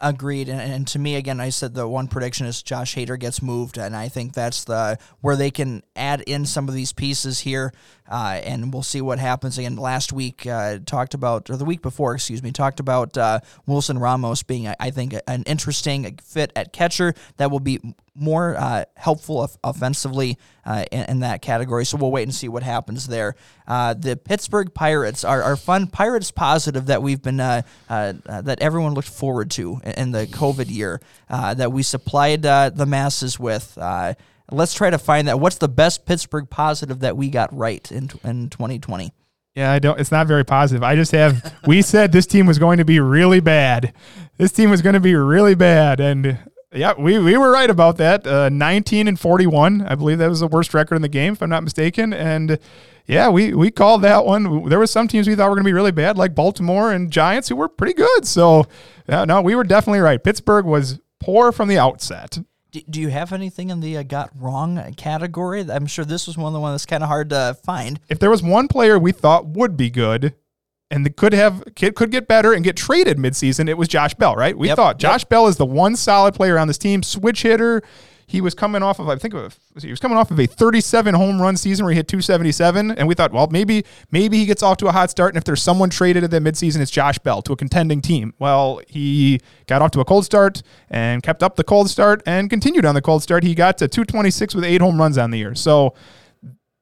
Agreed, 0.04 0.48
and, 0.48 0.60
and 0.60 0.86
to 0.88 0.98
me, 0.98 1.14
again, 1.14 1.38
I 1.38 1.50
said 1.50 1.74
the 1.74 1.86
one 1.86 2.08
prediction 2.08 2.44
is 2.44 2.60
Josh 2.60 2.96
Hader 2.96 3.16
gets 3.16 3.40
moved, 3.40 3.78
and 3.78 3.94
I 3.94 4.08
think 4.08 4.32
that's 4.34 4.64
the 4.64 4.98
where 5.20 5.36
they 5.36 5.52
can 5.52 5.84
add 5.94 6.22
in 6.22 6.44
some 6.44 6.68
of 6.68 6.74
these 6.74 6.92
pieces 6.92 7.38
here, 7.38 7.72
uh, 8.10 8.40
and 8.42 8.72
we'll 8.72 8.82
see 8.82 9.00
what 9.00 9.20
happens. 9.20 9.58
Again, 9.58 9.76
last 9.76 10.12
week 10.12 10.44
uh, 10.44 10.80
talked 10.84 11.14
about, 11.14 11.48
or 11.50 11.56
the 11.56 11.64
week 11.64 11.82
before, 11.82 12.14
excuse 12.16 12.42
me, 12.42 12.50
talked 12.50 12.80
about 12.80 13.16
uh, 13.16 13.38
Wilson 13.64 13.96
Ramos 13.96 14.42
being, 14.42 14.66
I- 14.66 14.74
I 14.80 14.90
think, 14.90 15.14
an 15.28 15.44
interesting 15.44 16.18
fit 16.20 16.50
at 16.56 16.72
catcher 16.72 17.14
that 17.36 17.52
will 17.52 17.60
be 17.60 17.78
more 18.14 18.56
uh, 18.56 18.84
helpful 18.96 19.38
off- 19.38 19.56
offensively 19.64 20.38
uh, 20.64 20.84
in, 20.92 21.04
in 21.04 21.20
that 21.20 21.42
category. 21.42 21.84
So 21.84 21.96
we'll 21.96 22.10
wait 22.10 22.24
and 22.24 22.34
see 22.34 22.48
what 22.48 22.62
happens 22.62 23.06
there. 23.06 23.34
Uh, 23.66 23.94
the 23.94 24.16
Pittsburgh 24.16 24.72
Pirates 24.74 25.24
are, 25.24 25.42
are 25.42 25.56
fun 25.56 25.86
Pirates 25.86 26.30
positive 26.30 26.86
that 26.86 27.02
we've 27.02 27.22
been 27.22 27.40
uh, 27.40 27.62
uh, 27.88 28.14
uh, 28.26 28.42
that 28.42 28.60
everyone 28.60 28.94
looked 28.94 29.08
forward 29.08 29.50
to 29.52 29.80
in, 29.96 30.12
the 30.12 30.26
COVID 30.26 30.70
year 30.70 31.00
that 31.28 31.72
we 31.72 31.82
supplied 31.82 32.42
the 32.42 32.86
masses 32.86 33.38
with. 33.38 33.78
Let's 34.50 34.74
try 34.74 34.90
to 34.90 34.98
find 34.98 35.28
that. 35.28 35.40
What's 35.40 35.56
the 35.56 35.68
best 35.68 36.04
Pittsburgh 36.04 36.50
positive 36.50 37.00
that 37.00 37.16
we 37.16 37.30
got 37.30 37.54
right 37.56 37.90
in 37.90 38.10
in 38.22 38.50
2020? 38.50 39.12
Yeah, 39.54 39.70
I 39.72 39.78
don't. 39.78 39.98
It's 39.98 40.10
not 40.10 40.26
very 40.26 40.44
positive. 40.44 40.82
I 40.82 40.94
just 40.94 41.12
have. 41.12 41.54
we 41.66 41.80
said 41.80 42.12
this 42.12 42.26
team 42.26 42.46
was 42.46 42.58
going 42.58 42.78
to 42.78 42.84
be 42.84 43.00
really 43.00 43.40
bad. 43.40 43.94
This 44.36 44.52
team 44.52 44.70
was 44.70 44.82
going 44.82 44.94
to 44.94 45.00
be 45.00 45.14
really 45.14 45.54
bad, 45.54 46.00
and 46.00 46.38
yeah, 46.74 46.94
we 46.98 47.18
we 47.18 47.36
were 47.36 47.50
right 47.50 47.68
about 47.68 47.96
that. 47.98 48.26
Uh, 48.26 48.48
Nineteen 48.48 49.08
and 49.08 49.18
forty-one. 49.18 49.82
I 49.82 49.94
believe 49.94 50.18
that 50.18 50.28
was 50.28 50.40
the 50.40 50.48
worst 50.48 50.74
record 50.74 50.96
in 50.96 51.02
the 51.02 51.08
game, 51.08 51.34
if 51.34 51.42
I'm 51.42 51.50
not 51.50 51.62
mistaken. 51.62 52.12
And 52.12 52.58
yeah, 53.06 53.28
we 53.28 53.52
we 53.54 53.70
called 53.70 54.02
that 54.02 54.24
one. 54.24 54.68
There 54.68 54.78
were 54.78 54.86
some 54.86 55.08
teams 55.08 55.28
we 55.28 55.34
thought 55.34 55.48
were 55.48 55.56
going 55.56 55.64
to 55.64 55.68
be 55.68 55.72
really 55.72 55.92
bad, 55.92 56.16
like 56.16 56.34
Baltimore 56.34 56.92
and 56.92 57.10
Giants, 57.10 57.48
who 57.48 57.56
were 57.56 57.68
pretty 57.68 57.94
good. 57.94 58.26
So 58.26 58.64
yeah, 59.08 59.24
no, 59.24 59.42
we 59.42 59.54
were 59.54 59.64
definitely 59.64 60.00
right. 60.00 60.22
Pittsburgh 60.22 60.64
was 60.64 61.00
poor 61.20 61.52
from 61.52 61.68
the 61.68 61.78
outset. 61.78 62.38
Do, 62.70 62.80
do 62.88 63.00
you 63.02 63.08
have 63.08 63.32
anything 63.34 63.68
in 63.68 63.80
the 63.80 63.98
uh, 63.98 64.02
got 64.02 64.30
wrong 64.34 64.94
category? 64.96 65.60
I'm 65.70 65.86
sure 65.86 66.06
this 66.06 66.26
was 66.26 66.38
one 66.38 66.46
of 66.46 66.54
the 66.54 66.60
ones 66.60 66.74
that's 66.74 66.86
kind 66.86 67.02
of 67.02 67.08
hard 67.08 67.28
to 67.30 67.54
find. 67.62 68.00
if 68.08 68.18
there 68.18 68.30
was 68.30 68.42
one 68.42 68.66
player 68.66 68.98
we 68.98 69.12
thought 69.12 69.46
would 69.46 69.76
be 69.76 69.90
good 69.90 70.34
and 70.92 71.16
could 71.16 71.32
have 71.32 71.64
could 71.74 71.94
could 71.94 72.10
get 72.10 72.28
better 72.28 72.52
and 72.52 72.62
get 72.62 72.76
traded 72.76 73.16
midseason, 73.16 73.68
it 73.68 73.78
was 73.78 73.88
Josh 73.88 74.14
Bell, 74.14 74.36
right? 74.36 74.56
We 74.56 74.68
Yep, 74.68 74.76
thought 74.76 75.02
yep. 75.02 75.12
Josh 75.12 75.24
Bell 75.24 75.48
is 75.48 75.56
the 75.56 75.66
one 75.66 75.96
solid 75.96 76.34
player 76.34 76.58
on 76.58 76.68
this 76.68 76.78
team, 76.78 77.02
switch 77.02 77.42
hitter. 77.42 77.82
He 78.26 78.40
was 78.40 78.54
coming 78.54 78.82
off 78.82 78.98
of 78.98 79.08
I 79.08 79.16
think 79.16 79.34
of 79.34 79.58
he 79.80 79.90
was 79.90 80.00
coming 80.00 80.16
off 80.16 80.30
of 80.30 80.38
a 80.38 80.46
37 80.46 81.14
home 81.14 81.40
run 81.42 81.56
season 81.56 81.84
where 81.84 81.92
he 81.92 81.96
hit 81.96 82.08
277, 82.08 82.92
and 82.92 83.08
we 83.08 83.14
thought, 83.14 83.32
well, 83.32 83.48
maybe 83.50 83.84
maybe 84.10 84.38
he 84.38 84.46
gets 84.46 84.62
off 84.62 84.76
to 84.78 84.86
a 84.86 84.92
hot 84.92 85.10
start, 85.10 85.32
and 85.34 85.38
if 85.38 85.44
there's 85.44 85.62
someone 85.62 85.90
traded 85.90 86.24
at 86.24 86.30
the 86.30 86.38
midseason, 86.38 86.80
it's 86.80 86.90
Josh 86.90 87.18
Bell 87.18 87.42
to 87.42 87.52
a 87.52 87.56
contending 87.56 88.00
team. 88.00 88.32
Well, 88.38 88.80
he 88.86 89.40
got 89.66 89.82
off 89.82 89.90
to 89.92 90.00
a 90.00 90.04
cold 90.04 90.24
start 90.24 90.62
and 90.88 91.22
kept 91.22 91.42
up 91.42 91.56
the 91.56 91.64
cold 91.64 91.90
start 91.90 92.22
and 92.26 92.48
continued 92.48 92.84
on 92.84 92.94
the 92.94 93.02
cold 93.02 93.22
start. 93.22 93.44
He 93.44 93.54
got 93.54 93.76
to 93.78 93.88
226 93.88 94.54
with 94.54 94.64
eight 94.64 94.80
home 94.80 94.98
runs 94.98 95.18
on 95.18 95.30
the 95.30 95.38
year. 95.38 95.54
So 95.54 95.94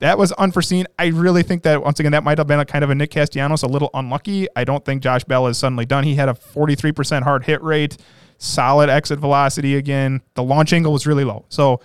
that 0.00 0.18
was 0.18 0.32
unforeseen. 0.32 0.86
I 0.98 1.08
really 1.08 1.42
think 1.42 1.62
that 1.62 1.82
once 1.82 2.00
again 2.00 2.12
that 2.12 2.24
might 2.24 2.38
have 2.38 2.46
been 2.46 2.60
a 2.60 2.64
kind 2.64 2.82
of 2.82 2.90
a 2.90 2.94
Nick 2.94 3.10
Castellanos, 3.10 3.62
a 3.62 3.66
little 3.66 3.90
unlucky. 3.94 4.48
I 4.56 4.64
don't 4.64 4.84
think 4.84 5.02
Josh 5.02 5.24
Bell 5.24 5.46
is 5.46 5.58
suddenly 5.58 5.86
done. 5.86 6.04
He 6.04 6.14
had 6.14 6.28
a 6.28 6.34
43% 6.34 7.22
hard 7.22 7.44
hit 7.44 7.62
rate, 7.62 7.96
solid 8.38 8.90
exit 8.90 9.18
velocity 9.18 9.76
again. 9.76 10.22
The 10.34 10.42
launch 10.42 10.72
angle 10.72 10.92
was 10.92 11.06
really 11.06 11.24
low. 11.24 11.44
So 11.50 11.80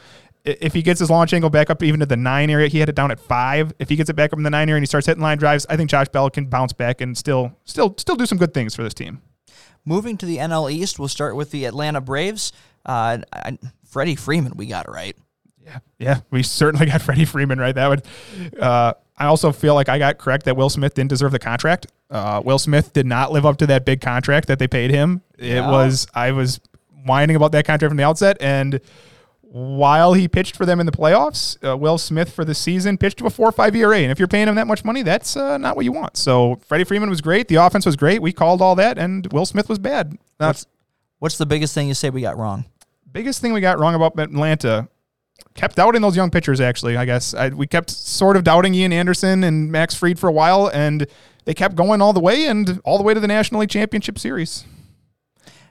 if 0.46 0.74
he 0.74 0.82
gets 0.82 1.00
his 1.00 1.10
launch 1.10 1.34
angle 1.34 1.50
back 1.50 1.70
up 1.70 1.84
even 1.84 2.00
to 2.00 2.06
the 2.06 2.16
nine 2.16 2.50
area, 2.50 2.68
he 2.68 2.80
had 2.80 2.88
it 2.88 2.96
down 2.96 3.12
at 3.12 3.20
five. 3.20 3.74
If 3.80 3.90
he 3.90 3.96
gets 3.96 4.10
it 4.10 4.16
back 4.16 4.32
up 4.32 4.40
in 4.40 4.44
the 4.44 4.50
nine 4.50 4.70
area 4.70 4.78
and 4.78 4.84
he 4.84 4.88
starts 4.88 5.08
hitting 5.08 5.24
line 5.24 5.38
drives, 5.38 5.66
I 5.70 5.76
think 5.76 5.90
Josh 5.90 6.08
Bell 6.10 6.30
can 6.30 6.46
bounce 6.46 6.72
back 6.72 7.02
and 7.02 7.18
still 7.18 7.52
still 7.66 7.96
still 7.98 8.16
do 8.16 8.26
some 8.26 8.38
good 8.38 8.54
things 8.54 8.76
for 8.76 8.84
this 8.84 8.94
team. 8.94 9.22
Moving 9.84 10.18
to 10.18 10.26
the 10.26 10.38
NL 10.38 10.72
East, 10.72 11.00
we'll 11.00 11.08
start 11.08 11.36
with 11.36 11.52
the 11.52 11.66
Atlanta 11.66 12.02
Braves. 12.02 12.54
Uh, 12.86 13.20
I, 13.34 13.58
Freddie 13.86 14.16
Freeman, 14.16 14.54
we 14.56 14.68
got 14.68 14.86
it 14.86 14.92
right. 14.92 15.16
Yeah, 15.66 15.80
yeah, 15.98 16.20
we 16.30 16.44
certainly 16.44 16.86
got 16.86 17.02
Freddie 17.04 17.26
Freeman 17.26 17.60
right. 17.60 17.74
That 17.74 17.88
would. 17.88 18.04
Uh, 18.60 18.94
I 19.18 19.26
also 19.26 19.52
feel 19.52 19.74
like 19.76 19.90
I 19.90 19.98
got 19.98 20.18
correct 20.18 20.46
that 20.46 20.56
Will 20.58 20.70
Smith 20.70 20.94
didn't 20.94 21.10
deserve 21.10 21.32
the 21.32 21.40
contract. 21.40 21.88
Uh, 22.10 22.42
Will 22.44 22.60
Smith 22.60 22.94
did 22.94 23.06
not 23.06 23.32
live 23.32 23.46
up 23.46 23.58
to 23.58 23.68
that 23.68 23.86
big 23.86 24.02
contract 24.02 24.48
that 24.48 24.60
they 24.60 24.68
paid 24.68 24.92
him. 24.92 25.22
It 25.38 25.62
was 25.62 26.06
I 26.14 26.32
was 26.32 26.60
whining 27.06 27.36
about 27.36 27.52
that 27.54 27.66
contract 27.66 27.90
from 27.90 27.98
the 27.98 28.04
outset, 28.04 28.38
and 28.40 28.80
while 29.42 30.14
he 30.14 30.28
pitched 30.28 30.58
for 30.58 30.66
them 30.66 30.80
in 30.82 30.86
the 30.86 30.92
playoffs, 30.92 31.58
uh, 31.66 31.78
Will 31.78 31.98
Smith 31.98 32.32
for 32.34 32.44
the 32.44 32.54
season 32.54 32.98
pitched 32.98 33.20
to 33.20 33.26
a 33.26 33.30
four 33.30 33.48
or 33.48 33.52
five 33.54 33.74
ERA, 33.76 34.00
and 34.00 34.12
if 34.12 34.20
you're 34.20 34.28
paying 34.28 34.48
him 34.50 34.56
that 34.56 34.68
much 34.68 34.84
money, 34.84 35.02
that's 35.02 35.38
uh, 35.38 35.58
not 35.58 35.76
what 35.78 35.86
you 35.86 35.94
want. 35.94 36.18
So 36.18 36.60
Freddie 36.68 36.84
Freeman 36.84 37.10
was 37.10 37.22
great. 37.22 37.48
The 37.48 37.56
offense 37.56 37.86
was 37.86 37.96
great. 37.96 38.22
We 38.22 38.34
called 38.34 38.62
all 38.62 38.76
that, 38.76 38.98
and 38.98 39.32
Will 39.32 39.46
Smith 39.46 39.70
was 39.70 39.80
bad. 39.80 40.18
Now, 40.40 40.48
What's 40.48 40.66
what's 41.20 41.38
the 41.38 41.46
biggest 41.46 41.74
thing 41.74 41.88
you 41.88 41.94
say 41.94 42.10
we 42.10 42.22
got 42.22 42.38
wrong? 42.38 42.66
biggest 43.12 43.40
thing 43.40 43.54
we 43.54 43.62
got 43.62 43.80
wrong 43.80 43.96
about 43.96 44.20
Atlanta 44.20 44.90
kept 45.54 45.76
doubting 45.76 46.02
those 46.02 46.16
young 46.16 46.30
pitchers 46.30 46.60
actually 46.60 46.98
i 46.98 47.06
guess 47.06 47.34
I, 47.34 47.50
we 47.50 47.68
kept 47.68 47.90
sort 47.90 48.36
of 48.36 48.44
doubting 48.44 48.74
ian 48.74 48.92
anderson 48.92 49.44
and 49.44 49.72
max 49.72 49.96
Fried 49.96 50.20
for 50.20 50.28
a 50.28 50.32
while 50.32 50.70
and 50.74 51.08
they 51.46 51.54
kept 51.54 51.76
going 51.76 52.02
all 52.02 52.14
the 52.14 52.20
way 52.20 52.46
and 52.48 52.82
all 52.84 52.98
the 52.98 53.04
way 53.04 53.14
to 53.14 53.20
the 53.20 53.28
national 53.28 53.62
league 53.62 53.70
championship 53.70 54.20
series 54.20 54.66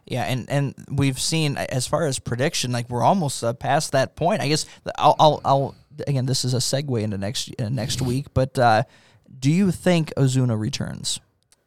Yeah, 0.06 0.24
and, 0.24 0.48
and 0.50 0.74
we've 0.90 1.18
seen 1.18 1.56
as 1.56 1.86
far 1.86 2.06
as 2.06 2.18
prediction, 2.18 2.72
like 2.72 2.90
we're 2.90 3.02
almost 3.02 3.42
uh, 3.42 3.54
past 3.54 3.92
that 3.92 4.16
point. 4.16 4.42
I 4.42 4.48
guess 4.48 4.66
I'll, 4.98 5.16
I'll, 5.18 5.40
I'll 5.44 5.74
again, 6.06 6.26
this 6.26 6.44
is 6.44 6.54
a 6.54 6.58
segue 6.58 7.02
into 7.02 7.18
next 7.18 7.50
uh, 7.58 7.68
next 7.68 8.02
week. 8.02 8.26
But 8.34 8.58
uh, 8.58 8.82
do 9.38 9.50
you 9.50 9.70
think 9.70 10.12
Ozuna 10.16 10.58
returns? 10.58 11.20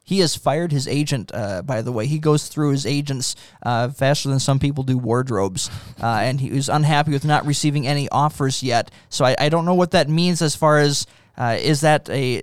He 0.08 0.20
has 0.20 0.34
fired 0.34 0.72
his 0.72 0.88
agent. 0.88 1.30
Uh, 1.34 1.60
by 1.60 1.82
the 1.82 1.92
way, 1.92 2.06
he 2.06 2.18
goes 2.18 2.48
through 2.48 2.70
his 2.70 2.86
agents 2.86 3.36
uh, 3.62 3.90
faster 3.90 4.30
than 4.30 4.40
some 4.40 4.58
people 4.58 4.82
do 4.82 4.96
wardrobes, 4.96 5.68
uh, 6.02 6.06
and 6.06 6.40
he 6.40 6.48
was 6.48 6.70
unhappy 6.70 7.10
with 7.10 7.26
not 7.26 7.44
receiving 7.44 7.86
any 7.86 8.08
offers 8.08 8.62
yet. 8.62 8.90
So 9.10 9.26
I, 9.26 9.36
I 9.38 9.48
don't 9.50 9.66
know 9.66 9.74
what 9.74 9.90
that 9.90 10.08
means 10.08 10.40
as 10.40 10.56
far 10.56 10.78
as 10.78 11.06
uh, 11.36 11.58
is 11.60 11.82
that 11.82 12.08
a 12.08 12.40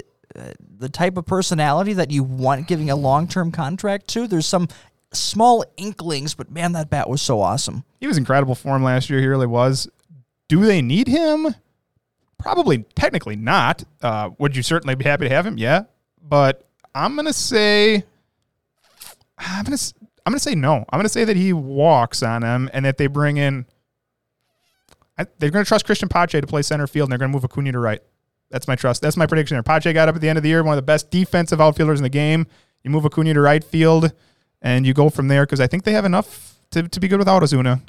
the 0.78 0.90
type 0.90 1.18
of 1.18 1.26
personality 1.26 1.94
that 1.94 2.12
you 2.12 2.22
want 2.22 2.68
giving 2.68 2.92
a 2.92 2.96
long 2.96 3.28
term 3.28 3.52
contract 3.52 4.10
to. 4.10 4.28
There's 4.28 4.46
some 4.46 4.68
small 5.12 5.66
inklings, 5.76 6.36
but 6.36 6.52
man, 6.52 6.74
that 6.74 6.92
bat 6.92 7.10
was 7.10 7.24
so 7.24 7.42
awesome. 7.42 7.84
He 8.00 8.06
was 8.06 8.20
incredible 8.20 8.54
for 8.54 8.76
him 8.76 8.84
last 8.84 9.10
year. 9.10 9.20
He 9.20 9.26
really 9.26 9.48
was. 9.48 9.90
Do 10.50 10.66
they 10.66 10.84
need 10.84 11.08
him? 11.08 11.56
Probably, 12.38 12.86
technically 12.94 13.36
not. 13.36 13.84
Uh, 14.04 14.30
would 14.38 14.56
you 14.56 14.62
certainly 14.62 14.94
be 14.94 15.06
happy 15.06 15.28
to 15.28 15.34
have 15.34 15.48
him? 15.48 15.58
Yeah, 15.58 15.86
but 16.22 16.65
I'm 16.96 17.16
gonna 17.18 17.34
say, 17.34 18.06
I'm 19.38 19.66
gonna, 19.66 19.78
I'm 20.26 20.32
gonna 20.32 20.40
say 20.40 20.56
no. 20.56 20.86
I'm 20.90 20.98
gonna 20.98 21.10
say 21.10 21.26
that 21.26 21.36
he 21.36 21.52
walks 21.52 22.24
on 22.24 22.42
him, 22.42 22.70
and 22.74 22.86
that 22.86 22.98
they 22.98 23.08
bring 23.08 23.36
in. 23.36 23.66
I, 25.18 25.26
they're 25.38 25.52
gonna 25.52 25.66
trust 25.66 25.86
Cristian 25.86 26.10
Pache 26.10 26.40
to 26.40 26.48
play 26.48 26.62
center 26.62 26.88
field, 26.88 27.08
and 27.08 27.12
they're 27.12 27.20
gonna 27.20 27.34
move 27.34 27.44
Acuna 27.44 27.74
to 27.74 27.80
right. 27.80 28.02
That's 28.50 28.68
my 28.68 28.76
trust. 28.76 29.02
That's 29.02 29.18
my 29.18 29.28
prediction. 29.28 29.62
Pache 29.64 29.92
got 29.92 30.08
up 30.08 30.16
at 30.16 30.22
the 30.22 30.30
end 30.30 30.38
of 30.38 30.44
the 30.44 30.50
year, 30.50 30.64
one 30.64 30.74
of 30.74 30.78
the 30.78 30.84
best 30.84 31.12
defensive 31.12 31.60
outfielders 31.60 32.00
in 32.00 32.04
the 32.04 32.10
game. 32.10 32.48
You 32.84 32.92
move 32.92 33.06
Acuna 33.06 33.34
to 33.34 33.42
right 33.42 33.64
field, 33.64 34.14
and 34.62 34.88
you 34.88 34.94
go 34.94 35.10
from 35.10 35.28
there 35.28 35.46
because 35.46 35.60
I 35.60 35.68
think 35.68 35.84
they 35.84 35.92
have 35.92 36.06
enough 36.06 36.56
to, 36.72 36.88
to 36.88 37.00
be 37.02 37.10
good 37.10 37.20
without 37.20 37.42
Ozuna. 37.42 37.82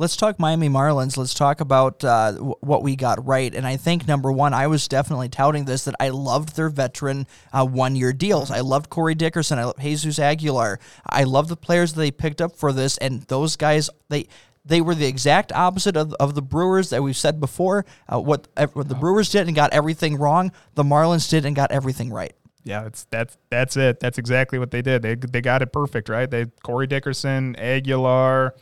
Let's 0.00 0.16
talk 0.16 0.38
Miami 0.38 0.70
Marlins. 0.70 1.18
Let's 1.18 1.34
talk 1.34 1.60
about 1.60 2.02
uh, 2.02 2.32
w- 2.32 2.54
what 2.60 2.82
we 2.82 2.96
got 2.96 3.26
right. 3.26 3.54
And 3.54 3.66
I 3.66 3.76
think 3.76 4.08
number 4.08 4.32
one, 4.32 4.54
I 4.54 4.66
was 4.66 4.88
definitely 4.88 5.28
touting 5.28 5.66
this 5.66 5.84
that 5.84 5.94
I 6.00 6.08
loved 6.08 6.56
their 6.56 6.70
veteran 6.70 7.26
uh, 7.52 7.66
one 7.66 7.94
year 7.94 8.14
deals. 8.14 8.50
I 8.50 8.60
loved 8.60 8.88
Corey 8.88 9.14
Dickerson. 9.14 9.58
I 9.58 9.64
loved 9.64 9.78
Jesus 9.78 10.18
Aguilar. 10.18 10.80
I 11.06 11.24
love 11.24 11.48
the 11.48 11.56
players 11.56 11.92
that 11.92 12.00
they 12.00 12.10
picked 12.10 12.40
up 12.40 12.56
for 12.56 12.72
this. 12.72 12.96
And 12.96 13.20
those 13.24 13.56
guys, 13.56 13.90
they 14.08 14.26
they 14.64 14.80
were 14.80 14.94
the 14.94 15.04
exact 15.04 15.52
opposite 15.52 15.98
of, 15.98 16.14
of 16.14 16.34
the 16.34 16.40
Brewers 16.40 16.88
that 16.88 17.02
we've 17.02 17.14
said 17.14 17.38
before. 17.38 17.84
Uh, 18.08 18.20
what, 18.20 18.48
what 18.72 18.88
the 18.88 18.94
Brewers 18.94 19.28
did 19.28 19.48
and 19.48 19.54
got 19.54 19.70
everything 19.74 20.16
wrong, 20.16 20.50
the 20.76 20.82
Marlins 20.82 21.28
did 21.28 21.44
and 21.44 21.54
got 21.54 21.72
everything 21.72 22.10
right. 22.10 22.32
Yeah, 22.64 22.84
that's 22.84 23.04
that's 23.10 23.36
that's 23.50 23.76
it. 23.76 24.00
That's 24.00 24.16
exactly 24.16 24.58
what 24.58 24.70
they 24.70 24.80
did. 24.80 25.02
They 25.02 25.14
they 25.14 25.42
got 25.42 25.60
it 25.60 25.72
perfect, 25.72 26.08
right? 26.08 26.30
They 26.30 26.46
Corey 26.62 26.86
Dickerson, 26.86 27.54
Aguilar, 27.56 28.54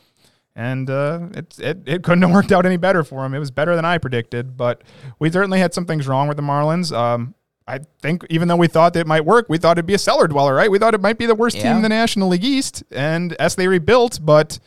and 0.55 0.89
uh, 0.89 1.19
it, 1.33 1.59
it 1.59 1.77
it 1.85 2.03
couldn't 2.03 2.21
have 2.23 2.31
worked 2.31 2.51
out 2.51 2.65
any 2.65 2.77
better 2.77 3.03
for 3.03 3.25
him. 3.25 3.33
It 3.33 3.39
was 3.39 3.51
better 3.51 3.75
than 3.75 3.85
I 3.85 3.97
predicted, 3.97 4.57
but 4.57 4.83
we 5.19 5.29
certainly 5.31 5.59
had 5.59 5.73
some 5.73 5.85
things 5.85 6.07
wrong 6.07 6.27
with 6.27 6.37
the 6.37 6.43
Marlins. 6.43 6.95
Um, 6.95 7.35
I 7.67 7.79
think 8.01 8.25
even 8.31 8.47
though 8.47 8.55
we 8.55 8.67
thought 8.67 8.95
it 8.95 9.05
might 9.05 9.25
work, 9.25 9.45
we 9.47 9.57
thought 9.59 9.77
it'd 9.77 9.85
be 9.85 9.93
a 9.93 9.99
cellar 9.99 10.27
dweller, 10.27 10.55
right? 10.55 10.71
We 10.71 10.79
thought 10.79 10.95
it 10.95 11.01
might 11.01 11.17
be 11.19 11.27
the 11.27 11.35
worst 11.35 11.55
Yeah. 11.57 11.63
team 11.63 11.75
in 11.77 11.81
the 11.83 11.89
National 11.89 12.29
League 12.29 12.43
East, 12.43 12.83
and 12.91 13.33
as 13.33 13.55
they 13.55 13.67
rebuilt, 13.67 14.19
but 14.23 14.57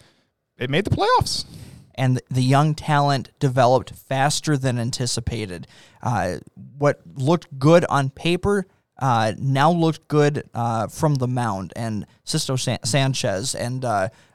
it 0.57 0.71
made 0.71 0.85
the 0.85 0.91
playoffs. 0.97 1.45
and 1.95 2.23
the 2.31 2.43
young 2.43 2.75
talent 2.75 3.31
developed 3.39 3.93
faster 3.95 4.57
than 4.57 4.79
anticipated. 4.79 5.67
Uh, 6.03 6.37
what 6.79 7.01
looked 7.17 7.47
good 7.59 7.85
on 7.91 8.09
paper 8.09 8.67
uh, 8.99 9.33
now 9.39 9.71
looked 9.71 10.09
good 10.09 10.49
uh, 10.55 10.87
from 10.87 11.17
the 11.17 11.29
mound, 11.29 11.73
and 11.77 12.07
Sixto 12.25 12.59
San- 12.59 12.83
Sanchez 12.85 13.55
and 13.55 13.85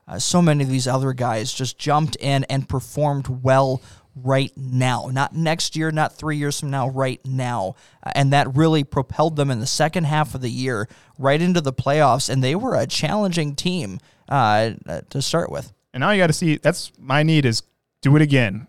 uh, 0.07 0.19
so 0.19 0.41
many 0.41 0.63
of 0.63 0.69
these 0.69 0.88
other 0.88 1.13
guys 1.13 1.51
just 1.53 1.77
jumped 1.77 2.15
in 2.17 2.43
and 2.45 2.67
performed 2.67 3.27
well 3.27 3.81
right 4.23 4.51
now. 4.55 5.09
Not 5.11 5.35
next 5.35 5.75
year, 5.75 5.91
not 5.91 6.15
three 6.15 6.38
years 6.38 6.59
from 6.59 6.69
now, 6.69 6.89
right 6.89 7.19
now. 7.25 7.75
Uh, 8.03 8.11
and 8.15 8.34
that 8.34 8.55
really 8.55 8.84
propelled 8.84 9.35
them 9.35 9.51
in 9.51 9.59
the 9.59 9.67
second 9.67 10.05
half 10.05 10.34
of 10.34 10.41
the 10.41 10.49
year 10.49 10.88
right 11.17 11.41
into 11.41 11.61
the 11.61 11.73
playoffs, 11.73 12.29
and 12.29 12.43
they 12.43 12.55
were 12.55 12.75
a 12.75 12.88
challenging 12.88 13.55
team 13.55 13.99
uh, 14.29 14.71
uh, 14.88 15.01
to 15.09 15.21
start 15.21 15.51
with. 15.51 15.73
And 15.93 16.01
now 16.01 16.11
you 16.11 16.21
got 16.21 16.27
to 16.27 16.34
see. 16.34 16.57
That's 16.57 16.91
my 16.99 17.23
need 17.23 17.45
is 17.45 17.63
do 18.01 18.15
it 18.15 18.21
again. 18.21 18.67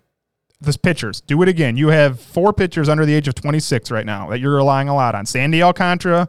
This 0.61 0.77
pitchers, 0.77 1.21
do 1.21 1.41
it 1.43 1.49
again. 1.49 1.77
You 1.77 1.89
have 1.89 2.21
four 2.21 2.53
pitchers 2.53 2.89
under 2.89 3.07
the 3.07 3.15
age 3.15 3.29
of 3.29 3.37
26 3.37 3.93
right 3.93 4.05
now 4.05 4.29
that 4.31 4.41
you're 4.41 4.57
relying 4.57 4.89
a 4.89 4.95
lot 4.95 5.15
on. 5.15 5.25
Sandy 5.25 5.63
Alcantara, 5.63 6.29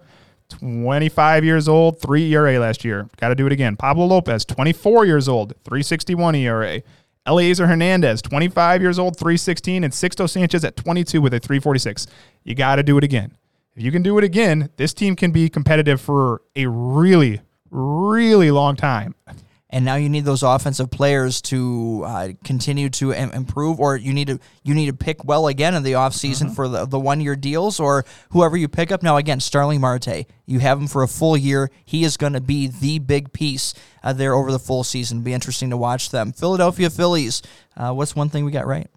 25 0.49 1.45
years 1.45 1.67
old, 1.67 1.99
three 1.99 2.33
ERA 2.33 2.59
last 2.59 2.83
year. 2.83 3.07
Got 3.17 3.29
to 3.29 3.35
do 3.35 3.45
it 3.45 3.51
again. 3.51 3.75
Pablo 3.75 4.05
Lopez, 4.05 4.45
24 4.45 5.05
years 5.05 5.29
old, 5.29 5.53
361 5.63 6.35
ERA. 6.35 6.81
Elieser 7.27 7.67
Hernandez, 7.67 8.21
25 8.21 8.81
years 8.81 8.97
old, 8.97 9.15
316, 9.17 9.83
and 9.83 9.93
Sixto 9.93 10.27
Sanchez 10.27 10.63
at 10.63 10.75
22 10.75 11.21
with 11.21 11.33
a 11.33 11.39
346. 11.39 12.07
You 12.43 12.55
got 12.55 12.77
to 12.77 12.83
do 12.83 12.97
it 12.97 13.03
again. 13.03 13.37
If 13.75 13.83
you 13.83 13.91
can 13.91 14.01
do 14.01 14.17
it 14.17 14.23
again, 14.23 14.69
this 14.77 14.93
team 14.93 15.15
can 15.15 15.31
be 15.31 15.47
competitive 15.47 16.01
for 16.01 16.41
a 16.55 16.65
really, 16.67 17.41
really 17.69 18.51
long 18.51 18.75
time. 18.75 19.15
And 19.71 19.85
now 19.85 19.95
you 19.95 20.09
need 20.09 20.25
those 20.25 20.41
offensive 20.41 20.89
players 20.89 21.41
to 21.43 22.01
uh, 22.03 22.29
continue 22.43 22.89
to 22.89 23.13
Im- 23.13 23.31
improve 23.33 23.79
or 23.79 23.95
you 23.97 24.13
need 24.13 24.25
to 24.27 24.39
you 24.63 24.73
need 24.73 24.87
to 24.87 24.93
pick 24.93 25.23
well 25.23 25.47
again 25.47 25.75
in 25.75 25.83
the 25.83 25.91
offseason 25.91 26.55
for 26.55 26.67
the, 26.67 26.85
the 26.85 26.99
one 26.99 27.21
year 27.21 27.35
deals 27.35 27.79
or 27.79 28.03
whoever 28.31 28.57
you 28.57 28.67
pick 28.67 28.91
up. 28.91 29.03
Now 29.03 29.17
again 29.17 29.39
starling 29.39 29.79
marte 29.79 30.25
you 30.47 30.57
have 30.57 30.79
him 30.79 30.87
for 30.87 31.03
a 31.03 31.07
full 31.07 31.37
year. 31.37 31.69
He 31.85 32.03
is 32.03 32.17
going 32.17 32.33
to 32.33 32.41
be 32.41 32.65
the 32.67 32.97
big 32.97 33.31
piece 33.31 33.75
uh, 34.03 34.11
there 34.13 34.33
over 34.33 34.51
the 34.51 34.57
full 34.57 34.83
season. 34.83 35.21
Be 35.21 35.33
interesting 35.33 35.69
to 35.69 35.77
watch 35.77 36.09
them. 36.09 36.31
Philadelphia 36.33 36.89
phillies 36.89 37.43
uh, 37.77 37.93
what's 37.93 38.15
one 38.15 38.29
thing 38.29 38.45
we 38.45 38.51
got 38.51 38.65
right? 38.65 38.87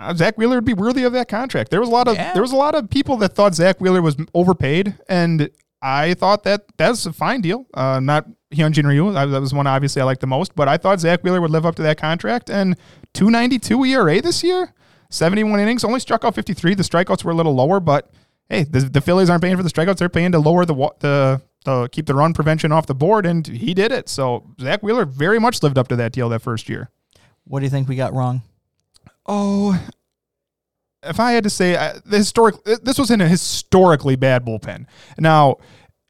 Uh, 0.00 0.12
Zack 0.14 0.36
Wheeler 0.36 0.56
would 0.56 0.64
be 0.64 0.74
worthy 0.74 1.04
of 1.04 1.12
that 1.12 1.28
contract. 1.28 1.70
There 1.70 1.78
was 1.78 1.88
a 1.88 1.92
lot 1.92 2.08
of 2.08 2.16
Yeah. 2.16 2.32
there 2.32 2.42
was 2.42 2.50
a 2.50 2.56
lot 2.56 2.74
of 2.74 2.90
people 2.90 3.18
that 3.18 3.34
thought 3.34 3.54
Zack 3.54 3.80
Wheeler 3.80 4.02
was 4.02 4.16
overpaid, 4.34 4.98
and 5.08 5.48
I 5.82 6.14
thought 6.14 6.44
that 6.44 6.64
that's 6.76 7.04
a 7.06 7.12
fine 7.12 7.40
deal. 7.40 7.66
Uh, 7.74 7.98
not 8.00 8.26
Hyunjin 8.52 8.86
Ryu, 8.86 9.12
that 9.12 9.26
that 9.26 9.40
was 9.40 9.52
one 9.52 9.66
obviously 9.66 10.00
I 10.00 10.04
liked 10.04 10.20
the 10.20 10.26
most, 10.28 10.54
but 10.54 10.68
I 10.68 10.76
thought 10.76 11.00
Zack 11.00 11.24
Wheeler 11.24 11.40
would 11.40 11.50
live 11.50 11.66
up 11.66 11.74
to 11.76 11.82
that 11.82 11.98
contract. 11.98 12.48
And 12.50 12.76
292 13.14 13.84
ERA 13.86 14.20
this 14.22 14.44
year, 14.44 14.74
71 15.10 15.58
innings, 15.58 15.82
only 15.84 15.98
struck 16.00 16.24
out 16.24 16.34
53. 16.34 16.74
The 16.74 16.82
strikeouts 16.84 17.24
were 17.24 17.32
a 17.32 17.34
little 17.34 17.54
lower, 17.54 17.80
but 17.80 18.10
hey, 18.48 18.62
the, 18.62 18.80
the 18.80 19.00
Phillies 19.00 19.28
aren't 19.28 19.42
paying 19.42 19.56
for 19.56 19.62
the 19.62 19.70
strikeouts; 19.70 19.96
they're 19.98 20.08
paying 20.08 20.32
to 20.32 20.38
lower 20.38 20.64
the 20.64 20.74
the 21.00 21.42
to 21.64 21.88
keep 21.90 22.06
the 22.06 22.14
run 22.14 22.32
prevention 22.32 22.70
off 22.72 22.86
the 22.86 22.94
board, 22.94 23.26
and 23.26 23.46
he 23.46 23.74
did 23.74 23.90
it. 23.92 24.08
So 24.08 24.54
Zack 24.60 24.82
Wheeler 24.82 25.04
very 25.04 25.38
much 25.40 25.62
lived 25.62 25.78
up 25.78 25.88
to 25.88 25.96
that 25.96 26.12
deal 26.12 26.28
that 26.28 26.42
first 26.42 26.68
year. 26.68 26.90
what 27.44 27.60
do 27.60 27.64
you 27.64 27.70
think 27.70 27.88
we 27.88 27.96
got 27.96 28.12
wrong 28.12 28.42
Oh, 29.26 29.80
if 31.02 31.20
I 31.20 31.32
had 31.32 31.44
to 31.44 31.50
say, 31.50 31.76
uh, 31.76 32.00
the 32.04 32.18
historic, 32.18 32.62
this 32.64 32.98
was 32.98 33.10
in 33.10 33.20
a 33.20 33.28
historically 33.28 34.16
bad 34.16 34.44
bullpen. 34.44 34.86
Now, 35.18 35.56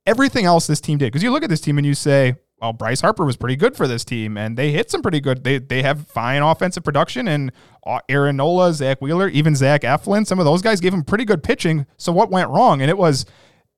everything 0.07 0.45
else 0.45 0.67
this 0.67 0.81
team 0.81 0.99
did, 0.99 1.07
because 1.07 1.23
you 1.23 1.31
look 1.31 1.43
at 1.43 1.51
this 1.51 1.61
team 1.61 1.79
and 1.79 1.87
you 1.87 1.95
say, 1.95 2.37
well, 2.61 2.73
Bryce 2.73 3.01
Harper 3.01 3.25
was 3.25 3.37
pretty 3.37 3.57
good 3.57 3.77
for 3.77 3.89
this 3.89 4.05
team, 4.05 4.37
and 4.37 4.57
they 4.57 4.71
hit 4.71 4.89
some 4.89 5.03
pretty 5.03 5.21
good. 5.21 5.43
They 5.43 5.59
they 5.59 5.83
have 5.83 6.07
fine 6.07 6.43
offensive 6.43 6.85
production, 6.85 7.27
and 7.27 7.51
uh, 7.85 7.99
Aaron 8.09 8.37
Nola, 8.37 8.73
Zack 8.73 9.03
Wheeler, 9.03 9.29
even 9.29 9.57
Zach 9.57 9.81
Eflin, 9.81 10.25
some 10.25 10.39
of 10.39 10.45
those 10.45 10.63
guys 10.63 10.81
gave 10.81 10.95
him 10.95 11.03
pretty 11.03 11.25
good 11.25 11.43
pitching. 11.43 11.87
So 11.97 12.13
what 12.13 12.31
went 12.31 12.51
wrong? 12.51 12.81
And 12.81 12.89
it 12.89 12.97
was, 12.97 13.27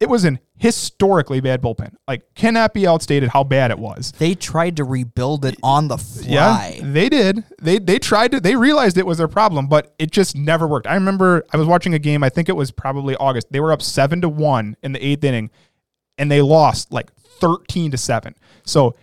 it 0.01 0.09
was 0.09 0.25
an 0.25 0.39
historically 0.57 1.41
bad 1.41 1.62
bullpen. 1.62 1.95
Like 2.07 2.23
cannot 2.35 2.75
be 2.75 2.87
outstated 2.87 3.31
how 3.31 3.45
bad 3.45 3.71
it 3.71 3.79
was. 3.79 4.12
they 4.19 4.35
tried 4.35 4.77
to 4.77 4.85
rebuild 4.85 5.45
it 5.45 5.57
on 5.62 5.89
the 5.89 5.99
fly 5.99 6.81
they 6.83 7.09
did. 7.09 7.45
They 7.61 7.79
they 7.79 7.99
tried 7.99 8.33
to. 8.33 8.41
They 8.41 8.57
realized 8.57 8.99
it 8.99 9.07
was 9.07 9.19
their 9.19 9.29
problem, 9.29 9.66
but 9.66 9.95
it 9.99 10.11
just 10.11 10.37
never 10.37 10.66
worked. 10.66 10.87
I 10.87 10.95
remember 10.95 11.45
I 11.53 11.57
was 11.57 11.66
watching 11.66 11.95
a 11.95 11.99
game. 11.99 12.23
I 12.23 12.29
think 12.29 12.49
it 12.49 12.57
was 12.57 12.71
probably 12.71 13.16
August. 13.16 13.49
They 13.51 13.61
were 13.61 13.73
up 13.73 13.83
seven 13.83 14.21
to 14.23 14.29
one 14.29 14.77
in 14.83 14.93
the 14.93 15.05
eighth 15.05 15.25
inning, 15.25 15.51
and 16.19 16.31
they 16.31 16.43
lost 16.43 16.93
like 16.93 17.12
thirteen 17.15 17.91
to 17.93 17.97
seven. 17.99 18.35
So 18.65 18.97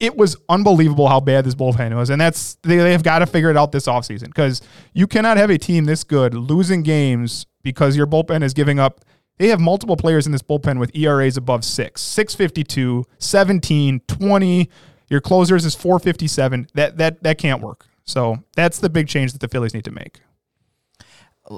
it 0.00 0.16
was 0.16 0.36
unbelievable 0.48 1.08
how 1.08 1.18
bad 1.20 1.44
this 1.44 1.54
bullpen 1.56 1.94
was, 1.96 2.10
and 2.10 2.20
that's 2.20 2.56
they, 2.62 2.76
they 2.76 2.92
have 2.92 3.02
got 3.02 3.18
to 3.18 3.26
figure 3.26 3.50
it 3.50 3.56
out 3.56 3.72
this 3.72 3.86
offseason 3.86 4.26
because 4.26 4.62
you 4.92 5.06
cannot 5.06 5.36
have 5.38 5.50
a 5.50 5.58
team 5.58 5.86
this 5.86 6.04
good 6.04 6.34
losing 6.34 6.82
games 6.82 7.46
because 7.62 7.96
your 7.96 8.06
bullpen 8.06 8.42
is 8.42 8.54
giving 8.54 8.78
up. 8.78 9.04
They 9.38 9.48
have 9.48 9.60
multiple 9.60 9.96
players 9.96 10.26
in 10.26 10.32
this 10.32 10.42
bullpen 10.42 10.78
with 10.78 10.94
ERAs 10.94 11.36
above 11.36 11.64
six, 11.64 12.02
652, 12.02 13.04
17, 13.18 14.00
20. 14.06 14.70
Your 15.08 15.20
closers 15.20 15.64
is 15.64 15.74
457. 15.74 16.68
That 16.74 16.98
that 16.98 17.22
that 17.22 17.38
can't 17.38 17.62
work. 17.62 17.86
So 18.04 18.42
that's 18.56 18.78
the 18.78 18.90
big 18.90 19.06
change 19.08 19.32
that 19.32 19.40
the 19.40 19.48
Phillies 19.48 19.74
need 19.74 19.84
to 19.84 19.90
make. 19.90 20.20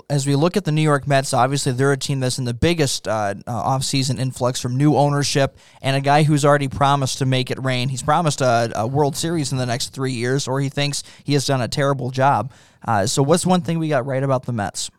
as 0.09 0.27
we 0.27 0.37
look 0.37 0.57
at 0.57 0.65
the 0.65 0.73
New 0.73 0.83
York 0.83 1.07
Mets, 1.07 1.33
obviously 1.33 1.73
they're 1.73 1.93
a 1.93 1.97
team 1.97 2.21
that's 2.21 2.39
in 2.39 2.45
the 2.45 2.55
biggest 2.55 3.09
uh, 3.09 3.35
uh, 3.47 3.69
offseason 3.69 4.19
influx 4.21 4.61
from 4.61 4.77
new 4.77 4.97
ownership 4.97 5.57
and 5.81 5.97
a 5.97 6.01
guy 6.01 6.23
who's 6.23 6.45
already 6.45 6.69
promised 6.69 7.19
to 7.19 7.27
make 7.27 7.51
it 7.51 7.59
rain. 7.63 7.89
He's 7.89 8.03
promised 8.03 8.41
a, 8.41 8.71
a 8.77 8.87
World 8.87 9.17
Series 9.17 9.53
in 9.53 9.59
the 9.59 9.67
next 9.67 9.89
three 9.89 10.13
years, 10.13 10.47
or 10.47 10.61
he 10.61 10.69
thinks 10.69 11.03
he 11.25 11.33
has 11.33 11.47
done 11.47 11.61
a 11.61 11.69
terrible 11.69 12.11
job. 12.11 12.53
Uh, 12.87 13.07
so, 13.07 13.23
what's 13.23 13.47
one 13.47 13.63
thing 13.63 13.79
we 13.79 13.89
got 13.89 14.07
right 14.07 14.23
about 14.23 14.45
the 14.45 14.53
Mets? 14.53 14.91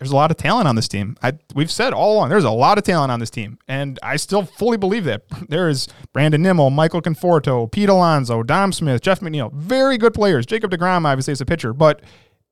There's 0.00 0.12
a 0.12 0.16
lot 0.16 0.30
of 0.30 0.38
talent 0.38 0.66
on 0.66 0.76
this 0.76 0.88
team. 0.88 1.14
I, 1.22 1.34
we've 1.54 1.70
said 1.70 1.92
all 1.92 2.14
along 2.14 2.30
there's 2.30 2.44
a 2.44 2.50
lot 2.50 2.78
of 2.78 2.84
talent 2.84 3.12
on 3.12 3.20
this 3.20 3.28
team, 3.28 3.58
and 3.68 3.98
I 4.02 4.16
still 4.16 4.46
fully 4.46 4.78
believe 4.78 5.04
that. 5.04 5.22
There 5.50 5.68
is 5.68 5.88
Brandon 6.12 6.40
Nimmo, 6.42 6.70
Michael 6.70 7.02
Conforto, 7.02 7.70
Pete 7.70 7.88
Alonso, 7.88 8.42
Dom 8.42 8.72
Smith, 8.72 9.02
Jeff 9.02 9.20
McNeil, 9.20 9.52
very 9.52 9.98
good 9.98 10.14
players. 10.14 10.46
Jacob 10.46 10.70
DeGrom 10.70 11.04
obviously 11.04 11.32
is 11.32 11.40
a 11.40 11.44
pitcher, 11.44 11.72
but 11.72 12.02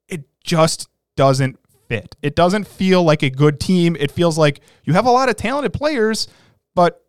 it 0.08 0.24
just 0.44 0.88
doesn't 1.16 1.58
fit. 1.88 2.16
It 2.22 2.34
doesn't 2.34 2.66
feel 2.66 3.02
like 3.04 3.22
a 3.22 3.30
good 3.30 3.60
team. 3.60 3.96
It 3.98 4.10
feels 4.10 4.36
like 4.36 4.60
you 4.84 4.92
have 4.94 5.06
a 5.06 5.10
lot 5.10 5.28
of 5.28 5.36
talented 5.36 5.72
players, 5.72 6.28
but 6.74 7.04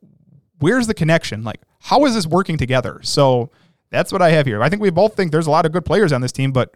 where's 0.60 0.88
the 0.88 0.94
connection? 0.94 1.44
Like, 1.44 1.60
how 1.80 2.06
is 2.06 2.14
this 2.14 2.28
working 2.28 2.58
together? 2.58 3.00
So 3.02 3.50
that's 3.90 4.12
what 4.14 4.22
I 4.22 4.30
have 4.32 4.46
here. 4.46 4.62
I 4.62 4.70
think 4.70 4.82
we 4.82 4.92
both 4.92 5.16
think 5.16 5.32
there's 5.32 5.48
a 5.48 5.52
lot 5.52 5.66
of 5.66 5.72
good 5.72 5.86
players 5.86 6.14
on 6.14 6.22
this 6.22 6.32
team, 6.32 6.52
but 6.52 6.76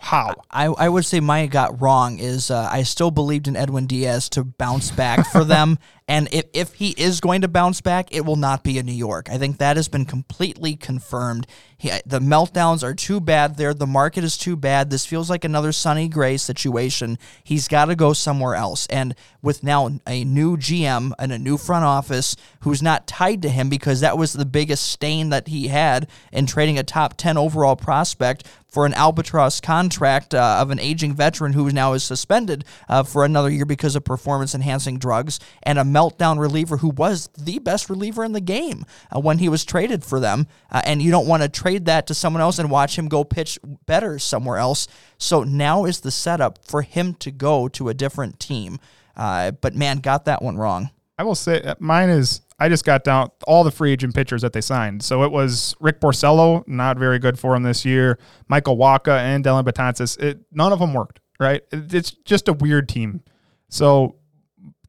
how? 0.00 0.34
I, 0.50 0.66
I 0.66 0.88
would 0.88 1.04
say 1.04 1.20
my 1.20 1.46
got 1.46 1.80
wrong 1.80 2.18
is 2.18 2.50
uh, 2.50 2.68
I 2.70 2.82
still 2.82 3.10
believed 3.10 3.48
in 3.48 3.56
Edwin 3.56 3.86
Diaz 3.86 4.28
to 4.30 4.44
bounce 4.44 4.90
back 4.90 5.26
for 5.30 5.44
them. 5.44 5.78
And 6.08 6.28
if, 6.32 6.44
if 6.52 6.74
he 6.74 6.90
is 6.90 7.20
going 7.20 7.40
to 7.40 7.48
bounce 7.48 7.80
back, 7.80 8.08
it 8.12 8.24
will 8.24 8.36
not 8.36 8.62
be 8.62 8.78
in 8.78 8.86
New 8.86 8.92
York. 8.92 9.28
I 9.28 9.38
think 9.38 9.58
that 9.58 9.76
has 9.76 9.88
been 9.88 10.04
completely 10.04 10.76
confirmed. 10.76 11.48
He, 11.76 11.90
the 12.06 12.20
meltdowns 12.20 12.84
are 12.84 12.94
too 12.94 13.20
bad 13.20 13.56
there. 13.56 13.74
The 13.74 13.88
market 13.88 14.22
is 14.22 14.38
too 14.38 14.56
bad. 14.56 14.88
This 14.88 15.04
feels 15.04 15.28
like 15.28 15.44
another 15.44 15.72
Sonny 15.72 16.08
Gray 16.08 16.36
situation. 16.36 17.18
He's 17.42 17.66
got 17.66 17.86
to 17.86 17.96
go 17.96 18.12
somewhere 18.12 18.54
else. 18.54 18.86
And 18.86 19.16
with 19.42 19.64
now 19.64 19.98
a 20.06 20.24
new 20.24 20.56
GM 20.56 21.12
and 21.18 21.32
a 21.32 21.38
new 21.38 21.58
front 21.58 21.84
office 21.84 22.36
who's 22.60 22.82
not 22.82 23.06
tied 23.06 23.42
to 23.42 23.48
him 23.48 23.68
because 23.68 24.00
that 24.00 24.16
was 24.16 24.32
the 24.32 24.46
biggest 24.46 24.86
stain 24.86 25.30
that 25.30 25.48
he 25.48 25.68
had 25.68 26.08
in 26.32 26.46
trading 26.46 26.78
a 26.78 26.84
top 26.84 27.16
10 27.16 27.36
overall 27.36 27.76
prospect 27.76 28.46
for 28.76 28.84
an 28.84 28.94
albatross 28.94 29.60
contract 29.60 30.34
uh, 30.34 30.58
of 30.60 30.70
an 30.70 30.78
aging 30.78 31.14
veteran 31.14 31.52
who 31.52 31.70
now 31.70 31.92
is 31.92 32.04
suspended 32.04 32.64
uh, 32.88 33.02
for 33.02 33.24
another 33.24 33.48
year 33.48 33.64
because 33.64 33.96
of 33.96 34.04
performance 34.04 34.54
enhancing 34.54 34.98
drugs 34.98 35.40
and 35.62 35.78
a 35.78 35.84
meltdown 35.96 36.38
reliever 36.38 36.76
who 36.78 36.90
was 36.90 37.28
the 37.38 37.58
best 37.60 37.88
reliever 37.88 38.24
in 38.24 38.32
the 38.32 38.40
game 38.40 38.84
uh, 39.14 39.20
when 39.20 39.38
he 39.38 39.48
was 39.48 39.64
traded 39.64 40.04
for 40.04 40.20
them. 40.20 40.46
Uh, 40.70 40.82
and 40.84 41.00
you 41.00 41.10
don't 41.10 41.26
want 41.26 41.42
to 41.42 41.48
trade 41.48 41.86
that 41.86 42.06
to 42.06 42.14
someone 42.14 42.42
else 42.42 42.58
and 42.58 42.70
watch 42.70 42.98
him 42.98 43.08
go 43.08 43.24
pitch 43.24 43.58
better 43.86 44.18
somewhere 44.18 44.58
else. 44.58 44.86
So 45.18 45.42
now 45.42 45.84
is 45.84 46.00
the 46.00 46.10
setup 46.10 46.64
for 46.64 46.82
him 46.82 47.14
to 47.14 47.30
go 47.30 47.68
to 47.68 47.88
a 47.88 47.94
different 47.94 48.38
team. 48.38 48.78
Uh, 49.16 49.52
but 49.52 49.74
man, 49.74 49.98
got 49.98 50.26
that 50.26 50.42
one 50.42 50.56
wrong. 50.56 50.90
I 51.18 51.24
will 51.24 51.34
say 51.34 51.62
uh, 51.62 51.74
mine 51.78 52.10
is 52.10 52.42
I 52.58 52.68
just 52.68 52.84
got 52.84 53.04
down 53.04 53.30
all 53.46 53.64
the 53.64 53.70
free 53.70 53.92
agent 53.92 54.14
pitchers 54.14 54.42
that 54.42 54.52
they 54.52 54.60
signed. 54.60 55.02
So 55.02 55.22
it 55.22 55.32
was 55.32 55.74
Rick 55.80 56.00
Porcello, 56.00 56.66
not 56.66 56.98
very 56.98 57.18
good 57.18 57.38
for 57.38 57.54
him 57.54 57.62
this 57.62 57.84
year. 57.84 58.18
Michael 58.48 58.76
Wacha 58.76 59.18
and 59.18 59.44
Dellin 59.44 59.64
Betances. 59.64 60.18
It 60.22 60.40
none 60.52 60.72
of 60.72 60.78
them 60.78 60.94
worked. 60.94 61.20
Right? 61.38 61.62
It, 61.72 61.92
it's 61.94 62.10
just 62.10 62.48
a 62.48 62.52
weird 62.52 62.88
team. 62.88 63.22
So 63.68 64.16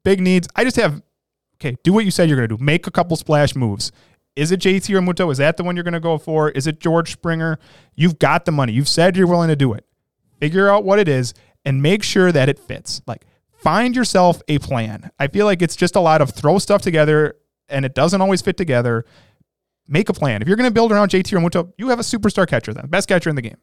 big 0.04 0.20
needs. 0.20 0.48
I 0.56 0.64
just 0.64 0.76
have 0.76 1.02
okay. 1.56 1.76
Do 1.82 1.92
what 1.92 2.04
you 2.04 2.10
said 2.10 2.28
you're 2.28 2.36
going 2.36 2.48
to 2.48 2.56
do. 2.56 2.62
Make 2.62 2.86
a 2.86 2.90
couple 2.90 3.16
splash 3.16 3.54
moves. 3.54 3.92
Is 4.36 4.52
it 4.52 4.60
JT 4.60 4.82
Realmuto? 4.82 5.32
Is 5.32 5.38
that 5.38 5.56
the 5.56 5.64
one 5.64 5.74
you're 5.74 5.82
going 5.82 5.94
to 5.94 6.00
go 6.00 6.16
for? 6.16 6.50
Is 6.50 6.68
it 6.68 6.78
George 6.78 7.12
Springer? 7.12 7.58
You've 7.96 8.20
got 8.20 8.44
the 8.44 8.52
money. 8.52 8.72
You've 8.72 8.88
said 8.88 9.16
you're 9.16 9.26
willing 9.26 9.48
to 9.48 9.56
do 9.56 9.72
it. 9.72 9.84
Figure 10.38 10.68
out 10.68 10.84
what 10.84 11.00
it 11.00 11.08
is 11.08 11.34
and 11.64 11.82
make 11.82 12.04
sure 12.04 12.30
that 12.30 12.48
it 12.48 12.58
fits. 12.58 13.02
Like 13.06 13.26
find 13.50 13.96
yourself 13.96 14.40
a 14.46 14.58
plan. 14.58 15.10
I 15.18 15.26
feel 15.26 15.44
like 15.44 15.60
it's 15.60 15.74
just 15.74 15.96
a 15.96 16.00
lot 16.00 16.20
of 16.20 16.30
throw 16.30 16.58
stuff 16.58 16.82
together 16.82 17.34
and 17.68 17.84
it 17.84 17.94
doesn't 17.94 18.20
always 18.20 18.40
fit 18.40 18.56
together. 18.56 19.04
Make 19.88 20.08
a 20.08 20.12
plan. 20.12 20.42
If 20.42 20.48
you're 20.48 20.56
going 20.56 20.70
to 20.70 20.74
build 20.74 20.92
around 20.92 21.10
JT 21.10 21.24
Realmuto, 21.24 21.72
you 21.76 21.88
have 21.88 21.98
a 21.98 22.02
superstar 22.02 22.46
catcher 22.46 22.72
then, 22.72 22.86
best 22.86 23.08
catcher 23.08 23.30
in 23.30 23.36
the 23.36 23.42
game. 23.42 23.56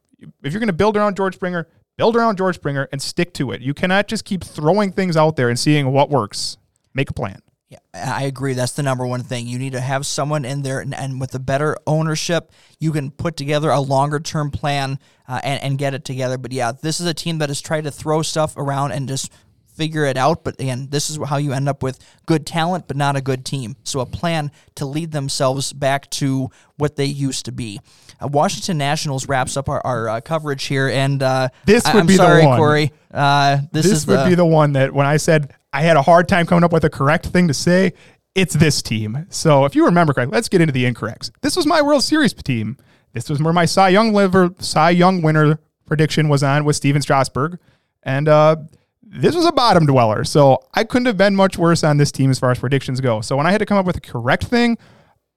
If 0.44 0.52
you're 0.52 0.60
going 0.60 0.68
to 0.68 0.74
build 0.74 0.98
around 0.98 1.16
George 1.16 1.36
Springer, 1.36 1.68
build 1.98 2.16
around 2.16 2.38
George 2.38 2.56
Springer 2.56 2.88
and 2.92 3.02
stick 3.02 3.34
to 3.36 3.52
it. 3.52 3.62
You 3.62 3.74
cannot 3.74 4.08
just 4.08 4.26
keep 4.26 4.44
throwing 4.44 4.92
things 4.92 5.18
out 5.18 5.36
there 5.36 5.50
and 5.50 5.60
seeing 5.60 5.92
what 5.92 6.10
works. 6.10 6.58
Make 6.94 7.10
a 7.10 7.14
plan. 7.14 7.42
Yeah, 7.70 7.80
I 7.94 8.24
agree. 8.24 8.54
That's 8.54 8.74
the 8.74 8.84
number 8.84 9.08
one 9.08 9.24
thing. 9.24 9.48
You 9.48 9.58
need 9.58 9.74
to 9.74 9.82
have 9.82 10.06
someone 10.06 10.46
in 10.46 10.62
there, 10.62 10.82
and, 10.82 10.94
and 10.94 11.20
with 11.20 11.34
a 11.34 11.40
better 11.40 11.76
ownership, 11.88 12.52
you 12.80 12.92
can 12.92 13.10
put 13.10 13.36
together 13.36 13.72
a 13.72 13.80
longer 13.80 14.20
term 14.20 14.52
plan 14.52 15.00
uh, 15.28 15.42
and, 15.44 15.64
and 15.64 15.78
get 15.78 15.96
it 15.96 16.06
together. 16.06 16.38
But 16.38 16.52
yeah, 16.52 16.74
this 16.74 17.00
is 17.00 17.08
a 17.08 17.14
team 17.14 17.40
that 17.40 17.50
has 17.50 17.62
tried 17.62 17.86
to 17.86 17.92
throw 17.92 18.22
stuff 18.22 18.56
around 18.56 18.92
and 18.92 19.08
just 19.08 19.32
figure 19.76 20.06
it 20.06 20.18
out. 20.18 20.44
But 20.44 20.60
again, 20.60 20.88
this 20.90 21.10
is 21.10 21.20
how 21.28 21.38
you 21.38 21.54
end 21.54 21.70
up 21.70 21.84
with 21.84 22.00
good 22.26 22.46
talent, 22.46 22.88
but 22.88 22.98
not 22.98 23.16
a 23.16 23.22
good 23.22 23.46
team. 23.46 23.76
So 23.84 24.00
a 24.00 24.06
plan 24.06 24.52
to 24.76 24.86
lead 24.86 25.12
themselves 25.12 25.74
back 25.74 26.10
to 26.12 26.50
what 26.78 26.96
they 26.96 27.06
used 27.06 27.46
to 27.46 27.52
be. 27.52 27.80
Uh, 28.22 28.28
Washington 28.28 28.78
Nationals 28.78 29.28
wraps 29.28 29.58
up 29.58 29.70
our, 29.70 29.82
our 29.86 30.10
uh, 30.10 30.22
coverage 30.22 30.66
here, 30.66 30.88
and 30.88 31.22
uh, 31.22 31.50
This 31.66 31.86
would 31.86 31.96
I'm 31.96 32.08
be 32.08 32.14
the 32.14 32.24
sorry, 32.24 32.46
one. 32.46 32.58
Corey. 32.58 32.92
Uh, 33.14 33.58
this, 33.72 33.86
This, 33.86 33.92
is 33.92 34.08
would 34.08 34.20
the, 34.20 34.30
be 34.30 34.36
the 34.36 34.46
one 34.46 34.74
that 34.74 34.94
when 34.94 35.06
I 35.06 35.18
said 35.18 35.54
I 35.74 35.82
had 35.82 35.98
a 35.98 36.02
hard 36.02 36.28
time 36.28 36.46
coming 36.46 36.64
up 36.64 36.72
with 36.72 36.86
a 36.86 36.90
correct 36.90 37.28
thing 37.28 37.48
to 37.50 37.54
say, 37.54 37.94
it's 38.34 38.54
this 38.54 38.82
team. 38.82 39.26
So 39.30 39.66
if 39.66 39.76
you 39.76 39.86
remember 39.86 40.14
correctly, 40.14 40.36
let's 40.36 40.50
get 40.50 40.62
into 40.62 40.74
the 40.74 40.84
incorrects. 40.84 41.32
This 41.42 41.56
was 41.56 41.66
my 41.66 41.82
World 41.82 42.04
Series 42.04 42.34
team. 42.34 42.78
This 43.14 43.30
was 43.30 43.42
where 43.42 43.54
my 43.54 43.66
Cy 43.66 43.90
Young 43.90 44.14
liver, 44.14 44.54
Cy 44.60 44.90
Young 44.90 45.22
winner 45.22 45.60
prediction 45.86 46.28
was 46.28 46.44
on 46.44 46.66
with 46.66 46.76
Stephen 46.76 47.02
Strasburg. 47.02 47.60
And 48.04 48.28
uh, 48.28 48.58
this 49.06 49.36
was 49.36 49.46
a 49.46 49.52
bottom 49.52 49.86
dweller. 49.86 50.24
So 50.24 50.60
I 50.74 50.84
couldn't 50.84 51.06
have 51.06 51.18
been 51.18 51.36
much 51.36 51.58
worse 51.58 51.84
on 51.84 51.98
this 51.98 52.12
team 52.12 52.32
as 52.32 52.40
far 52.40 52.52
as 52.52 52.60
predictions 52.60 53.00
go. 53.02 53.22
So 53.22 53.38
when 53.38 53.48
I 53.48 53.52
had 53.52 53.60
to 53.60 53.66
come 53.66 53.78
up 53.78 53.86
with 53.86 53.98
a 53.98 54.02
correct 54.02 54.46
thing, 54.46 54.78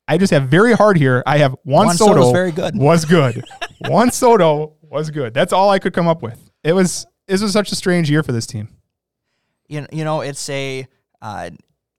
I 0.09 0.17
just 0.17 0.33
have 0.33 0.49
very 0.49 0.73
hard 0.73 0.97
here. 0.97 1.23
I 1.27 1.39
have 1.39 1.55
Juan, 1.65 1.87
Juan 1.87 1.97
Soto 1.97 2.15
Soto's 2.15 2.33
very 2.33 2.51
good. 2.51 2.77
was 2.77 3.05
good. 3.05 3.45
Juan 3.87 4.11
Soto 4.11 4.77
was 4.83 5.11
good. 5.11 5.35
That's 5.35 5.53
all 5.53 5.71
I 5.71 5.79
could 5.79 5.93
come 5.93 6.09
up 6.09 6.23
with. 6.23 6.51
It 6.65 6.73
was 6.73 7.07
this 7.27 7.43
was 7.43 7.53
such 7.53 7.71
a 7.71 7.75
strange 7.75 8.11
year 8.11 8.23
for 8.23 8.33
this 8.33 8.47
team. 8.47 8.69
you 9.69 9.83
know, 9.83 9.87
you 9.93 10.05
know 10.05 10.23
it's 10.23 10.49
a 10.49 10.87
uh, 11.21 11.51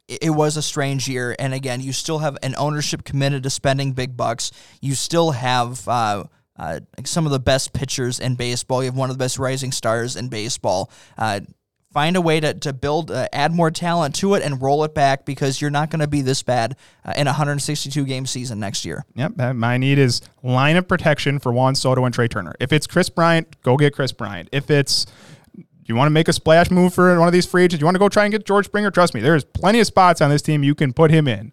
it 0.08 0.20
it 0.24 0.30
was 0.32 0.58
a 0.58 0.62
strange 0.62 1.08
year 1.08 1.36
and 1.38 1.54
again 1.54 1.82
you 1.82 1.94
still 1.94 2.18
have 2.20 2.38
an 2.42 2.56
ownership 2.58 3.04
committed 3.04 3.44
to 3.44 3.50
spending 3.50 3.94
big 3.94 4.18
bucks 4.18 4.52
you 4.82 4.96
still 4.96 5.32
have 5.32 5.88
uh, 5.88 6.24
uh, 6.58 6.80
some 7.06 7.26
of 7.28 7.32
the 7.32 7.40
best 7.40 7.74
pitchers 7.74 8.20
in 8.20 8.34
baseball 8.34 8.82
you 8.82 8.88
have 8.90 8.98
one 8.98 9.12
of 9.12 9.18
the 9.18 9.24
best 9.24 9.38
rising 9.38 9.72
stars 9.72 10.16
in 10.16 10.28
baseball 10.28 10.90
uh, 11.18 11.40
find 11.92 12.16
a 12.16 12.22
way 12.22 12.40
to, 12.40 12.54
to 12.54 12.72
build 12.72 13.10
uh, 13.10 13.28
add 13.34 13.52
more 13.52 13.72
talent 13.72 14.14
to 14.16 14.36
it 14.36 14.44
and 14.44 14.62
roll 14.62 14.84
it 14.84 14.94
back 14.94 15.26
because 15.26 15.60
you're 15.60 15.72
not 15.72 15.90
going 15.90 16.00
to 16.02 16.08
be 16.08 16.22
this 16.22 16.44
bad 16.44 16.76
uh, 17.04 17.14
in 17.18 17.26
a 17.28 17.32
162 17.32 18.06
game 18.06 18.26
season 18.26 18.60
next 18.60 18.86
year 18.86 19.04
Yep. 19.16 19.56
My 19.56 19.78
need 19.78 19.98
is 19.98 20.22
line 20.44 20.76
of 20.78 20.88
protection 20.88 21.40
for 21.40 21.52
Juan 21.52 21.76
Soto 21.76 22.06
and 22.06 22.14
Trea 22.14 22.28
Turner. 22.28 22.54
If 22.60 22.72
it's 22.72 22.86
Kris 22.88 23.10
Bryant, 23.10 23.62
go 23.64 23.76
get 23.78 23.94
Kris 23.96 24.12
Bryant. 24.12 24.50
If 24.52 24.70
it's 24.70 25.06
you 25.86 25.96
want 25.96 26.06
to 26.06 26.12
make 26.12 26.28
a 26.28 26.34
splash 26.34 26.70
move 26.70 26.94
for 26.94 27.18
one 27.18 27.28
of 27.28 27.34
these 27.34 27.48
free 27.48 27.64
agents, 27.64 27.82
you 27.82 27.86
want 27.86 27.96
to 27.96 28.00
go 28.00 28.10
try 28.10 28.24
and 28.24 28.32
get 28.32 28.46
George 28.46 28.66
Springer, 28.66 28.92
trust 28.92 29.16
me, 29.16 29.22
there's 29.22 29.44
plenty 29.44 29.80
of 29.80 29.88
spots 29.88 30.22
on 30.22 30.30
this 30.30 30.44
team 30.44 30.64
you 30.64 30.76
can 30.76 30.94
put 30.94 31.10
him 31.10 31.28
in. 31.28 31.52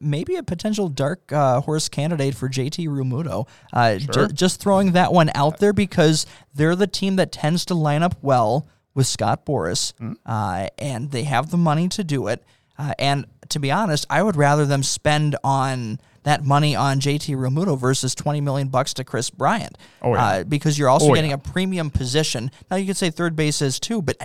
maybe 0.00 0.34
a 0.34 0.42
potential 0.42 0.88
dark 0.88 1.30
uh, 1.32 1.60
horse 1.60 1.88
candidate 1.88 2.34
for 2.34 2.48
JT 2.48 2.88
Realmuto. 2.88 3.46
Uh, 3.72 3.98
ju- 3.98 4.28
just 4.28 4.60
throwing 4.60 4.92
that 4.92 5.12
one 5.12 5.30
out 5.36 5.58
there 5.58 5.72
because 5.72 6.26
they're 6.54 6.74
the 6.74 6.86
team 6.88 7.16
that 7.16 7.30
tends 7.30 7.64
to 7.66 7.74
line 7.74 8.02
up 8.02 8.16
well 8.22 8.66
with 8.94 9.06
Scott 9.06 9.46
Boras, 9.46 9.92
uh, 10.26 10.68
and 10.78 11.10
they 11.10 11.22
have 11.24 11.50
the 11.50 11.56
money 11.56 11.88
to 11.88 12.04
do 12.04 12.26
it. 12.28 12.42
Uh, 12.78 12.92
and 12.98 13.26
to 13.50 13.58
be 13.60 13.70
honest, 13.70 14.06
I 14.08 14.22
would 14.22 14.36
rather 14.36 14.64
them 14.66 14.82
spend 14.82 15.36
on 15.44 16.00
that 16.22 16.44
money 16.44 16.74
on 16.74 16.98
JT 17.00 17.34
Realmuto 17.36 17.78
versus 17.78 18.14
20 18.14 18.40
million 18.40 18.68
bucks 18.68 18.94
to 18.94 19.04
Kris 19.04 19.30
Bryant. 19.30 19.76
Oh, 20.02 20.14
yeah. 20.14 20.24
uh, 20.24 20.44
because 20.44 20.78
you're 20.78 20.88
also 20.88 21.10
Oh, 21.10 21.14
getting 21.14 21.30
yeah. 21.30 21.36
a 21.36 21.38
premium 21.38 21.90
position. 21.90 22.50
Now 22.70 22.76
you 22.76 22.86
could 22.86 22.96
say 22.96 23.10
third 23.10 23.36
base 23.36 23.60
is 23.62 23.78
too, 23.80 24.00
but 24.02 24.16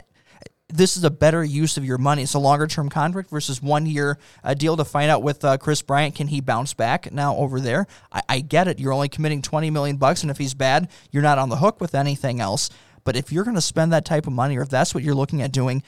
this 0.67 0.97
is 0.97 1.03
a 1.03 1.11
better 1.11 1.43
use 1.43 1.77
of 1.77 1.85
your 1.85 1.97
money. 1.97 2.23
It's 2.23 2.33
a 2.33 2.39
longer 2.39 2.65
term 2.67 2.89
contract 2.89 3.29
versus 3.29 3.61
one 3.61 3.85
year 3.85 4.17
uh, 4.43 4.53
deal 4.55 4.75
to 4.77 4.83
find 4.85 5.11
out 5.11 5.21
with 5.21 5.43
uh, 5.45 5.57
Kris 5.57 5.81
Bryant 5.81 6.15
can 6.15 6.27
he 6.27 6.41
bounce 6.41 6.73
back 6.73 7.11
now 7.13 7.35
over 7.35 7.59
there. 7.59 7.87
I, 8.11 8.21
I 8.27 8.39
get 8.39 8.67
it. 8.67 8.79
You're 8.79 8.93
only 8.93 9.09
committing 9.09 9.41
20 9.41 9.69
million 9.69 9.97
bucks, 9.97 10.21
and 10.23 10.31
if 10.31 10.37
he's 10.37 10.53
bad, 10.53 10.89
you're 11.11 11.23
not 11.23 11.37
on 11.37 11.49
the 11.49 11.57
hook 11.57 11.79
with 11.79 11.93
anything 11.93 12.39
else. 12.41 12.69
But 13.05 13.15
if 13.15 13.31
you're 13.31 13.45
going 13.45 13.55
to 13.55 13.61
spend 13.61 13.93
that 13.93 14.03
type 14.03 14.27
of 14.27 14.33
money, 14.33 14.57
or 14.57 14.63
if 14.63 14.69
that's 14.69 14.93
what 14.93 15.03
you're 15.03 15.15
looking 15.15 15.41
at 15.41 15.53
doing, 15.53 15.81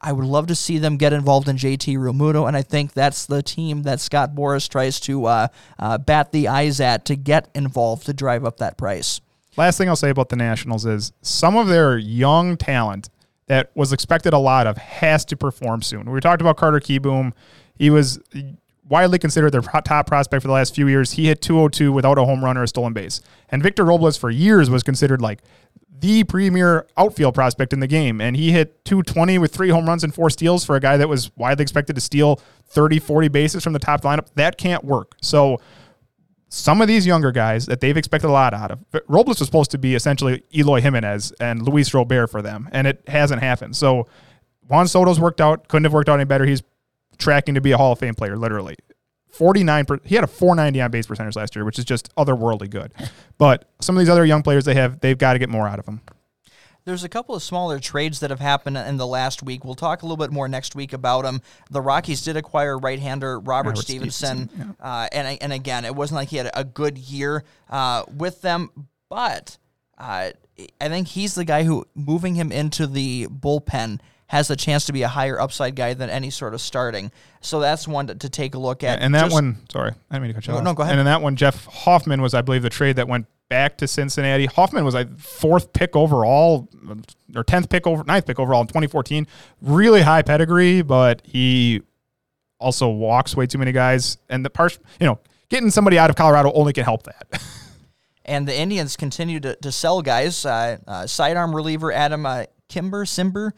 I 0.00 0.12
would 0.12 0.24
love 0.24 0.46
to 0.46 0.54
see 0.54 0.78
them 0.78 0.96
get 0.96 1.12
involved 1.12 1.48
in 1.48 1.56
JT 1.56 1.96
Realmuto, 1.98 2.46
and 2.46 2.56
I 2.56 2.62
think 2.62 2.92
that's 2.92 3.26
the 3.26 3.42
team 3.42 3.82
that 3.82 4.00
Scott 4.00 4.34
Boras 4.34 4.68
tries 4.68 5.00
to 5.00 5.26
uh, 5.26 5.48
uh, 5.78 5.98
bat 5.98 6.30
the 6.30 6.48
eyes 6.48 6.80
at 6.80 7.04
to 7.06 7.16
get 7.16 7.48
involved 7.54 8.06
to 8.06 8.12
drive 8.12 8.44
up 8.44 8.58
that 8.58 8.78
price. 8.78 9.20
Last 9.56 9.78
thing 9.78 9.88
I'll 9.88 9.96
say 9.96 10.10
about 10.10 10.28
the 10.28 10.36
Nationals 10.36 10.86
is 10.86 11.12
some 11.20 11.56
of 11.56 11.66
their 11.66 11.98
young 11.98 12.56
talent 12.56 13.08
that 13.46 13.72
was 13.74 13.92
expected 13.92 14.32
a 14.32 14.38
lot 14.38 14.66
of 14.68 14.78
has 14.78 15.24
to 15.26 15.36
perform 15.36 15.82
soon. 15.82 16.10
We 16.10 16.20
talked 16.20 16.40
about 16.40 16.56
Carter 16.56 16.78
Kieboom. 16.78 17.32
He 17.76 17.90
was 17.90 18.20
widely 18.88 19.18
considered 19.18 19.50
their 19.50 19.62
top 19.62 20.06
prospect 20.06 20.42
for 20.42 20.48
the 20.48 20.54
last 20.54 20.74
few 20.74 20.86
years. 20.86 21.12
He 21.12 21.26
hit 21.26 21.42
202 21.42 21.92
without 21.92 22.18
a 22.18 22.24
home 22.24 22.44
run 22.44 22.56
or 22.56 22.62
a 22.62 22.68
stolen 22.68 22.92
base. 22.92 23.20
And 23.48 23.62
Victor 23.62 23.84
Robles 23.84 24.16
for 24.16 24.30
years 24.30 24.70
was 24.70 24.82
considered 24.82 25.20
like 25.20 25.42
the 26.02 26.24
premier 26.24 26.86
outfield 26.96 27.32
prospect 27.32 27.72
in 27.72 27.78
the 27.78 27.86
game. 27.86 28.20
And 28.20 28.36
he 28.36 28.50
hit 28.50 28.84
220 28.84 29.38
with 29.38 29.54
three 29.54 29.68
home 29.68 29.86
runs 29.86 30.02
and 30.02 30.12
four 30.12 30.30
steals 30.30 30.64
for 30.64 30.74
a 30.74 30.80
guy 30.80 30.96
that 30.96 31.08
was 31.08 31.34
widely 31.36 31.62
expected 31.62 31.94
to 31.94 32.00
steal 32.00 32.40
30, 32.66 32.98
40 32.98 33.28
bases 33.28 33.62
from 33.62 33.72
the 33.72 33.78
top 33.78 34.02
lineup. 34.02 34.26
That 34.34 34.58
can't 34.58 34.84
work. 34.84 35.14
So 35.22 35.60
some 36.48 36.82
of 36.82 36.88
these 36.88 37.06
younger 37.06 37.30
guys 37.30 37.66
that 37.66 37.80
they've 37.80 37.96
expected 37.96 38.26
a 38.28 38.32
lot 38.32 38.52
out 38.52 38.72
of. 38.72 38.80
Robles 39.06 39.38
was 39.38 39.46
supposed 39.46 39.70
to 39.70 39.78
be 39.78 39.94
essentially 39.94 40.42
Eloy 40.52 40.80
Jimenez 40.80 41.32
and 41.40 41.62
Luis 41.62 41.94
Robert 41.94 42.26
for 42.26 42.42
them, 42.42 42.68
and 42.72 42.88
it 42.88 43.02
hasn't 43.06 43.40
happened. 43.40 43.76
So 43.76 44.08
Juan 44.66 44.88
Soto's 44.88 45.20
worked 45.20 45.40
out, 45.40 45.68
couldn't 45.68 45.84
have 45.84 45.92
worked 45.92 46.08
out 46.08 46.16
any 46.16 46.24
better. 46.24 46.44
He's 46.44 46.64
tracking 47.16 47.54
to 47.54 47.60
be 47.60 47.70
a 47.70 47.76
Hall 47.76 47.92
of 47.92 48.00
Fame 48.00 48.14
player, 48.14 48.36
literally. 48.36 48.74
49 49.32 49.84
per, 49.86 49.98
he 50.04 50.14
had 50.14 50.24
a 50.24 50.28
490 50.28 50.80
on 50.80 50.90
base 50.90 51.06
percentage 51.06 51.36
last 51.36 51.56
year, 51.56 51.64
which 51.64 51.78
is 51.78 51.84
just 51.84 52.14
otherworldly 52.16 52.70
good. 52.70 52.92
But 53.38 53.68
some 53.80 53.96
of 53.96 54.00
these 54.00 54.08
other 54.08 54.24
young 54.24 54.44
players 54.44 54.64
they 54.66 54.74
have, 54.74 55.00
they've 55.00 55.18
got 55.18 55.32
to 55.32 55.40
get 55.40 55.48
more 55.48 55.66
out 55.66 55.80
of 55.80 55.84
them. 55.84 56.00
There's 56.84 57.02
a 57.02 57.08
couple 57.08 57.34
of 57.34 57.42
smaller 57.42 57.80
trades 57.80 58.20
that 58.20 58.30
have 58.30 58.38
happened 58.38 58.76
in 58.76 58.98
the 58.98 59.06
last 59.06 59.42
week. 59.42 59.64
We'll 59.64 59.74
talk 59.74 60.02
a 60.02 60.06
little 60.06 60.16
bit 60.16 60.30
more 60.30 60.46
next 60.46 60.76
week 60.76 60.92
about 60.92 61.24
them. 61.24 61.42
The 61.68 61.80
Rockies 61.80 62.22
did 62.22 62.36
acquire 62.36 62.78
right-hander 62.78 63.40
Robert, 63.40 63.70
Robert 63.70 63.78
Stephenson, 63.78 64.48
Stephenson, 64.48 64.76
uh, 64.78 65.08
and 65.10 65.38
and 65.40 65.52
again, 65.52 65.84
it 65.84 65.96
wasn't 65.96 66.16
like 66.16 66.28
he 66.28 66.36
had 66.36 66.50
a 66.54 66.62
good 66.62 66.98
year 66.98 67.42
uh, 67.68 68.04
with 68.14 68.42
them, 68.42 68.70
but 69.08 69.58
uh, 69.98 70.30
I 70.80 70.88
think 70.88 71.08
he's 71.08 71.34
the 71.34 71.44
guy 71.44 71.64
who 71.64 71.84
moving 71.94 72.36
him 72.36 72.52
into 72.52 72.86
the 72.86 73.26
bullpen 73.26 74.00
has 74.32 74.50
a 74.50 74.56
chance 74.56 74.86
to 74.86 74.94
be 74.94 75.02
a 75.02 75.08
higher 75.08 75.38
upside 75.38 75.76
guy 75.76 75.92
than 75.92 76.08
any 76.08 76.30
sort 76.30 76.54
of 76.54 76.60
starting. 76.62 77.12
So 77.42 77.60
that's 77.60 77.86
one 77.86 78.06
to, 78.06 78.14
to 78.14 78.30
take 78.30 78.54
a 78.54 78.58
look 78.58 78.82
at. 78.82 79.00
And 79.02 79.14
that 79.14 79.24
Just- 79.24 79.34
one, 79.34 79.58
sorry, 79.70 79.90
I 80.10 80.14
didn't 80.14 80.22
mean 80.22 80.28
to 80.30 80.34
cut 80.34 80.46
you 80.46 80.52
No, 80.54 80.58
off. 80.58 80.64
no, 80.64 80.72
go 80.74 80.82
ahead. 80.82 80.92
And 80.92 81.00
in 81.00 81.04
that 81.04 81.20
one, 81.20 81.36
Jeff 81.36 81.66
Hoffman 81.66 82.22
was, 82.22 82.32
I 82.32 82.40
believe, 82.40 82.62
the 82.62 82.70
trade 82.70 82.96
that 82.96 83.06
went 83.06 83.26
back 83.50 83.76
to 83.76 83.86
Cincinnati. 83.86 84.46
Hoffman 84.46 84.86
was 84.86 84.94
like 84.94 85.18
fourth 85.18 85.74
pick 85.74 85.94
overall, 85.94 86.66
or 87.36 87.44
tenth 87.44 87.68
pick 87.68 87.86
over, 87.86 88.02
ninth 88.04 88.24
pick 88.24 88.40
overall 88.40 88.62
in 88.62 88.68
2014. 88.68 89.26
Really 89.60 90.00
high 90.00 90.22
pedigree, 90.22 90.80
but 90.80 91.20
he 91.26 91.82
also 92.58 92.88
walks 92.88 93.36
way 93.36 93.46
too 93.46 93.58
many 93.58 93.72
guys. 93.72 94.16
And 94.30 94.42
the 94.42 94.48
part, 94.50 94.78
you 94.98 95.06
know, 95.06 95.18
getting 95.50 95.68
somebody 95.70 95.98
out 95.98 96.08
of 96.08 96.16
Colorado 96.16 96.50
only 96.54 96.72
can 96.72 96.84
help 96.84 97.02
that. 97.02 97.26
And 98.24 98.46
the 98.46 98.56
Indians 98.56 98.96
continue 98.96 99.40
to, 99.40 99.56
to 99.56 99.72
sell 99.72 100.00
guys. 100.00 100.46
Uh, 100.46 100.76
uh, 100.86 101.08
sidearm 101.08 101.56
reliever 101.56 101.90
Adam 101.90 102.24
uh, 102.24 102.44
Kimber 102.68 103.04
Cimber 103.04 103.50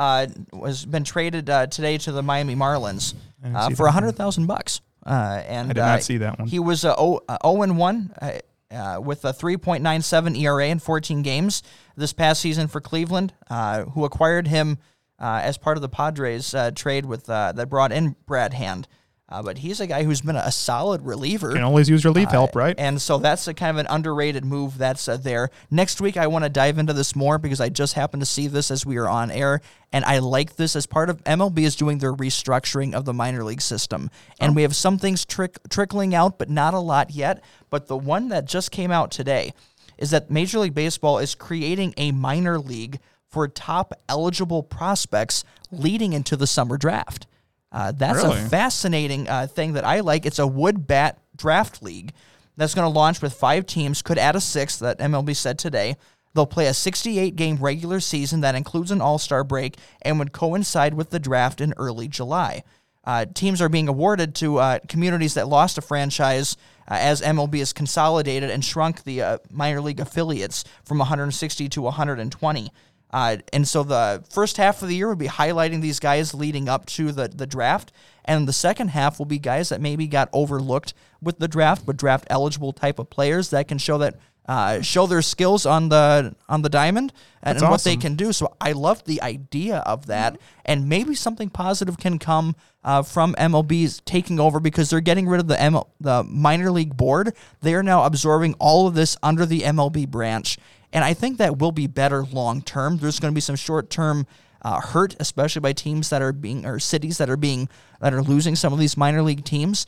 uh, 0.00 0.26
was 0.52 0.86
been 0.86 1.04
traded 1.04 1.50
uh, 1.50 1.66
today 1.66 1.98
to 1.98 2.10
the 2.10 2.22
Miami 2.22 2.56
Marlins 2.56 3.14
uh, 3.44 3.70
for 3.70 3.86
a 3.86 3.92
hundred 3.92 4.16
thousand 4.16 4.46
bucks. 4.46 4.80
Uh, 5.04 5.42
and 5.46 5.70
I 5.70 5.72
did 5.72 5.80
uh, 5.80 5.86
not 5.86 6.02
see 6.02 6.16
that 6.18 6.38
one. 6.38 6.48
He 6.48 6.58
was 6.58 6.84
uh, 6.84 6.94
o, 6.96 7.20
uh, 7.28 7.38
0 7.44 7.62
and 7.62 7.78
one. 7.78 8.12
Uh, 8.20 8.32
uh, 8.72 9.00
with 9.02 9.24
a 9.24 9.32
3.97 9.32 10.38
ERA 10.38 10.68
in 10.68 10.78
14 10.78 11.22
games 11.22 11.64
this 11.96 12.12
past 12.12 12.40
season 12.40 12.68
for 12.68 12.80
Cleveland, 12.80 13.32
uh, 13.50 13.82
who 13.82 14.04
acquired 14.04 14.46
him 14.46 14.78
uh, 15.18 15.40
as 15.42 15.58
part 15.58 15.76
of 15.76 15.82
the 15.82 15.88
Padres 15.88 16.54
uh, 16.54 16.70
trade 16.70 17.04
with 17.04 17.28
uh, 17.28 17.50
that 17.50 17.68
brought 17.68 17.90
in 17.90 18.14
Brad 18.26 18.54
Hand. 18.54 18.86
Uh, 19.30 19.42
but 19.42 19.58
he's 19.58 19.80
a 19.80 19.86
guy 19.86 20.02
who's 20.02 20.20
been 20.20 20.34
a, 20.36 20.50
solid 20.50 21.02
reliever. 21.02 21.52
can 21.52 21.62
always 21.62 21.88
use 21.88 22.04
relief 22.04 22.28
Uh, 22.28 22.32
help, 22.32 22.56
right? 22.56 22.74
And 22.78 23.00
so 23.00 23.18
that's 23.18 23.46
a 23.46 23.54
kind 23.54 23.70
of 23.70 23.76
an 23.78 23.86
underrated 23.88 24.44
move 24.44 24.76
that's 24.76 25.08
uh, 25.08 25.16
there. 25.16 25.50
Next 25.70 26.00
week, 26.00 26.16
I 26.16 26.26
want 26.26 26.44
to 26.44 26.48
dive 26.48 26.78
into 26.78 26.92
this 26.92 27.14
more 27.14 27.38
because 27.38 27.60
I 27.60 27.68
just 27.68 27.94
happened 27.94 28.22
to 28.22 28.26
see 28.26 28.48
this 28.48 28.70
as 28.72 28.84
we 28.84 28.96
are 28.96 29.08
on 29.08 29.30
air, 29.30 29.60
and 29.92 30.04
I 30.04 30.18
like 30.18 30.56
this 30.56 30.74
as 30.74 30.86
part 30.86 31.08
of 31.10 31.22
MLB 31.24 31.60
is 31.60 31.76
doing 31.76 31.98
their 31.98 32.12
restructuring 32.12 32.92
of 32.92 33.04
the 33.04 33.14
minor 33.14 33.44
league 33.44 33.62
system, 33.62 34.10
and 34.40 34.56
we 34.56 34.62
have 34.62 34.74
some 34.74 34.98
things 34.98 35.24
trick, 35.24 35.58
trickling 35.68 36.12
out, 36.14 36.36
but 36.36 36.50
not 36.50 36.74
a 36.74 36.80
lot 36.80 37.12
yet. 37.12 37.42
But 37.70 37.86
the 37.86 37.96
one 37.96 38.30
that 38.30 38.46
just 38.46 38.72
came 38.72 38.90
out 38.90 39.12
today 39.12 39.54
is 39.96 40.10
that 40.10 40.30
Major 40.30 40.58
League 40.58 40.74
Baseball 40.74 41.18
is 41.18 41.36
creating 41.36 41.94
a 41.96 42.10
minor 42.10 42.58
league 42.58 42.98
for 43.28 43.46
top 43.46 43.92
eligible 44.08 44.64
prospects 44.64 45.44
leading 45.70 46.14
into 46.14 46.36
the 46.36 46.48
summer 46.48 46.76
draft. 46.76 47.28
Uh, 47.72 47.92
that's 47.92 48.22
Really? 48.24 48.40
a 48.40 48.48
fascinating 48.48 49.28
uh, 49.28 49.46
thing 49.46 49.74
that 49.74 49.84
I 49.84 50.00
like. 50.00 50.26
It's 50.26 50.38
a 50.38 50.46
wood 50.46 50.86
bat 50.86 51.18
draft 51.36 51.82
league 51.82 52.12
that's 52.56 52.74
going 52.74 52.90
to 52.90 52.98
launch 52.98 53.22
with 53.22 53.32
five 53.32 53.64
teams, 53.66 54.02
could 54.02 54.18
add 54.18 54.36
a 54.36 54.40
sixth 54.40 54.80
that 54.80 54.98
MLB 54.98 55.34
said 55.36 55.58
today. 55.58 55.96
They'll 56.34 56.46
play 56.46 56.66
a 56.66 56.74
68 56.74 57.34
game 57.36 57.56
regular 57.56 58.00
season 58.00 58.40
that 58.42 58.54
includes 58.54 58.90
an 58.90 59.00
all 59.00 59.18
star 59.18 59.42
break 59.44 59.76
and 60.02 60.18
would 60.18 60.32
coincide 60.32 60.94
with 60.94 61.10
the 61.10 61.18
draft 61.18 61.60
in 61.60 61.72
early 61.76 62.06
July. 62.08 62.62
Uh, 63.02 63.24
teams 63.34 63.62
are 63.62 63.68
being 63.70 63.88
awarded 63.88 64.34
to 64.36 64.58
uh, 64.58 64.78
communities 64.86 65.34
that 65.34 65.48
lost 65.48 65.78
a 65.78 65.80
franchise 65.80 66.56
uh, 66.88 66.98
as 67.00 67.22
MLB 67.22 67.58
has 67.60 67.72
consolidated 67.72 68.50
and 68.50 68.64
shrunk 68.64 69.04
the 69.04 69.22
uh, 69.22 69.38
minor 69.50 69.80
league 69.80 70.00
affiliates 70.00 70.64
from 70.84 70.98
160 70.98 71.68
to 71.70 71.80
120. 71.82 72.70
Uh, 73.12 73.38
and 73.52 73.66
so 73.66 73.82
the 73.82 74.24
first 74.30 74.56
half 74.56 74.82
of 74.82 74.88
the 74.88 74.96
year 74.96 75.08
will 75.08 75.16
be 75.16 75.26
highlighting 75.26 75.80
these 75.80 75.98
guys 76.00 76.32
leading 76.34 76.68
up 76.68 76.86
to 76.86 77.12
the, 77.12 77.28
the 77.28 77.46
draft. 77.46 77.92
And 78.24 78.46
the 78.46 78.52
second 78.52 78.88
half 78.88 79.18
will 79.18 79.26
be 79.26 79.38
guys 79.38 79.70
that 79.70 79.80
maybe 79.80 80.06
got 80.06 80.28
overlooked 80.32 80.94
with 81.20 81.38
the 81.38 81.48
draft, 81.48 81.84
but 81.84 81.96
draft 81.96 82.26
eligible 82.30 82.72
type 82.72 82.98
of 82.98 83.10
players 83.10 83.50
that 83.50 83.68
can 83.68 83.78
show 83.78 83.98
that 83.98 84.16
uh, 84.50 84.82
show 84.82 85.06
their 85.06 85.22
skills 85.22 85.64
on 85.64 85.90
the 85.90 86.34
on 86.48 86.62
the 86.62 86.68
diamond 86.68 87.12
and, 87.40 87.58
and 87.58 87.70
what 87.70 87.84
they 87.84 87.96
can 87.96 88.16
do. 88.16 88.32
So 88.32 88.56
I 88.60 88.72
love 88.72 89.04
the 89.04 89.22
idea 89.22 89.76
of 89.78 90.06
that, 90.06 90.38
and 90.64 90.88
maybe 90.88 91.14
something 91.14 91.50
positive 91.50 91.98
can 91.98 92.18
come 92.18 92.56
uh, 92.82 93.02
from 93.02 93.34
MLB's 93.34 94.00
taking 94.04 94.40
over 94.40 94.58
because 94.58 94.90
they're 94.90 95.00
getting 95.00 95.28
rid 95.28 95.40
of 95.40 95.46
the 95.46 95.54
ML, 95.54 95.86
the 96.00 96.24
minor 96.24 96.72
league 96.72 96.96
board. 96.96 97.34
They 97.60 97.74
are 97.74 97.82
now 97.84 98.04
absorbing 98.04 98.54
all 98.54 98.88
of 98.88 98.94
this 98.94 99.16
under 99.22 99.46
the 99.46 99.60
MLB 99.60 100.08
branch, 100.08 100.58
and 100.92 101.04
I 101.04 101.14
think 101.14 101.38
that 101.38 101.58
will 101.58 101.72
be 101.72 101.86
better 101.86 102.24
long 102.24 102.62
term. 102.62 102.98
There's 102.98 103.20
going 103.20 103.32
to 103.32 103.34
be 103.34 103.40
some 103.40 103.56
short 103.56 103.90
term. 103.90 104.26
Uh, 104.62 104.78
hurt, 104.78 105.16
especially 105.18 105.60
by 105.60 105.72
teams 105.72 106.10
that 106.10 106.20
are 106.20 106.34
being 106.34 106.66
or 106.66 106.78
cities 106.78 107.16
that 107.16 107.30
are 107.30 107.36
being 107.38 107.66
that 108.02 108.12
are 108.12 108.20
losing 108.20 108.54
some 108.54 108.74
of 108.74 108.78
these 108.78 108.94
minor 108.94 109.22
league 109.22 109.42
teams. 109.42 109.86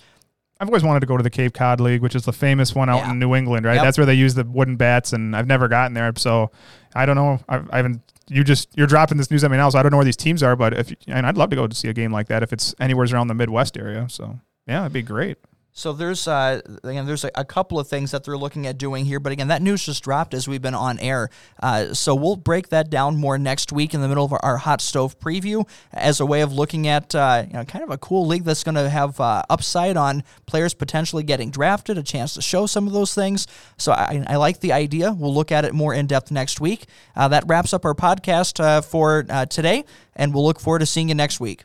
I've 0.59 0.69
always 0.69 0.83
wanted 0.83 1.01
to 1.01 1.07
go 1.07 1.19
to 1.19 1.23
the 1.23 1.29
Cape 1.29 1.53
Cod 1.53 1.79
League, 1.79 2.01
which 2.01 2.15
is 2.15 2.25
the 2.25 2.33
famous 2.33 2.75
one 2.75 2.89
out 2.89 2.99
Yeah. 2.99 3.11
in 3.11 3.19
New 3.19 3.35
England, 3.35 3.67
right? 3.67 3.75
Yep. 3.75 3.85
That's 3.85 3.99
where 3.99 4.07
they 4.07 4.15
use 4.15 4.33
the 4.33 4.45
wooden 4.45 4.77
bats, 4.77 5.13
and 5.13 5.37
I've 5.37 5.47
never 5.47 5.69
gotten 5.69 5.93
there. 5.93 6.11
So 6.17 6.53
I 6.95 7.05
don't 7.05 7.17
know. 7.17 7.39
I've, 7.51 7.69
I 7.71 7.77
haven't. 7.77 8.01
You 8.31 8.43
just 8.45 8.71
you're 8.75 8.87
dropping 8.87 9.19
this 9.19 9.31
news 9.31 9.45
at 9.45 9.51
me 9.51 9.59
now, 9.59 9.69
so 9.69 9.79
I 9.79 9.83
don't 9.83 9.91
know 9.91 9.99
where 9.99 10.07
these 10.07 10.17
teams 10.17 10.43
are. 10.43 10.57
But 10.57 10.73
if 10.73 10.95
and 11.07 11.27
I'd 11.27 11.37
love 11.37 11.51
to 11.51 11.57
go 11.57 11.67
to 11.67 11.77
see 11.77 11.89
a 11.89 11.93
game 11.93 12.11
like 12.11 12.29
that 12.29 12.43
if 12.43 12.51
it's 12.55 12.75
anywhere 12.81 13.07
around 13.13 13.27
the 13.27 13.35
Midwest 13.35 13.77
area. 13.77 14.07
So 14.09 14.41
yeah, 14.67 14.81
it'd 14.83 14.95
be 14.95 15.03
great. 15.03 15.37
So 15.75 15.95
there's 15.95 16.29
uh, 16.29 16.61
again 16.85 17.07
there's 17.07 17.25
a, 17.25 17.31
a 17.35 17.47
couple 17.47 17.81
of 17.81 17.89
things 17.89 18.11
that 18.11 18.25
they're 18.25 18.37
looking 18.37 18.67
at 18.67 18.77
doing 18.77 19.07
here, 19.07 19.19
but 19.19 19.33
again 19.33 19.49
that 19.49 19.63
news 19.63 19.87
just 19.87 20.05
dropped 20.05 20.35
as 20.35 20.47
we've 20.47 20.61
been 20.61 20.75
on 20.75 20.99
air. 20.99 21.31
Uh, 21.63 21.95
so 21.95 22.15
we'll 22.15 22.37
break 22.37 22.69
that 22.69 22.91
down 22.91 23.17
more 23.17 23.39
next 23.39 23.73
week 23.73 23.95
in 23.95 24.03
the 24.03 24.09
middle 24.09 24.25
of 24.25 24.33
our, 24.43 24.59
hot 24.59 24.83
stove 24.83 25.19
preview 25.19 25.67
as 25.93 26.21
a 26.21 26.27
way 26.27 26.43
of 26.43 26.53
looking 26.53 26.87
at 26.87 27.15
uh, 27.15 27.45
you 27.47 27.55
know 27.55 27.65
kind 27.65 27.83
of 27.83 27.91
a 27.91 27.97
cool 27.97 28.27
league 28.27 28.45
that's 28.45 28.63
going 28.63 28.75
to 28.75 28.89
have 28.89 29.19
uh, 29.19 29.43
upside 29.49 29.97
on 29.97 30.23
players 30.45 30.75
potentially 30.75 31.23
getting 31.23 31.51
drafted, 31.51 31.97
a 31.97 32.03
chance 32.03 32.35
to 32.35 32.43
show 32.43 32.67
some 32.67 32.87
of 32.87 32.93
those 32.93 33.15
things. 33.15 33.47
So 33.79 33.93
I, 33.93 34.23
I 34.27 34.37
like 34.37 34.61
the 34.61 34.73
idea. 34.73 35.11
We'll 35.13 35.35
look 35.35 35.51
at 35.51 35.65
it 35.65 35.73
more 35.73 35.95
in 35.95 36.07
depth 36.07 36.31
next 36.31 36.61
week. 36.61 36.85
Uh, 37.17 37.29
that 37.29 37.45
wraps 37.47 37.73
up 37.73 37.87
our 37.87 37.95
podcast 37.95 38.63
uh, 38.63 38.83
for 38.83 39.23
today, 39.49 39.85
and 40.15 40.35
we'll 40.35 40.45
look 40.45 40.61
forward 40.61 40.81
to 40.81 40.87
seeing 40.87 41.09
you 41.09 41.15
next 41.15 41.41
week. 41.41 41.65